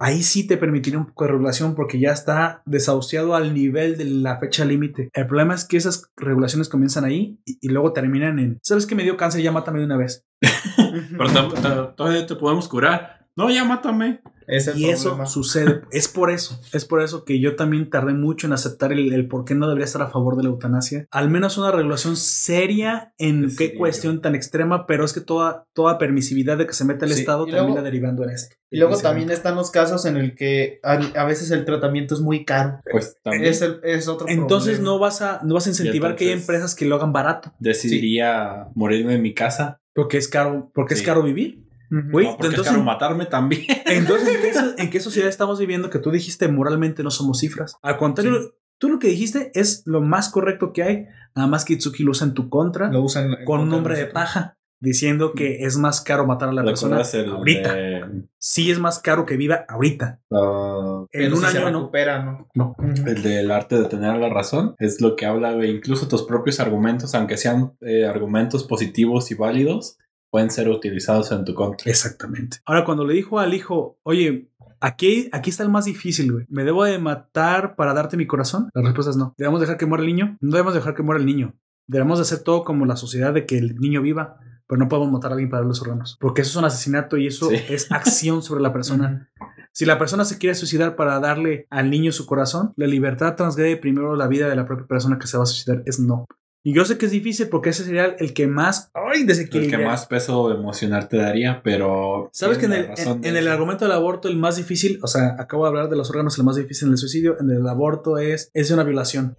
[0.00, 4.04] Ahí sí te permitiría un poco de regulación porque ya está desahuciado al nivel de
[4.04, 5.10] la fecha límite.
[5.12, 9.02] El problema es que esas regulaciones comienzan ahí y, luego terminan en, ¿sabes que me
[9.02, 9.42] dio cáncer?
[9.42, 10.24] Ya mátame de una vez.
[11.18, 13.15] Pero todavía te podemos curar.
[13.36, 14.20] No, ya mátame.
[14.48, 15.26] Ese es el Y eso problema.
[15.26, 15.80] sucede.
[15.90, 16.60] Es por eso.
[16.72, 19.66] Es por eso que yo también tardé mucho en aceptar el, el por qué no
[19.66, 21.06] debería estar a favor de la eutanasia.
[21.10, 25.66] Al menos una regulación seria en Sí, qué cuestión tan extrema, pero es que toda,
[25.74, 28.54] toda permisividad de que se mete el Sí, Estado y luego- termina derivando en esto.
[28.70, 32.20] Y luego también están los casos en el que a, a veces el tratamiento es
[32.20, 32.80] muy caro.
[32.90, 34.94] Pues también Es, el- es otro Entonces problema.
[34.94, 37.52] no vas a, no vas a incentivar que haya empresas que lo hagan barato.
[37.58, 39.80] decidiría morirme en mi casa.
[39.92, 41.65] Porque es caro, porque es caro vivir.
[41.90, 43.62] Güey, No, entonces- es caro matarme también.
[43.86, 47.38] Entonces, ¿en qué, so- en qué sociedad estamos viviendo que tú dijiste moralmente no somos
[47.40, 47.76] cifras?
[47.82, 51.74] Al contrario, tú lo que dijiste es lo más correcto que hay, nada más que
[51.74, 55.32] Itsuki lo usa en tu contra Lo usan en con un nombre de paja, diciendo
[55.34, 57.74] que es más caro matar a la persona ¿Recuerdas el ahorita.
[57.74, 60.20] de- Sí es más caro que viva ahorita.
[60.32, 61.78] ah, En un si año no.
[61.80, 62.76] recupera, ¿no?
[63.06, 64.74] El del arte de tener la razón?
[64.78, 65.70] Es lo que habla, güey.
[65.70, 69.98] Incluso tus propios argumentos, aunque sean eh, argumentos positivos y válidos,
[70.36, 71.90] pueden ser utilizados en tu contra.
[71.90, 72.58] Exactamente.
[72.66, 74.50] Ahora, cuando le dijo al hijo, oye,
[74.80, 76.44] aquí, aquí está el más difícil, güey.
[76.50, 78.68] ¿Me debo de matar para darte mi corazón?
[78.74, 79.34] La respuesta es no.
[79.38, 80.36] ¿Debemos dejar que muera el niño?
[80.42, 81.54] No debemos dejar que muera el niño.
[81.86, 84.36] Debemos de hacer todo como la sociedad de que el niño viva,
[84.68, 86.18] pero no podemos matar a alguien para darle los órganos.
[86.20, 87.56] Porque eso es un asesinato y eso Sí.
[87.70, 89.30] es acción sobre la persona.
[89.72, 93.76] Si la persona se quiere suicidar para darle al niño su corazón, la libertad transgrede
[93.76, 95.82] primero la vida de la propia persona que se va a suicidar.
[95.84, 96.24] Es no.
[96.66, 98.90] Y yo sé que es difícil porque ese sería el que más...
[98.92, 99.20] ¡Ay!
[99.20, 99.78] El Desequilibra.
[99.78, 102.28] que más peso emocional te daría, pero.
[102.32, 102.90] ¿Sabes que en el,
[103.22, 106.10] en, el argumento del aborto el más difícil, o sea, acabo de hablar de los
[106.10, 109.36] órganos, el más difícil en el suicidio, en el aborto es, es una violación.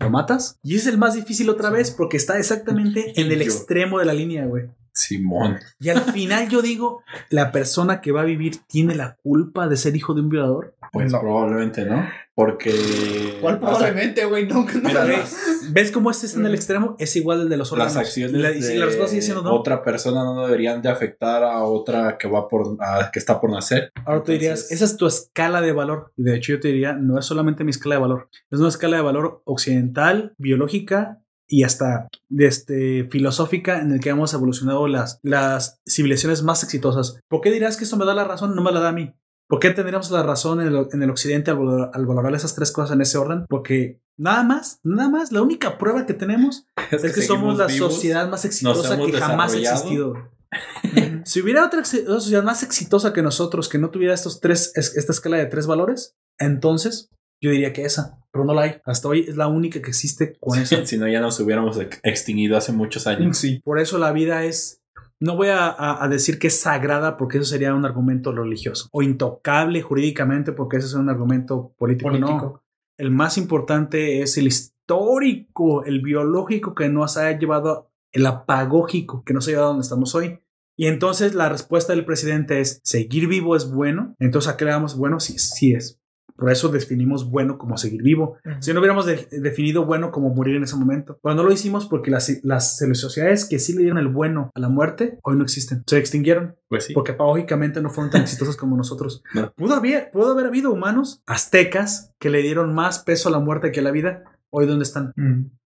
[0.00, 0.58] ¿Lo matas?
[0.62, 3.44] Y es el más difícil otra vez porque está exactamente en el Yo.
[3.44, 4.70] extremo de la línea, güey.
[4.92, 5.58] Simón.
[5.80, 9.76] Y al final yo digo, ¿la persona que va a vivir tiene la culpa de
[9.76, 10.74] ser hijo de un violador?
[10.92, 11.20] Pues No.
[11.20, 12.06] probablemente no.
[12.34, 13.38] Porque.
[13.42, 14.46] ¿Cuál o sea, probablemente, güey?
[14.46, 15.08] Nunca no, Mira, no.
[15.08, 16.96] ¿ves, ¿ves cómo este está en el extremo?
[16.98, 17.94] Es igual el de los órganos.
[17.94, 19.52] las acciones Y la, y de la respuesta sigue siendo no.
[19.54, 23.50] otra persona no deberían de afectar a otra que va por a- que está por
[23.50, 23.92] nacer.
[24.06, 26.12] Ahora tú dirías, esa es tu escala de valor.
[26.16, 28.68] Y de hecho yo te diría, no es solamente mi escala de valor, es una
[28.68, 31.18] escala de valor occidental, biológica
[31.52, 32.08] y hasta
[32.38, 37.20] este, filosófica en el que hemos evolucionado las, las civilizaciones más exitosas.
[37.28, 38.54] ¿Por qué dirás que esto me da la razón?
[38.56, 39.12] No me la da a mí.
[39.50, 42.54] ¿Por qué tendríamos la razón en el, en el occidente al, valor- al valorar esas
[42.54, 43.44] tres cosas en ese orden?
[43.50, 47.92] Porque nada más, nada más, la única prueba que tenemos es, que, somos la vivos,
[47.92, 50.14] sociedad más exitosa que jamás ha existido.
[51.24, 54.96] Si hubiera otra, otra sociedad más exitosa que nosotros, que no tuviera estos tres, es-
[54.96, 57.08] esta escala de tres valores, entonces
[57.42, 58.74] yo diría que esa, pero no la hay.
[58.86, 60.86] Hasta hoy es la única que existe con eso.
[60.86, 63.36] si no, ya nos hubiéramos ex- extinguido hace muchos años.
[63.36, 63.60] Sí.
[63.64, 64.78] Por eso la vida es.
[65.20, 68.88] No voy a, a- a decir que es sagrada porque eso sería un argumento religioso
[68.90, 72.10] o intocable jurídicamente porque eso es un argumento político.
[72.10, 72.18] No.
[72.26, 72.62] Político.
[72.98, 79.32] El más importante es el histórico, el biológico que nos ha llevado, el apagógico que
[79.34, 80.38] nos ha llevado a donde estamos hoy.
[80.76, 84.14] Y entonces la respuesta del presidente es, ¿seguir vivo es bueno?
[84.18, 85.20] Entonces, ¿a qué le damos bueno?
[85.20, 86.00] Sí, sí es.
[86.36, 88.36] Por eso definimos bueno como seguir vivo.
[88.60, 91.18] Si no hubiéramos de- definido bueno como morir en ese momento.
[91.22, 94.60] Pero no lo hicimos porque las, las sociedades que sí le dieron el bueno a
[94.60, 95.82] la muerte, hoy no existen.
[95.86, 96.56] Se extinguieron.
[96.68, 96.94] Pues sí.
[96.94, 99.22] Porque apagógicamente no fueron tan exitosas como nosotros.
[99.34, 99.52] No.
[99.52, 103.72] Pudo, haber, pudo haber habido humanos aztecas que le dieron más peso a la muerte
[103.72, 104.24] que a la vida.
[104.50, 105.12] Hoy, ¿dónde están?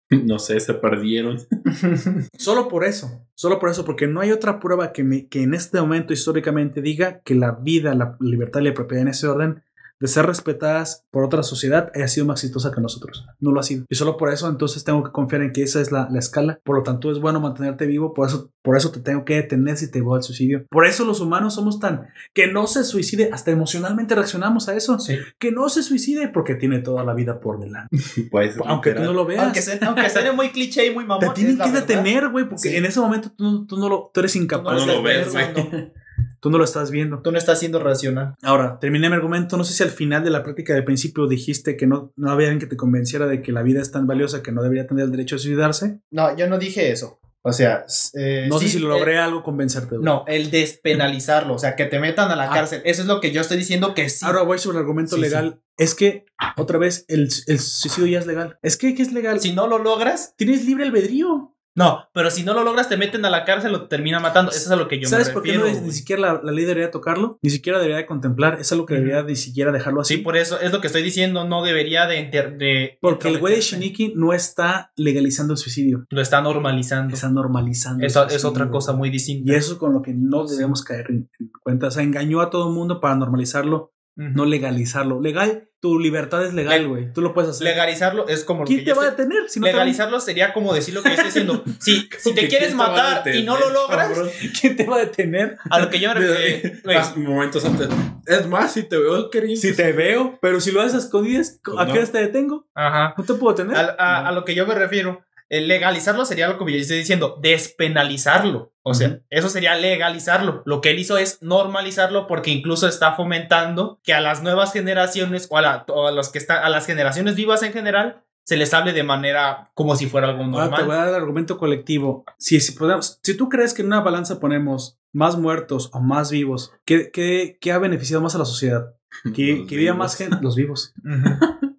[0.08, 1.38] No sé, se perdieron.
[2.38, 5.54] Solo por eso, solo por eso, porque no hay otra prueba que, me- que en
[5.54, 9.62] este momento históricamente diga que la vida, la libertad y la propiedad en ese orden
[10.00, 13.26] de ser respetadas por otra sociedad haya sido más exitosa que nosotros.
[13.40, 13.84] No lo ha sido.
[13.88, 16.58] Y solo por eso entonces tengo que confiar en que esa es la, la escala.
[16.64, 19.76] Por lo tanto es bueno mantenerte vivo, por eso, por eso te tengo que detener
[19.76, 20.66] si te voy al suicidio.
[20.70, 24.98] Por eso los humanos somos tan que no se suicide, hasta emocionalmente reaccionamos a eso.
[24.98, 25.16] Sí.
[25.38, 27.96] Que no se suicide porque tiene toda la vida por delante.
[28.30, 29.44] Pues, Aunque tú no lo veas.
[29.44, 31.28] Aunque sea, aunque suene muy cliché y muy mamón.
[31.28, 31.86] Te tienen que verdad.
[31.86, 32.76] detener, güey, porque Sí.
[32.76, 35.32] en ese momento tú, tú no lo, tú eres Tú incapaz no de lo ves,
[35.32, 35.92] güey.
[36.40, 37.20] Tú no lo estás viendo.
[37.22, 38.34] Tú no estás siendo racional.
[38.42, 39.56] Ahora, terminé mi argumento.
[39.56, 42.48] No sé si al final de la práctica de principio dijiste que no, no había
[42.48, 45.04] alguien que te convenciera de que la vida es tan valiosa que no debería tener
[45.04, 46.00] el derecho a suicidarse.
[46.10, 47.18] No, yo no dije eso.
[47.48, 47.86] O sea,
[48.18, 49.90] eh, No sé si eh, logré algo convencerte.
[49.96, 50.04] güey.
[50.04, 52.54] No, el despenalizarlo, o sea, que te metan a la Ah.
[52.54, 52.82] cárcel.
[52.84, 54.24] Eso es lo que yo estoy diciendo que sí.
[54.26, 55.60] Ahora voy sobre el argumento Sí, legal.
[55.76, 56.24] Es que,
[56.56, 58.58] otra vez, el, el suicidio ya es legal.
[58.62, 59.40] Es que, ¿qué es legal?
[59.40, 61.55] si no lo logras, Tienes libre albedrío.
[61.76, 64.50] No, pero si no lo logras, te meten a la cárcel o te terminan matando.
[64.50, 65.66] Eso es a lo que yo ¿Sabes me por qué refiero.
[65.66, 65.92] no es- ni güey.
[65.96, 67.38] siquiera la, la ley debería tocarlo?
[67.42, 68.58] Ni siquiera debería de contemplar.
[68.60, 70.14] Es algo que debería ni siquiera dejarlo así.
[70.16, 71.46] Sí, por eso es lo que estoy diciendo.
[71.46, 72.18] No debería de.
[72.18, 73.60] enter- de Porque el güey de.
[73.60, 76.06] Shiniki no está legalizando el suicidio.
[76.10, 77.14] Lo está normalizando.
[77.14, 78.04] Está normalizando.
[78.06, 79.52] Eso es otra cosa muy distinta.
[79.52, 81.88] Y eso con lo que no debemos caer en, en cuenta.
[81.88, 85.20] O sea, engañó a todo el mundo para normalizarlo, no legalizarlo.
[85.20, 87.12] Legal, tu libertad es legal, Le- güey.
[87.12, 87.64] Tú lo puedes hacer.
[87.64, 89.48] Legalizarlo es como lo ¿Quién que te yo va a detener?
[89.48, 91.62] Si no te va- Legalizarlo sería como decir lo que yo estoy diciendo.
[91.80, 94.30] Si, si te ¿Que quieres te a matar y no lo logras, cabrón?
[94.60, 95.58] ¿Quién te va a detener?
[95.70, 96.80] a lo que yo me refiero.
[96.88, 97.88] Ah, momentos antes.
[98.26, 99.60] Es más, si te veo queriendo.
[99.60, 101.92] Si te veo, pero si lo haces a escondidas, ¿a No.
[101.92, 102.66] qué hora te detengo?
[102.74, 103.14] Ajá.
[103.16, 103.76] No te puedo detener.
[103.76, 105.24] A, a- a lo que yo me refiero.
[105.48, 108.72] El legalizarlo sería lo que yo estoy diciendo, despenalizarlo.
[108.82, 110.62] O sea, eso sería legalizarlo.
[110.64, 115.48] Lo que él hizo es normalizarlo porque incluso está fomentando que a las nuevas generaciones
[115.50, 118.56] o a, la- o a los que están, a las generaciones vivas en general, se
[118.56, 120.96] les hable de manera como si fuera algo Ahora te voy normal.
[120.98, 122.24] a dar el argumento colectivo.
[122.38, 126.30] Si, si, podemos, si tú crees que en una balanza ponemos más muertos o más
[126.30, 128.94] vivos, ¿qué, qué, qué ha beneficiado más a la sociedad?
[129.34, 130.92] Que, que viva más gente, los vivos.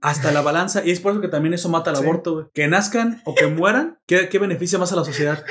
[0.01, 0.85] Hasta la balanza.
[0.85, 2.03] Y es por eso que también eso mata al Sí.
[2.03, 2.45] aborto, güey.
[2.53, 5.43] Que nazcan o que mueran, ¿qué, qué beneficia más a la sociedad?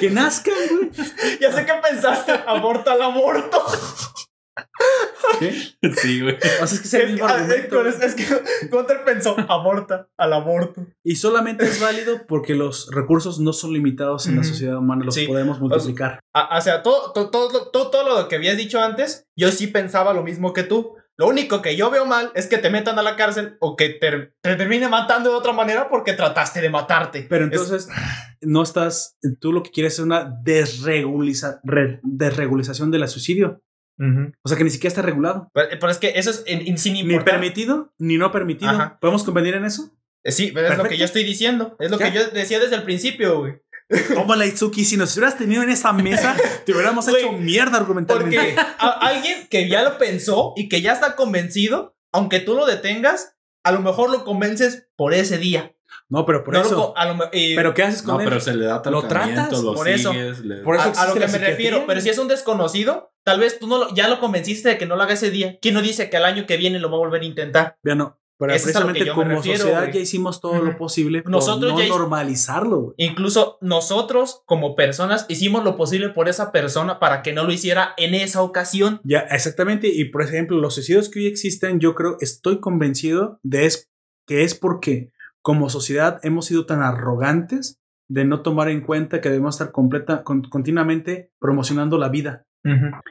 [0.00, 0.90] Que nazcan, güey.
[1.40, 3.62] ya sé qué pensaste, aborta al aborto.
[5.38, 5.52] ¿Qué?
[5.96, 6.36] Sí, güey.
[6.62, 7.86] O sea, es que es el Es, mismo ah, argumento.
[7.86, 8.24] es- es que
[8.70, 10.86] Gunter pensó, aborta al aborto.
[11.04, 15.14] Y solamente es válido porque los recursos no son limitados en la sociedad humana, los
[15.14, 15.26] Sí.
[15.26, 16.20] podemos multiplicar.
[16.34, 20.12] O sea, todo, todo, todo, todo, todo lo que habías dicho antes, yo sí pensaba
[20.12, 20.94] lo mismo que tú.
[21.16, 23.90] Lo único que yo veo mal es que te metan a la cárcel o que
[23.90, 27.26] te, te termine matando de otra manera porque trataste de matarte.
[27.28, 27.88] Pero Es- entonces
[28.40, 33.62] no estás, tú lo que quieres es una desreguliza- re- desregulización del suicidio.
[34.42, 35.50] O sea que ni siquiera está regulado.
[35.54, 38.72] pero, pero es que eso es en- en- sin Ni permitido, ni no permitido.
[39.00, 39.96] ¿Podemos convenir en eso?
[40.24, 41.76] Eh, Sí, pero es lo que yo estoy diciendo.
[41.78, 42.10] Es lo Ya.
[42.10, 43.54] que yo decía desde el principio, güey.
[44.14, 46.34] Tómala, Itsuki, si nos hubieras tenido en esa mesa,
[46.64, 48.36] te hubiéramos hecho mierda argumentalmente.
[48.36, 52.66] Porque a- alguien que ya lo pensó y que ya está convencido, aunque tú lo
[52.66, 55.72] detengas, a lo mejor lo convences por ese día.
[56.08, 56.94] No, pero por No eso.
[56.96, 58.28] lo y- ¿Pero qué haces con No, él?
[58.28, 59.60] pero se le da ¿Lo tratamiento, tratas?
[59.62, 60.12] lo Por eso.
[60.12, 61.50] sigues, le- Por eso a, a lo que me psiquiatría.
[61.50, 61.84] refiero.
[61.86, 64.86] Pero si es un desconocido, tal vez tú no lo- ya lo convenciste de que
[64.86, 65.58] no lo haga ese día.
[65.62, 67.76] ¿Quién no dice que al año que viene lo va a volver a intentar?
[67.84, 68.18] Ya no.
[68.36, 69.92] Pero Eso precisamente como refiero, sociedad güey.
[69.94, 70.64] ya hicimos todo Ujú.
[70.64, 72.94] lo posible por Nosotros no ya normalizarlo, güey.
[72.98, 77.94] Incluso nosotros, como personas, hicimos lo posible por esa persona para que no lo hiciera
[77.96, 79.00] en esa ocasión.
[79.04, 79.88] Ya, exactamente.
[79.88, 83.90] Y por ejemplo, los suicidios que hoy existen, yo creo, estoy convencido de es,
[84.26, 87.78] que es porque como sociedad hemos sido tan arrogantes
[88.08, 92.46] de no tomar en cuenta que debemos estar completa, con- continuamente promocionando la vida.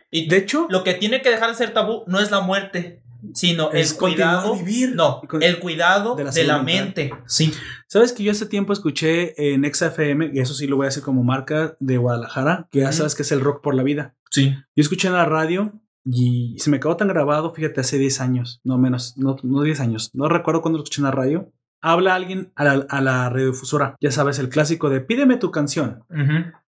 [0.09, 3.02] Y De hecho, lo que tiene que dejar de ser tabú no es la muerte,
[3.33, 4.55] sino Es el cuidado.
[4.55, 4.95] vivir.
[4.95, 7.13] No, el cuidado de la de mente.
[7.25, 7.53] Sí.
[7.87, 11.03] ¿Sabes que yo hace tiempo escuché en XFM, y eso sí lo voy a decir
[11.03, 14.15] como marca de Guadalajara, que ya sabes que es el rock por la vida?
[14.31, 14.49] Sí.
[14.75, 15.73] Yo escuché en la radio
[16.05, 19.79] y se me quedó tan grabado, fíjate, hace 10 años, no menos, no, no 10
[19.79, 21.51] años, no recuerdo cuando lo escuché en la radio.
[21.85, 26.03] Habla alguien a la, a la radiodifusora, ya sabes, el clásico de pídeme tu canción.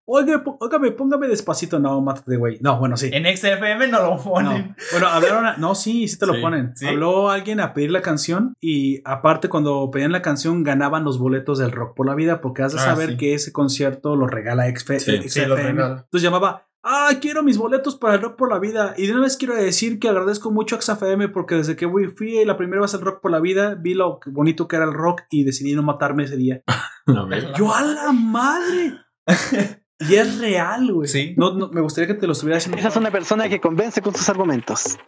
[0.04, 1.78] Oiga, óigame, póngame despacito.
[1.78, 2.58] No, mátate, güey.
[2.60, 3.10] No, bueno, sí.
[3.12, 4.22] En XFM no lo No.
[4.22, 4.74] ponen.
[4.90, 5.46] Bueno, hablaron.
[5.46, 6.72] a- no, sí, sí te lo Sí, ponen.
[6.76, 6.86] sí.
[6.86, 11.58] Habló alguien a pedir la canción y aparte cuando pedían la canción ganaban los boletos
[11.58, 13.16] del Rock por la Vida porque has de Ah, saber sí.
[13.16, 15.28] que ese concierto lo regala XF Sí, XFM.
[15.28, 15.88] sí, lo regala.
[16.04, 18.94] Entonces llamaba, ah, quiero mis boletos para el Rock por la Vida.
[18.98, 22.08] Y de una vez quiero decir que agradezco mucho a XFM porque desde que fui,
[22.08, 24.92] fui la primera vez al Rock por la Vida, vi lo bonito que era el
[24.94, 26.62] rock y decidí no matarme ese día.
[27.56, 28.94] Yo a la madre.
[30.08, 31.08] Y es real, güey.
[31.08, 31.34] Sí.
[31.36, 32.78] No, no, me gustaría que te lo estuviera haciendo.
[32.78, 34.98] Esa es una persona que convence con sus argumentos.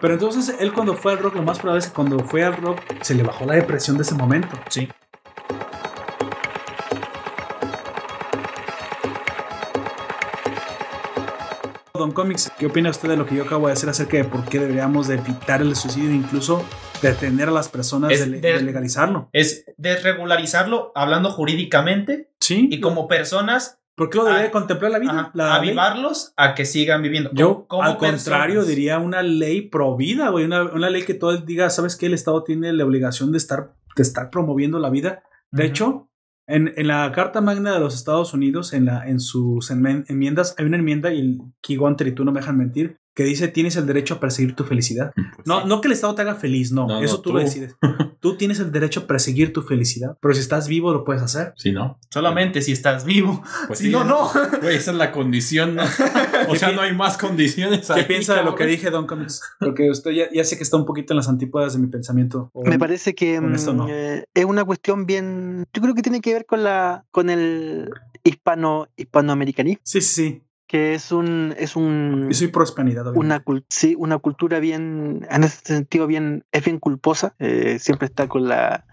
[0.00, 2.56] Pero entonces él cuando fue al rock, lo más probable es que cuando fue al
[2.56, 4.56] rock se le bajó la depresión de ese momento.
[4.68, 4.88] Sí.
[11.94, 14.44] Don Comics, ¿qué opina usted de lo que yo acabo de decir acerca de por
[14.46, 16.64] qué deberíamos de evitar el suicidio e incluso
[17.00, 19.28] detener a las personas Es de, le- de- legalizarlo?
[19.32, 22.68] Es desregularizarlo hablando jurídicamente Sí.
[22.72, 25.10] y como personas ¿Por qué lo debería Ah, contemplar la vida?
[25.12, 25.68] ajá, la ley?
[25.68, 27.30] avivarlos a que sigan viviendo.
[27.34, 28.66] Yo, al contrario, personas.
[28.68, 30.44] diría una ley pro vida, güey.
[30.46, 32.06] Una, una ley que todo el diga, ¿sabes qué?
[32.06, 35.22] El Estado tiene la obligación de estar, de estar promoviendo la vida.
[35.50, 36.08] De hecho,
[36.46, 40.64] en, en la Carta Magna de los Estados Unidos, en, la, en sus enmiendas, hay
[40.64, 43.86] una enmienda, y Key Gunter y tú no me dejan mentir, que dice tienes el
[43.86, 45.12] derecho a perseguir tu felicidad.
[45.14, 45.68] Pues No, sí.
[45.68, 46.86] no que el Estado te haga feliz, no.
[46.86, 47.74] No, no, eso tú, lo decides.
[48.20, 51.52] tú tienes el derecho a perseguir tu felicidad, pero si estás vivo lo puedes hacer.
[51.56, 51.98] Sí, ¿no?
[52.10, 53.42] Solamente si estás vivo.
[53.66, 54.30] Pues si sí, no, no.
[54.62, 55.82] Güey, esa es la condición, ¿no?
[56.48, 57.86] O sea, no hay más condiciones.
[57.86, 59.40] ¿Qué ahí, piensa de lo que dije, Don Comics?
[59.60, 62.50] Porque usted ya, ya sé que está un poquito en las antípodas de mi pensamiento.
[62.52, 63.84] O- Me parece que con esto no.
[63.86, 65.66] mm, eh, es una cuestión bien.
[65.72, 67.90] Yo creo que tiene que ver con la con el
[68.24, 70.42] hispano hispanoamericanismo, Sí, sí, sí.
[70.72, 73.14] Que es un es un Yo soy pro hispanidad.
[73.14, 77.34] una sí, una cultura bien en ese sentido bien es bien culposa.
[77.38, 78.86] eh, siempre está con la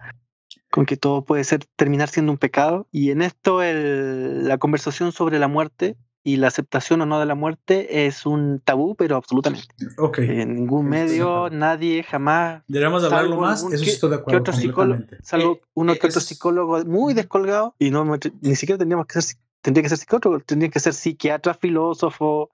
[0.70, 5.14] con que todo puede ser terminar siendo un pecado y en esto el- la conversación
[5.14, 9.16] sobre la muerte y la aceptación o no de la muerte es un tabú, pero
[9.16, 9.74] absolutamente.
[9.98, 10.20] Ok.
[10.20, 13.64] En ningún medio, nadie jamás Deberíamos de hablarlo más.
[13.64, 14.40] Eso sí ¿qué- estoy de que acuerdo.
[14.42, 18.04] otro psicólogo, salvo Eh, uno que otro es- psicólogo muy descolgado y no
[18.42, 22.52] ni siquiera tendríamos que ser tendría que ser psicólogo, tendría que ser psiquiatra, filósofo,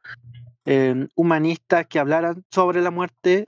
[0.66, 3.46] eh, humanista que hablaran sobre la muerte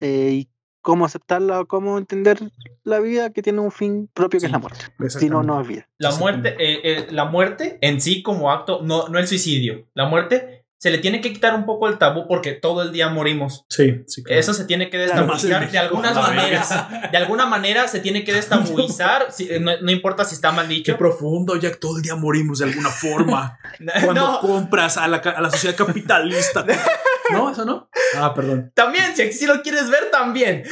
[0.00, 0.48] eh, y
[0.88, 2.38] cómo aceptarla o cómo entender
[2.84, 4.86] la vida que tiene un fin propio que es la muerte.
[5.08, 5.88] Si no, no es vida.
[5.98, 9.86] La muerte, eh, eh, la muerte en sí como acto, no, no el suicidio.
[9.94, 13.08] La muerte se le tiene que quitar un poco el tabú porque todo el día
[13.08, 13.64] morimos.
[13.68, 14.22] Sí, sí.
[14.22, 14.38] claro.
[14.40, 16.70] Eso se tiene que destabilizar de algunas maneras.
[17.10, 19.32] De alguna manera se tiene que destabuizar.
[19.32, 20.96] si- eh, no, no importa si está mal Qué dicho.
[20.96, 23.58] profundo, ya que todo el día morimos de alguna forma.
[24.04, 26.64] Cuando No, compras a la, a la sociedad capitalista.
[27.30, 27.50] ¿No?
[27.50, 27.90] ¿Eso no?
[28.16, 28.72] Ah, perdón.
[28.74, 30.62] también, si, si lo quieres ver, también.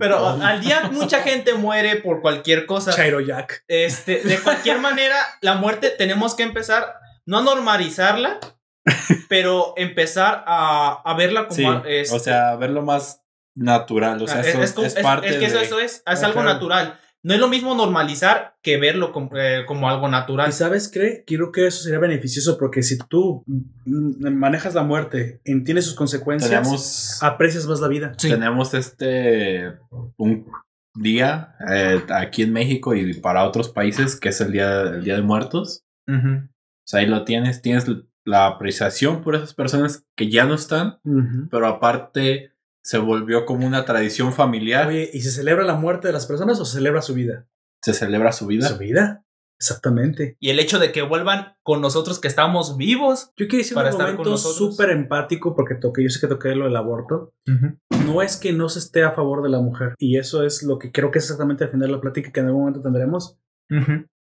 [0.00, 2.92] Pero al día mucha gente muere por cualquier cosa.
[2.92, 3.64] Chairo Jack.
[3.68, 6.94] Este, de cualquier manera, la muerte tenemos que empezar,
[7.24, 8.40] no a normalizarla,
[9.28, 11.56] pero empezar a, a verla como...
[11.56, 13.22] Sí, este, o sea, verlo más
[13.56, 14.22] natural.
[14.22, 16.02] O sea, es, eso es es es- parte es que eso, de- eso es, es
[16.22, 16.54] Ah, algo claro.
[16.54, 16.98] natural.
[17.22, 20.48] No es lo mismo normalizar que verlo como, eh, como algo natural.
[20.48, 21.22] ¿Y sabes qué?
[21.26, 23.44] Creo que eso sería beneficioso porque si tú
[23.84, 28.14] manejas la muerte, entiendes sus consecuencias, Tenemos, aprecias más la vida.
[28.16, 28.30] Sí.
[28.30, 29.74] tenemos este
[30.16, 30.46] un
[30.94, 35.16] día eh, aquí en México y para otros países que es el día, el día
[35.16, 35.84] de muertos.
[36.08, 36.12] O
[36.86, 37.84] sea, ahí lo tienes, tienes
[38.24, 41.00] la apreciación por esas personas que ya no están,
[41.50, 42.52] pero aparte
[42.82, 44.88] se volvió como una tradición familiar.
[44.88, 47.46] Oye, ¿y se celebra la muerte de las personas o se celebra su vida?
[47.82, 48.68] Se celebra su vida.
[48.68, 49.24] Su vida.
[49.60, 50.36] Exactamente.
[50.40, 53.30] Y el hecho de que vuelvan con nosotros que estamos vivos.
[53.36, 56.64] Yo quiero decir Para un momento súper empático porque toqué, yo sé que toqué lo
[56.64, 57.34] del aborto.
[58.06, 59.94] No es que no se esté a favor de la mujer.
[59.98, 62.40] Y eso es lo que creo que es exactamente al final de la plática que
[62.40, 63.38] en algún momento tendremos.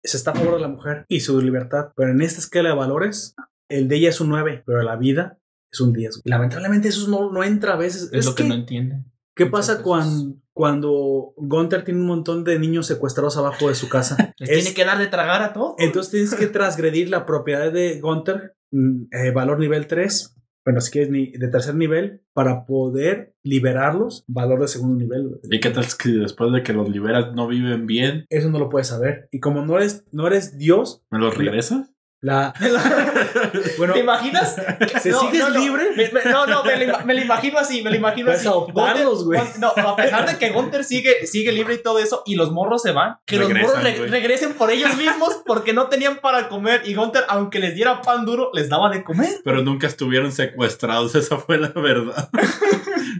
[0.03, 1.93] Se está a favor de la mujer y su libertad.
[1.95, 3.35] Pero en esta escala de valores,
[3.77, 5.39] el de ella es un 9, pero la vida
[5.71, 6.21] es un 10.
[6.23, 8.03] Y lamentablemente eso no, no entra a veces.
[8.11, 9.05] Es, Es lo que, que, no entienden.
[9.35, 14.33] ¿Qué pasa cuando, cuando Gunther tiene un montón de niños secuestrados abajo de su casa?
[14.37, 15.75] Les Es- tiene que dar de tragar a todo.
[15.79, 20.35] Entonces tienes que transgredir la propiedad de Gunther, mm, eh, valor nivel 3,
[20.65, 25.39] bueno, si quieres ni de tercer nivel, para poder liberarlos, valor de segundo nivel.
[25.51, 28.25] ¿Y qué tal que después de que los liberas no viven bien?
[28.29, 29.27] Eso no lo puedes saber.
[29.31, 31.91] Y como no eres, no eres Dios, ¿Me los regresas?
[32.25, 32.53] La,
[33.77, 34.55] bueno, ¿Te imaginas?
[35.01, 35.89] ¿Se sigues libre?
[35.97, 39.23] Me- me- no, no, me lo, me lo imagino así, me lo imagino Puedes así.
[39.25, 39.41] güey.
[39.59, 42.81] No, a pesar de que Gunter sigue, sigue libre y todo eso, y los morros
[42.81, 46.83] se van, que los morros re- regresen por ellos mismos porque no tenían para comer.
[46.85, 49.41] Y Gunter, aunque les diera pan duro, les daba de comer.
[49.43, 52.29] Pero nunca estuvieron secuestrados, esa fue la verdad.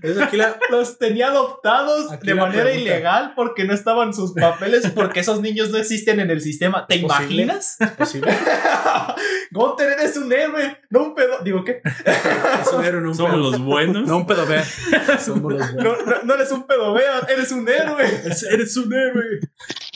[0.02, 2.82] es aquí la, Los tenía adoptados Aquí de manera pregunta.
[2.82, 6.86] ilegal porque no estaban sus papeles, porque esos niños no existen en el sistema.
[6.88, 7.44] ¿Te ¿Es posible?
[7.44, 7.78] imaginas?
[7.98, 8.32] posible.
[9.52, 11.40] Gunter, eres un héroe, no un pedo.
[11.44, 11.82] Digo, ¿qué?
[11.86, 13.52] Es un héroe, no un Somos pedo.
[13.52, 14.08] los buenos.
[14.08, 14.64] No un pedo, vea.
[15.20, 15.98] Somos los buenos.
[16.06, 18.04] No, no, no eres un pedo, vean, eres un héroe.
[18.26, 19.40] Es- Eres un héroe.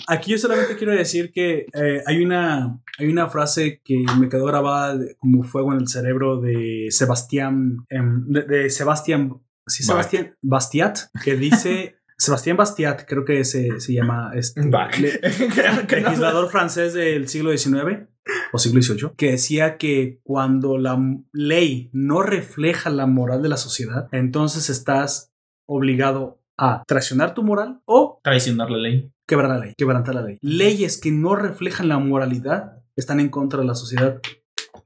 [0.08, 4.46] Aquí yo solamente quiero decir que eh, hay, una, hay una frase que me quedó
[4.46, 9.34] grabada de- como fuego en el cerebro de Sebastián, em, de, de Sebastián,
[9.68, 9.84] sí.
[9.84, 15.20] Sebastián Bastiat, que dice, Sebastián Bastiat, creo que se, se llama este, le-
[16.02, 18.08] legislador francés del siglo XIX
[18.52, 21.00] o siglo XVIII, que decía que cuando la
[21.32, 25.32] ley no refleja la moral de la sociedad, entonces estás
[25.68, 29.12] obligado a traicionar tu moral o Traicionar la ley.
[29.28, 30.38] quebrar la ley, quebrantar la ley.
[30.42, 34.20] Leyes que no reflejan la moralidad están en contra de la sociedad.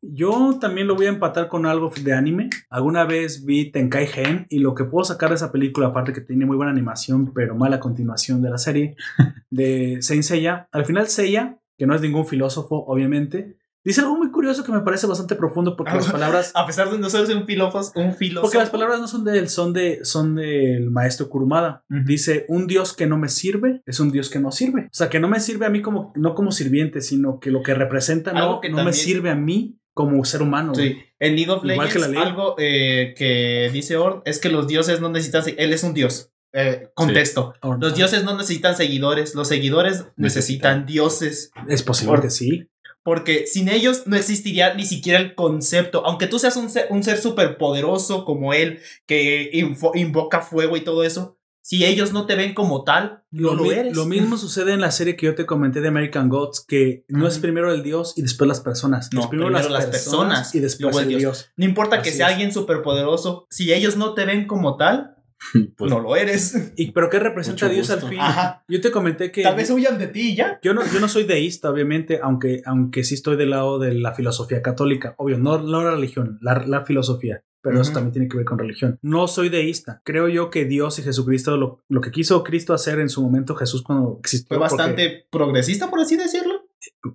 [0.02, 2.50] Yo también lo voy a empatar con algo de anime.
[2.70, 6.22] Alguna vez vi Tenkai Gen y lo que puedo sacar de esa película, aparte que
[6.22, 8.96] tiene muy buena animación, pero mala continuación de la serie,
[9.50, 10.68] de Saint Seiya.
[10.72, 14.82] Al final Seiya, que no es ningún filósofo, obviamente, dice algo muy curioso que me
[14.82, 16.52] parece bastante profundo porque las palabras...
[16.56, 18.44] A pesar de no ser un filósofo, un filósofo.
[18.44, 21.84] Porque las palabras no son de él, son de son del maestro Kurumada.
[21.90, 24.86] Dice, un dios que no me sirve es un dios que no sirve.
[24.86, 27.64] O sea, que no me sirve a mí como no como sirviente, sino que lo
[27.64, 30.74] que representa Algo no, que no me sirve a mí como ser humano.
[30.76, 34.50] Sí, en League of Igual Legends que la algo eh, que dice Orn es que
[34.50, 35.44] los dioses no necesitan...
[35.58, 36.32] Él es un dios.
[36.54, 37.54] Eh, contexto.
[37.80, 41.52] Los dioses no necesitan seguidores, los seguidores necesitan dioses.
[41.70, 42.68] Es posible Por- que sí.
[43.04, 46.06] Porque sin ellos no existiría ni siquiera el concepto.
[46.06, 49.50] Aunque tú seas un ser, un ser súper poderoso como él, que
[49.96, 53.96] invoca fuego y todo eso, si ellos no te ven como tal, no lo, eres.
[53.96, 57.28] lo mismo sucede en la serie que yo te comenté de American Gods, que no
[57.28, 59.10] es primero el dios y después las personas.
[59.14, 61.52] No, es primero, primero las, las personas, personas, y después luego el el dios.
[61.56, 62.34] No importa que sea es.
[62.34, 65.16] alguien súper poderoso, si ellos no te ven como tal,
[65.78, 66.74] Pues, no lo eres.
[66.76, 68.20] Y, ¿Pero qué representa Dios al fin?
[68.20, 68.64] Ajá.
[68.68, 69.44] Yo te comenté que...
[69.44, 70.60] Tal vez huyan de ti ya.
[70.62, 74.14] Yo no, yo no soy deísta, obviamente, aunque, aunque sí estoy del lado de la
[74.14, 75.16] filosofía católica.
[75.18, 77.44] Obvio, no, no la religión, la, la filosofía.
[77.62, 78.98] Pero eso también tiene que ver con religión.
[79.02, 80.02] No soy deísta.
[80.04, 83.56] Creo yo que Dios y Jesucristo, lo, lo que quiso Cristo hacer en su momento
[83.56, 84.58] Jesús cuando existió.
[84.58, 86.54] Fue porque- bastante progresista, por así decirlo.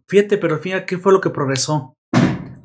[0.06, 1.94] fíjate, pero al final, ¿qué fue lo que progresó?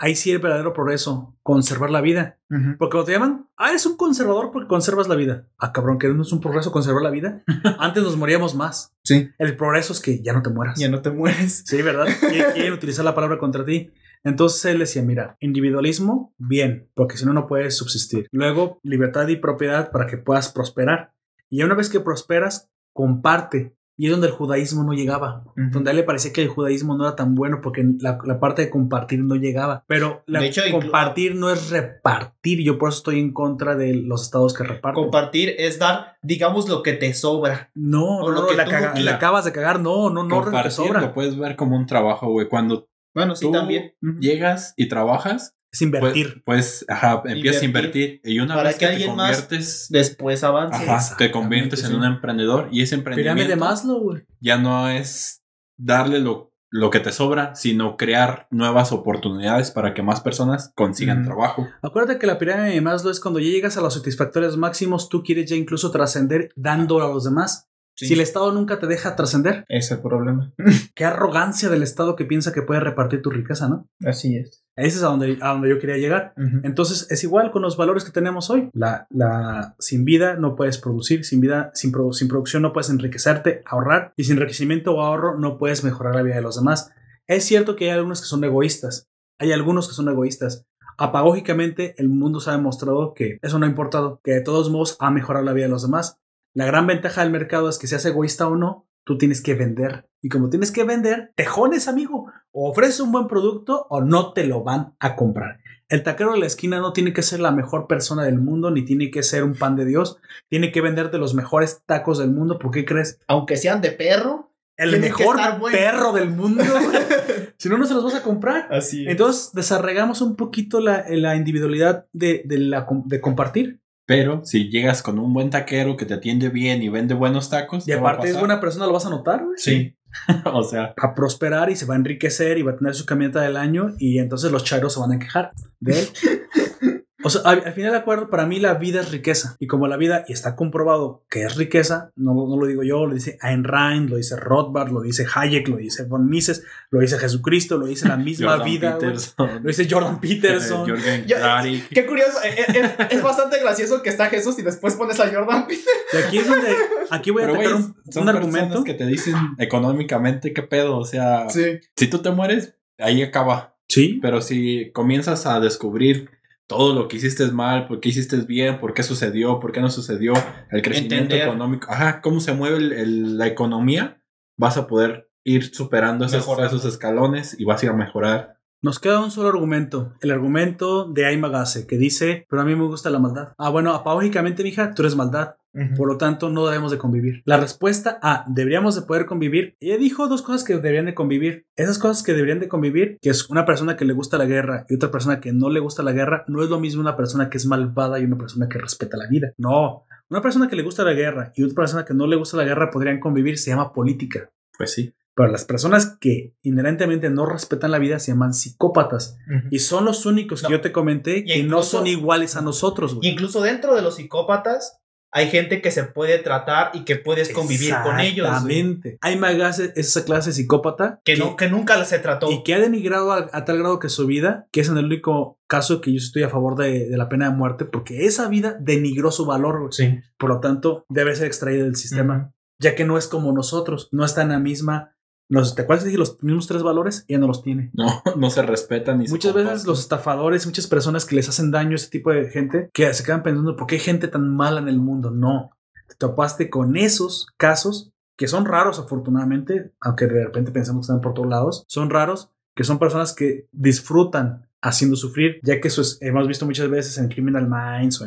[0.04, 2.40] Ahí sí el verdadero progreso, conservar la vida.
[2.80, 5.46] Porque cuando te llaman, ah, eres un conservador porque conservas la vida.
[5.60, 7.44] Ah, cabrón, que no es un progreso conservar la vida.
[7.80, 8.94] Antes nos moríamos más.
[9.04, 9.30] Sí.
[9.38, 10.80] El progreso es que ya no te mueras.
[10.80, 11.64] Ya no te mueres.
[11.68, 12.08] Sí, ¿verdad?
[12.54, 13.92] Quieren utilizar la palabra contra ti.
[14.24, 18.28] Entonces él decía, mira, individualismo, bien, porque si no, no puedes subsistir.
[18.32, 21.14] Luego, libertad y propiedad para que puedas prosperar.
[21.50, 23.76] Y una vez que prosperas, comparte.
[23.98, 25.44] Y es donde el judaísmo no llegaba.
[25.56, 28.40] Donde a él le parecía que el judaísmo no era tan bueno porque la, la
[28.40, 29.84] parte de compartir no llegaba.
[29.86, 32.64] Pero la, De hecho, compartir no es repartir.
[32.64, 35.04] Yo por eso estoy en contra de los estados que reparten.
[35.04, 37.70] Compartir es dar, digamos, lo que te sobra.
[37.76, 39.80] no, o no, lo no, que la, tú- caga- la acabas de cagar.
[39.80, 41.02] No, no, no, te compartir sobra.
[41.02, 42.48] lo puedes ver como un trabajo, güey.
[42.48, 43.94] Cuando Bueno, sí, tú también.
[44.20, 46.42] llegas y trabajas, Es pues, invertir.
[46.46, 48.22] pues ajá, empiezas a Invertir.
[48.24, 50.90] Y una Para vez que que, te alguien más conviertes, Después avance.
[50.90, 51.96] ajá, te conviertes en sí.
[51.96, 54.24] un emprendedor y ese Pirámide de emprendimiento Maslow, güey.
[54.40, 55.42] ya no es
[55.78, 61.24] darle lo, lo que te sobra, sino crear nuevas oportunidades para que más personas consigan
[61.26, 61.68] trabajo.
[61.82, 65.22] Acuérdate que la pirámide de Maslow es cuando ya llegas a los satisfactorios máximos, tú
[65.24, 67.68] quieres ya incluso trascender dando a los demás.
[67.96, 68.08] Sí.
[68.08, 70.52] Si el Estado nunca te deja trascender, Ese es el problema.
[70.96, 73.88] qué arrogancia del Estado que piensa que puede repartir tu riqueza, ¿no?
[74.06, 74.64] Así es.
[74.76, 76.34] Ese es a donde, a donde yo quería llegar.
[76.64, 78.70] Entonces es igual con los valores que tenemos hoy.
[78.74, 82.90] La, la, sin vida no puedes producir, sin vida, sin, produ- sin producción no puedes
[82.90, 86.92] enriquecerte, ahorrar, y sin enriquecimiento o ahorro no puedes mejorar la vida de los demás.
[87.28, 89.10] Es cierto que hay algunos que son egoístas,
[89.40, 90.66] hay algunos que son egoístas.
[90.98, 94.96] Apagógicamente el mundo se ha demostrado que eso no ha importado, que de todos modos
[95.00, 96.18] ha mejorado la vida de los demás.
[96.54, 100.08] La gran ventaja del mercado es que seas egoísta o no, tú tienes que vender.
[100.22, 102.32] Y como tienes que vender, tejones, amigo.
[102.52, 105.60] O ofreces un buen producto o no te lo van a comprar.
[105.88, 108.86] El taquero de la esquina no tiene que ser la mejor persona del mundo, ni
[108.86, 110.18] tiene que ser un pan de Dios.
[110.50, 112.60] Tiene que venderte los mejores tacos del mundo.
[112.60, 113.20] ¿Por qué crees?
[113.28, 114.54] Aunque sean de perro.
[114.78, 115.38] El mejor
[115.72, 116.64] perro del mundo.
[117.58, 118.68] si no, no se los vas a comprar.
[118.72, 123.81] Así Entonces, desarregamos un poquito la, la individualidad de, de la, com- de compartir.
[124.06, 127.88] Pero si llegas con un buen taquero que te atiende bien y vende buenos tacos,
[127.88, 129.58] Y ¿qué va a aparte es buena persona, lo vas a notar, güey.
[129.58, 129.96] Sí.
[130.46, 133.42] o sea, a prosperar y se va a enriquecer y va a tener su camioneta
[133.42, 136.08] del año y entonces los chairos se van a quejar de él.
[137.24, 139.56] O sea, al, al final de acuerdo, para mí la vida es riqueza.
[139.60, 143.06] Y como la vida, y está comprobado que es riqueza, no, no lo digo yo,
[143.06, 147.00] lo dice Ayn Rand, lo dice Rothbard, lo dice Hayek, lo dice von Mises, lo
[147.00, 148.98] dice Jesucristo, lo dice la misma Jordan vida,
[149.38, 150.90] lo dice Jordan Peterson.
[150.98, 151.90] eh, Ya- Klarik.
[151.90, 155.28] Qué curioso, eh, eh, eh, es bastante gracioso que está Jesús y después pones a
[155.32, 155.94] Jordan Peterson.
[156.14, 156.76] Y aquí es donde,
[157.10, 158.84] aquí voy a güey, un, son un argumento.
[158.84, 160.98] que te dicen económicamente qué pedo.
[160.98, 161.80] O sea, Sí.
[161.96, 163.76] si tú te mueres, ahí acaba.
[163.88, 166.30] Sí, Pero si comienzas a descubrir
[166.72, 169.90] todo lo que hiciste mal, por qué hiciste bien, por qué sucedió, por qué no
[169.90, 170.32] sucedió,
[170.72, 171.48] el crecimiento Entender.
[171.50, 174.22] económico, ajá, cómo se mueve el- el- la economía,
[174.58, 178.58] vas a poder ir superando esos, esos escalones y vas a ir a mejorar.
[178.84, 182.88] Nos queda un solo argumento, el argumento de Aymagase, que dice, pero a mí me
[182.88, 183.54] gusta la maldad.
[183.60, 185.56] Ah, bueno, apológicamente, mija, tú eres maldad,
[185.96, 187.44] por lo tanto no debemos de convivir.
[187.46, 191.68] La respuesta a, deberíamos de poder convivir, ella dijo dos cosas que deberían de convivir.
[191.76, 194.88] Esas cosas que deberían de convivir, que es una persona que le gusta la guerra
[194.90, 197.52] y otra persona que no le gusta la guerra, no es lo mismo una persona
[197.52, 199.54] que es malvada y una persona que respeta la vida.
[199.60, 202.58] No, una persona que le gusta la guerra y otra persona que no le gusta
[202.58, 204.50] la guerra podrían convivir, se llama política.
[204.76, 205.14] Pues sí.
[205.42, 209.38] Pero las personas que inherentemente no respetan la vida se llaman psicópatas.
[209.70, 210.70] Y son los únicos No.
[210.70, 213.30] que yo te comenté Y que no son iguales a nosotros, güey.
[213.30, 214.98] Incluso dentro de los psicópatas
[215.34, 218.46] hay gente que se puede tratar y que puedes convivir con ellos.
[218.48, 219.18] Exactamente.
[219.22, 222.52] Hay Magas es esa clase de psicópata Que, no, que nunca se trató.
[222.52, 225.06] y que ha denigrado a, a tal grado que su vida, que es en el
[225.06, 228.50] único caso que yo estoy a favor de, de la pena de muerte, porque esa
[228.50, 229.88] vida denigró su valor.
[229.94, 230.20] Sí.
[230.38, 234.26] por lo tanto debe ser extraída del sistema, ya que no es como nosotros, no
[234.26, 235.16] está en la misma.
[235.52, 237.26] Los, ¿Te acuerdas que dije los mismos tres valores?
[237.28, 237.92] Ella no los tiene.
[237.94, 238.08] No,
[238.38, 241.92] no se respetan ni se Muchas veces los estafadores, muchas personas que les hacen daño
[241.92, 244.80] a este tipo de gente, que se quedan pensando, ¿por qué hay gente tan mala
[244.80, 245.30] en el mundo?
[245.30, 245.72] No,
[246.08, 251.22] te topaste con esos casos que son raros afortunadamente, aunque de repente pensamos que están
[251.22, 256.02] por todos lados, son raros, que son personas que disfrutan haciendo sufrir, ya que eso
[256.02, 258.26] es- hemos visto muchas veces en Criminal Minds o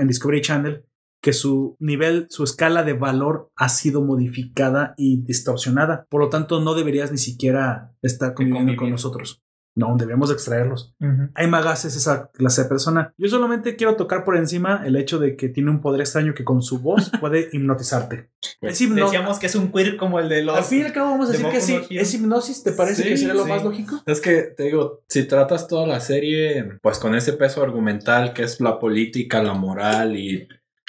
[0.00, 0.84] en Discovery Channel,
[1.20, 6.06] que su nivel, su escala de valor ha sido modificada y distorsionada.
[6.10, 9.42] Por lo tanto, no deberías ni siquiera estar conviviendo con nosotros.
[9.76, 10.96] No, debemos de extraerlos.
[10.98, 11.30] Ujú.
[11.36, 13.12] Hay Magas es esa clase de persona.
[13.16, 16.42] Yo solamente quiero tocar por encima el hecho de que tiene un poder extraño que
[16.42, 18.28] con su voz puede hipnotizarte.
[18.58, 20.56] Pues, es hipno- Decíamos que es un queer como el de los.
[20.56, 21.78] Al fin y al cabo vamos a de decir que sí.
[21.96, 22.64] ¿Es hipnosis?
[22.64, 23.48] ¿Te parece Sí, que sería lo sí.
[23.50, 24.02] más lógico?
[24.04, 28.42] Es que te digo, si tratas toda la serie, pues con ese peso argumental que
[28.42, 30.48] es la política, la moral y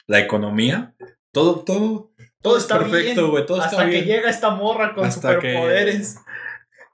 [0.09, 0.93] la economía,
[1.31, 5.05] todo, todo, Todo está perfecto, bien, güey, todo hasta está que llega esta morra con
[5.05, 6.17] Hasta que- superpoderes.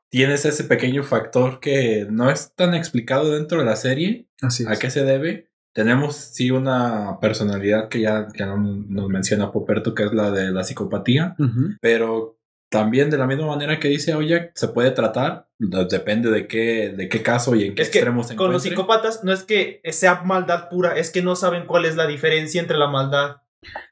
[0.09, 4.27] Tienes ese pequeño factor que no es tan explicado dentro de la serie.
[4.41, 5.49] Así ¿A qué se debe?
[5.73, 10.63] Tenemos sí una personalidad que ya, ya nos menciona Poperto, que es la de la
[10.63, 11.35] psicopatía,
[11.81, 12.34] pero
[12.69, 17.07] también de la misma manera que dice Oyak, se puede tratar, depende de qué, de
[17.09, 19.81] qué caso y en qué Es que extremo se con los psicópatas no es que
[19.91, 23.37] sea maldad pura, es que no saben cuál es la diferencia entre la maldad.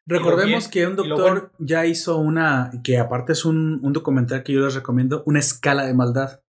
[0.06, 4.60] Recordemos que un doctor ya hizo una, que aparte es un, un documental que yo
[4.66, 6.42] les recomiendo, una escala de maldad.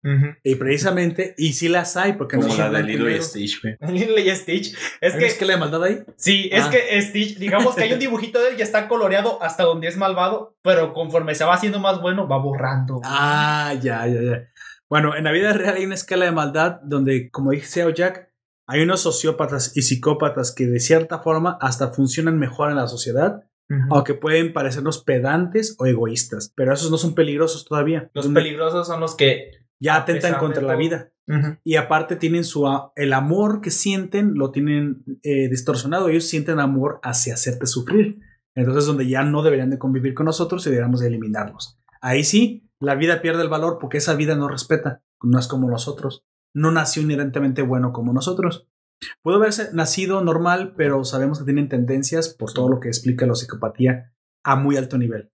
[0.42, 3.22] Y precisamente, y sí las hay, porque Como no la de Lilo y.
[3.22, 3.76] Stitch, güey.
[3.92, 4.74] Lilo y Stitch.
[5.00, 5.98] Es ¿Hay que una escala de maldad ahí?
[6.16, 6.70] sí, es Ah.
[6.70, 9.96] que Stitch, digamos que hay un dibujito de él y está coloreado hasta donde es
[9.96, 13.00] malvado, pero conforme se va haciendo más bueno, va borrando.
[13.04, 14.48] Ah, ya, ya, ya.
[14.90, 18.30] Bueno, en la vida real hay una escala de maldad donde, como dice Jack,
[18.67, 23.44] hay unos sociópatas y psicópatas que de cierta forma hasta funcionan mejor en la sociedad,
[23.68, 23.94] Ujú.
[23.94, 28.10] aunque pueden parecernos pedantes o egoístas, pero esos no son peligrosos todavía.
[28.15, 29.51] Los peligrosos son los que.
[29.81, 31.10] ya atentan contra la vida.
[31.65, 36.09] Y aparte tienen su el amor que sienten, lo tienen eh, distorsionado.
[36.10, 38.18] Ellos sienten amor hacia hacerte sufrir.
[38.55, 41.78] Entonces, donde ya no deberían de convivir con nosotros y deberíamos de eliminarlos.
[42.02, 45.02] Ahí sí, la vida pierde el valor porque esa vida no respeta.
[45.23, 46.25] No es como nosotros.
[46.55, 48.66] No nació inherentemente bueno como nosotros.
[49.23, 53.34] Pudo haberse nacido normal, pero sabemos que tienen tendencias por todo lo que explica la
[53.34, 54.15] psicopatía
[54.47, 55.31] a muy alto nivel.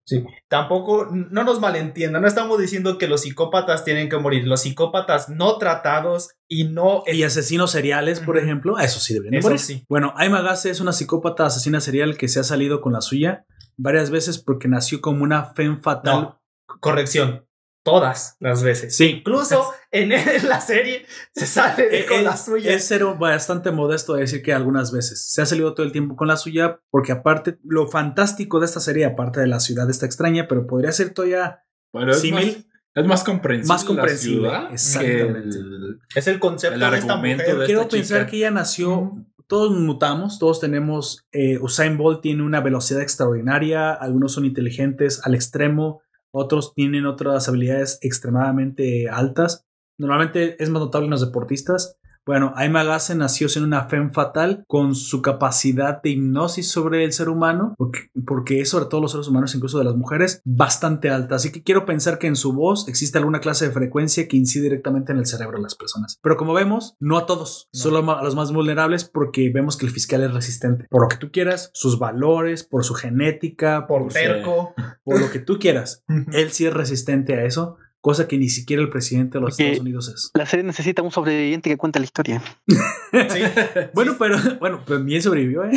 [0.49, 4.47] Tampoco, no nos malentiendan, no estamos diciendo que los psicópatas tienen que morir.
[4.47, 7.03] Los psicópatas no tratados y no.
[7.07, 9.61] Y asesinos seriales, por ejemplo, a eso sí deberían de Eso morir.
[9.61, 9.85] sí.
[9.89, 13.45] Bueno, Aima Gase es una psicópata asesina serial que se ha salido con la suya
[13.77, 16.23] varias veces porque nació como una femme fatal.
[16.23, 16.43] No,
[16.81, 17.47] corrección.
[17.83, 18.95] Todas las veces.
[18.95, 19.07] Sí.
[19.21, 22.73] Incluso en, en la serie se sale de Eh, con eh, la suya.
[22.73, 26.15] Es ser bastante modesto de decir que algunas veces se ha salido todo el tiempo
[26.17, 30.05] con la suya porque aparte lo fantástico de esta serie, aparte de la ciudad está
[30.07, 32.47] extraña, pero podría ser todavía Pero es símil.
[32.57, 33.69] más, es más comprensible.
[33.69, 35.59] Más comprensible, la ciudad exactamente.
[35.59, 37.59] el- es el concepto el de esta argumento mujer.
[37.61, 38.31] de Quiero esta pensar chica.
[38.31, 39.13] que ella nació,
[39.47, 45.35] todos mutamos, todos tenemos, eh, Usain Bolt tiene una velocidad extraordinaria, algunos son inteligentes al
[45.35, 46.03] extremo,
[46.33, 49.67] otros tienen otras habilidades extremadamente altas.
[49.99, 52.00] Normalmente es más notable en los deportistas.
[52.31, 57.29] Bueno, Aimagase nació siendo una femme fatal con su capacidad de hipnosis sobre el ser
[57.29, 61.35] humano, porque, porque es sobre todo los seres humanos, incluso de las mujeres, bastante alta.
[61.35, 64.63] Así que quiero pensar que en su voz existe alguna clase de frecuencia que incide
[64.63, 66.21] directamente en el cerebro de las personas.
[66.23, 67.81] Pero como vemos, no a todos, No.
[67.81, 70.87] solo a los más vulnerables, porque vemos que el fiscal es resistente.
[70.89, 74.73] Por lo que tú quieras, sus valores, por su genética, Por por, terco.
[75.03, 76.05] por lo que tú quieras.
[76.33, 79.63] Él sí es resistente a eso, cosa que ni siquiera el presidente de los Porque-
[79.65, 80.31] Estados Unidos es.
[80.35, 82.43] La serie necesita un sobreviviente que cuente la historia.
[82.67, 82.77] Sí,
[83.95, 85.73] Bueno, pero bueno, pues ni él sobrevivió, ¿eh?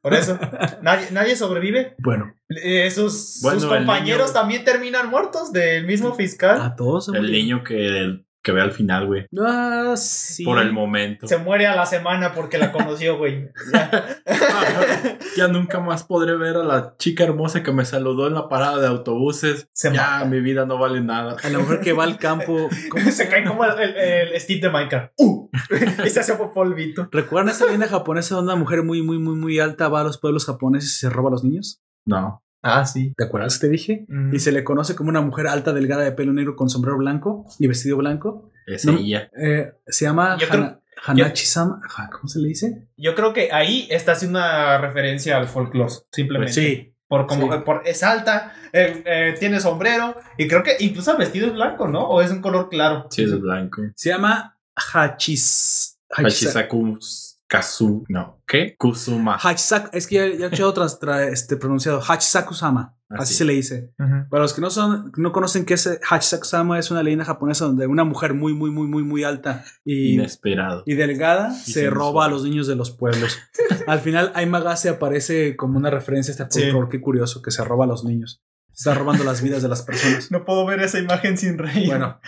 [0.00, 0.38] por eso.
[0.82, 1.94] Nadie, nadie sobrevive.
[1.98, 6.60] Bueno, Eh, sus, Bueno, sus el compañeros niño- también terminan muertos del mismo fiscal.
[6.62, 9.26] a todos se El niño que, que ve al final, güey.
[9.38, 10.42] Ah, sí.
[10.42, 11.26] Por el momento.
[11.26, 13.50] Se muere a la semana porque la conoció, güey.
[13.74, 14.06] Ya.
[15.36, 18.80] Ya nunca más podré ver a la chica hermosa que me saludó en la parada
[18.80, 19.68] de autobuses.
[19.72, 20.24] Se ya, mata.
[20.24, 21.36] mi vida no vale nada.
[21.42, 22.68] A la mujer que va al campo.
[22.90, 23.96] ¿cómo se cae como el, el-
[24.32, 25.12] el Steve de Minecraft.
[25.18, 25.50] ¡Uh!
[26.06, 27.08] y se hace polvito.
[27.12, 30.18] ¿Recuerdan esa leyenda japonesa donde una mujer muy, muy, muy, muy alta va a los
[30.18, 31.82] pueblos japoneses y se roba a los niños?
[32.06, 32.42] No.
[32.62, 33.14] Ah, sí.
[33.16, 34.06] ¿Te acuerdas que te dije?
[34.32, 37.46] Y se le conoce como una mujer alta, delgada, de pelo negro, con sombrero blanco
[37.58, 38.50] y vestido blanco.
[38.66, 38.98] Es No.
[38.98, 39.30] ella.
[39.40, 41.80] Eh, se llama Yo Hana- Hanachi-sama.
[42.12, 42.88] ¿Cómo se le dice?
[42.96, 46.52] Yo creo que ahí está haciendo una referencia al folclore, simplemente.
[46.52, 46.94] Sí.
[47.06, 47.60] Por como Sí.
[47.64, 51.88] por, es alta, eh, eh, tiene sombrero y creo que incluso el vestido es blanco,
[51.88, 52.06] ¿no?
[52.06, 53.06] O es un color claro.
[53.10, 53.80] Sí, es blanco.
[53.94, 54.58] Se llama
[54.92, 55.98] Hachis.
[57.48, 58.04] Kazu.
[58.08, 58.40] No.
[58.46, 58.76] ¿Qué?
[58.78, 59.36] Kusuma.
[59.42, 59.88] Hachisaku.
[59.92, 62.00] Es que ya, ya he escuchado tras, tra- este, pronunciado.
[62.00, 62.94] Hachisaku-sama.
[63.10, 63.34] Así Así.
[63.36, 63.94] se le dice.
[64.28, 67.86] Para los que no son, no conocen qué es Hachisaku-sama, es una leyenda japonesa donde
[67.86, 70.82] una mujer muy, muy, muy, muy, muy alta y, Inesperado.
[70.84, 73.38] y delgada Y se roba a los niños de los pueblos.
[73.86, 76.60] Al final, Aimagase aparece como una referencia a este Sí.
[76.66, 76.90] folclore.
[76.90, 78.42] Qué curioso que se roba a los niños.
[78.74, 80.30] Se está robando las vidas de las personas.
[80.30, 81.86] No puedo ver esa imagen sin reír.
[81.88, 82.20] Bueno,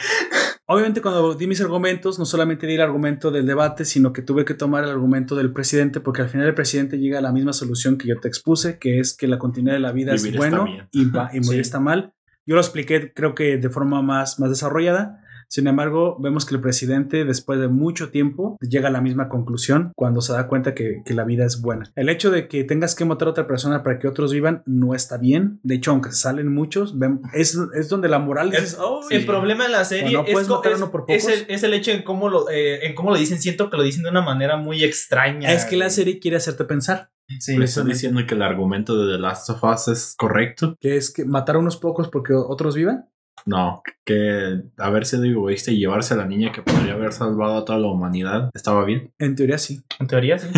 [0.72, 4.44] obviamente cuando di mis argumentos, no solamente di el argumento del debate, sino que tuve
[4.44, 7.52] que tomar el argumento del presidente, porque al final el presidente llega a la misma
[7.52, 10.36] solución que yo te expuse, que es que la continuidad de la vida Vivir es
[10.36, 11.60] bueno y, va- y morir Sí.
[11.60, 12.14] está mal.
[12.46, 15.22] Yo lo expliqué, creo que de forma más, más desarrollada.
[15.50, 19.90] Sin embargo, vemos que el presidente, después de mucho tiempo, llega a la misma conclusión
[19.96, 21.90] cuando se da cuenta que, que la vida es buena.
[21.96, 24.94] El hecho de que tengas que matar a otra persona para que otros vivan no
[24.94, 25.58] está bien.
[25.64, 29.26] De hecho, aunque salen muchos, ven- es, es donde la moral "Oh, El sí".
[29.26, 30.46] problema de la serie es, es-
[30.90, 33.40] por es el, es el hecho en cómo, lo, eh, en cómo lo dicen.
[33.40, 35.52] Siento que lo dicen de una manera muy extraña.
[35.52, 37.56] Es que la serie quiere hacerte pensar Sí.
[37.56, 40.76] ¿Me estás diciendo que el argumento de The Last of Us es correcto?
[40.80, 43.06] que es que matar a unos pocos porque otros vivan.
[43.46, 47.64] No, que haber sido egoísta y llevarse a la niña que podría haber salvado a
[47.64, 49.12] toda la humanidad estaba bien.
[49.18, 49.82] En teoría sí.
[49.98, 50.48] En teoría, sí.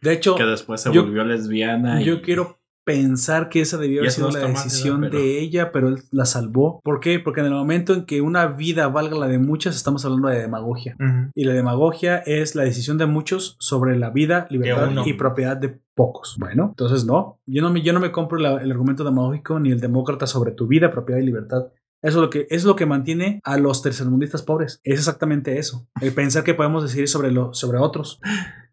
[0.00, 2.00] De hecho, Que después se yo- volvió lesbiana.
[2.00, 5.70] y- yo quiero pensar que esa debió haber sido no la mal, decisión de ella,
[5.70, 6.80] pero él la salvó.
[6.82, 7.20] ¿Por qué?
[7.20, 10.40] Porque en el momento en que una vida valga la de muchas, estamos hablando de
[10.40, 10.96] demagogia.
[11.32, 15.78] Y la demagogia es la decisión de muchos sobre la vida, libertad y propiedad de
[15.94, 16.36] pocos.
[16.40, 17.38] Bueno, entonces no.
[17.46, 20.50] Yo no me, yo no me compro la- el argumento demagógico ni el demócrata sobre
[20.50, 21.66] tu vida, propiedad y libertad.
[22.02, 24.80] Eso es lo que, es lo que mantiene a los tercermundistas pobres.
[24.84, 25.88] Es exactamente eso.
[26.00, 28.20] El pensar que podemos decidir sobre, lo, sobre otros.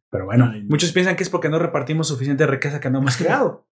[0.10, 3.16] Pero bueno, Ay, muchos piensan que es porque no repartimos suficiente riqueza que no hemos
[3.18, 3.68] creado.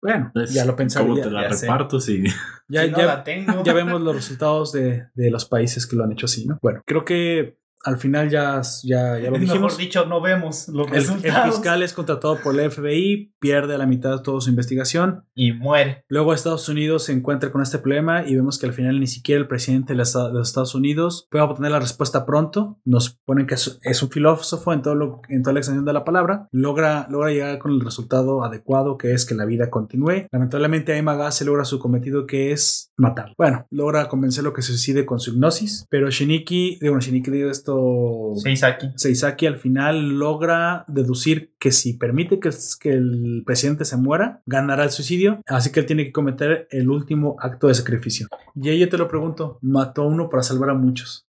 [0.00, 1.04] Bueno, Es ya lo pensaba.
[1.06, 2.00] ¿Cómo Ya, te la ya reparto?
[2.00, 2.24] Sí.
[2.68, 3.62] ya- Si no ya- la tengo.
[3.64, 6.58] ya vemos los resultados de, de los países que lo han hecho así, ¿no?
[6.62, 9.72] Bueno, creo que al final ya, ya, ya lo dijimos.
[9.72, 11.54] Mejor dicho, no vemos los El, el resultados.
[11.54, 15.24] fiscal es contratado por la FBI, pierde a la mitad de toda su investigación.
[15.34, 16.04] Y muere.
[16.08, 19.40] Luego Estados Unidos se encuentra con este problema y vemos que al final ni siquiera
[19.40, 20.14] el presidente de los
[20.48, 22.78] Estados Unidos puede obtener la respuesta pronto.
[22.84, 26.04] Nos ponen que es, un filósofo en, todo lo, en toda la extensión de la
[26.04, 26.48] palabra.
[26.52, 30.26] Logra, logra llegar con el resultado adecuado que es que la vida continúe.
[30.32, 33.34] Lamentablemente Aimaga se logra su cometido que es matar.
[33.36, 35.86] Bueno, logra convencerlo que se suicide con su hipnosis.
[35.90, 38.32] Pero Shiniki, digo, no, Shiniki digo esto...
[38.36, 38.90] Seisaki.
[38.96, 44.84] Seisaki al final logra deducir que si permite que, que el presidente se muera, ganará
[44.84, 45.40] el suicidio.
[45.46, 48.28] Así que él tiene que cometer el último acto de sacrificio.
[48.54, 51.27] Y ahí yo te lo pregunto, mató a uno para salvar a muchos.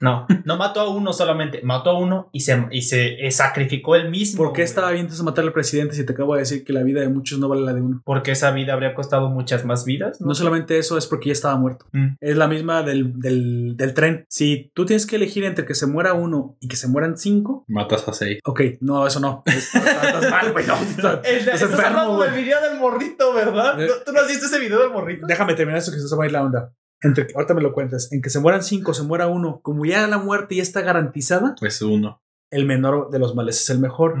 [0.00, 1.60] No, no mató a uno solamente.
[1.62, 4.38] Mató a uno y se, y se eh, sacrificó él mismo.
[4.44, 4.64] ¿Por qué güey.
[4.64, 7.08] estaba bien entonces matar al presidente si te acabo de decir que la vida de
[7.08, 8.02] muchos no vale la de uno?
[8.04, 10.20] Porque esa vida habría costado muchas más vidas.
[10.20, 11.86] No solamente eso, es porque ya estaba muerto.
[11.92, 12.16] Mm.
[12.20, 14.26] Es la misma del, del, del tren.
[14.28, 17.64] Si tú tienes que elegir entre que se muera uno y que se mueran cinco,
[17.68, 18.38] Matas a seis.
[18.44, 19.42] ok, no, eso no.
[19.46, 20.66] Es- Estás mal, güey.
[20.66, 22.30] no, estás- El de- estás estás enfermo, hablando güey.
[22.32, 23.80] del video del morrito, ¿verdad?
[23.80, 23.86] Eh.
[23.88, 25.26] ¿No- ¿Tú no has visto ese video del morrito?
[25.26, 26.72] Déjame terminar eso que se va a ir la onda.
[27.02, 28.10] Entre, ahorita me lo cuentas.
[28.12, 29.60] En que se mueran cinco, se muera uno.
[29.62, 32.22] Como ya la muerte ya está garantizada, Es uno.
[32.50, 34.14] el menor de los males es el mejor.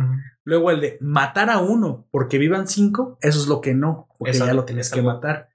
[0.44, 4.34] Luego el de matar a uno porque vivan cinco, eso es lo que no, porque
[4.38, 5.48] ya lo tienes que matar.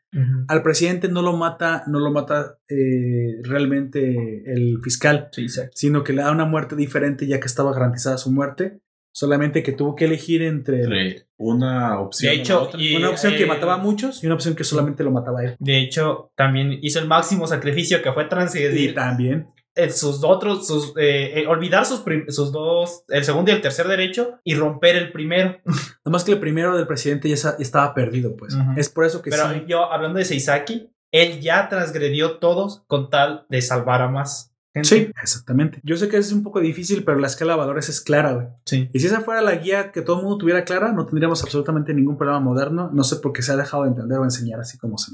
[0.50, 5.62] Al presidente no lo mata, no lo mata eh, realmente el fiscal, Sí, sí.
[5.74, 8.82] sino que le da una muerte diferente ya que estaba garantizada su muerte.
[9.14, 12.32] Solamente que tuvo que elegir entre Entre una opción.
[12.32, 12.80] De y hecho, otra.
[12.82, 15.42] y- una opción que eh, mataba a muchos y una opción que solamente lo mataba
[15.42, 15.56] a él.
[15.60, 19.48] De hecho, también hizo el máximo sacrificio que fue Y transgredir también.
[19.76, 23.88] eh, sus otros, sus, eh, eh, olvidar sus, sus dos, el segundo y el tercer
[23.88, 25.60] derecho y romper el primero.
[25.66, 28.56] Nada más que el primero del presidente ya estaba perdido, pues.
[28.78, 29.64] Es por eso que Pero sí.
[29.68, 34.90] yo, hablando de Seisaki, él ya transgredió todos con tal de salvar a más gente.
[34.90, 35.80] Sí, exactamente.
[35.84, 38.48] Yo sé que es un poco difícil, pero la escala de valores es clara, güey.
[38.66, 38.90] Sí.
[38.94, 41.94] Y si esa fuera la guía que todo el mundo tuviera clara, no tendríamos absolutamente
[41.94, 42.90] ningún problema moderno.
[42.94, 45.12] No sé por qué se ha dejado de entender o enseñar así como se,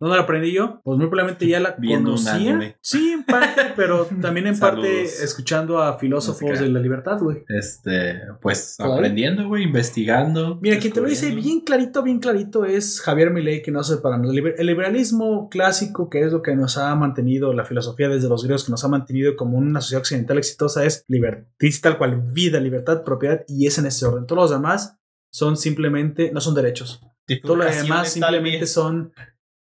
[0.00, 0.80] ¿Dónde la aprendí yo?
[0.84, 2.76] Pues muy probablemente ya la Viendo conocía.
[2.80, 7.44] Sí, en parte, pero también en parte escuchando a filósofos de la libertad, güey.
[7.48, 10.58] Este, pues aprendiendo, güey, investigando.
[10.60, 13.96] Mira, quien te lo dice bien clarito, bien clarito es Javier Milei, que no hace
[13.98, 14.32] para nada.
[14.32, 18.28] El liber- el liberalismo clásico, que es lo que nos ha mantenido, la filosofía desde
[18.28, 21.48] los griegos, que nos ha mantenido como una sociedad occidental exitosa, es libertad,
[21.82, 24.26] tal cual, vida, libertad, propiedad, y es en ese orden.
[24.26, 24.96] Todos los demás
[25.30, 27.00] son simplemente, no son derechos.
[27.42, 29.12] Todo lo demás simplemente son,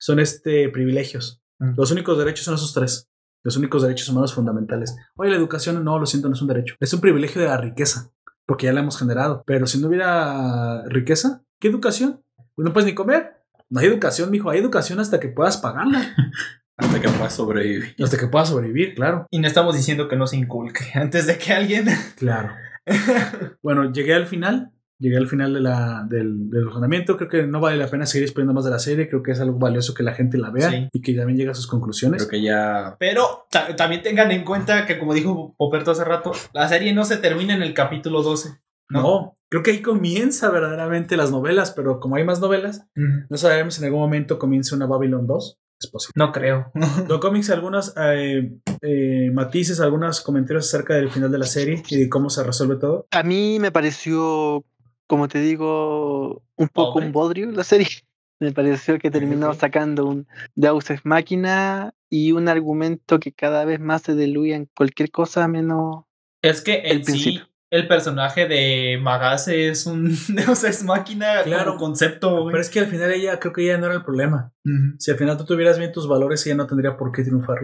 [0.02, 1.40] son este, privilegios.
[1.60, 1.74] Mm.
[1.76, 3.08] Los únicos derechos son esos tres.
[3.44, 4.96] Los únicos derechos humanos fundamentales.
[5.14, 6.74] Oye, la educación, no, lo siento, no es un derecho.
[6.80, 8.10] Es un privilegio de la riqueza,
[8.44, 9.44] porque ya la hemos generado.
[9.46, 12.20] Pero si no hubiera riqueza, ¿qué educación?
[12.56, 13.44] Pues no puedes ni comer.
[13.70, 14.50] No hay educación, mijo.
[14.50, 16.14] Hay educación hasta que puedas pagarla.
[16.78, 17.94] Hasta que puedas sobrevivir.
[18.02, 19.26] hasta que puedas sobrevivir, claro.
[19.30, 21.86] Y no estamos diciendo que no se inculque antes de que alguien.
[22.16, 22.50] Claro.
[23.62, 24.72] Bueno, llegué al final.
[25.02, 27.16] Llegué al final de la, del, del razonamiento.
[27.16, 29.08] Creo que no vale la pena seguir exponiendo más de la serie.
[29.08, 30.88] Creo que es algo valioso que la gente la vea Sí.
[30.92, 32.22] y que también llegue a sus conclusiones.
[32.26, 32.96] Creo que ya.
[33.00, 37.04] Pero ta- también tengan en cuenta que, como dijo Poperto hace rato, la serie no
[37.04, 38.50] se termina en el capítulo 12.
[38.90, 39.36] No.
[39.48, 43.80] creo que ahí comienza verdaderamente las novelas, pero como hay más novelas, no sabemos si
[43.80, 45.58] en algún momento comienza una Babylon 2.
[45.80, 46.12] Es posible.
[46.14, 46.70] No creo.
[47.08, 51.96] Don Comics, algunos eh, eh, matices, algunos comentarios acerca del final de la serie y
[51.98, 53.06] de cómo se resuelve todo.
[53.10, 54.64] A mí me pareció,
[55.12, 57.06] como te digo, un poco Pobre.
[57.06, 57.86] un bodrio la serie.
[58.40, 63.78] Me pareció que terminó sacando un Deus Ex Máquina y un argumento que cada vez
[63.78, 66.04] más se diluía en cualquier cosa menos.
[66.42, 67.48] Es que en El sí, principio.
[67.70, 71.76] el personaje de Magase es un Deus Ex Máquina Claro.
[71.76, 72.30] concepto.
[72.44, 72.52] güey.
[72.52, 74.50] Pero es que al final ella, creo que ella no era el problema.
[74.98, 77.58] Si al final tú tuvieras bien tus valores, ella no tendría por qué triunfar,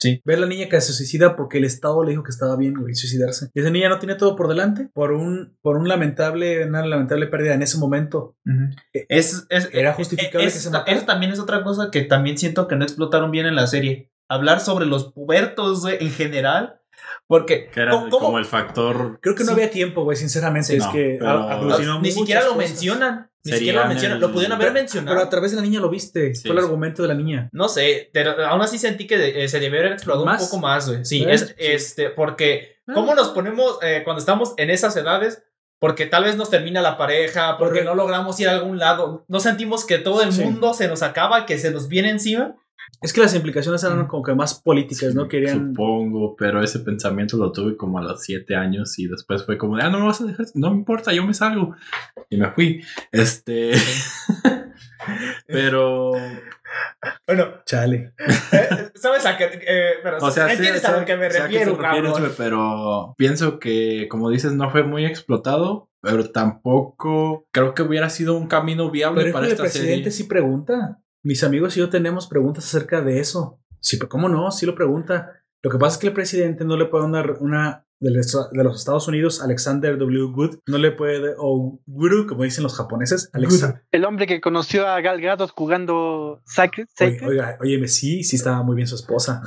[0.00, 0.20] Sí.
[0.24, 2.94] Ver la niña que se suicida porque el Estado le dijo que estaba bien, güey,
[2.94, 3.50] suicidarse.
[3.52, 7.26] Y esa niña no tiene todo por delante por un, por un lamentable, una lamentable
[7.26, 8.36] pérdida en ese momento.
[8.46, 8.76] Ujú.
[9.08, 10.96] Es, es- Era eh, justificable eh, que se esta- matara.
[10.96, 14.12] Eso también es otra cosa que también siento que no explotaron bien en la serie.
[14.28, 16.77] Hablar sobre los pubertos güey, en general.
[17.28, 17.68] Porque.
[17.70, 18.26] Que era ¿cómo- cómo?
[18.26, 19.18] como el factor.
[19.20, 19.52] Creo que no Sí.
[19.52, 20.66] había tiempo, güey, sinceramente.
[20.68, 22.68] Sí, es no, que aglutinó Ni siquiera lo cosas.
[22.70, 23.30] mencionan.
[23.44, 24.20] Ni Serían siquiera lo mencionan.
[24.20, 25.14] Lo pudieron haber mencionado.
[25.16, 26.34] Pero a través de la niña lo viste.
[26.34, 27.48] Sí, Fue el argumento de la niña.
[27.52, 30.42] No sé, pero aún así sentí que eh, se debió haber explorado ¿Más?
[30.42, 31.04] un poco más, güey.
[31.04, 32.92] Sí, es este, porque Ah.
[32.94, 35.44] ¿cómo nos ponemos eh, cuando estamos en esas edades?
[35.78, 39.24] Porque tal vez nos termina la pareja, porque Porque- no logramos ir a algún lado.
[39.28, 42.56] No sentimos que todo el mundo se nos acaba, que se nos viene encima.
[43.00, 45.28] Es que las implicaciones eran como que más políticas, ¿no?
[45.28, 45.68] Querían.
[45.68, 49.76] Supongo, pero ese pensamiento lo tuve como a los siete años y después fue como
[49.76, 51.76] de, ah, no me vas a dejar, no me importa, yo me salgo.
[52.28, 52.82] Y me fui.
[53.12, 53.72] Este.
[55.46, 56.12] pero.
[57.26, 58.12] Bueno, Chale.
[58.52, 59.44] eh, ¿sabes a qué?
[59.66, 61.78] eh, pero O sea, sí, entiendes a lo que me refiero,
[62.36, 68.36] pero pienso que, como dices, no fue muy explotado, pero tampoco creo que hubiera sido
[68.36, 70.10] un camino viable Pero para el esta presidente serie.
[70.10, 70.98] sí pregunta.
[71.22, 73.60] Mis amigos y yo tenemos preguntas acerca de eso.
[73.80, 74.50] Sí, pero ¿cómo no?
[74.50, 75.42] Sí lo pregunta.
[75.62, 78.64] Lo que pasa es que el presidente no le puede dar una de los, de
[78.64, 80.32] los Estados Unidos, Alexander W.
[80.32, 83.82] Good, no le puede, o Guru, como dicen los japoneses, Alexa.
[83.90, 86.86] El hombre que conoció a Gal Gadot jugando Sacred.
[87.00, 89.42] Oye, oiga, óyeme, sí, sí estaba muy bien su esposa,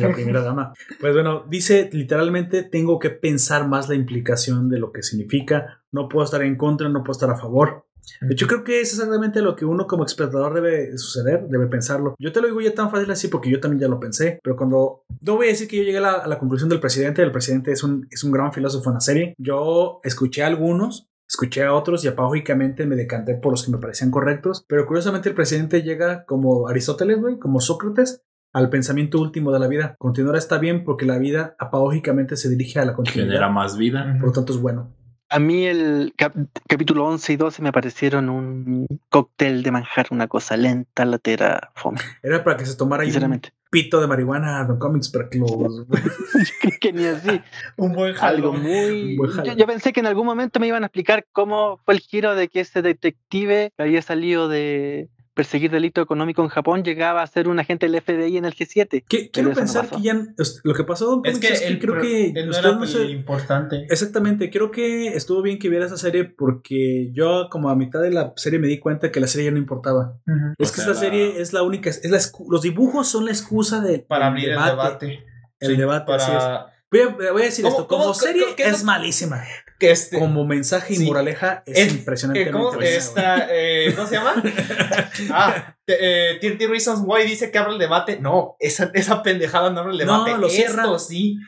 [0.00, 0.74] la primera dama.
[1.00, 5.82] Pues bueno, dice literalmente, tengo que pensar más la implicación de lo que significa.
[5.90, 7.86] No puedo estar en contra, no puedo estar a favor.
[8.28, 12.14] Hecho, creo que es exactamente lo que uno como espectador debe suceder, debe pensarlo.
[12.18, 14.56] Yo te lo digo ya tan fácil así porque yo también ya lo pensé, pero
[14.56, 17.22] cuando no voy a decir que yo llegué a la, a la conclusión del presidente,
[17.22, 19.34] el presidente es un, es un gran filósofo en la serie.
[19.38, 23.78] Yo escuché a algunos, escuché a otros y apológicamente me decanté por los que me
[23.78, 29.52] parecían correctos, pero curiosamente el presidente llega como Aristóteles, güey, como Sócrates, al pensamiento último
[29.52, 29.96] de la vida.
[29.98, 33.26] Continuar está bien porque la vida apológicamente se dirige a la continuidad.
[33.26, 34.16] Genera más vida.
[34.20, 34.94] Por lo tanto es bueno.
[35.34, 36.36] A mí el cap-
[36.68, 41.98] capítulo 11 y 12 me parecieron un cóctel de manjar, una cosa lenta, latera, fome,
[42.22, 45.46] Era para que se tomara un pito de marihuana a Don Comics para que lo...
[46.80, 47.40] Que ni así.
[47.76, 49.16] Un buen Algo muy...
[49.16, 52.36] Buen Yo, pensé que en algún momento me iban a explicar cómo fue el giro
[52.36, 57.26] de que ese detective que había salido de, perseguir delito económico en Japón llegaba a
[57.26, 59.04] ser un agente del FBI en el G7.
[59.08, 60.16] Que- quiero no pensar que ya
[60.62, 63.86] lo que pasó Don Es que, el, creo que usted no se- importante.
[63.90, 68.10] Exactamente, creo que estuvo bien que viera esa serie porque yo como a mitad de
[68.10, 70.18] la serie me di cuenta que la serie ya no importaba.
[70.58, 73.24] Es O que sea, esta la- serie es la única, es la los dibujos son
[73.24, 75.24] la excusa de, Para abrir el debate.
[75.60, 76.38] El Sí, debate, así es.
[76.38, 79.42] para Voy a, voy a decir ¿Cómo- esto, como cómo- serie es malísima.
[79.78, 80.18] Que este.
[80.18, 81.04] Como mensaje y Sí.
[81.06, 82.02] moraleja es, eh,
[82.50, 83.48] ¿Cómo está?
[83.50, 84.34] eh, ¿Cómo se llama?
[85.30, 88.18] Ah, eh, 30 Reasons Why dice que abre el debate.
[88.20, 90.30] No, esa, esa pendejada no abre el No, debate.
[90.40, 90.98] lo Esto cierra.
[90.98, 91.38] sí.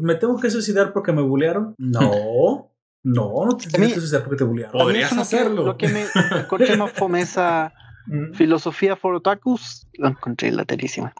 [0.00, 1.74] ¿Me tengo que suicidar porque me bullearon?
[1.78, 2.72] No.
[3.08, 5.62] No, no te tienes mí- que suicidar porque te mí Podrías hacerlo.
[5.64, 6.06] Lo que me
[6.40, 7.72] encontré más fome esa
[8.08, 8.34] Mm.
[8.34, 11.12] filosofía for otakus, lo encontré laterísima.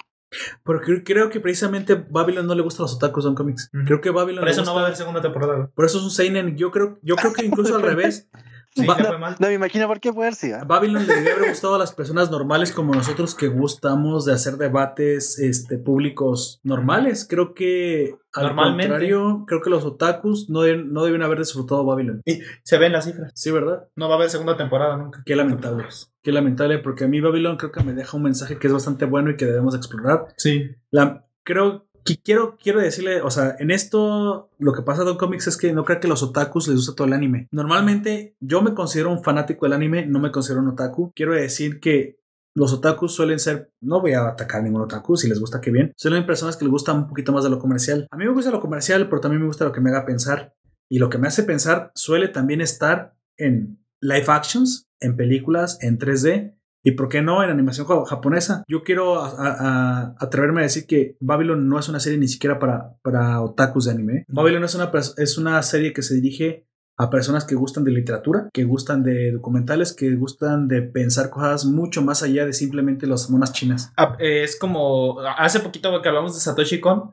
[0.65, 3.71] Pero creo, que precisamente Babylon no le gusta a los otakus Don Comics.
[3.73, 3.85] Ujú.
[3.85, 5.71] Creo que Babylon Por eso no va a haber segunda temporada.
[5.75, 6.57] Por eso es un seinen.
[6.57, 8.29] Yo creo, yo creo que incluso al revés.
[8.77, 9.37] Sí, mal.
[9.39, 10.53] No me imagino por qué poder sí.
[10.53, 10.65] ¿ah?
[10.67, 14.57] Babylon le debería haber gustado a las personas normales como nosotros que gustamos de hacer
[14.59, 17.27] debates este, públicos normales.
[17.29, 18.89] Creo que al Normalmente.
[18.89, 22.21] contrario, creo que los otakus no deben, no deben haber disfrutado Babylon.
[22.63, 23.33] Se ven las cifras.
[23.35, 23.89] Sí, ¿verdad?
[23.97, 25.23] No va a haber segunda temporada nunca.
[25.25, 25.87] Qué lamentable.
[26.23, 29.07] Qué lamentable porque a mí Babylon creo que me deja un mensaje que es bastante
[29.07, 30.27] bueno y que debemos explorar.
[30.37, 30.71] Sí.
[30.91, 35.49] La, creo que quiero, quiero decirle, o sea, en esto lo que pasa Don Comics
[35.49, 37.49] es que no creo que los otakus les gusta todo el anime.
[37.51, 41.13] Normalmente yo me considero un fanático del anime, no me considero un otaku.
[41.15, 42.21] Quiero decir que
[42.55, 45.71] los otakus suelen ser, no voy a atacar a ningún otaku, si les gusta que
[45.71, 48.07] bien, suelen ser personas que les gusta un poquito más de lo comercial.
[48.11, 50.55] A mí me gusta lo comercial, pero también me gusta lo que me haga pensar.
[50.89, 55.99] Y lo que me hace pensar suele también estar en live actions, en películas, en
[55.99, 56.55] 3D.
[56.89, 58.63] Y por qué no en animación ja- japonesa.
[58.69, 62.29] Yo quiero a- a- a- atreverme a decir que Babylon no es una serie ni
[62.29, 64.25] siquiera para, para otakus de anime.
[64.29, 66.65] Babylon es una, es una serie que se dirige
[66.97, 71.65] a personas que gustan de literatura, que gustan de documentales, que gustan de pensar cosas
[71.65, 73.93] mucho más allá de simplemente las monas chinas.
[73.97, 75.19] Ah, eh, Es como.
[75.37, 77.13] Hace poquito que hablamos de Satoshi Kon.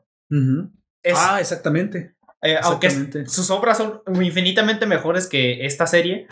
[1.02, 2.14] Es, Ah, exactamente.
[2.42, 3.26] eh, aunque exactamente.
[3.30, 6.28] sus obras son infinitamente mejores que esta serie.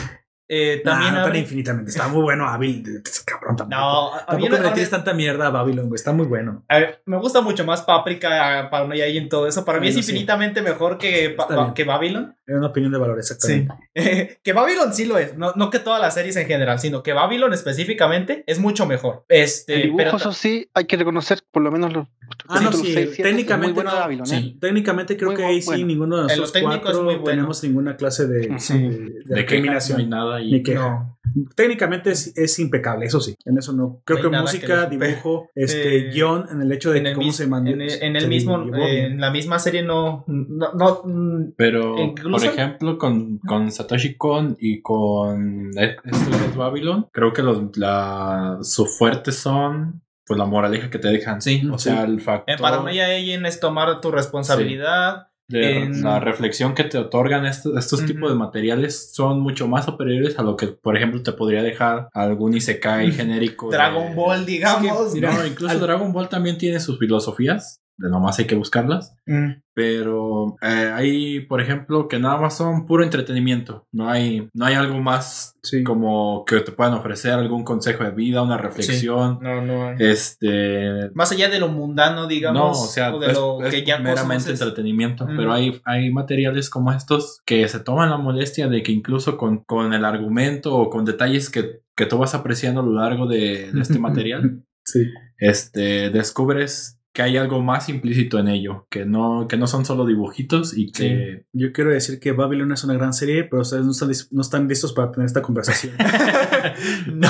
[0.54, 1.90] Eh, también Nah, no tan abre- infinitamente.
[1.90, 2.84] Está muy bueno Hábil.
[3.24, 3.80] Cabrón, tampoco.
[3.80, 5.96] No, Tampoco no- le tires tanta mierda a Babylon, güey.
[5.96, 6.62] Está muy bueno.
[6.68, 9.64] a ver, me gusta mucho más Paprika, Paranoia y en todo eso.
[9.64, 10.12] Para mí Bueno, es sí.
[10.12, 11.34] infinitamente mejor que,
[11.74, 12.36] que Babylon.
[12.46, 13.72] Es una opinión de valor, exactamente.
[14.42, 15.36] que Babylon sí lo es.
[15.38, 19.24] No, no que todas las series en general, sino que Babylon específicamente es mucho mejor.
[19.28, 22.08] Este, El dibujo, pero eso sí, hay que reconocer por lo menos los
[22.48, 24.58] Ah, no, sí, seis, siete, técnicamente muy bueno no, Babylon, sí, ¿eh?
[24.58, 25.86] técnicamente creo Muy que ahí sí bueno.
[25.86, 27.26] ninguno de nosotros técnico es cuatro muy bueno.
[27.26, 28.78] tenemos ninguna clase de, Sí.
[28.78, 30.80] de, de De nada y Ni queja.
[30.80, 31.18] no.
[31.56, 33.34] Técnicamente es, es impecable, eso sí.
[33.46, 34.02] En eso no.
[34.04, 37.14] Creo No que música, que dibujo, este Eh, guion, en el hecho de en el,
[37.14, 37.70] cómo se mandó.
[37.70, 41.52] en el, en el se mismo, eh, en la misma serie no, no, no, mm,
[41.56, 47.32] Pero, Incluso- por ejemplo, con, con Satoshi Kon y con e- esto de Babylon, creo
[47.32, 51.40] que los, la, su fuerte son pues la moraleja que te dejan.
[51.42, 51.88] Sí, O sí.
[51.90, 55.28] sea, el factor en Paranoia Alien es tomar tu responsabilidad.
[55.52, 59.84] De en- la reflexión que te otorgan estos, estos tipos de materiales son mucho más
[59.84, 63.70] superiores a lo que, por ejemplo, te podría dejar algún Isekai genérico.
[63.70, 65.14] de- Dragon Ball, digamos.
[65.14, 67.78] No, incluso al- Dragon Ball también tiene sus filosofías.
[67.98, 69.14] De nomás hay que buscarlas.
[69.26, 69.52] Mm.
[69.74, 73.86] Pero eh, hay, por ejemplo, que nada más son puro entretenimiento.
[73.92, 75.82] No hay, no hay algo más Sí.
[75.84, 79.38] como que te puedan ofrecer algún consejo de vida, una reflexión.
[79.40, 79.92] No, no.
[79.98, 81.10] Este.
[81.14, 82.60] Más allá de lo mundano, digamos.
[82.60, 84.60] No, o sea, de es, lo es que ya meramente conoces.
[84.60, 85.24] entretenimiento.
[85.26, 85.36] Mm.
[85.36, 89.58] Pero hay, hay materiales como estos que se toman la molestia de que incluso con,
[89.64, 93.70] con el argumento o con detalles que, que tú vas apreciando a lo largo de,
[93.72, 95.00] de este material, Sí.
[95.38, 100.06] este, descubres que hay algo más implícito en ello, que no, que no son solo
[100.06, 103.90] dibujitos y que Yo quiero decir que Babylon es una gran serie, pero ustedes no
[103.90, 105.94] están, no están listos para tener esta conversación.
[107.14, 107.28] no.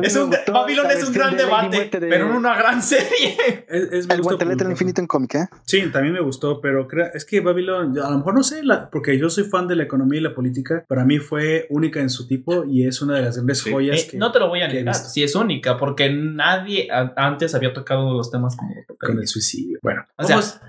[0.03, 3.37] Es me un, Babylon es un gran de debate, de- pero en una gran serie.
[3.69, 5.47] Es, es mi El guantelete del infinito en cómic, ¿eh?
[5.65, 8.91] Sí, también me gustó, pero crea- es que Babylon, a lo mejor no sé, la-
[8.91, 12.11] porque yo soy fan de la economía y la política, para mí fue única en
[12.11, 13.71] su tipo y es una de las grandes Sí.
[13.71, 17.13] joyas Eh, que no te lo voy a negar, sí es única, porque nadie a-
[17.17, 19.79] antes había tocado los temas como con el suicidio.
[19.83, 20.61] Bueno, O vamos,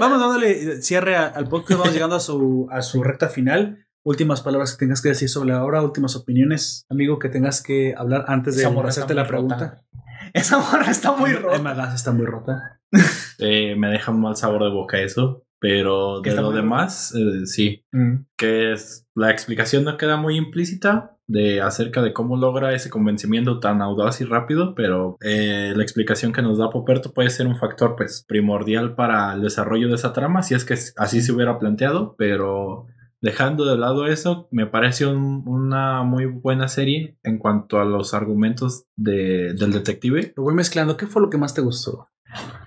[0.00, 3.83] vamos dándole cierre a- al podcast, vamos llegando a su, a su recta final.
[4.04, 7.94] Últimas palabras que tengas que decir sobre la obra, últimas opiniones, amigo, que tengas que
[7.96, 9.56] hablar antes de hacerte la pregunta.
[9.56, 9.84] rota.
[10.34, 11.56] Esa morra está muy rota.
[11.56, 12.80] Emma está muy rota.
[13.38, 15.44] eh, me deja un mal sabor de boca eso.
[15.58, 17.86] Pero Que de lo demás, eh, sí.
[17.90, 18.26] Mm.
[18.36, 23.60] Que es, la explicación no queda muy implícita de acerca de cómo logra ese convencimiento
[23.60, 27.56] tan audaz y rápido, pero eh, la explicación que nos da Poperto puede ser un
[27.56, 31.58] factor pues primordial para el desarrollo de esa trama, si es que así se hubiera
[31.58, 32.86] planteado, pero
[33.24, 38.12] dejando de lado eso, me parece un- una muy buena serie en cuanto a los
[38.14, 40.34] argumentos de- del detective.
[40.36, 40.96] Lo voy mezclando.
[40.98, 42.08] ¿Qué fue lo que más te gustó?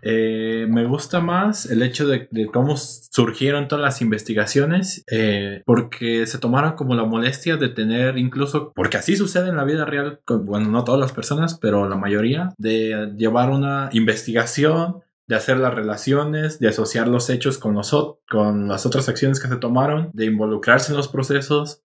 [0.02, 6.26] Eh, me gusta más el hecho de, de cómo surgieron todas las investigaciones, eh, porque
[6.26, 10.22] se tomaron como la molestia de tener incluso, porque así sucede en la vida real,
[10.26, 15.58] con- bueno, no todas las personas, pero la mayoría, de llevar una investigación, de hacer
[15.58, 17.96] las relaciones, de asociar los hechos con, los,
[18.30, 21.84] con las otras acciones que se tomaron, de involucrarse en los procesos.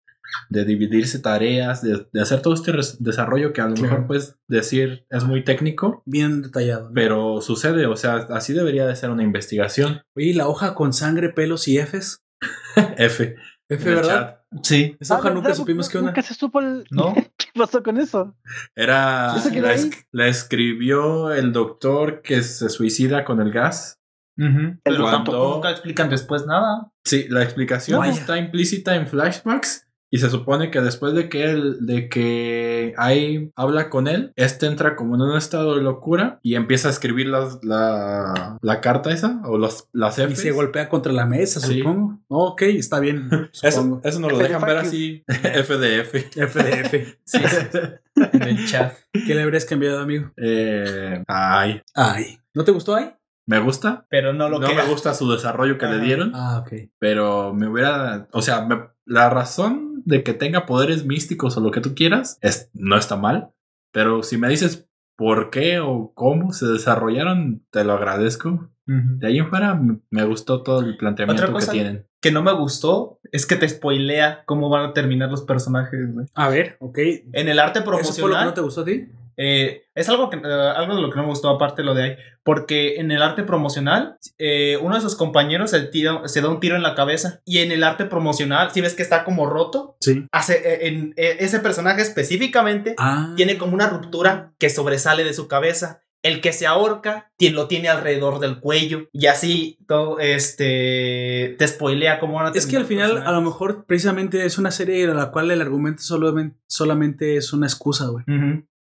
[0.49, 3.91] De dividirse tareas, de, de hacer todo este desarrollo que a lo Claro.
[3.91, 6.89] mejor puedes decir es muy técnico, Bien detallado.
[6.89, 6.95] ¿no?
[6.95, 10.01] pero sucede, o sea, así debería de ser una investigación.
[10.17, 12.23] Oye, ¿y la hoja con sangre, pelos y Fs.
[12.97, 13.37] F.
[13.69, 14.41] F, ¿verdad?
[14.63, 14.97] Sí.
[15.01, 15.59] Esa hoja Ah, nunca ¿verdad?
[15.61, 16.11] supimos qué onda.
[16.13, 17.15] Nunca se supo el- ¿No?
[17.53, 18.35] qué pasó con eso.
[18.75, 19.35] Era.
[19.37, 19.79] ¿Eso quedó La, ahí?
[19.79, 23.99] es- la escribió el doctor que se suicida con el gas.
[24.39, 24.79] Ujú.
[24.83, 26.91] Pero Cuando- tampoco nunca explican después nada.
[27.05, 28.13] Sí, la explicación Vaya.
[28.13, 29.87] está implícita en flashbacks.
[30.15, 34.67] Y se supone que después de que él, de que ahí habla con él, este
[34.67, 39.11] entra como en un estado de locura y empieza a escribir las- la, la carta
[39.11, 40.39] esa o los, las Y Fs.
[40.41, 41.79] se golpea contra la mesa, Sí.
[41.79, 42.19] supongo.
[42.29, 43.31] Ok, está bien.
[43.63, 45.25] Eso, eso nos lo dejan ver así.
[45.29, 46.15] FDF.
[46.37, 47.17] FDF.
[47.25, 47.39] Sí.
[48.17, 48.93] en el chat.
[49.13, 50.31] ¿Qué le habrías cambiado, amigo?
[50.37, 52.39] Eh, ay, Ay.
[52.55, 53.11] ¿No te gustó ahí?
[53.47, 54.07] me gusta.
[54.09, 56.33] Pero no lo no que me gusta su desarrollo que le dieron.
[56.35, 56.91] Ah, ok.
[56.99, 58.29] Pero me hubiera.
[58.33, 62.39] O sea, me- la razón de que tenga poderes místicos o lo que tú quieras
[62.41, 63.51] es, no está mal.
[63.93, 68.71] Pero si me dices por qué o cómo se desarrollaron, te lo agradezco.
[68.85, 72.07] De ahí en fuera me gustó todo el planteamiento Otra que tienen.
[72.21, 76.01] que no me gustó es que te spoilea cómo van a terminar los personajes.
[76.35, 76.99] A ver, ok.
[77.33, 78.45] En el arte ¿Eso fue lo que promocional.
[78.47, 79.09] no te gustó a ti?
[79.37, 82.03] Eh, es algo que eh, algo de lo que no me gustó aparte lo de
[82.05, 86.49] ahí porque en el arte promocional eh, uno de sus compañeros se, tira- se da
[86.49, 89.47] un tiro en la cabeza y en el arte promocional si ves que está como
[89.47, 90.27] roto Sí.
[90.33, 93.33] hace en, ese personaje específicamente Ah.
[93.37, 97.67] tiene como una ruptura que sobresale de su cabeza el que se ahorca quien lo
[97.67, 102.77] tiene alrededor del cuello y así todo este te spoilea cómo van a Es que
[102.77, 106.57] al final, a lo mejor, precisamente es una serie en la cual el argumento solamente,
[106.69, 108.25] solamente es una excusa, güey.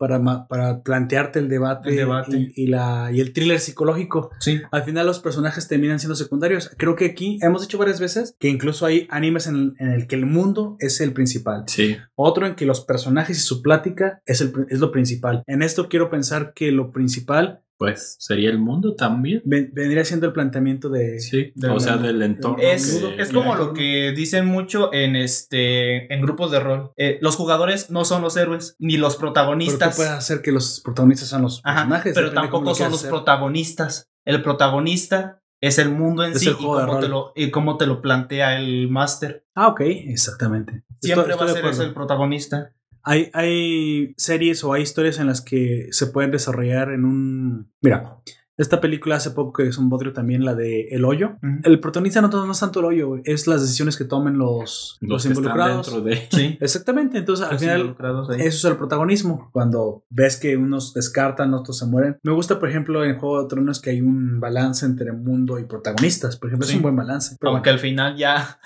[0.03, 2.51] Para, para plantearte el debate, El debate.
[2.57, 4.31] Y, y la, y el thriller psicológico.
[4.41, 6.73] sí Al final los personajes terminan siendo secundarios.
[6.77, 10.17] Creo que aquí hemos dicho varias veces que incluso hay animes en, en el que
[10.17, 11.63] el mundo es el principal.
[11.69, 11.99] Sí.
[12.17, 15.45] Otro en que los personajes y su plática es, el, es lo principal.
[15.47, 19.43] En esto quiero pensar que lo principal Pues sería el mundo también.
[19.45, 21.19] ven- vendría siendo el planteamiento de...
[21.19, 21.53] Sí.
[21.69, 22.59] o sea, del entorno.
[22.63, 26.93] Es, que- es como lo que dicen mucho en este en grupos de rol.
[26.97, 29.97] Eh, los jugadores no son los héroes ni los Pero tú protagonistas.
[29.97, 32.13] puedes hacer que los protagonistas sean los Ajá, personajes.
[32.15, 33.11] pero tampoco lo son los hacer.
[33.11, 34.09] protagonistas.
[34.25, 37.87] El protagonista es el mundo en Es sí y cómo, te lo, y cómo te
[37.87, 39.45] lo plantea el máster.
[39.55, 40.83] Ah, ok, exactamente.
[41.01, 42.73] Siempre Estoy- va estoy a ser ese el protagonista.
[43.05, 47.73] Hay, hay series o hay historias en las que se pueden desarrollar en un...
[47.81, 48.19] Mira,
[48.59, 51.39] esta película hace poco que es un bodrio también, la de El Hoyo.
[51.65, 55.11] El protagonista no, no es tanto el hoyo, es las decisiones que tomen los, los,
[55.11, 55.87] los que están involucrados.
[55.87, 56.29] dentro de.
[56.31, 56.59] Sí.
[56.61, 57.97] Exactamente, entonces al final
[58.39, 59.49] eso es el protagonismo.
[59.53, 62.19] Cuando ves que unos descartan, otros se mueren.
[62.23, 65.65] Me gusta, por ejemplo, en Juego de Tronos que hay un balance entre mundo y
[65.65, 66.37] protagonistas.
[66.37, 66.75] Por ejemplo, Sí.
[66.75, 67.37] es un buen balance.
[67.41, 68.61] Pero Aunque al final ya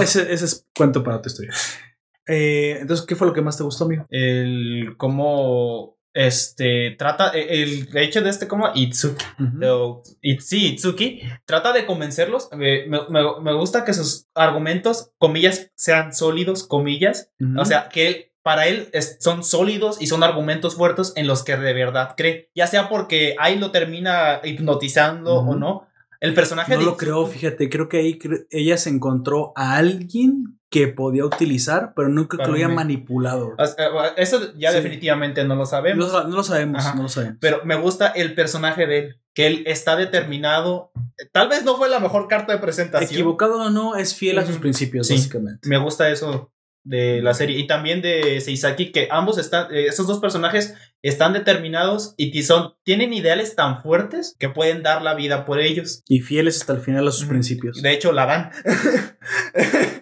[0.00, 1.52] ese, ese es cuento para tu historia.
[2.26, 4.06] Eh, entonces, ¿qué fue lo que más te gustó, amigo?
[4.10, 9.24] el cómo este trata el hecho de este como Itsuki
[10.20, 12.50] It- sí, Itsuki trata de convencerlos.
[12.52, 17.30] Me, me- me- me gusta que sus argumentos, comillas, sean sólidos, comillas.
[17.58, 21.42] O sea, que él, para él es- son sólidos y son argumentos fuertes en los
[21.44, 22.50] que de verdad cree.
[22.54, 25.86] Ya sea porque ahí lo termina hipnotizando o no.
[26.22, 29.76] El personaje no de lo creo, fíjate, creo que ahí cre- ella se encontró a
[29.76, 33.54] alguien que podía utilizar, pero nunca que lo había manipulado.
[33.58, 34.76] Sea, Eso ya Sí.
[34.76, 36.12] definitivamente no lo sabemos.
[36.12, 36.94] no lo sabemos, Ajá.
[36.94, 37.38] no lo sabemos.
[37.40, 40.92] Pero me gusta el personaje de él, que él está determinado.
[41.32, 43.10] Tal vez no fue la mejor carta de presentación.
[43.10, 45.14] Equivocado o no, es fiel a sus principios, Sí.
[45.14, 45.68] básicamente.
[45.68, 46.51] Me gusta eso
[46.84, 47.58] de la serie.
[47.58, 52.42] Y también de Seisaki, que ambos están, eh, esos dos personajes están determinados y que
[52.42, 56.02] son, tienen ideales tan fuertes que pueden dar la vida por ellos.
[56.08, 57.82] Y fieles hasta el final a sus principios.
[57.82, 58.50] De hecho, la dan.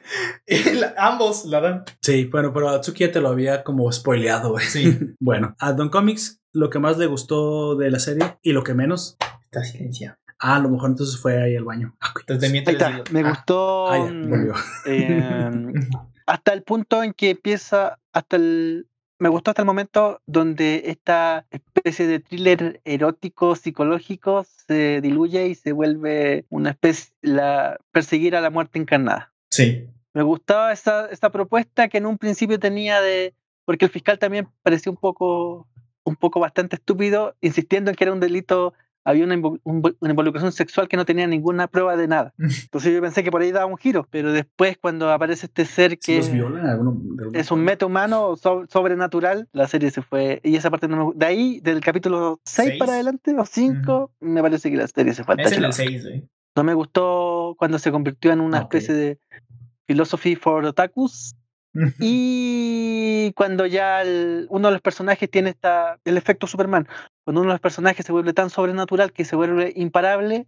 [0.46, 1.84] Y la- ambos la dan.
[2.02, 4.64] Sí, bueno, pero Atsuki ya te lo había como spoileado, güey.
[4.66, 4.98] Sí.
[5.20, 8.74] Bueno, a Don Comics, lo que más le gustó de la serie y lo que
[8.74, 9.16] menos.
[9.44, 10.16] Está silenciado.
[10.40, 11.94] Ah, a lo mejor entonces fue ahí al baño.
[12.00, 12.12] Ah.
[12.18, 13.02] Entonces, de Ahí está.
[13.12, 14.54] Me Ah, gustó Ah, ya, volvió.
[14.86, 15.60] eh,
[16.30, 18.86] hasta el punto en que empieza, hasta el...
[19.18, 25.54] Me gustó hasta el momento donde esta especie de thriller erótico psicológico se diluye y
[25.56, 29.32] se vuelve una especie, la perseguir a la muerte encarnada.
[29.50, 29.88] Sí.
[30.14, 33.34] Me gustaba esa, esa propuesta que en un principio tenía de.
[33.66, 35.68] Porque el fiscal también parecía un poco,
[36.04, 38.72] un poco bastante estúpido, insistiendo en que era un delito,
[39.04, 42.34] había una, invo- un- una involucración sexual que no tenía ninguna prueba de nada.
[42.38, 45.98] Entonces yo pensé que por ahí daba un giro, pero después cuando aparece este ser
[45.98, 50.40] que alguno- alguna es un meta humano so- sobrenatural, la serie se fue.
[50.44, 52.78] Y esa parte no me De ahí, del capítulo 6 Seis.
[52.78, 56.28] para adelante, o 5, me parece que la serie se fue Es el 6, güey.
[56.56, 59.18] No me gustó cuando se convirtió en una Ah, especie de
[59.86, 61.34] philosophy for otakus.
[61.98, 66.88] Y cuando ya el- uno de los personajes tiene esta, el efecto Superman,
[67.24, 70.46] cuando uno de los personajes se vuelve tan sobrenatural que se vuelve imparable,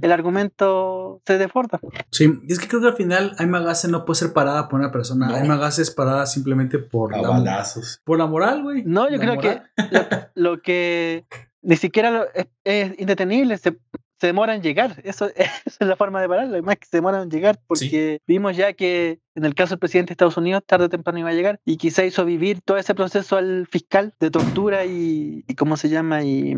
[0.00, 1.80] el argumento se desborda.
[2.12, 4.78] Sí, y es que creo que al final Aima Gase no puede ser parada por
[4.78, 5.26] una persona.
[5.26, 5.34] No.
[5.34, 8.00] Aima Gase es parada simplemente por A la, balazos.
[8.04, 8.84] por la moral, güey.
[8.84, 9.60] No, yo creo que
[9.90, 10.00] lo,
[10.52, 11.24] lo que
[11.62, 13.76] ni siquiera lo- es, es indetenible, se,
[14.18, 15.00] se demora en llegar.
[15.04, 16.52] Eso, esa es la forma de pararlo.
[16.52, 20.10] Además que se demora en llegar porque vimos ya que en el caso del presidente
[20.10, 22.94] de Estados Unidos tarde o temprano iba a llegar y quizá hizo vivir todo ese
[22.94, 26.24] proceso al fiscal de tortura y, y ¿cómo se llama?
[26.24, 26.54] Y,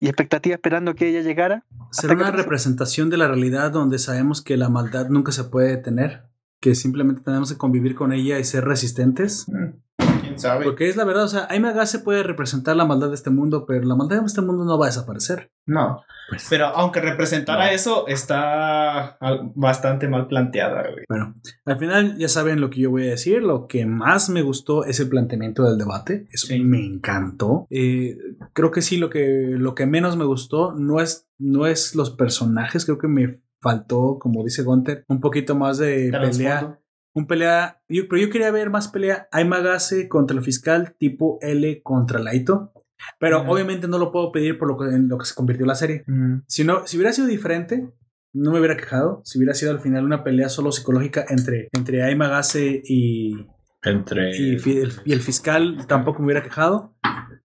[0.00, 1.64] y expectativa esperando que ella llegara.
[1.90, 5.68] Será que una representación de la realidad donde sabemos que la maldad nunca se puede
[5.68, 6.24] detener,
[6.60, 9.46] que simplemente tenemos que convivir con ella y ser resistentes.
[9.48, 9.78] Mm,
[10.20, 10.64] ¿Quién sabe?
[10.64, 13.64] Porque es la verdad, o sea, Aima Gase puede representar la maldad de este mundo,
[13.66, 15.50] pero la maldad de este mundo no va a desaparecer.
[15.66, 16.02] No.
[16.28, 17.70] Pues, Pero aunque representara No.
[17.70, 19.16] eso, está
[19.54, 21.04] bastante mal planteada, güey.
[21.08, 23.42] Bueno, al final ya saben lo que yo voy a decir.
[23.42, 26.26] Lo que más me gustó es el planteamiento del debate.
[26.32, 26.60] Eso Sí.
[26.64, 27.66] me encantó.
[27.70, 28.16] Eh,
[28.52, 32.10] creo que sí, lo que, lo que menos me gustó no es, no es los
[32.10, 32.84] personajes.
[32.84, 36.30] Creo que me faltó, como dice Gunter, un poquito más de pelea.
[36.60, 36.78] Trasfondo.
[37.16, 37.80] Un pelea.
[37.88, 42.72] yo- pero yo quería ver más pelea Aimagase contra el fiscal tipo L contra Laito.
[43.18, 45.74] Pero obviamente no lo puedo pedir por lo que, en lo que se convirtió la
[45.74, 46.04] serie.
[46.06, 46.38] Mm.
[46.46, 47.88] Si, no, si hubiera sido diferente,
[48.32, 49.22] no me hubiera quejado.
[49.24, 53.46] Si hubiera sido al final una pelea solo psicológica entre, entre Aima Gase y,
[53.82, 54.36] entre.
[54.36, 56.94] y, el, y el fiscal, tampoco me hubiera quejado.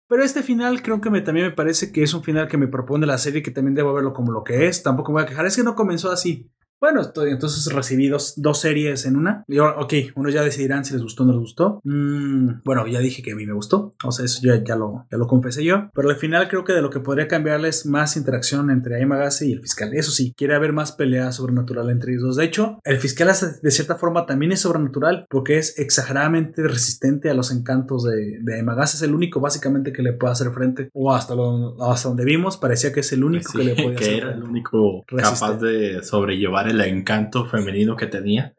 [0.08, 2.67] Pero este final creo que me, también me parece que es un final que me
[2.67, 4.83] propone la serie que también debo verlo como lo que es.
[4.83, 5.45] Tampoco me voy a quejar.
[5.45, 6.50] Es que no comenzó así.
[6.82, 9.45] Bueno, estoy, entonces recibí dos, dos series en una.
[9.48, 11.80] Y ok, unos ya decidirán si les gustó o no les gustó.
[11.84, 13.93] Mm, bueno, ya dije que a mí me gustó.
[14.03, 15.92] O sea, eso ya, ya, lo, ya lo confesé yo.
[15.93, 19.51] Pero al final creo que de lo que podría cambiarles más interacción entre Aimagase y
[19.53, 19.93] el fiscal.
[19.93, 22.35] Eso sí, quiere haber más pelea sobrenatural entre ellos dos.
[22.38, 27.35] De hecho, el fiscal de cierta forma también es sobrenatural porque es exageradamente resistente a
[27.35, 28.98] los encantos de, de Aimagase.
[28.98, 30.90] Es el único básicamente que le puede hacer frente.
[30.93, 33.95] O hasta, lo, hasta donde vimos, parecía que es el único Sí, que le podía
[33.98, 35.40] que hacer era el único Resistente.
[35.40, 38.56] capaz de sobrellevar el encanto femenino que tenía.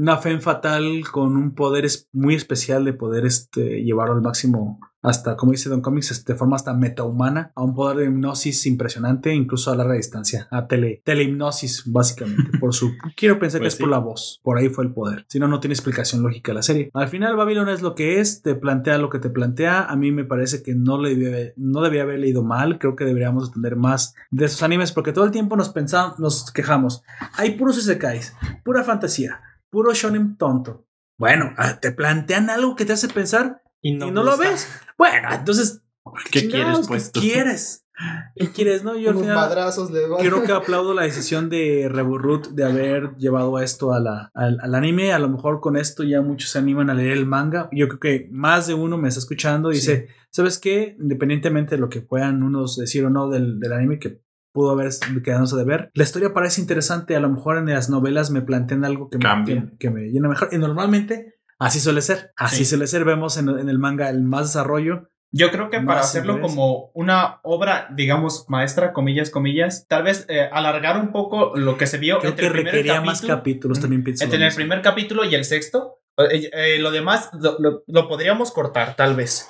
[0.00, 5.36] Una fe fatal con un poder muy especial de poder este, llevarlo al máximo hasta,
[5.36, 9.70] como dice Don Comics, de forma hasta metahumana, a un poder de hipnosis impresionante, incluso
[9.70, 12.92] a larga distancia, a tele, telehipnosis, básicamente, por su...
[13.14, 15.26] Quiero pensar Pues que es por la voz, por ahí fue el poder.
[15.28, 16.90] Si no, no tiene explicación lógica la serie.
[16.94, 20.12] Al final, Babylon es lo que es, te plantea lo que te plantea, a mí
[20.12, 23.76] me parece que no, le debía, no debía haber leído mal, creo que deberíamos entender
[23.76, 27.02] más de esos animes, porque todo el tiempo nos pensamos, nos quejamos,
[27.34, 29.40] hay puros isekais, pura fantasía,
[29.70, 30.86] puro shonen tonto.
[31.18, 34.68] Bueno, ah, te plantean algo que te hace pensar y no, lo ves.
[34.98, 35.82] Bueno, entonces,
[36.30, 37.86] ¿Qué quieres, pues, ¿Qué quieres?
[38.34, 38.82] ¿Qué quieres?
[38.82, 39.50] No, yo al final
[40.18, 44.58] creo que aplaudo la decisión de Reburrut de haber llevado a esto a la, al,
[44.60, 45.12] al anime.
[45.12, 47.68] A lo mejor con esto ya muchos se animan a leer el manga.
[47.72, 50.96] Yo creo que más de uno me está escuchando y dice, ¿sabes qué?
[50.98, 54.90] Independientemente de lo que puedan unos decir o no del, del anime que pudo haber
[55.24, 57.16] quedándose de ver, la historia parece interesante.
[57.16, 60.48] A lo mejor en las novelas me plantean algo que me, que, me llena mejor.
[60.52, 62.32] Y normalmente así suele ser.
[62.36, 62.64] Así Sí.
[62.64, 63.04] suele ser.
[63.04, 65.08] Vemos en, en el manga el más desarrollo.
[65.32, 66.50] Yo creo que para hacerlo interés.
[66.56, 71.86] como una obra, digamos, maestra, comillas, comillas, tal vez eh, alargar un poco lo que
[71.86, 73.80] se vio Creo entre que el primer requería capítulo, más capítulos.
[73.80, 74.24] También pienso.
[74.24, 74.56] entre el mismo.
[74.56, 75.98] primer capítulo y el sexto.
[76.18, 79.48] Eh, eh, lo demás lo, lo- lo podríamos cortar, tal vez.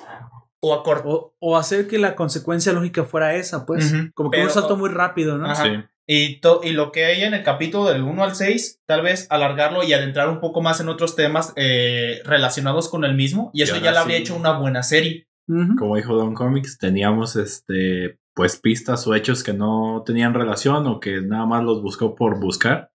[0.62, 1.06] O acortar.
[1.06, 3.94] O, o hacer que la consecuencia lógica fuera esa, pues.
[4.14, 5.50] Como que pero- un salto muy rápido, ¿no?
[5.50, 5.64] Ajá.
[5.64, 5.70] Sí.
[6.12, 9.26] Y, to- y lo que hay en el capítulo del 1 al 6, tal vez
[9.30, 13.50] alargarlo y adentrar un poco más en otros temas eh, relacionados con el mismo.
[13.55, 14.22] Y eso ahora ya le habría sí.
[14.24, 15.28] hecho una buena serie.
[15.48, 15.76] Ujú.
[15.78, 21.00] Como dijo Don Comics, teníamos este pues pistas o hechos que no tenían relación o
[21.00, 22.91] que nada más los buscó por buscar.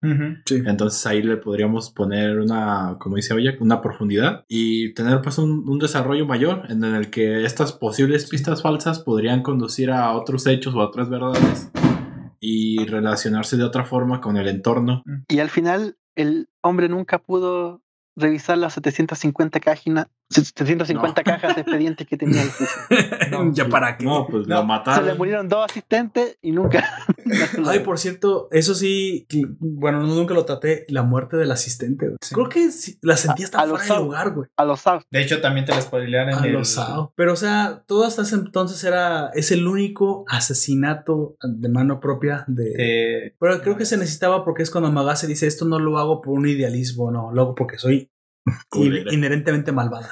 [0.45, 0.63] Sí.
[0.65, 5.67] Entonces ahí le podríamos poner una, como dice Oya, una profundidad y tener pues un,
[5.67, 10.73] un desarrollo mayor en el que estas posibles pistas falsas podrían conducir a otros hechos
[10.73, 11.71] o a otras verdades
[12.39, 15.03] y relacionarse de otra forma con el entorno.
[15.27, 17.81] Y al final, el hombre nunca pudo
[18.15, 22.81] revisar las 750 páginas, 750 cajas de expedientes que tenía el juicio.
[23.53, 24.05] ya para qué.
[24.05, 25.05] No, pues No, lo Se mataron.
[25.05, 26.83] le murieron dos asistentes y nunca.
[27.67, 32.07] Ay, por cierto, eso sí, que- bueno, nunca lo traté, la muerte del asistente.
[32.31, 32.69] Creo que
[33.01, 34.49] la sentí hasta A- a fuera de lugar, güey.
[34.57, 35.03] A los South.
[35.11, 36.53] De hecho, también te la spoilearon en A el.
[36.53, 37.13] los Sao.
[37.15, 42.43] Pero, o sea, todo hasta ese entonces era, es el único asesinato de mano propia
[42.47, 42.63] de...
[42.71, 46.21] de- Pero creo que se necesitaba porque es cuando Magase dice, esto no lo hago
[46.21, 48.11] por un idealismo, no, lo hago porque soy
[48.69, 49.13] Culera.
[49.13, 50.09] inherentemente malvada.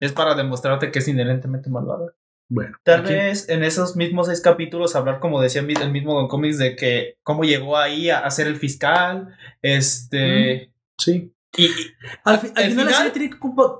[0.00, 2.12] Es para demostrarte que es inherentemente malvado.
[2.52, 6.26] Bueno, Tal aquí- vez en esos mismos seis capítulos hablar, como decía el mismo Don
[6.28, 9.28] Comics, de que cómo llegó ahí a, a ser el fiscal.
[9.62, 10.72] Este.
[10.98, 11.32] Sí.
[11.56, 11.68] Y, y-
[12.24, 13.30] Al, fi- al El final, la final- serie tiene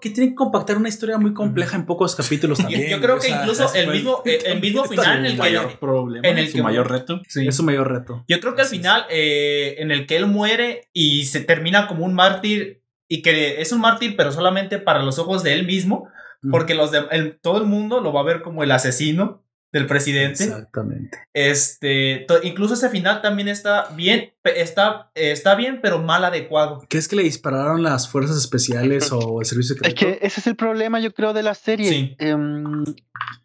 [0.01, 2.91] que, tiene que compactar una historia muy compleja en pocos capítulos también.
[2.91, 5.33] yo creo o que sea, incluso ese el mismo, el, el mismo final en el
[5.33, 5.39] que.
[5.39, 7.21] mayor problema, en el su que- mayor reto.
[7.29, 7.47] Sí.
[7.47, 8.25] es su mayor reto.
[8.29, 11.87] Yo creo que al Así final, eh, en el que él muere y se termina
[11.87, 12.80] como un mártir,
[13.11, 16.09] y que es un mártir, pero solamente para los ojos de él mismo,
[16.51, 19.87] porque los de, el- todo el mundo lo va a ver como el asesino del
[19.87, 20.45] presidente.
[20.45, 21.19] Exactamente.
[21.33, 26.83] Este, to- incluso ese final también está bien, está, está bien, pero mal adecuado.
[26.89, 29.97] ¿Crees que le dispararon las fuerzas especiales o el servicio Es secreto?
[30.01, 31.89] que ese es el problema, yo creo, de la serie.
[31.89, 32.17] Sí.
[32.19, 32.85] Em,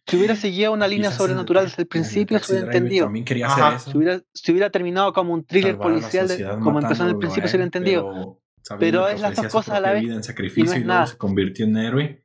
[0.07, 3.05] si hubiera seguido una línea sobrenatural desde el principio, se hubiera entendido.
[3.05, 3.67] También quería Ajá.
[3.67, 3.91] hacer eso.
[3.91, 7.17] Si hubiera, si hubiera terminado como un thriller salvar policial, de- como empezó en el
[7.17, 8.09] principio, se hubiera él, entendido.
[8.11, 10.01] Pero, sabiendo Pero que es las dos cosas a la vez.
[10.01, 11.07] vida en sacrificio es y, luego nada.
[11.07, 12.21] se convirtió en héroe.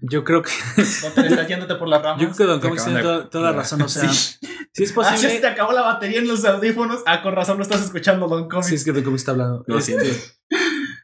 [0.00, 2.20] Yo creo que, No te estás yéndote por las ramas.
[2.22, 3.82] yo creo que Don Comics tiene toda, toda la razón.
[3.82, 4.38] O sea, Sí.
[4.72, 5.40] si es Ah, ya se posible.
[5.40, 7.02] te acabó la batería en los audífonos.
[7.06, 8.68] Ah, con razón no estás escuchando Don Comics.
[8.68, 9.64] Sí, es que Don Comics está hablando.
[9.66, 10.18] Lo Este, siento.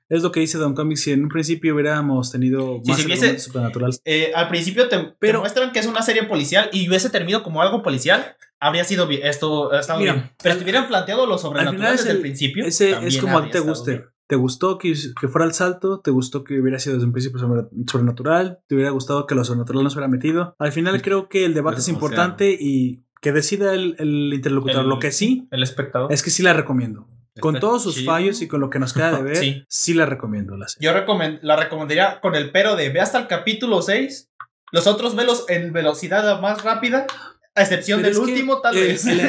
[0.09, 1.03] es lo que dice Don Comics.
[1.03, 4.01] Si en un principio hubiéramos tenido Si más se hubiese- elementos supernaturales.
[4.05, 7.43] Eh, al principio te, te Pero- muestran que es una serie policial y hubiese terminado
[7.45, 10.31] como algo policial, habría sido bien, esto estado Mira, bien.
[10.43, 13.51] Pero si hubieran planteado lo sobrenatural desde el, el- principio, Ese es como a ti
[13.51, 13.91] te estado guste.
[13.93, 14.05] bien.
[14.33, 16.01] ¿Te gustó que, que fuera el salto?
[16.01, 18.61] ¿Te gustó que hubiera sido desde un principio sobre- sobrenatural?
[18.67, 20.57] ¿Te hubiera gustado que lo sobrenatural no se hubiera metido?
[20.59, 24.81] Al final creo que el debate es o importante y que decida el, el interlocutor.
[24.85, 26.11] El- lo que sí El espectador.
[26.11, 27.07] es que sí la recomiendo.
[27.41, 28.11] Con todos sus chido.
[28.11, 29.65] fallos y con lo que nos queda de ver, Sí.
[29.69, 29.93] sí.
[29.93, 30.89] la recomiendo la serie.
[30.89, 34.31] Yo recomen- la recomendaría con el pero de ve hasta el capítulo 6.
[34.73, 37.07] Los otros velos en velocidad más rápida.
[37.55, 39.05] A excepción Pero del que, último, tal eh, vez.
[39.07, 39.21] el-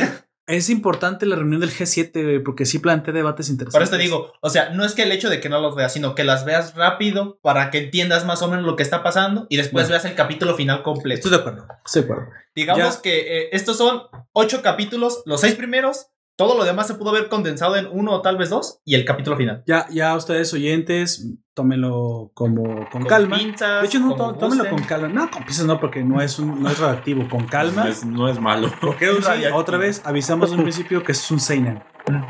[0.48, 3.90] es importante la reunión del G7 güey, porque sí plantea debates Por interesantes.
[3.90, 5.94] eso te digo, o sea, no es que el hecho de que no los veas,
[5.94, 9.48] sino que las veas rápido para que entiendas más o menos lo que está pasando
[9.50, 9.90] y después Bueno.
[9.90, 11.20] veas el capítulo final completo.
[11.20, 11.68] Estoy de acuerdo.
[11.86, 12.32] Estoy de acuerdo.
[12.56, 13.02] Digamos Ya.
[13.02, 17.30] que eh, estos son ocho capítulos, los seis primeros, todo lo demás se pudo haber
[17.30, 19.64] condensado en uno o tal vez dos y el capítulo final.
[19.68, 23.38] Ya, ya ustedes oyentes, tómenlo como con, Con calma.
[23.38, 24.80] pinzas, De hecho, no, tó- tómenlo gusten.
[24.80, 25.08] con calma.
[25.10, 27.28] No, con pinzas no, porque no es, un, no es radioactivo.
[27.30, 27.84] Con calma.
[27.84, 28.72] No es, no es malo.
[28.82, 31.84] Porque sí, otra vez avisamos en un principio que es un Seinen.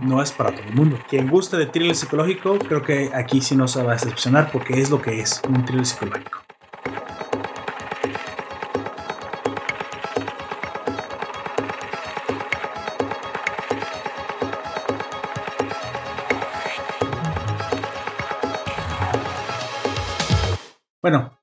[0.04, 1.00] No es para todo el mundo.
[1.10, 4.80] Quien guste de thriller psicológico, creo que aquí sí no se va a decepcionar porque
[4.80, 6.40] es lo que es, un thriller psicológico.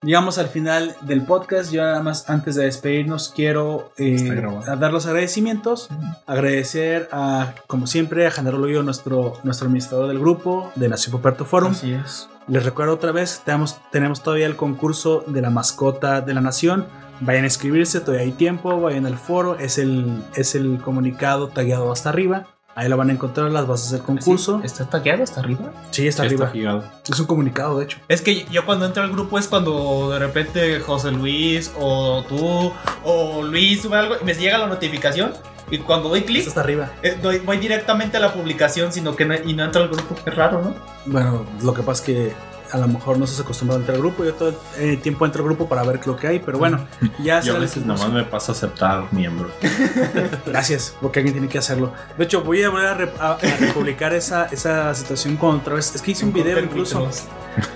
[0.02, 1.72] Llegamos al final del podcast.
[1.72, 5.88] Yo nada más antes de despedirnos quiero eh, dar los agradecimientos.
[6.26, 11.44] Agradecer a, como siempre, a General Loyo, nuestro, nuestro administrador del grupo de Nación Poperto
[11.44, 11.72] Forum.
[11.72, 12.28] Así es.
[12.48, 16.86] Les recuerdo otra vez, tenemos, tenemos todavía el concurso de la mascota de la nación.
[17.20, 21.92] Vayan a inscribirse, todavía hay tiempo, vayan al foro, es el, es el comunicado tagueado
[21.92, 22.48] hasta arriba.
[22.76, 24.60] Ahí lo van a encontrar las bases del concurso.
[24.64, 25.72] ¿Está tagueado hasta arriba?
[25.90, 26.84] Sí, está Está arriba.
[27.08, 27.98] Es un comunicado, de hecho.
[28.08, 32.72] Es que yo cuando entro al grupo es cuando de repente José Luis o tú
[33.04, 35.32] o Luis sube algo y me llega la notificación
[35.70, 36.90] y cuando doy clic Está hasta arriba.
[37.02, 40.14] eh, doy- voy directamente a la publicación sino que no, y no entro al grupo.
[40.24, 40.74] Es raro, ¿no?
[41.06, 42.32] Bueno, lo que pasa es que
[42.72, 44.24] a lo mejor no se acostumbrado a entrar al grupo.
[44.24, 46.86] Yo todo el eh, tiempo entro al grupo para ver lo que hay, pero bueno,
[47.22, 49.50] ya Yo a veces nomás me paso a aceptar miembro.
[50.46, 51.92] Gracias, porque alguien tiene que hacerlo.
[52.16, 55.74] De hecho, voy a volver a, re- a- a republicar esa, esa situación con otra
[55.74, 55.94] vez.
[55.94, 57.08] Es que hice un video incluso.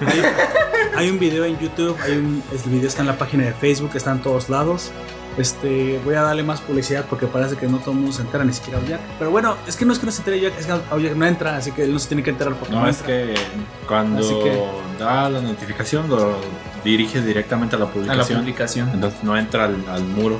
[0.01, 0.23] Hay,
[0.97, 3.91] hay un video en YouTube, hay un, el video está en la página de Facebook,
[3.95, 4.91] está en todos lados.
[5.37, 8.45] Este, voy a darle más publicidad porque parece que no todo el mundo se entera,
[8.45, 9.01] ni siquiera Jack.
[9.19, 10.73] Pero bueno, es que no es que no se entere Jack, es que
[11.03, 12.99] Jack no entra, así que él no se tiene que enterar porque no, No, es
[13.01, 13.07] entra.
[13.17, 13.35] que
[13.87, 14.63] cuando que-
[14.99, 16.37] da la notificación lo
[16.85, 18.41] dirige directamente a la A la publicación.
[18.41, 18.91] publicación.
[18.93, 20.39] Entonces no entra al, al muro.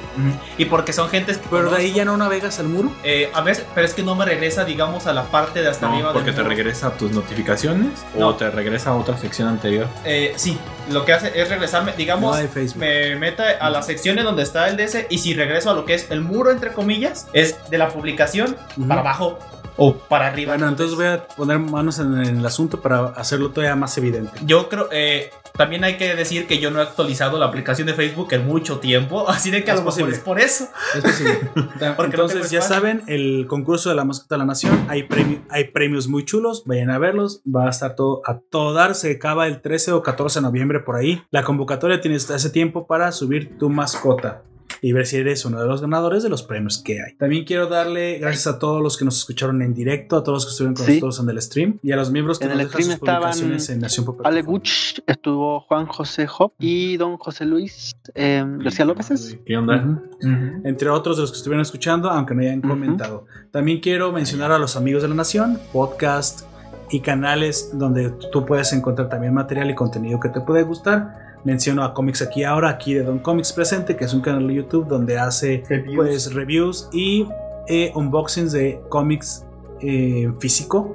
[0.59, 2.93] Y porque son gentes que Pero de ahí ya no navegas al muro.
[3.03, 5.89] eh, a veces, pero es que no me regresa, digamos, a la parte de hasta
[5.89, 6.09] arriba.
[6.09, 6.55] No, porque del te muro.
[6.55, 8.29] regresa a tus notificaciones No.
[8.29, 9.89] o te regresa a otra sección anterior.
[10.05, 10.59] Eh, sí,
[10.91, 12.81] lo que hace es regresarme, No digamos, Facebook.
[12.81, 14.77] me meta a las secciones donde está el
[15.11, 18.57] Y si regreso a lo que es el muro, entre comillas, es de la publicación
[18.77, 18.89] Ujú.
[18.89, 19.39] para abajo
[19.77, 20.53] o para arriba.
[20.53, 24.31] Bueno, entonces voy a poner manos en el asunto para hacerlo todavía más evidente.
[24.47, 27.95] Yo creo, eh, también hay que decir que yo no he actualizado la aplicación de
[27.95, 30.17] Facebook en mucho tiempo, así de que a Es lo mejor posible.
[30.17, 30.69] es por eso.
[30.95, 31.41] Es posible.
[31.97, 35.09] Porque no Entonces, ya saben, el concurso de la mascota de la nación, hay,
[35.51, 39.11] hay premios muy chulos, vayan a verlos, va a estar todo a todo dar, se
[39.11, 41.21] acaba el 13 o 14 de noviembre por ahí.
[41.33, 44.43] La convocatoria tienes ese tiempo para subir tu mascota.
[44.87, 47.15] Y ver si eres uno de los ganadores de los premios que hay.
[47.17, 50.45] También quiero darle gracias a todos los que nos escucharon en directo, a todos los
[50.45, 50.93] que estuvieron con Sí.
[51.01, 53.21] nosotros en el stream y a los miembros que En nos el sus stream estaban
[53.23, 54.31] publicaciones en Nación Popular.
[54.31, 59.39] Ale Guch, estuvo Juan José Hop y don José Luis eh, García López.
[59.47, 59.77] ¿Qué onda?
[60.21, 60.61] Ujú.
[60.65, 63.25] entre otros de los que estuvieron escuchando, aunque no hayan comentado.
[63.53, 66.43] También quiero mencionar a los amigos de la nación, podcast
[66.91, 71.34] y canales donde tú puedes encontrar también material y contenido que te puede gustar.
[71.45, 74.55] Menciono a Comics Aquí Ahora, aquí de Don Comics Presente, que es un canal de
[74.55, 75.95] YouTube donde hace Reviews.
[75.97, 77.27] pues reviews y
[77.69, 79.45] eh, unboxings de cómics
[79.81, 80.95] eh, físico.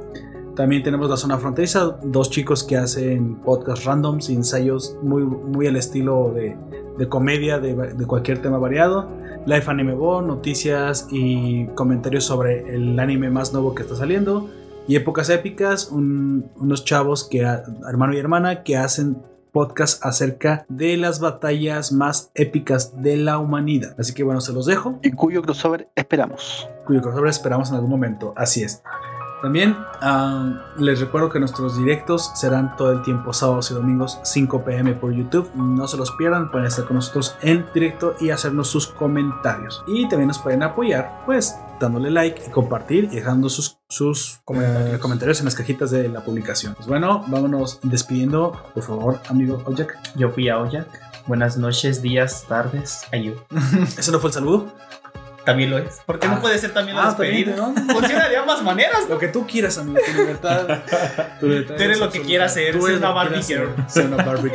[0.55, 5.67] También tenemos la zona fronteriza, dos chicos que hacen podcast randoms y ensayos muy, muy
[5.67, 6.57] al estilo de,
[6.97, 9.07] de comedia de, de cualquier tema variado.
[9.45, 14.49] Life Anime Bo, noticias y comentarios sobre el anime más nuevo que está saliendo.
[14.87, 17.39] Y épocas épicas, un- unos chavos que,
[17.87, 19.17] hermano y hermana, que hacen
[19.51, 23.95] podcast acerca de las batallas más épicas de la humanidad.
[23.99, 26.67] Así que bueno, se los dejo Y cuyo crossover esperamos.
[26.85, 28.33] cuyo crossover esperamos en algún momento.
[28.35, 28.81] Así es.
[29.41, 34.65] También ah, les recuerdo que nuestros directos serán todo el tiempo sábados y domingos 5
[34.65, 35.49] pm por YouTube.
[35.55, 39.83] No se los pierdan, pueden estar con nosotros en directo y hacernos sus comentarios.
[39.87, 44.97] Y también nos pueden apoyar, pues dándole like y compartir y dejando sus, sus eh,
[45.01, 46.75] comentarios en las cajitas de la publicación.
[46.75, 49.97] Pues bueno, vámonos despidiendo, por favor, amigo Ojak.
[50.15, 50.87] Yo fui a Oyak.
[51.27, 53.01] Buenas noches, días, tardes.
[53.11, 53.35] Ayú.
[53.97, 54.73] ¿Ese no fue el saludo?
[55.45, 55.99] También lo es.
[56.05, 56.35] ¿Por qué Ah.
[56.35, 57.55] no puede ser también la Ah, también, despedida?
[57.67, 57.73] ¿no?
[57.93, 59.07] Funciona de ambas maneras.
[59.09, 60.67] Lo que tú quieras, amigo, tu libertad.
[61.39, 63.69] tu libertad Tú eres es lo que quieras ser, Tú eres una Barbie girl.
[63.87, 64.51] ser, Barbie.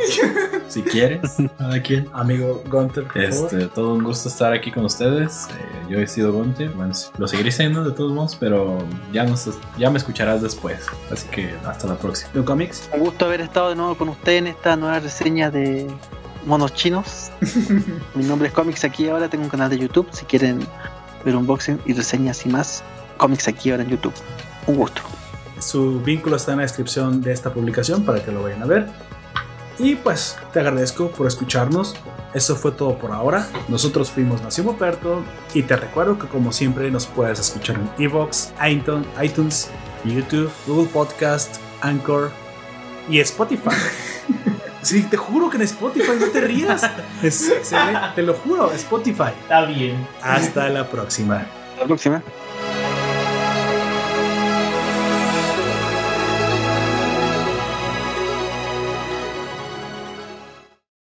[0.67, 2.07] Si quieres, cada quien.
[2.13, 3.53] Amigo Gunter, por favor.
[3.53, 5.47] Este, todo un gusto estar aquí con ustedes.
[5.51, 6.69] Eh, yo he sido Gunter.
[6.69, 8.77] Bueno, lo seguiré siendo de todos modos, pero
[9.11, 10.85] ya, nos, ya me escucharás después.
[11.11, 12.31] Así que hasta la próxima.
[12.33, 12.89] ¿De Comics?
[12.93, 15.87] Un gusto haber estado de nuevo con usted en esta nueva reseña de
[16.45, 17.31] monos chinos.
[18.15, 20.07] Mi nombre es Comics Aquí Ahora, tengo un canal de YouTube.
[20.11, 20.65] Si quieren
[21.23, 22.83] ver unboxing y reseñas y más,
[23.17, 24.13] Comics Aquí Ahora en YouTube.
[24.67, 25.01] Un gusto.
[25.59, 28.87] Su vínculo está en la descripción de esta publicación para que lo vayan a ver.
[29.77, 31.95] Y pues te agradezco por escucharnos.
[32.33, 33.47] Eso fue todo por ahora.
[33.67, 38.53] Nosotros fuimos Nación Poperto y te recuerdo que como siempre nos puedes escuchar en Evox,
[38.69, 39.69] iTunes, iTunes,
[40.03, 42.31] YouTube, Google Podcast, Anchor
[43.09, 43.69] y Spotify.
[44.85, 46.87] Sí, te juro que en Spotify no te rías.
[47.23, 49.31] Es excelente, te lo juro, Spotify.
[49.41, 50.07] Está bien.
[50.21, 51.37] Hasta la próxima.
[51.37, 52.23] Hasta la próxima.